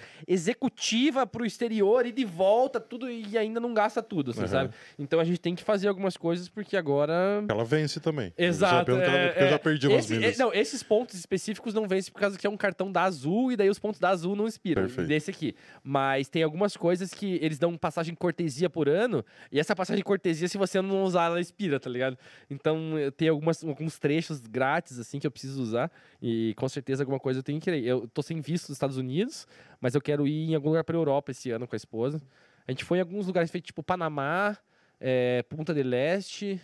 [0.44, 4.48] executiva pro exterior e de volta, tudo, e ainda não gasta tudo, assim, Aham.
[4.48, 4.74] sabe?
[4.98, 7.44] Então a gente tem que fazer algumas coisas, porque agora.
[7.48, 8.34] Ela vence também.
[8.38, 8.74] Exato.
[8.74, 10.40] Eu já pergunto ela- é- eu já é- perdi umas esse- milhas.
[10.40, 13.52] é- não, esses pontos específicos não vencem por causa que é um cartão da Azul
[13.52, 14.82] e daí os pontos da Azul não expiram.
[14.82, 15.08] Perfeito.
[15.08, 15.56] Desse aqui.
[15.84, 20.48] Mas tem algumas coisas que eles dão passagem cortesia por ano e essa passagem cortesia,
[20.48, 22.18] se você não usar, ela expira, tá ligado?
[22.50, 25.92] Então eu tenho algumas, alguns trechos grátis, assim, que eu preciso usar
[26.22, 27.86] e com certeza alguma coisa eu tenho que ir.
[27.86, 29.46] Eu tô sem visto nos Estados Unidos,
[29.82, 32.22] mas eu quero ir em algum lugar pra Europa esse ano com a esposa.
[32.68, 34.58] A gente foi em alguns lugares feitos, tipo Panamá,
[35.00, 36.60] é, Punta del Este.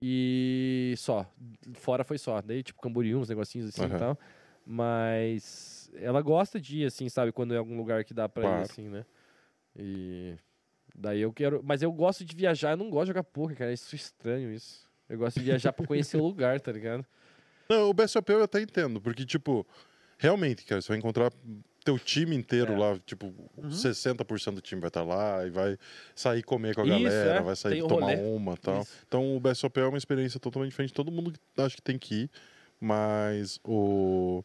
[0.00, 1.26] E só.
[1.74, 2.40] Fora foi só.
[2.40, 3.96] Daí, tipo, Camboriú, uns negocinhos assim Aham.
[3.96, 4.18] e tal.
[4.64, 7.32] Mas ela gosta de ir, assim, sabe?
[7.32, 8.60] Quando é algum lugar que dá pra Claro.
[8.60, 9.04] ir, assim, né?
[9.76, 10.34] E
[10.94, 11.62] daí eu quero...
[11.64, 13.72] Mas eu gosto de viajar, eu não gosto de jogar poker, cara.
[13.72, 14.88] Isso é estranho, isso.
[15.08, 17.04] Eu gosto de viajar pra conhecer o lugar, tá ligado?
[17.68, 19.66] Não, o BSOP eu até entendo, porque, tipo,
[20.18, 21.32] realmente, cara, você vai encontrar
[21.84, 22.78] teu time inteiro É.
[22.78, 23.32] lá, tipo,
[23.70, 25.76] 60% do time vai estar lá e vai
[26.14, 27.42] sair comer com a Isso, galera, é.
[27.42, 28.16] vai sair Tem tomar rolê.
[28.36, 28.82] uma e tal.
[28.82, 28.92] Isso.
[29.06, 30.92] Então o BSOP é uma experiência totalmente diferente.
[30.94, 32.30] Todo mundo acho que tem que ir,
[32.80, 34.44] mas o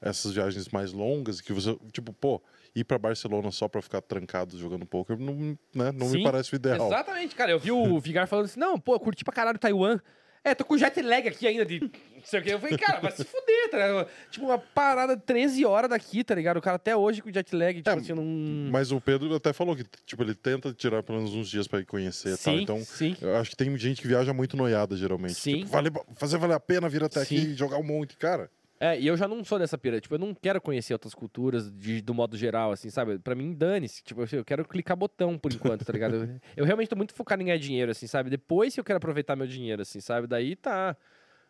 [0.00, 2.42] essas viagens mais longas que você, tipo, pô,
[2.74, 5.34] ir pra Barcelona só pra ficar trancado jogando poker não,
[5.74, 6.86] né, não me Sim, parece o ideal.
[6.86, 7.50] Exatamente, cara.
[7.50, 9.98] Eu vi o Vigar falando assim, não, pô, eu curti pra caralho Taiwan.
[10.44, 11.90] É, tô com jet lag aqui ainda de não
[12.24, 12.52] sei o quê.
[12.54, 14.08] Eu falei, cara, vai se fuder, tá ligado?
[14.28, 16.56] Tipo, uma parada de 13 horas daqui, tá ligado?
[16.56, 18.24] O cara até hoje com jet lag, tipo É, assim, não...
[18.72, 21.78] Mas o Pedro até falou que, tipo, ele tenta tirar pelo menos uns dias pra
[21.78, 22.54] ir conhecer e tal.
[22.56, 23.16] Sim, Então, sim.
[23.20, 25.34] eu acho que tem gente que viaja muito noiada, geralmente.
[25.34, 25.58] Sim.
[25.58, 27.46] Tipo, vale, fazer valer a pena vir até aqui Sim.
[27.52, 28.50] e jogar um monte, cara.
[28.84, 30.00] É, e eu já não sou dessa pira.
[30.00, 33.16] Tipo, eu não quero conhecer outras culturas de- do modo geral, assim, sabe?
[33.16, 34.02] Pra mim, dane-se.
[34.02, 36.16] Tipo, eu quero clicar botão por enquanto, tá ligado?
[36.16, 38.28] Eu, eu realmente tô muito focado em ganhar dinheiro, assim, sabe?
[38.28, 40.26] Depois que eu quero aproveitar meu dinheiro, assim, sabe?
[40.26, 40.96] Daí tá.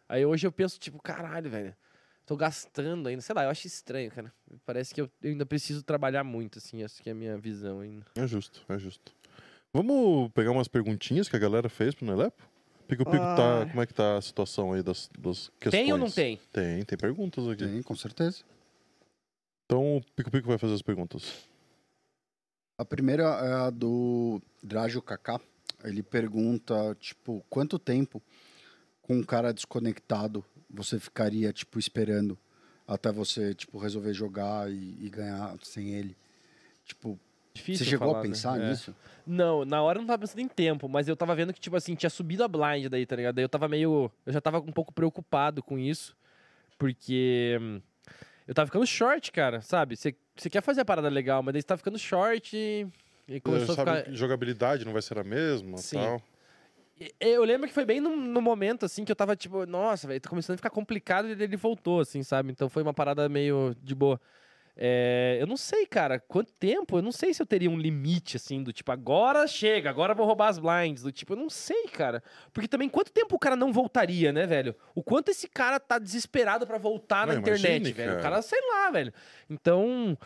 [0.06, 1.74] Aí hoje eu penso, tipo, caralho, velho.
[2.26, 3.22] Tô gastando ainda.
[3.22, 4.30] Sei lá, eu acho estranho, cara.
[4.66, 6.82] Parece que eu, eu ainda preciso trabalhar muito, assim.
[6.82, 8.04] Essa que é a minha visão ainda.
[8.14, 9.10] É justo, é justo.
[9.72, 12.42] Vamos pegar umas perguntinhas que a galera fez pro Nelepo?
[12.96, 13.62] Pico Pico tá.
[13.62, 13.66] Ah.
[13.66, 15.82] Como é que tá a situação aí das, das questões?
[15.82, 16.38] Tem ou não tem?
[16.52, 17.66] Tem, tem perguntas aqui.
[17.66, 18.42] Tem, com certeza.
[19.64, 21.48] Então o Pico Pico vai fazer as perguntas.
[22.76, 25.40] A primeira é a do Drágio Kaká.
[25.82, 28.22] Ele pergunta, tipo, quanto tempo
[29.00, 32.38] com um cara desconectado você ficaria, tipo, esperando
[32.86, 36.14] até você, tipo, resolver jogar e, e ganhar sem ele?
[36.84, 37.18] Tipo,
[37.54, 38.28] Difícil você chegou falar, a né?
[38.28, 38.70] pensar É.
[38.70, 38.94] nisso?
[39.26, 41.76] Não, na hora eu não tava pensando em tempo, mas eu tava vendo que, tipo
[41.76, 43.34] assim, tinha subido a blind daí, tá ligado?
[43.36, 44.10] Daí eu tava meio.
[44.26, 46.16] Eu já tava um pouco preocupado com isso,
[46.78, 47.56] porque.
[47.60, 47.80] hum,
[48.46, 49.96] Eu tava ficando short, cara, sabe?
[49.96, 50.14] Você
[50.50, 52.86] quer fazer a parada legal, mas daí você tá ficando short e.
[53.28, 54.10] E começou a Sabe ficar.
[54.10, 55.98] que jogabilidade não vai ser a mesma Sim.
[55.98, 56.22] tal.
[57.00, 60.08] E- Eu lembro que foi bem no, no momento, assim, que eu tava tipo, nossa,
[60.08, 62.50] velho, tá começando a ficar complicado e ele voltou, assim, sabe?
[62.50, 64.20] Então foi uma parada meio de boa.
[64.74, 68.36] É, eu não sei, cara, quanto tempo, eu não sei se eu teria um limite,
[68.36, 71.88] assim, do tipo, agora chega, agora vou roubar as blinds, do tipo, eu não sei,
[71.88, 72.22] cara.
[72.52, 74.74] Porque também, quanto tempo o cara não voltaria, né, velho?
[74.94, 78.10] O quanto esse cara tá desesperado pra voltar na Não, internet, imagine, velho.
[78.12, 78.22] O cara.
[78.22, 79.12] cara, sei lá, velho.
[79.48, 80.16] Então.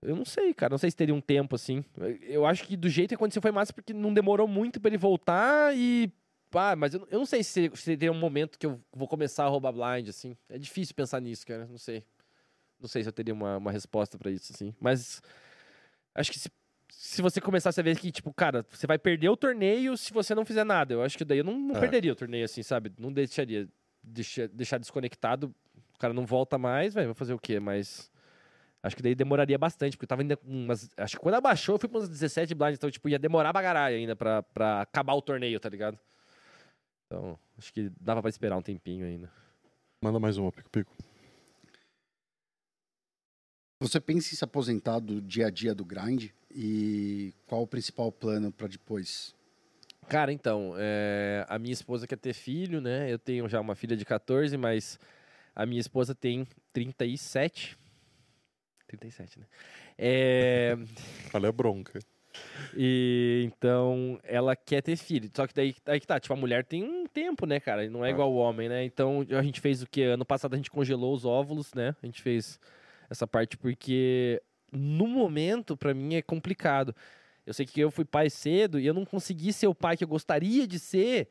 [0.00, 0.70] Eu não sei, cara.
[0.70, 1.84] Não sei se teria um tempo assim.
[2.22, 4.98] Eu acho que do jeito que aconteceu foi massa porque não demorou muito pra ele
[4.98, 6.10] voltar e
[6.54, 9.44] ah, mas eu, eu não sei se, se tem um momento que eu vou começar
[9.44, 10.36] a roubar blind, assim.
[10.48, 11.66] É difícil pensar nisso, cara.
[11.66, 12.04] Não sei.
[12.82, 14.74] Não sei se eu teria uma, uma resposta pra isso, assim.
[14.80, 15.22] Mas
[16.14, 16.50] acho que se,
[16.90, 20.34] se você começasse a ver que, tipo, cara, você vai perder o torneio se você
[20.34, 20.92] não fizer nada.
[20.94, 21.80] Eu acho que daí eu não, não É.
[21.80, 22.92] perderia o torneio, assim, sabe?
[22.98, 23.68] Não deixaria
[24.02, 25.54] deixar, deixar desconectado.
[25.94, 27.60] O cara não volta mais, vai fazer o quê?
[27.60, 28.10] Mas
[28.82, 30.90] acho que daí demoraria bastante, porque eu tava ainda com umas.
[30.96, 33.62] Acho que quando abaixou, eu fui pra umas 17 blinds, então, tipo, ia demorar pra
[33.62, 35.96] caralho ainda pra, pra acabar o torneio, tá ligado?
[37.06, 39.30] Então, acho que dava pra esperar um tempinho ainda.
[40.02, 40.92] Manda mais uma, Pico Pico.
[43.82, 46.30] Você pensa em se aposentar do dia a dia do grind?
[46.54, 49.34] E qual o principal plano pra depois?
[50.08, 53.12] Cara, então, é, a minha esposa quer ter filho, né?
[53.12, 55.00] Eu tenho já uma filha de 14, mas
[55.54, 57.76] a minha esposa tem 37.
[58.86, 59.46] 37, né?
[59.98, 60.76] É,
[61.34, 61.98] Olha a bronca.
[62.76, 65.28] e então ela quer ter filho.
[65.34, 67.88] Só que daí aí que tá, tipo, a mulher tem um tempo, né, cara?
[67.90, 68.12] Não é Ah.
[68.12, 68.84] igual o homem, né?
[68.84, 70.02] Então a gente fez o que?
[70.04, 71.96] Ano passado a gente congelou os óvulos, né?
[72.00, 72.60] A gente fez
[73.12, 76.94] essa parte porque no momento, pra mim, é complicado.
[77.46, 80.04] Eu sei que eu fui pai cedo e eu não consegui ser o pai que
[80.04, 81.28] eu gostaria de ser,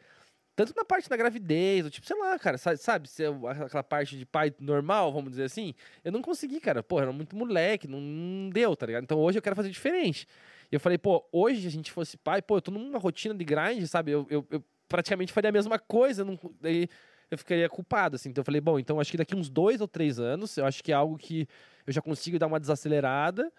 [0.56, 3.32] tanto na parte da gravidez, ou tipo, sei lá, cara, sabe, ser
[3.66, 5.74] aquela parte de pai normal, vamos dizer assim?
[6.04, 6.84] Eu não consegui, cara.
[6.84, 9.04] Pô, era muito moleque, não, não deu, tá ligado?
[9.04, 10.28] Então hoje eu quero fazer diferente.
[10.72, 13.44] E eu falei, pô, hoje a gente fosse pai, pô, eu tô numa rotina de
[13.44, 14.12] grind, sabe?
[14.12, 16.90] Eu, eu, eu praticamente faria a mesma coisa, não, daí
[17.32, 18.30] eu ficaria culpado, assim.
[18.30, 20.84] Então eu falei, bom, então acho que daqui uns dois ou três anos, eu acho
[20.84, 21.48] que é algo que
[21.88, 23.52] eu já consigo dar uma desacelerada.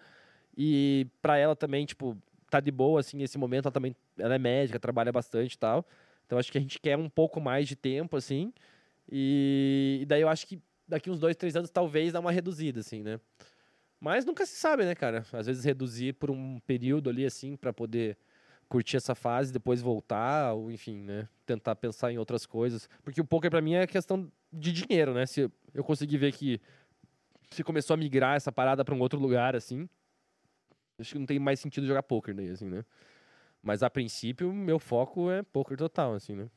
[0.55, 2.15] E pra ela também, tipo,
[2.49, 3.65] tá de boa, assim, nesse momento.
[3.65, 5.85] Ela também ela é médica, trabalha bastante e tal.
[6.25, 8.53] Então acho que a gente quer um pouco mais de tempo, assim.
[9.11, 12.81] E, e daí eu acho que daqui uns dois, três anos, talvez dá uma reduzida,
[12.81, 13.19] assim, né?
[13.99, 15.25] Mas nunca se sabe, né, cara?
[15.33, 18.17] Às vezes reduzir por um período ali, assim, pra poder
[18.73, 21.29] curtir essa fase, depois voltar, ou enfim, né?
[21.45, 22.89] Tentar pensar em outras coisas.
[23.03, 25.27] Porque o poker pra mim é questão de dinheiro, né?
[25.27, 26.59] Se eu conseguir ver que
[27.51, 29.87] se começou a migrar essa parada pra um outro lugar, assim,
[30.97, 32.83] acho que não tem mais sentido jogar poker daí, assim, né?
[33.61, 36.49] Mas a princípio, meu foco é poker total, assim, né?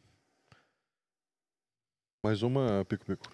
[2.24, 3.30] Mais uma, Pico Pico.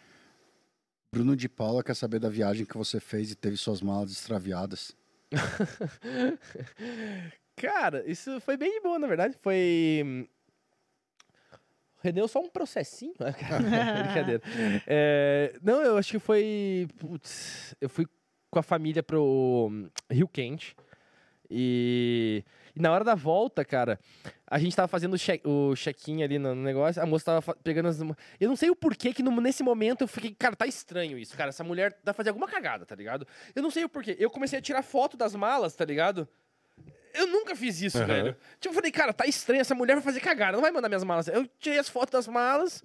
[1.14, 4.90] Bruno de Paula quer saber da viagem que você fez e teve suas malas extraviadas.
[7.62, 9.36] Cara, isso foi bem de boa, na verdade.
[9.40, 10.28] Foi.
[12.02, 13.14] Rendeu só um processinho.
[13.18, 14.42] Brincadeira.
[14.86, 16.88] É, Não, eu acho que foi.
[16.98, 18.06] Putz, eu fui
[18.50, 19.70] com a família pro
[20.10, 20.74] Rio Quente.
[21.48, 22.42] E...
[22.74, 24.00] e na hora da volta, cara,
[24.46, 27.88] a gente tava fazendo o check- o check-in ali no negócio, a moça tava pegando
[27.88, 28.00] as.
[28.40, 31.36] Eu não sei o porquê que no- nesse momento eu fiquei, cara, tá estranho isso,
[31.36, 31.50] cara.
[31.50, 33.26] Essa mulher tá fazendo alguma cagada, tá ligado?
[33.54, 34.16] Eu não sei o porquê.
[34.18, 36.26] Eu comecei a tirar foto das malas, tá ligado?
[37.14, 38.06] Eu nunca fiz isso, Aham.
[38.06, 38.36] velho.
[38.60, 41.04] Tipo, eu falei, cara, tá estranho, essa mulher vai fazer cagada, não vai mandar minhas
[41.04, 41.28] malas.
[41.28, 42.82] Eu tirei as fotos das malas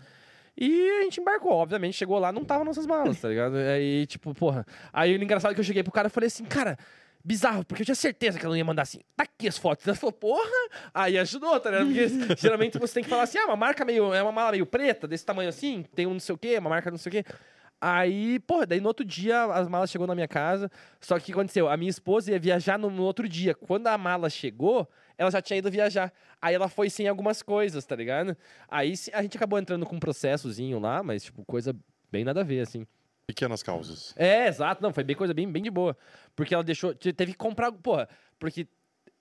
[0.58, 1.52] e a gente embarcou.
[1.52, 3.56] Obviamente, chegou lá, não tava nossas malas, tá ligado?
[3.74, 4.66] Aí, tipo, porra.
[4.92, 6.78] Aí o engraçado é que eu cheguei pro cara e falei assim, cara.
[7.26, 9.86] Bizarro, porque eu tinha certeza que ela não ia mandar assim, tá aqui as fotos.
[9.86, 10.50] Ela falou, porra,
[10.94, 11.88] aí ajudou, tá ligado?
[11.88, 12.08] Porque
[12.40, 15.06] geralmente você tem que falar assim, ah, uma marca meio, é uma mala meio preta,
[15.06, 17.26] desse tamanho assim, tem um não sei o quê, uma marca não sei o quê.
[17.80, 20.70] Aí, porra, daí no outro dia as malas chegou na minha casa.
[21.00, 21.70] Só que o que aconteceu?
[21.70, 23.54] A minha esposa ia viajar no, no outro dia.
[23.54, 26.12] Quando a mala chegou, ela já tinha ido viajar.
[26.42, 28.36] Aí ela foi sem algumas coisas, tá ligado?
[28.68, 31.76] Aí a gente acabou entrando com um processozinho lá, mas, tipo, coisa
[32.12, 32.86] bem nada a ver, assim.
[33.28, 34.14] Pequenas causas.
[34.18, 34.82] É, exato.
[34.82, 35.96] Não, foi bem coisa bem, bem de boa.
[36.36, 36.96] Porque ela deixou.
[36.96, 37.72] te- Teve que comprar.
[37.74, 38.08] Porra,
[38.40, 38.66] porque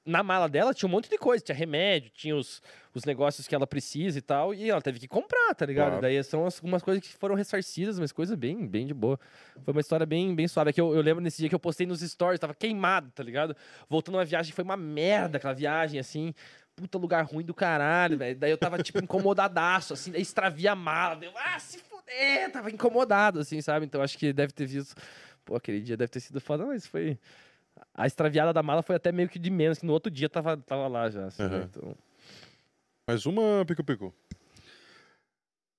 [0.07, 1.45] na mala dela tinha um monte de coisa.
[1.45, 2.63] Tinha remédio, tinha os,
[2.95, 4.55] os negócios que ela precisa e tal.
[4.55, 5.87] E ela teve que comprar, tá ligado?
[5.89, 6.03] Claro.
[6.03, 9.19] Daí são as- algumas coisas que foram ressarcidas, mas coisa bem, bem de boa.
[9.65, 10.71] Foi uma história bem, bem suave.
[10.71, 13.23] É que eu, eu lembro nesse dia que eu postei nos stories, tava queimado, tá
[13.23, 13.55] ligado?
[13.89, 16.33] Voltando uma viagem, foi uma merda aquela viagem, assim.
[16.77, 18.39] Puta lugar ruim do caralho, velho.
[18.39, 20.13] Daí eu tava, tipo, incomodadaço, assim.
[20.13, 21.17] Daí extravia a mala.
[21.17, 22.53] Deu, ah, se fuder!
[22.53, 23.87] Tava incomodado, assim, sabe?
[23.87, 24.95] Então acho que deve ter visto.
[25.45, 27.19] Pô, aquele dia deve ter sido foda, mas foi.
[27.95, 30.57] A extraviada da mala foi até meio que de menos, que no outro dia tava,
[30.57, 31.27] tava lá já.
[31.27, 31.49] Assim, né?
[31.49, 31.69] Aham.
[31.71, 31.97] Então,
[33.09, 34.15] Mais uma, Pico Pico.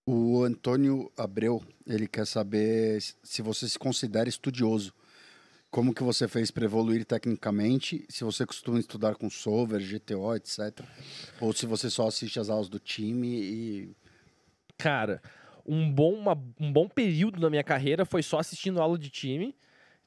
[0.06, 4.94] O Antônio Abreu, ele quer saber se você se considera estudioso.
[5.70, 8.06] Como que você fez para evoluir tecnicamente?
[8.08, 10.82] Se você costuma estudar com solver, GTO, etc.
[11.42, 13.96] Ou se você só assiste as aulas do time e...
[14.78, 15.22] cara,
[15.66, 19.54] um bom, uma- um bom período na minha carreira foi só assistindo aula de time.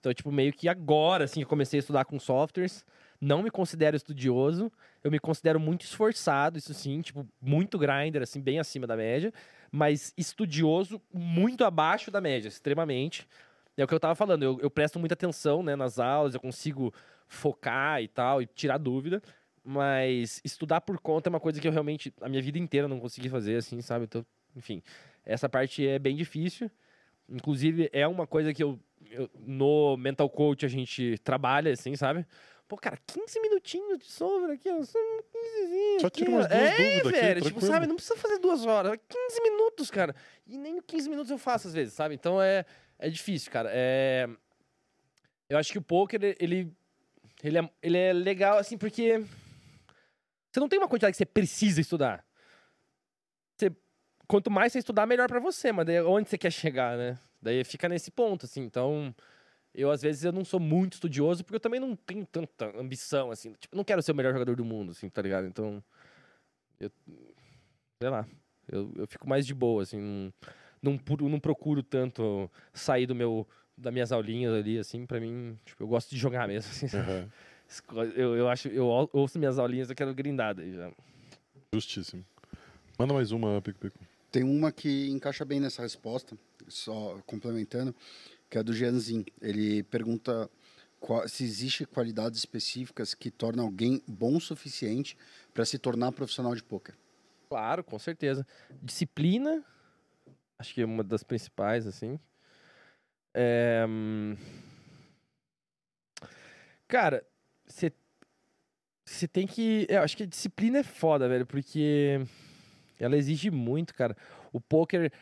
[0.01, 2.85] Então, tipo, meio que agora, assim, eu comecei a estudar com softwares.
[3.21, 4.73] Não me considero estudioso.
[5.05, 9.33] Eu me considero muito esforçado, isso sim, tipo, muito grinder, assim, bem acima da média.
[9.71, 13.29] Mas estudioso muito abaixo da média, extremamente.
[13.77, 16.41] É o que eu tava falando, eu, eu presto muita atenção, né, nas aulas, eu
[16.41, 16.93] consigo
[17.29, 19.23] focar e tal, e tirar dúvida.
[19.63, 22.99] Mas estudar por conta é uma coisa que eu realmente, a minha vida inteira, não
[22.99, 24.05] consegui fazer, assim, sabe?
[24.05, 24.25] Então,
[24.57, 24.83] enfim,
[25.25, 26.71] essa parte é bem difícil.
[27.29, 28.79] Inclusive, é uma coisa que eu,
[29.11, 32.27] eu- no Mental Coach a gente trabalha, assim, sabe?
[32.69, 34.81] Pô, cara, 15 minutinhos de sombra aqui, ó.
[34.85, 37.87] Só um 15 Só tira umas duas é, dúvidas aqui, velho, tipo, sabe?
[37.87, 40.15] Não precisa fazer duas horas, é 15 minutos, cara.
[40.47, 42.15] E nem 15 minutos eu faço às vezes, sabe?
[42.15, 42.65] Então é,
[42.99, 43.71] é difícil, cara.
[43.73, 44.29] É...
[45.49, 46.73] Eu acho que o poker, ele,
[47.43, 49.19] ele, é, ele é legal, assim, porque
[50.53, 52.25] você não tem uma quantidade que você precisa estudar.
[53.57, 53.73] Você,
[54.29, 57.19] quanto mais você estudar, melhor pra você, mas daí onde você quer chegar, né?
[57.43, 58.62] Daí fica nesse ponto, assim.
[58.62, 59.15] Então,
[59.75, 63.31] eu às vezes eu não sou muito estudioso, porque eu também não tenho tanta ambição,
[63.31, 63.53] assim.
[63.55, 65.47] Tipo, eu não quero ser o melhor jogador do mundo, assim, tá ligado?
[65.47, 65.83] Então,
[66.79, 66.91] eu,
[68.03, 68.27] sei lá,
[68.71, 69.99] eu, eu fico mais de boa, assim.
[70.83, 73.47] Não, não, não procuro tanto sair do meu,
[73.77, 75.07] das minhas aulinhas ali, assim.
[75.07, 76.97] Pra mim, tipo, eu gosto de jogar mesmo, assim.
[76.97, 77.29] Aham.
[78.17, 80.91] Eu, eu acho, eu ou- ouço minhas aulinhas, eu quero grindar daí já.
[81.73, 82.25] Justíssimo.
[82.99, 83.97] Manda mais uma, Pico Pico.
[84.33, 86.37] Tem uma que encaixa bem nessa resposta,
[86.71, 87.95] só complementando,
[88.49, 89.25] que é do Jeanzin.
[89.41, 90.49] Ele pergunta
[90.99, 95.17] qua- se existe qualidades específicas que tornam alguém bom o suficiente
[95.53, 96.97] para se tornar profissional de pôquer.
[97.49, 98.47] Claro, com certeza.
[98.83, 99.65] Disciplina,
[100.59, 102.19] acho que é uma das principais, assim.
[103.35, 103.87] É,
[106.89, 107.25] Cara,
[107.67, 107.93] você
[109.05, 109.87] você tem que.
[109.89, 112.21] Eu acho que a disciplina é foda, velho, porque
[112.99, 114.17] ela exige muito, cara.
[114.53, 115.13] O poker,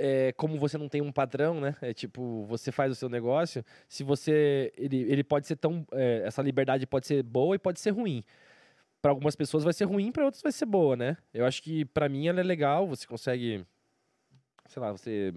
[0.00, 1.76] é, como você não tem um padrão, né?
[1.82, 3.62] É tipo, você faz o seu negócio.
[3.86, 4.72] Se você.
[4.76, 5.86] Ele, ele pode ser tão.
[5.92, 8.24] é, essa liberdade pode ser boa e pode ser ruim.
[9.02, 11.16] Para algumas pessoas vai ser ruim, para outras vai ser boa, né?
[11.32, 13.64] Eu acho que para mim ela é legal, você consegue.
[14.68, 15.34] Sei lá, você.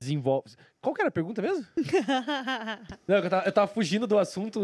[0.00, 0.54] Desenvolve.
[0.80, 1.66] Qual que era a pergunta mesmo?
[3.06, 4.60] Não, eu tava, eu tava fugindo do assunto.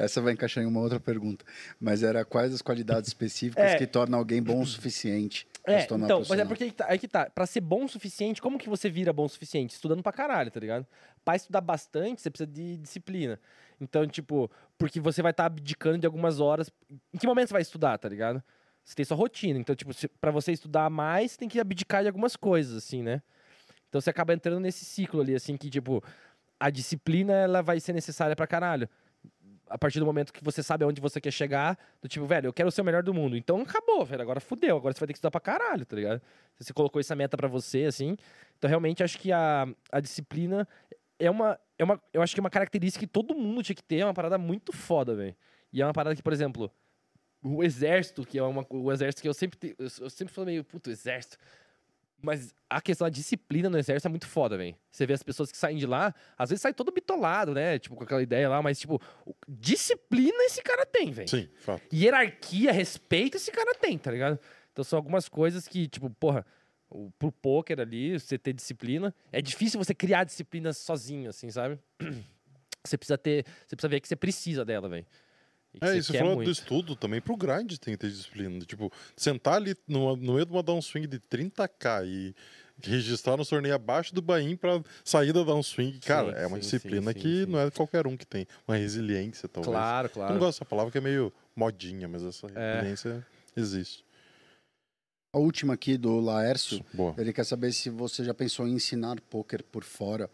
[0.00, 1.44] Essa vai encaixar em uma outra pergunta,
[1.78, 3.76] mas era quais as qualidades específicas É.
[3.76, 6.70] que tornam alguém bom o suficiente para É, se tornar então, mas é porque aí
[6.70, 7.28] que tá, aí que tá.
[7.28, 9.74] Pra ser bom o suficiente, como que você vira bom o suficiente?
[9.74, 10.86] Estudando pra caralho, tá ligado?
[11.22, 13.38] Pra estudar bastante, você precisa de disciplina.
[13.78, 16.70] Então, tipo, porque você vai estar abdicando de algumas horas.
[17.12, 18.42] Em que momento você vai estudar, tá ligado?
[18.82, 19.58] Você tem sua rotina.
[19.58, 23.22] Então, tipo, pra você estudar mais, você tem que abdicar de algumas coisas, assim, né?
[23.90, 26.02] Então você acaba entrando nesse ciclo ali, assim, que, tipo,
[26.58, 28.88] a disciplina ela vai ser necessária pra caralho.
[29.70, 32.52] A partir do momento que você sabe aonde você quer chegar, do tipo, velho, eu
[32.52, 33.36] quero ser o melhor do mundo.
[33.36, 34.20] Então acabou, velho.
[34.20, 34.76] Agora fudeu.
[34.76, 36.20] Agora você vai ter que estudar pra caralho, tá ligado?
[36.58, 38.16] Você colocou essa meta pra você, assim.
[38.58, 40.66] Então, realmente, acho que a, a disciplina
[41.18, 42.02] é uma, é uma.
[42.12, 44.00] Eu acho que é uma característica que todo mundo tinha que ter.
[44.00, 45.36] É uma parada muito foda, velho.
[45.72, 46.70] E é uma parada que, por exemplo,
[47.42, 49.76] o exército, que é uma, o exército que eu sempre.
[49.78, 51.38] eu sempre falei meio, puto, exército.
[52.22, 54.76] Mas a questão da disciplina no exército é muito foda, velho.
[54.90, 57.78] Você vê as pessoas que saem de lá, às vezes sai todo bitolado, né?
[57.78, 59.00] Tipo, com aquela ideia lá, mas, tipo,
[59.48, 61.28] disciplina esse cara tem, velho.
[61.28, 61.82] Sim, fato.
[61.92, 64.38] Hierarquia, respeito esse cara tem, tá ligado?
[64.72, 66.44] Então são algumas coisas que, tipo, porra,
[66.90, 69.14] o, pro poker ali, você ter disciplina.
[69.32, 71.78] É difícil você criar disciplina sozinho, assim, sabe?
[72.82, 73.44] Você precisa ter.
[73.66, 75.04] Você precisa ver que você precisa dela, velho.
[75.74, 78.58] E É, e quer falou do estudo também, pro grind tem que ter disciplina.
[78.64, 82.34] Tipo, sentar ali no, no meio de uma downswing de 30k e
[82.82, 87.12] registrar no torneio abaixo do Bahia pra sair da downswing, cara, é uma sim, disciplina
[87.12, 87.50] sim, sim, que sim.
[87.50, 88.46] não é qualquer um que tem.
[88.66, 89.72] Uma resiliência, talvez.
[89.72, 90.32] Claro, Eu claro.
[90.32, 92.72] não gosto dessa palavra que é meio modinha, mas essa É.
[92.72, 93.26] resiliência
[93.56, 94.04] existe.
[95.32, 97.14] A última aqui do Laércio, Boa.
[97.16, 100.28] ele quer saber se você já pensou em ensinar pôquer por fora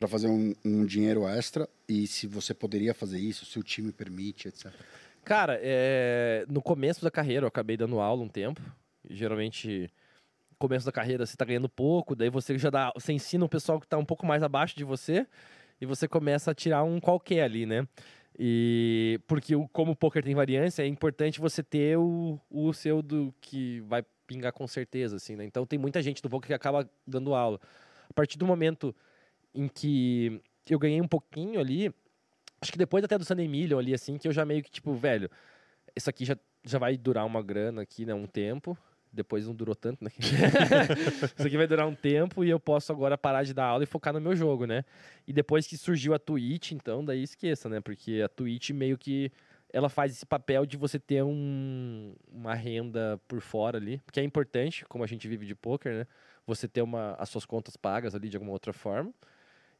[0.00, 3.92] para fazer um, um dinheiro extra e se você poderia fazer isso, se o time
[3.92, 4.72] permite, etc.
[5.22, 8.62] Cara, é, no começo da carreira eu acabei dando aula um tempo.
[9.08, 9.92] Geralmente,
[10.58, 12.90] começo da carreira você tá ganhando pouco, daí você já dá.
[12.94, 15.26] Você ensina um pessoal que tá um pouco mais abaixo de você
[15.78, 17.86] e você começa a tirar um qualquer ali, né?
[18.38, 23.02] E porque o- como o poker tem variância, é importante você ter o, o seu
[23.02, 25.44] do que vai pingar com certeza, assim, né?
[25.44, 27.60] Então tem muita gente do poker que acaba dando aula.
[28.08, 28.94] A partir do momento
[29.54, 31.92] em que eu ganhei um pouquinho ali,
[32.60, 34.94] acho que depois até do Sunday Million ali, assim, que eu já meio que, tipo,
[34.94, 35.30] velho,
[35.96, 38.76] isso aqui já, já vai durar uma grana aqui, né, um tempo.
[39.12, 40.10] Depois não durou tanto, né?
[41.36, 43.86] isso aqui vai durar um tempo e eu posso agora parar de dar aula e
[43.86, 44.84] focar no meu jogo, né?
[45.26, 47.80] E depois que surgiu a Twitch, então, daí esqueça, né?
[47.80, 49.32] Porque a Twitch meio que
[49.72, 54.22] ela faz esse papel de você ter um, uma renda por fora ali, porque é
[54.22, 56.06] importante, como a gente vive de poker, né?
[56.46, 59.12] Você ter uma, as suas contas pagas ali de alguma outra forma.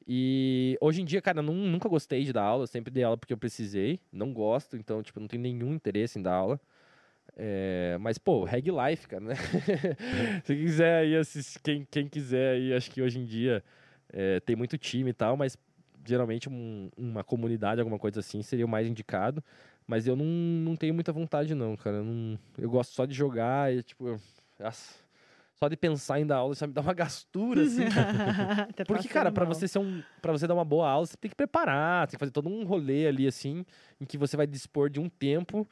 [0.07, 3.39] E hoje em dia, cara, nunca gostei de dar aula, sempre dei aula porque eu
[3.39, 6.61] precisei, não gosto, então, tipo, não tenho nenhum interesse em dar aula.
[7.37, 9.35] É, mas, pô, reg life, cara, né?
[10.45, 13.63] Se quiser aí assistir, quem, quem quiser aí, acho que hoje em dia
[14.13, 15.57] é, tem muito time e tal, mas
[16.05, 19.43] geralmente um- uma comunidade, alguma coisa assim, seria o mais indicado.
[19.87, 21.99] Mas eu não, não tenho muita vontade, não, cara.
[21.99, 24.21] Eu, não- eu gosto só de jogar e, tipo, eu-
[24.59, 24.95] nossa,
[25.63, 27.83] só de pensar em dar aula, sabe, me dá uma gastura, assim.
[28.89, 29.47] Porque, cara, mal.
[29.47, 32.19] você ser um, para você dar uma boa aula, você tem que preparar, tem que
[32.19, 33.65] fazer todo um rolê ali assim,
[34.01, 35.69] em que você vai dispor de um tempo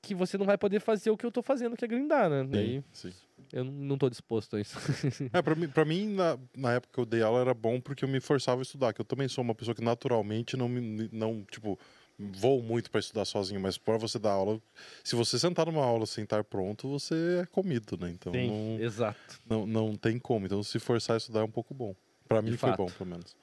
[0.00, 2.44] que você não vai poder fazer o que eu tô fazendo, que é grindar, né?
[2.48, 3.16] Daí Sim, sim.
[3.52, 4.76] eu não- não tô disposto a isso.
[5.34, 8.04] É, pra mim, pra mim na, na época que eu dei aula era bom porque
[8.04, 11.08] eu me forçava a estudar, que eu também sou uma pessoa que naturalmente não me,
[11.12, 11.76] não, tipo,
[12.18, 14.60] vou muito pra estudar sozinho, mas pra você dar aula,
[15.04, 18.10] se você sentar numa aula sem estar pronto, você é comido, né?
[18.10, 19.40] Então não, exato.
[19.48, 20.46] não, não tem como.
[20.46, 21.94] Então se forçar a estudar é um pouco bom.
[22.26, 22.78] Pra mim De foi fato.
[22.78, 23.36] bom, pelo menos.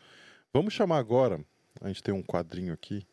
[0.53, 1.39] Vamos chamar agora,
[1.81, 3.05] a gente tem um quadrinho aqui,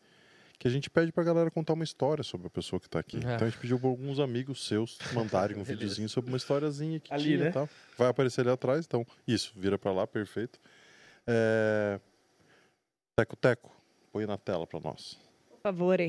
[0.59, 3.17] que a gente pede pra galera contar uma história sobre a pessoa que tá aqui.
[3.25, 3.35] Ah.
[3.35, 7.13] Então a gente pediu pra alguns amigos seus mandarem um videozinho sobre uma historiazinha que
[7.13, 7.49] Ali, tinha né?
[7.49, 7.69] e tal.
[7.97, 10.59] Vai aparecer ali atrás, então isso, vira pra lá, perfeito.
[11.25, 11.99] É...
[13.15, 13.71] Teco Teco,
[14.11, 15.17] põe na tela pra nós.
[15.61, 15.99] Favor.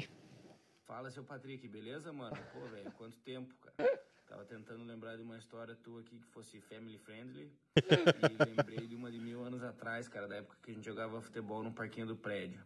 [0.87, 2.35] Fala, seu Patrick, beleza, mano?
[2.55, 4.01] Pô, velho, quanto tempo, cara?
[4.27, 7.53] Tava tentando lembrar de uma história tua aqui que fosse family friendly.
[7.77, 11.21] E lembrei de uma de mil anos atrás, cara, da época que a gente jogava
[11.21, 12.63] futebol no parquinho do prédio.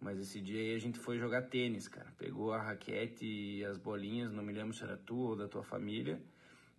[0.00, 2.12] Mas esse dia aí a gente foi jogar tênis, cara.
[2.16, 5.64] Pegou a raquete e as bolinhas, não me lembro se era tua ou da tua
[5.64, 6.22] família,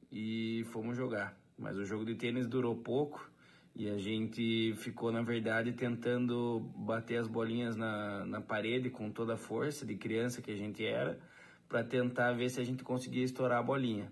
[0.09, 1.37] e fomos jogar.
[1.57, 3.29] Mas o jogo de tênis durou pouco
[3.75, 9.33] e a gente ficou, na verdade, tentando bater as bolinhas na, na parede com toda
[9.33, 11.19] a força de criança que a gente era,
[11.67, 14.11] para tentar ver se a gente conseguia estourar a bolinha.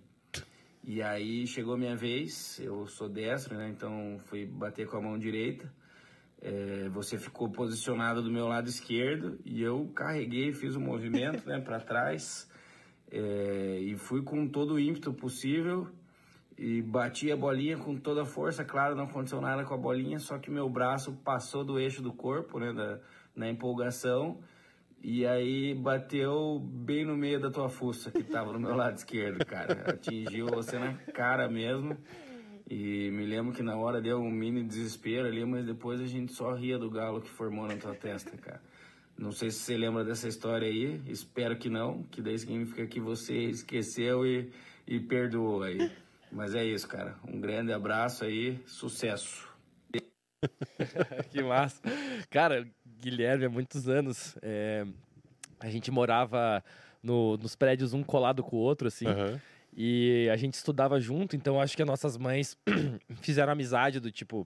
[0.84, 3.70] E aí chegou minha vez, eu sou destro, né?
[3.70, 5.72] Então fui bater com a mão direita.
[6.42, 11.62] É, você ficou posicionado do meu lado esquerdo e eu carreguei, fiz o movimento, né,
[11.62, 12.50] para trás
[13.12, 15.88] é, e fui com todo o ímpeto possível
[16.62, 18.64] e bati a bolinha com toda a força.
[18.64, 22.14] Claro, não aconteceu nada com a bolinha, só que meu braço passou do eixo do
[22.14, 23.00] corpo, né, da,
[23.36, 24.40] na empolgação.
[25.02, 29.44] E aí bateu bem no meio da tua fuça, que tava no meu lado esquerdo,
[29.44, 29.90] cara.
[29.90, 31.98] Atingiu você na cara mesmo.
[32.70, 36.32] E me lembro que na hora deu um mini desespero ali, mas depois a gente
[36.32, 38.62] só ria do galo que formou na tua testa, cara.
[39.18, 43.00] Não sei se você lembra dessa história aí, espero que não, que daí significa que
[43.00, 44.52] você esqueceu e,
[44.88, 45.92] e perdoou aí.
[46.32, 47.16] Mas é isso, cara.
[47.28, 49.50] Um grande abraço aí, sucesso.
[51.30, 51.82] que massa.
[52.30, 52.68] Cara,
[53.00, 54.86] Guilherme, há muitos anos, é,
[55.60, 56.64] a gente morava
[57.04, 59.08] no- nos prédios um colado com o outro, assim.
[59.08, 59.40] Aham.
[59.76, 62.58] E a gente estudava junto, então acho que as nossas mães
[63.22, 64.46] fizeram amizade do tipo.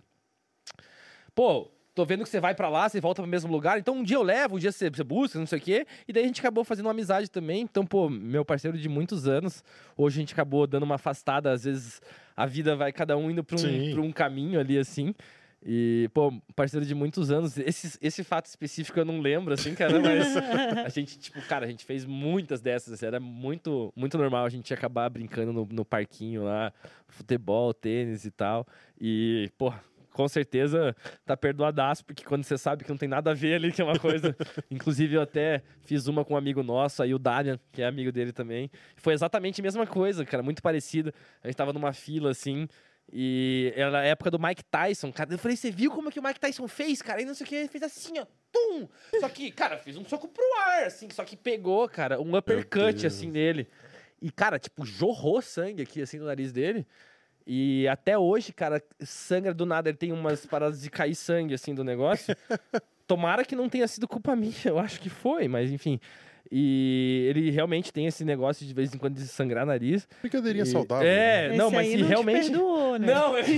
[1.34, 4.04] Pô, tô vendo que você vai pra lá, você volta pro mesmo lugar, então um
[4.04, 5.88] dia eu levo, um dia você, você busca, não sei o quê.
[6.06, 7.62] E daí a gente acabou fazendo uma amizade também.
[7.62, 9.64] Então, pô, meu parceiro de muitos anos,
[9.96, 12.02] hoje a gente acabou dando uma afastada, às vezes
[12.36, 15.16] a vida vai cada um indo pra um, pra um caminho ali, assim.
[15.68, 17.58] E, pô, parceiro de muitos anos.
[17.58, 20.36] Esse, esse fato específico eu não lembro, assim, cara, mas
[20.86, 24.50] a gente, tipo, cara, a gente fez muitas dessas, assim, era muito, muito normal a
[24.50, 26.72] gente acabar brincando no, no parquinho lá,
[27.08, 28.68] futebol, tênis e tal.
[29.02, 29.74] E, pô,
[30.16, 33.70] com certeza tá perdoadaço, porque quando você sabe que não tem nada a ver ali,
[33.70, 34.34] que é uma coisa.
[34.72, 38.14] Inclusive, eu até fiz uma com um amigo nosso, aí o Damian, que é amigo
[38.14, 38.72] dele também.
[38.96, 41.14] Foi exatamente a mesma coisa, cara, muito parecida.
[41.44, 42.66] A gente tava numa fila assim.
[43.12, 45.34] E era a época do Mike Tyson, cara.
[45.34, 47.22] Eu falei, você viu como que o Mike Tyson fez, cara?
[47.22, 48.26] E não sei o que, ele fez assim, ó.
[48.54, 48.88] Tum!
[49.20, 51.10] Só que, cara, fez um soco pro ar, assim.
[51.12, 53.68] Só que pegou, cara, um uppercut, assim, nele.
[54.22, 56.88] E, cara, tipo, jorrou sangue aqui, assim, no nariz dele.
[57.46, 59.90] E até hoje, cara, sangra do nada.
[59.90, 62.36] Ele tem umas paradas de cair sangue, assim, do negócio.
[63.08, 66.00] Tomara que não tenha sido culpa minha, eu acho que foi, mas enfim.
[66.52, 70.08] E ele realmente tem esse negócio de vez em quando de sangrar nariz.
[70.22, 71.08] Brincadeirinha E- saudável.
[71.08, 72.50] É, Esse não, mas aí se não te realmente.
[72.50, 73.08] perdoou, né?
[73.14, 73.58] Não, ele,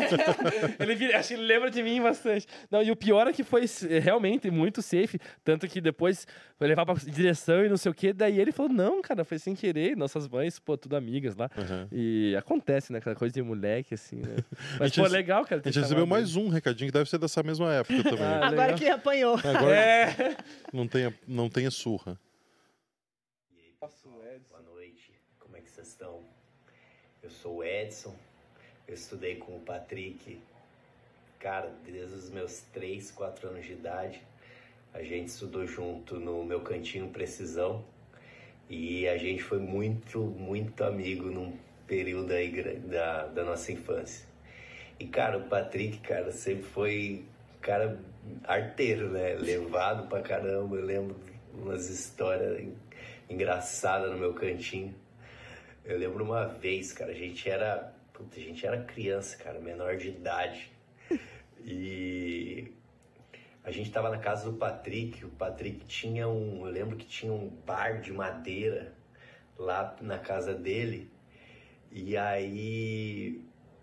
[1.05, 2.47] ele, acho que ele lembra de mim bastante.
[2.71, 5.19] Não, e o pior é que foi s- realmente muito safe.
[5.43, 6.25] Tanto que depois
[6.57, 8.13] foi levar pra direção e não sei o quê.
[8.13, 9.95] Daí ele falou: não, cara, foi sem querer.
[9.97, 11.49] Nossas mães, pô, tudo amigas lá.
[11.57, 11.87] Aham.
[11.91, 12.99] E acontece, né?
[12.99, 14.37] Aquela coisa de moleque, assim, né?
[14.79, 15.61] Mas, pô, legal, cara.
[15.63, 18.23] A gente recebeu mais um recadinho que deve ser dessa mesma época também.
[18.23, 19.35] Ah, Agora que ele apanhou.
[19.35, 20.37] Agora É.
[20.71, 22.17] não, tenha, não tenha surra.
[24.49, 26.19] Boa noite, como é que vocês estão?
[27.23, 28.15] Eu sou o Edson,
[28.87, 30.39] eu estudei com o Patrick,
[31.39, 34.21] cara, desde os meus 3, 4 anos de idade.
[34.93, 37.83] A gente estudou junto no meu cantinho Precisão
[38.69, 44.25] e a gente foi muito, muito amigo num período aí da, da nossa infância.
[44.99, 47.25] E, cara, o Patrick, cara, sempre foi
[47.61, 47.99] cara
[48.43, 49.35] arteiro, né?
[49.35, 50.75] Levado pra caramba.
[50.75, 51.15] Eu lembro
[51.53, 52.75] umas histórias en-
[53.29, 54.93] engraçadas no meu cantinho.
[55.87, 57.95] Eu lembro uma vez, cara, a gente era.
[58.11, 60.69] Puta, a gente era criança, cara, menor de idade.
[61.63, 62.73] E
[63.67, 67.33] A gente tava na casa do Patrick, o Patrick tinha um, eu lembro que tinha
[67.33, 68.93] um bar de madeira
[69.57, 71.11] lá na casa dele.
[71.91, 73.41] E aí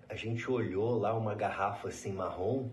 [0.08, 2.70] a gente olhou lá uma garrafa assim marrom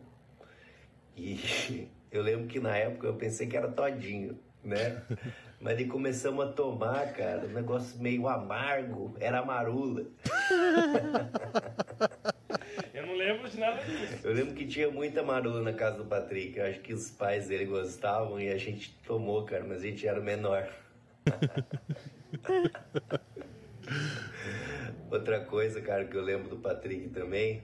[1.17, 5.03] e eu lembro que na época eu pensei que era todinho, né?
[5.61, 10.05] Mas aí começamos a tomar, cara, um negócio meio amargo, era marula.
[12.93, 14.25] Eu não lembro de nada disso.
[14.25, 16.57] Eu lembro que tinha muita marula na casa do Patrick.
[16.57, 20.07] Eu acho que os pais dele gostavam e a gente tomou, cara, mas a gente
[20.07, 20.67] era menor.
[25.11, 27.63] Outra coisa, cara, que eu lembro do Patrick também,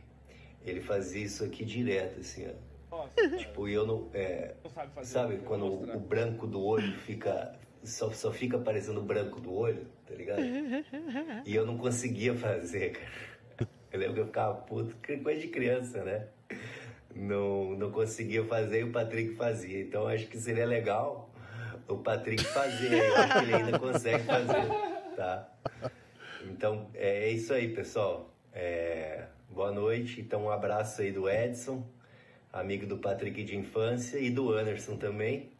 [0.66, 2.98] ele fazia isso aqui direto, assim, ó.
[2.98, 4.10] Nossa, Tipo, eu não.
[4.14, 7.56] é, não sabe sabe quando o, o branco do olho fica.
[7.84, 10.42] Só, só fica aparecendo branco do olho, tá ligado?
[11.46, 13.70] E eu não conseguia fazer, cara.
[13.92, 16.28] Eu lembro que eu ficava puto, coisa de criança, né?
[17.16, 19.82] Não, não conseguia fazer e o Patrick fazia.
[19.82, 21.32] Então acho que seria legal
[21.88, 22.94] o Patrick fazer.
[22.94, 24.68] Eu acho que ele ainda consegue fazer,
[25.16, 25.50] tá?
[26.46, 28.34] Então é isso aí, pessoal.
[28.54, 30.22] É, boa noite.
[30.22, 31.88] Então um abraço aí do Edson,
[32.52, 35.57] amigo do Patrick de infância e do Anderson também.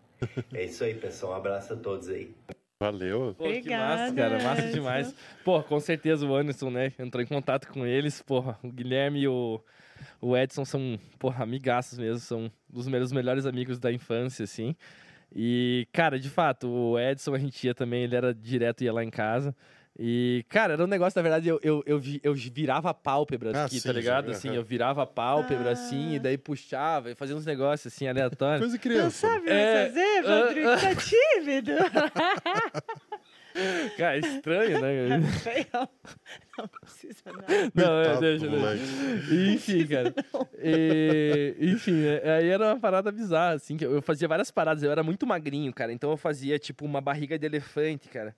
[0.54, 1.34] É isso aí, pessoal.
[1.34, 2.34] Um abraço a todos aí.
[2.80, 3.34] Valeu.
[3.38, 4.44] Pô, que massa, cara.
[4.44, 5.16] Massa demais.
[5.44, 6.94] Pô, com certeza o Anderson, né?
[7.00, 8.22] Entrou em contato com eles.
[8.22, 9.60] Porra, o Guilherme e o,
[10.22, 12.20] o Edson são, porra, amigaços mesmo.
[12.20, 14.76] São dos meus melhores amigos da infância, assim.
[15.36, 19.04] E, cara, de fato, o Edson a gente ia também, ele era direto, ia lá
[19.04, 19.56] em casa.
[20.00, 23.66] E, cara, era um negócio, na verdade, eu, eu, eu, eu virava a pálpebra Ah,
[23.66, 24.30] aqui, sim, tá ligado?
[24.30, 28.60] Assim, eu virava a pálpebra, assim, e daí puxava, e fazia uns negócios, assim, aleatórios.
[28.60, 29.28] Coisa de Não criança.
[29.28, 30.82] sabe É, fazer, ah, Patrick?
[30.82, 31.72] Tá tímido.
[33.98, 35.18] Cara, é estranho, né?
[35.74, 35.90] não,
[36.60, 37.34] não precisa não.
[37.74, 39.34] Não, é, deixa, deixa.
[39.34, 40.14] Enfim, cara.
[40.62, 44.84] E, enfim, né, aí era uma parada bizarra, assim, que eu fazia várias paradas.
[44.84, 45.92] Eu era muito magrinho, cara.
[45.92, 48.36] Então eu fazia, tipo, uma barriga de elefante, cara.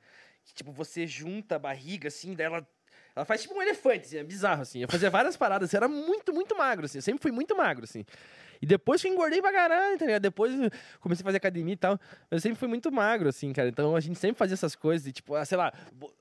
[0.50, 2.68] Que, tipo, você junta a barriga, assim, daí ela.
[3.26, 4.82] Faz tipo um elefante, assim, é bizarro, assim.
[4.82, 7.00] Eu fazia várias paradas, era muito, muito magro, assim.
[7.00, 8.06] Eu sempre fui muito magro, assim.
[8.62, 10.22] E depois que eu engordei pra caralho, tá ligado?
[10.22, 10.54] Depois
[11.02, 12.00] comecei a fazer academia e tal.
[12.32, 13.68] Eu sempre fui muito magro, assim, cara.
[13.68, 15.74] Então a gente sempre fazia essas coisas, de, tipo, ah, sei lá,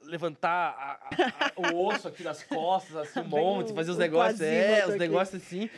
[0.02, 4.40] levantar a- a- a- o osso aqui das costas, assim, um monte, fazer os negócios,
[4.40, 5.70] é, os negócios assim.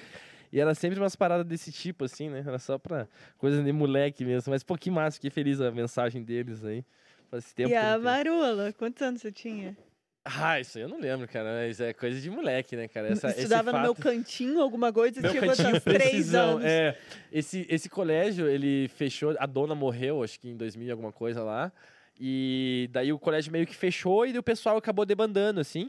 [0.53, 2.43] E era sempre umas paradas desse tipo, assim, né?
[2.47, 3.07] Era só pra
[3.39, 4.51] coisa de moleque mesmo.
[4.51, 6.85] Mas, pô, que massa, fiquei feliz a mensagem deles aí.
[7.31, 7.99] Faz tempo E a.
[7.99, 9.77] Marula, quantos anos você tinha?
[10.25, 11.63] Ah, isso aí eu não lembro, cara.
[11.67, 13.09] Mas é coisa de moleque, né, cara?
[13.09, 16.65] Essa, Estudava no meu fato- cantinho, alguma coisa, Meu tinha quantos três anos.
[16.65, 16.99] É,
[17.33, 21.43] esse, esse colégio, ele fechou, a dona morreu, acho que em 2000 e alguma coisa
[21.43, 21.73] lá.
[22.21, 25.89] E daí o colégio meio que fechou e o pessoal acabou debandando, assim.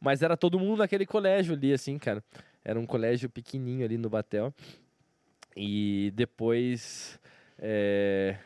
[0.00, 2.22] Mas era todo mundo naquele colégio ali, assim, cara.
[2.64, 4.54] Era um colégio pequenininho ali no Batel.
[5.56, 7.18] E depois
[7.58, 8.36] é,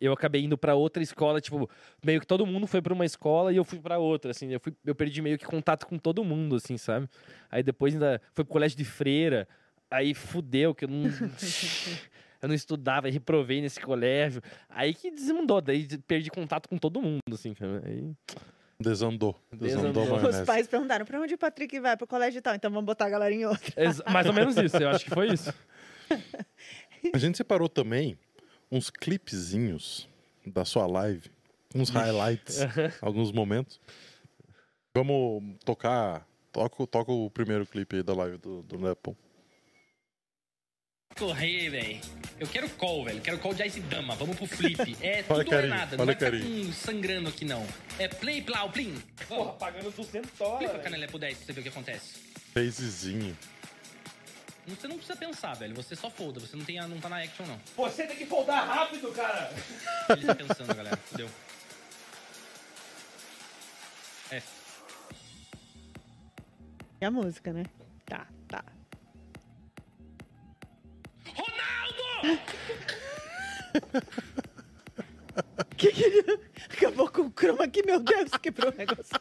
[0.00, 1.68] eu acabei indo pra outra escola, tipo,
[2.04, 4.52] meio que todo mundo foi pra uma escola e eu fui pra outra, assim.
[4.52, 7.08] Eu, fui, eu perdi meio que contato com todo mundo, assim, sabe?
[7.50, 9.48] Aí depois ainda foi pro colégio de freira.
[9.90, 11.04] Aí fudeu, que eu não.
[12.40, 14.40] eu não estudava, e reprovei nesse colégio.
[14.68, 17.82] Aí que desmandou, daí perdi contato com todo mundo, assim, cara.
[17.84, 18.12] Aí...
[18.80, 19.36] Desandou.
[19.52, 20.30] Desandou, Desandou.
[20.30, 21.96] Os pais perguntaram, pra onde o Patrick vai?
[21.96, 22.54] Pro colégio e tal.
[22.54, 23.72] Então vamos botar a galera em outra.
[23.76, 25.52] Ex- mais ou menos isso, eu acho que foi isso.
[27.12, 28.18] A gente separou também
[28.70, 30.08] uns clipezinhos
[30.46, 31.30] da sua live,
[31.74, 32.58] uns highlights,
[33.00, 33.80] alguns momentos.
[34.94, 36.26] Vamos tocar.
[36.50, 39.14] Toca, toca o primeiro clipe aí da live do, do Nepal.
[41.16, 42.00] correr, velho.
[42.40, 43.20] Eu quero call, velho.
[43.20, 44.14] Quero call de Ice Dama.
[44.14, 44.96] Vamos pro flip.
[45.00, 45.96] É tudo ou é carinho, nada.
[45.96, 46.66] Não vai ficar carinho.
[46.66, 47.66] com sangrando aqui, não.
[47.98, 48.94] É play, plau, plim.
[49.28, 49.56] Vamos.
[49.58, 52.18] pagando 200 Clica a canela pro 10 pra você ver o que acontece.
[52.54, 53.36] Phasezinho.
[54.68, 55.74] Você não precisa pensar, velho.
[55.74, 56.40] Você só folda.
[56.40, 57.58] Você não, tem, a- não tá na action, não.
[57.76, 59.50] Você tem que foldar rápido, cara!
[60.10, 60.96] Ele tá pensando, galera.
[60.96, 61.28] Fudeu.
[64.30, 64.42] É.
[67.00, 67.64] E a música, né?
[68.04, 68.64] Tá, tá.
[71.34, 72.40] Ronaldo!
[75.76, 76.40] Que que ele...
[76.72, 79.14] Acabou com o chroma aqui, meu Deus, quebrou o negócio.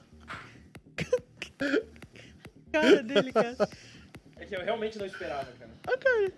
[2.72, 3.56] Cara dele, cara.
[4.48, 5.72] Que eu realmente não esperava, cara.
[5.84, 6.32] Cara.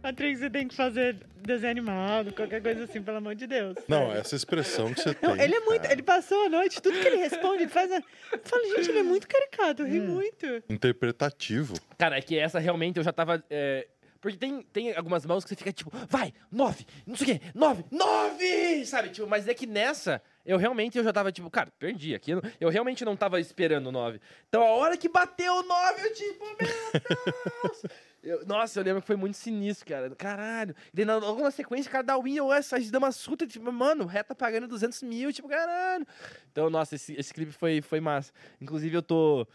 [0.00, 3.76] Patrick, você tem que fazer desenho animado, qualquer coisa assim, pelo amor de Deus.
[3.88, 5.28] Não, essa expressão que você tem.
[5.28, 5.82] Não, ele é muito.
[5.82, 7.90] cara, Ele passou a noite, tudo que ele responde, ele faz.
[7.90, 7.96] A...
[7.96, 10.46] Eu falo, gente, ele é muito caricato, eu ri muito.
[10.68, 11.74] Interpretativo.
[11.98, 13.42] Cara, é que essa realmente eu já tava.
[13.48, 13.86] é,
[14.20, 17.46] Porque tem, tem algumas mãos que você fica tipo, vai, nove, não sei o quê,
[17.54, 19.10] nove, nove, sabe?
[19.10, 22.32] Tipo, mas é que nessa, eu realmente eu já tava tipo, cara, perdi aqui.
[22.60, 24.20] Eu, realmente não tava esperando nove.
[24.48, 27.82] Então a hora que bateu o nove, eu tipo, meu Deus!
[28.26, 30.10] Eu- nossa, eu lembro que foi muito sinistro, cara.
[30.16, 30.74] Caralho.
[30.92, 32.38] E na, na sequência, o cara dá win,
[32.80, 36.04] gente dá uma surta, tipo, mano, reta pagando 200 mil, tipo, caralho.
[36.50, 38.32] Então, nossa, esse, esse clipe foi, foi massa.
[38.60, 39.46] Inclusive, eu tô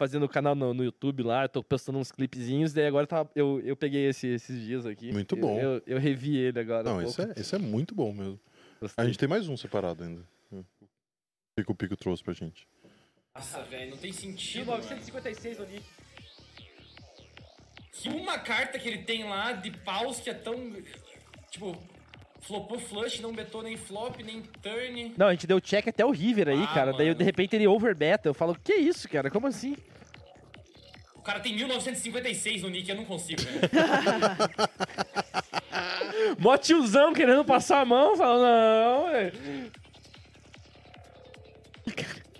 [0.00, 3.26] fazendo o canal no, no YouTube lá, eu tô postando uns clipezinhos, daí agora tá,
[3.36, 5.12] eu, eu peguei esse- esses dias aqui.
[5.12, 5.60] Muito Eu- bom.
[5.60, 6.82] Eu, eu revi ele agora.
[6.82, 7.38] Não, isso pouco.
[7.38, 8.40] é, isso é muito bom mesmo.
[8.80, 9.04] Gostei.
[9.04, 10.22] A gente tem mais um separado ainda.
[10.50, 10.64] O
[11.54, 12.66] Pico Pico trouxe pra gente.
[13.34, 14.64] Nossa, velho, não tem sentido.
[14.68, 14.78] mano.
[14.78, 15.84] 1956 no Nick.
[17.92, 20.72] Que uma carta que ele tem lá de paus que é tão.
[21.50, 21.76] Tipo,
[22.40, 25.14] flopou flush, não betou nem flop, nem turn.
[25.16, 26.92] Não, a gente deu check até o River aí, Ah, cara.
[26.92, 27.18] Daí, mano.
[27.18, 28.28] de repente, ele overbeta.
[28.28, 29.30] Eu falo, que isso, cara?
[29.30, 29.76] Como assim?
[31.14, 33.60] O cara tem 1956 no nick, eu não consigo, velho.
[36.38, 38.16] Mó tiozão querendo passar a mão.
[38.16, 39.70] Fala, não, velho.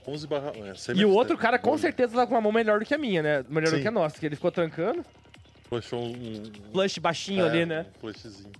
[0.06, 0.52] 11 barra...
[0.56, 2.94] É, E o outro cara com Olha, certeza tá com uma mão melhor do que
[2.94, 3.44] a minha, né?
[3.48, 3.82] Melhor do Sim.
[3.82, 5.04] que a nossa, que ele ficou trancando.
[5.68, 6.10] Puxou um...
[6.10, 7.86] um- Flush baixinho é, ali, né?
[7.98, 8.50] Um flushzinho.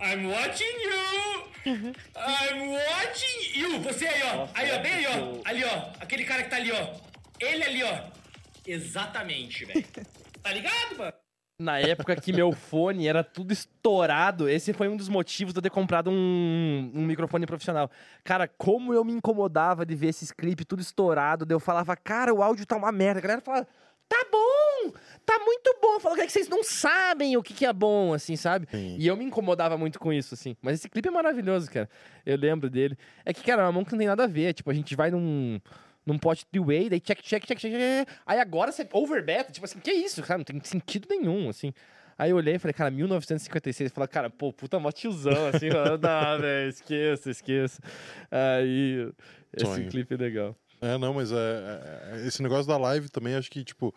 [0.00, 1.94] I'm watching you!
[2.16, 3.80] I'm watching you!
[3.80, 4.48] Você aí, ó.
[4.54, 5.40] aí, ó, bem aí, ó.
[5.44, 5.92] Ali, ó.
[6.00, 6.94] Aquele cara que tá ali, ó.
[7.40, 8.10] Ele ali, ó.
[8.66, 9.84] Exatamente, velho.
[10.42, 11.23] Tá ligado, mano?
[11.56, 15.62] Na época que meu fone era tudo estourado, esse foi um dos motivos de eu
[15.62, 17.88] ter comprado um, um microfone profissional.
[18.24, 22.42] Cara, como eu me incomodava de ver esses clipes tudo estourado, eu falava, cara, o
[22.42, 23.20] áudio tá uma merda.
[23.20, 23.68] A galera falava,
[24.08, 24.92] tá bom,
[25.24, 26.00] tá muito bom.
[26.00, 28.66] Falava, é que vocês não sabem o que, que é bom, assim, sabe?
[28.68, 28.96] Sim.
[28.98, 30.56] E eu me incomodava muito com isso, assim.
[30.60, 31.88] Mas esse clipe é maravilhoso, cara.
[32.26, 32.98] Eu lembro dele.
[33.24, 34.54] É que, cara, é uma mão que não tem nada a ver.
[34.54, 35.60] Tipo, a gente vai num,
[36.06, 38.08] num pote three-way, daí check, check, check, check, check.
[38.26, 39.52] Aí agora você overbeta.
[39.52, 40.38] Tipo assim, que isso, cara?
[40.38, 41.72] Não tem sentido nenhum, assim.
[42.16, 43.90] Aí eu olhei e falei, cara, 1956.
[43.92, 45.70] Falei, cara, pô, puta mó tiozão, assim.
[45.70, 47.80] falando, Não, velho, esqueça, esqueça.
[48.30, 49.10] Aí,
[49.56, 49.88] esse Sonho.
[49.88, 50.56] clipe é legal.
[50.80, 53.94] É, não, mas é, é- é- esse negócio da live também, acho que, tipo,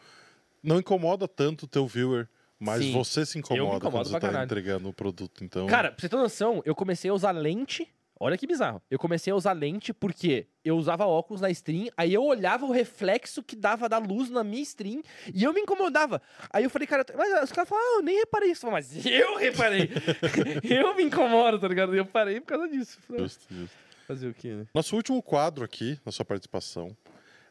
[0.64, 2.28] não incomoda tanto o teu viewer,
[2.60, 2.94] mas Sim.
[2.94, 4.46] você se incomoda, quando você tá caralho.
[4.46, 5.44] entregando o produto.
[5.44, 7.88] Então, Cara, pra você ter noção, eu comecei a usar lente.
[8.20, 8.82] Olha que bizarro.
[8.90, 12.72] Eu comecei a usar lente porque eu usava óculos na stream, aí eu olhava o
[12.72, 15.02] reflexo que dava da luz na minha stream
[15.34, 16.22] e eu me incomodava.
[16.52, 18.66] Aí eu falei, cara, mas os caras falaram, ah, eu nem reparei isso.
[18.66, 19.90] Eu falei, Mas eu reparei.
[20.64, 21.96] eu me incomodo, tá ligado?
[21.96, 23.00] E eu parei por causa disso.
[23.10, 23.76] Justo, justo.
[24.08, 24.66] Fazer o quê, né?
[24.74, 26.96] Nosso último quadro aqui, na sua participação,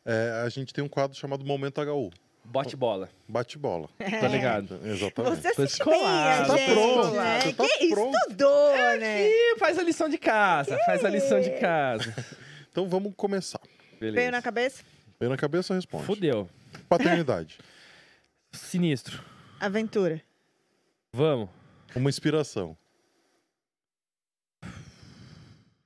[0.04, 2.10] é, a gente tem um quadro chamado Momento HU.
[2.49, 3.10] Bote bola.
[3.28, 3.89] Bate-bola.
[3.99, 4.81] Tá ligado?
[4.84, 5.42] Exatamente.
[5.42, 7.41] Você se bem, a Tá gente, pronto, né?
[7.41, 8.16] você tá que pronto.
[8.16, 9.28] estudou, né?
[9.28, 10.78] Ih, faz a lição de casa.
[10.86, 12.15] Faz a lição de casa.
[12.70, 13.58] Então vamos começar.
[13.99, 14.31] Veio Beleza.
[14.33, 14.84] na cabeça?
[15.18, 16.05] Veio na cabeça, responde.
[16.05, 16.47] Fudeu.
[16.91, 17.58] Paternidade.
[18.52, 19.25] Sinistro.
[19.58, 20.23] Aventura.
[21.10, 21.49] Vamos.
[21.94, 22.76] Uma inspiração.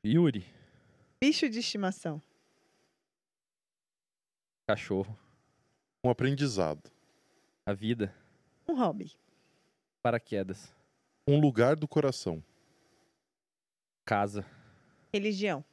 [0.05, 0.45] Yuri.
[1.21, 2.21] Bicho de estimação.
[4.67, 5.17] Cachorro.
[6.03, 6.91] Um aprendizado.
[7.67, 8.15] A vida.
[8.67, 9.13] Um hobby.
[10.03, 10.75] Paraquedas.
[11.27, 12.43] Um lugar do coração.
[14.05, 14.45] Casa.
[15.13, 15.65] Religião.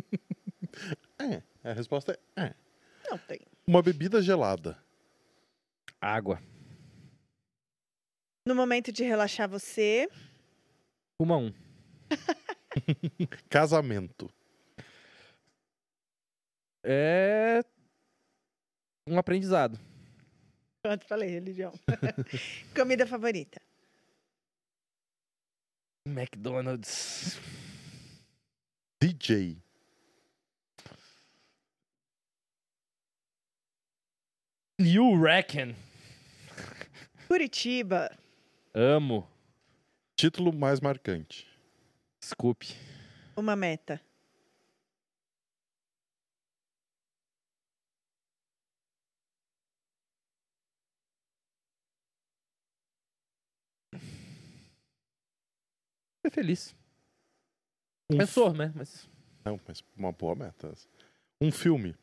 [1.18, 2.54] É, a resposta é, é.
[3.10, 3.40] Não tem.
[3.66, 4.78] Uma bebida gelada.
[6.00, 6.42] Água.
[8.46, 10.08] No momento de relaxar você,
[11.20, 11.52] Uma um.
[13.50, 14.32] Casamento.
[16.82, 17.60] É.
[19.06, 19.78] Um aprendizado.
[20.82, 21.78] pronto, falei religião.
[22.74, 23.60] Comida favorita.
[26.08, 27.38] McDonald's.
[28.98, 29.62] DJ.
[34.78, 35.74] You reckon?
[37.28, 38.10] Curitiba.
[38.74, 39.28] Amo.
[40.20, 41.48] Título mais marcante.
[42.22, 42.66] Scoop.
[43.34, 43.98] Uma meta.
[56.20, 56.76] Ser feliz.
[58.10, 58.70] Um Pensou, né?
[58.76, 59.08] Mas.
[59.42, 60.74] Não, mas uma boa meta.
[61.40, 61.96] Um filme.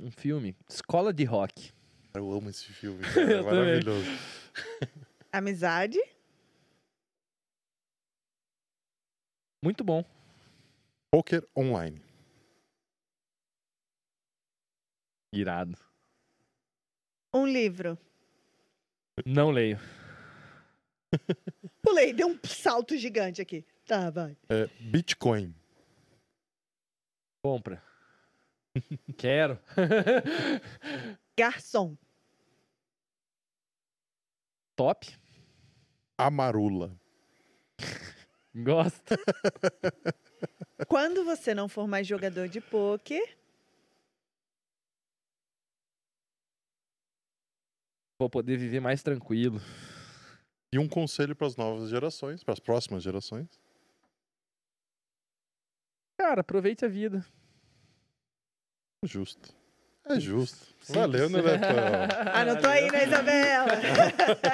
[0.00, 0.56] Um filme.
[0.68, 1.76] Escola de rock.
[2.18, 3.00] Eu amo esse filme.
[3.14, 4.06] cara, É maravilhoso.
[5.32, 5.98] Amizade.
[9.62, 10.04] Muito bom.
[11.12, 12.02] Poker online.
[15.32, 15.78] Irado.
[17.32, 17.96] Um livro.
[19.24, 19.78] Não leio.
[21.82, 23.64] Pulei, deu um salto gigante aqui.
[23.86, 24.36] Tá, vai.
[24.48, 25.54] É, Bitcoin.
[27.44, 27.80] Compra.
[29.16, 29.60] Quero.
[31.38, 31.96] Garçom.
[34.78, 35.12] Top.
[36.16, 36.96] Amarula.
[38.54, 39.16] Gosto.
[40.86, 43.36] Quando você não for mais jogador de pôquer,
[48.20, 49.60] Vou poder viver mais tranquilo.
[50.72, 53.48] E um conselho para as novas gerações, para as próximas gerações.
[56.16, 57.24] Cara, aproveite a vida.
[59.04, 59.56] Justo.
[60.10, 60.56] É justo.
[60.80, 60.88] Simples.
[60.88, 61.66] Valeu, né, Beto?
[62.32, 63.66] anotou aí, né, Isabela?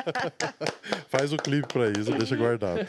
[1.09, 2.81] Faz o clipe para isso, deixa guardado.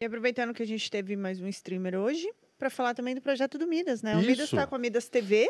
[0.00, 2.28] E aproveitando que a gente teve mais um streamer hoje,
[2.58, 4.16] para falar também do projeto do Midas, né?
[4.16, 4.56] O Midas Isso.
[4.56, 5.48] está com a Midas TV.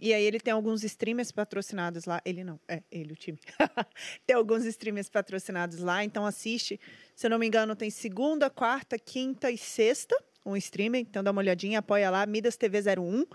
[0.00, 2.22] E aí ele tem alguns streamers patrocinados lá.
[2.24, 3.38] Ele não, é ele, o time.
[4.26, 6.80] tem alguns streamers patrocinados lá, então assiste.
[7.14, 11.00] Se eu não me engano, tem segunda, quarta, quinta e sexta um streamer.
[11.00, 13.26] Então dá uma olhadinha, apoia lá, Midas TV 01.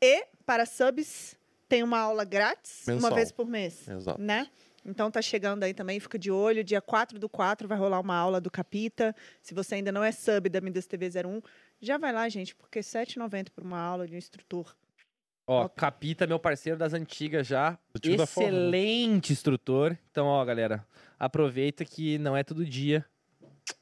[0.00, 1.36] E para subs,
[1.68, 3.14] tem uma aula grátis, uma Mensal.
[3.14, 3.88] vez por mês.
[3.88, 4.20] Exato.
[4.20, 4.46] Né?
[4.84, 6.64] Então tá chegando aí também, fica de olho.
[6.64, 9.14] Dia 4 do 4 vai rolar uma aula do Capita.
[9.42, 11.42] Se você ainda não é sub da Midas TV 01,
[11.80, 14.74] já vai lá, gente, porque R$ 7,90 por uma aula de um instrutor.
[15.52, 17.72] Ó, Capita, meu parceiro das antigas já.
[17.72, 17.78] Né?
[18.44, 19.96] Excelente instrutor.
[20.12, 20.86] Então, ó, galera,
[21.18, 23.04] aproveita que não é todo dia.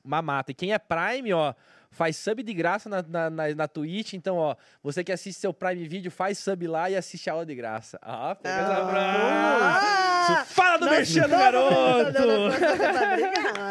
[0.02, 0.50] Mamata.
[0.50, 1.52] E quem é Prime, ó,
[1.90, 4.14] faz sub de graça na, na, na, na Twitch.
[4.14, 7.44] Então, ó, você que assiste seu Prime Video, faz sub lá e assiste a aula
[7.44, 7.98] de graça.
[8.00, 9.18] Ah, pega brasa.
[9.20, 10.44] Ah!
[10.46, 12.12] Fala do mexendo, garoto!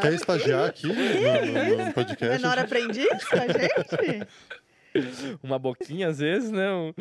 [0.02, 2.42] Quer estagiar aqui no, no- no podcast?
[2.42, 4.28] Menor aprendiz com a gente?
[5.44, 6.72] Uma boquinha, às vezes, né?
[6.72, 6.94] Um-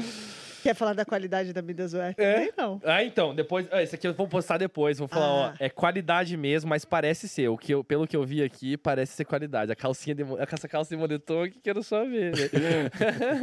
[0.66, 2.12] Quer falar da qualidade da Midas Ué?
[2.18, 2.52] É?
[2.56, 2.80] Não.
[2.84, 3.68] Ah, então, depois.
[3.70, 4.98] ah, Esse aqui eu vou postar depois.
[4.98, 5.54] Vou falar, ó, Ah.
[5.60, 7.48] é qualidade mesmo, mas parece ser.
[7.48, 9.70] O que eu, pelo que eu vi aqui, parece ser qualidade.
[9.70, 10.24] A calcinha de.
[10.52, 12.32] Essa calça de moletom aqui, quero só ver.
[12.32, 12.90] né?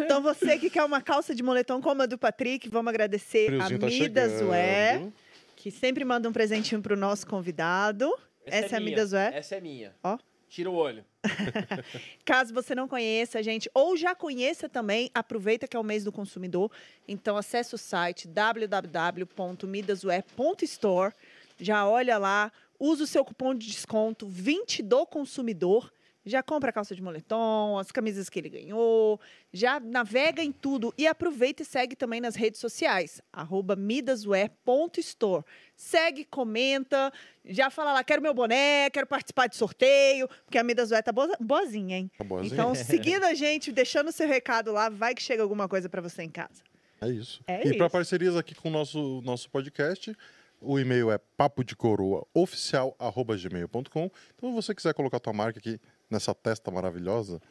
[0.04, 3.78] Então você que quer uma calça de moletom como a do Patrick, vamos agradecer Friozinho
[3.78, 3.80] a
[4.10, 4.46] tá.
[4.50, 5.08] Ué,
[5.56, 8.14] que sempre manda um presentinho pro nosso convidado.
[8.46, 8.90] Essa é a minha.
[8.92, 9.32] Midas Ué.
[9.34, 9.94] Essa é minha.
[10.04, 10.18] Ó.
[10.54, 11.04] Tira o olho.
[12.24, 16.12] Caso você não conheça, gente, ou já conheça também, aproveita que é o mês do
[16.12, 16.72] consumidor.
[17.08, 21.16] Então acesse o site www.midasware.store.
[21.60, 25.92] Já olha lá, usa o seu cupom de desconto 20 do consumidor.
[26.26, 29.20] Já compra a calça de moletom, as camisas que ele ganhou,
[29.52, 35.44] já navega em tudo e aproveita e segue também nas redes sociais, arroba midaswear.store.
[35.76, 37.12] Segue, comenta,
[37.44, 41.36] já fala lá, quero meu boné, quero participar de sorteio, porque a Midaswear tá boa-
[41.42, 42.12] boazinha, hein?
[42.18, 42.54] Tá boazinha?
[42.54, 46.24] Então, seguindo a gente, deixando seu recado lá, vai que chega alguma coisa pra você
[46.24, 46.64] em casa.
[47.02, 47.42] É isso.
[47.46, 50.16] É e para parcerias aqui com o nosso, nosso podcast,
[50.62, 54.10] o e-mail é papo de coroa oficial@gmail.com.
[54.36, 55.80] Então, se você quiser colocar tua marca aqui
[56.14, 57.42] nessa testa maravilhosa,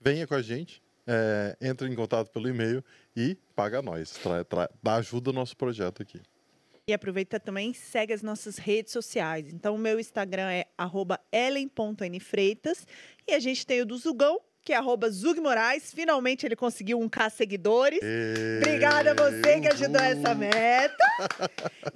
[0.00, 2.82] venha com a gente, é, entre em contato pelo e-mail
[3.14, 4.12] e paga nós.
[4.12, 6.22] Tra, tra, dá ajuda ao nosso projeto aqui.
[6.86, 9.52] E aproveita também, segue as nossas redes sociais.
[9.52, 10.66] Então, o meu Instagram é
[11.30, 12.86] ellen.nfreitas.
[13.28, 15.92] E a gente tem o do Zugão, que é arroba Zug Moraes.
[15.92, 17.98] Finalmente ele conseguiu um K seguidores.
[18.58, 20.94] Obrigada a você que ajudou essa meta.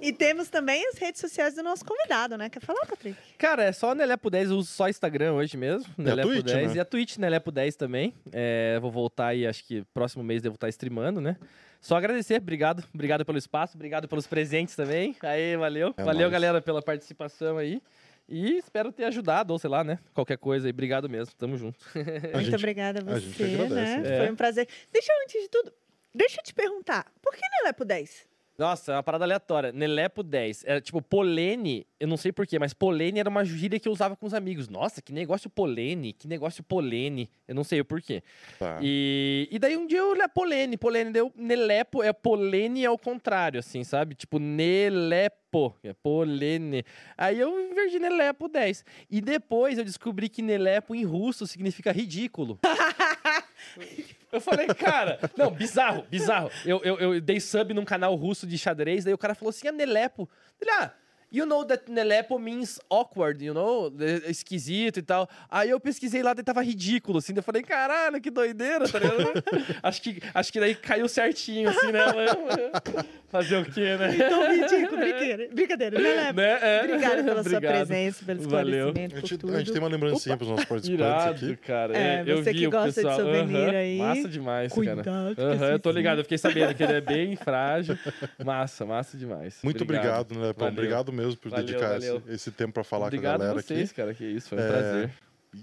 [0.01, 2.49] E temos também as redes sociais do nosso convidado, né?
[2.49, 3.17] Quer falar, Patrick?
[3.37, 5.89] Cara, é só Nelepo 10, eu uso só Instagram hoje mesmo.
[5.97, 6.75] E a Nelepo Twitch, 10 né?
[6.75, 8.13] e a Twitch Nelepo 10 também.
[8.33, 11.37] É, vou voltar aí, acho que próximo mês devo estar streamando, né?
[11.79, 12.83] Só agradecer, obrigado.
[12.93, 15.15] Obrigado pelo espaço, obrigado pelos presentes também.
[15.21, 15.93] Aí, valeu.
[15.95, 16.31] É valeu, nóis.
[16.33, 17.81] galera, pela participação aí.
[18.27, 19.99] E espero ter ajudado, ou sei lá, né?
[20.13, 20.71] Qualquer coisa aí.
[20.71, 21.33] Obrigado mesmo.
[21.35, 21.77] Tamo junto.
[21.93, 23.97] A Muito gente- obrigada a a gente você, agradece, né?
[23.99, 24.17] né?
[24.17, 24.67] Foi um prazer.
[24.91, 25.71] Deixa eu, antes de tudo,
[26.13, 28.27] deixa eu te perguntar, por que Nelepo 10?
[28.57, 29.71] Nossa, é uma parada aleatória.
[29.71, 30.63] Nelepo 10.
[30.65, 34.15] Era tipo, polene, eu não sei porquê, mas polene era uma gíria que eu usava
[34.15, 34.69] com os amigos.
[34.69, 37.29] Nossa, que negócio polene, que negócio polene.
[37.47, 38.23] Eu não sei o porquê.
[38.57, 38.79] Tá.
[38.81, 43.59] E, e daí um dia eu olhei polene, polene, deu nelepo, é polene ao contrário,
[43.59, 44.15] assim, sabe?
[44.15, 46.85] Tipo, nelepo, é polene.
[47.17, 48.85] Aí eu inverti nelepo 10.
[49.09, 52.57] E depois eu descobri que nelepo em russo significa ridículo.
[54.35, 56.51] Eu falei, cara, não, bizarro, bizarro.
[56.65, 59.67] Eu, eu, eu dei sub num canal russo de xadrez, daí o cara falou assim,
[59.67, 60.29] a Nelepo.
[60.61, 60.91] Ele, ah,
[61.35, 63.91] you know that Nelepo means awkward, you know?
[63.99, 65.27] É Esquisito e tal.
[65.49, 67.33] Aí eu pesquisei lá, daí tava ridículo, assim.
[67.33, 69.43] daí Eu falei, caralho, que doideira, tá ligado?
[69.83, 72.01] acho, que, acho que daí caiu certinho, assim, né?
[73.29, 74.15] Fazer o quê, né?
[74.15, 75.49] Então, ridículo, brincadeira.
[75.53, 76.33] Brincadeira, né, Lepo?
[76.37, 76.59] Né?
[76.61, 76.83] É.
[76.85, 77.87] Obrigada pela sua Obrigado.
[77.87, 78.65] presença, pelo Valeu.
[78.65, 81.55] A esclarecimento, gente, por a gente tem uma lembrancinha para os nossos participantes Irado, aqui.
[81.57, 81.97] cara.
[81.97, 83.15] É, eu você vi que o gosta de pessoal.
[83.19, 85.35] souvenir Aham, aí, Massa demais, Cuidado cara.
[85.35, 87.97] com Aham, esse eu tô ligado, eu fiquei sabendo que ele é bem frágil.
[88.43, 89.57] Massa, massa demais.
[89.63, 90.67] Muito obrigado, né, Lepão?
[90.67, 90.73] Valeu.
[90.73, 92.17] Obrigado mesmo por Valeu, dedicar valeu.
[92.27, 93.95] Esse, esse tempo para falar Obrigado com a a galera vocês, aqui.
[93.95, 95.13] cara, que isso, foi um É, prazer.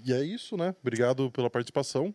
[0.05, 0.75] E é isso, né?
[0.81, 2.13] Obrigado pela participação.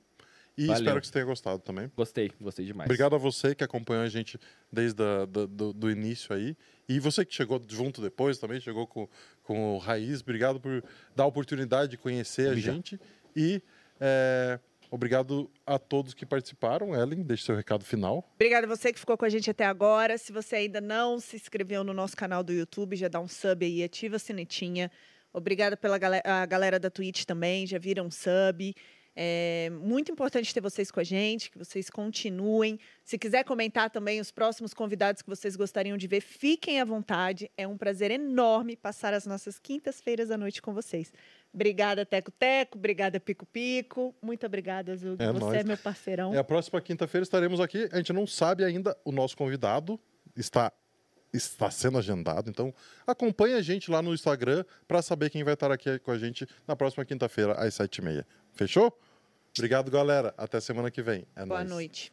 [0.57, 0.81] E Valeu.
[0.83, 1.89] espero que você tenha gostado também.
[1.97, 2.87] Gostei, gostei demais.
[2.89, 4.37] Obrigado a você que acompanhou a gente
[4.73, 6.57] desde a, da- do, do início aí.
[6.89, 9.09] E você que chegou junto depois também, chegou com,
[9.45, 10.21] com o Raiz.
[10.21, 10.83] Obrigado por
[11.15, 12.75] dar a oportunidade de conhecer a Obrigado.
[12.75, 13.01] gente.
[13.37, 13.63] E
[14.01, 14.59] é,
[14.91, 16.95] obrigado a todos que participaram.
[16.95, 18.29] Ellen, deixe seu recado final.
[18.35, 20.19] Obrigada a você que ficou com a gente até agora.
[20.19, 23.65] Se você ainda não se inscreveu no nosso canal do YouTube, já dá um sub
[23.65, 24.91] aí, ativa a sinetinha.
[25.33, 28.75] Obrigada pela galera, a galera da Twitch também, já viram um sub.
[29.21, 32.79] É muito importante ter vocês com a gente, que vocês continuem.
[33.03, 37.51] Se quiser comentar também os próximos convidados que vocês gostariam de ver, fiquem à vontade.
[37.57, 41.13] É um prazer enorme passar as nossas quintas-feiras à noite com vocês.
[41.53, 42.79] Obrigada, Teco Teco.
[42.79, 44.15] Obrigada, Pico Pico.
[44.23, 45.21] Muito obrigada, Zug.
[45.21, 45.59] É você nóis.
[45.59, 46.33] é meu parceirão.
[46.33, 47.89] É, a próxima quinta-feira estaremos aqui.
[47.91, 49.99] A gente não sabe ainda o nosso convidado.
[50.37, 50.73] Está,
[51.33, 52.49] está sendo agendado.
[52.49, 52.73] Então,
[53.05, 56.47] acompanhe a gente lá no Instagram para saber quem vai estar aqui com a gente
[56.69, 58.25] na próxima quinta-feira, às sete e meia.
[58.53, 58.97] Fechou?
[59.59, 60.35] Obrigado, galera.
[60.37, 61.25] Até semana que vem.
[61.37, 61.71] É Boa nóis.
[61.71, 62.13] noite.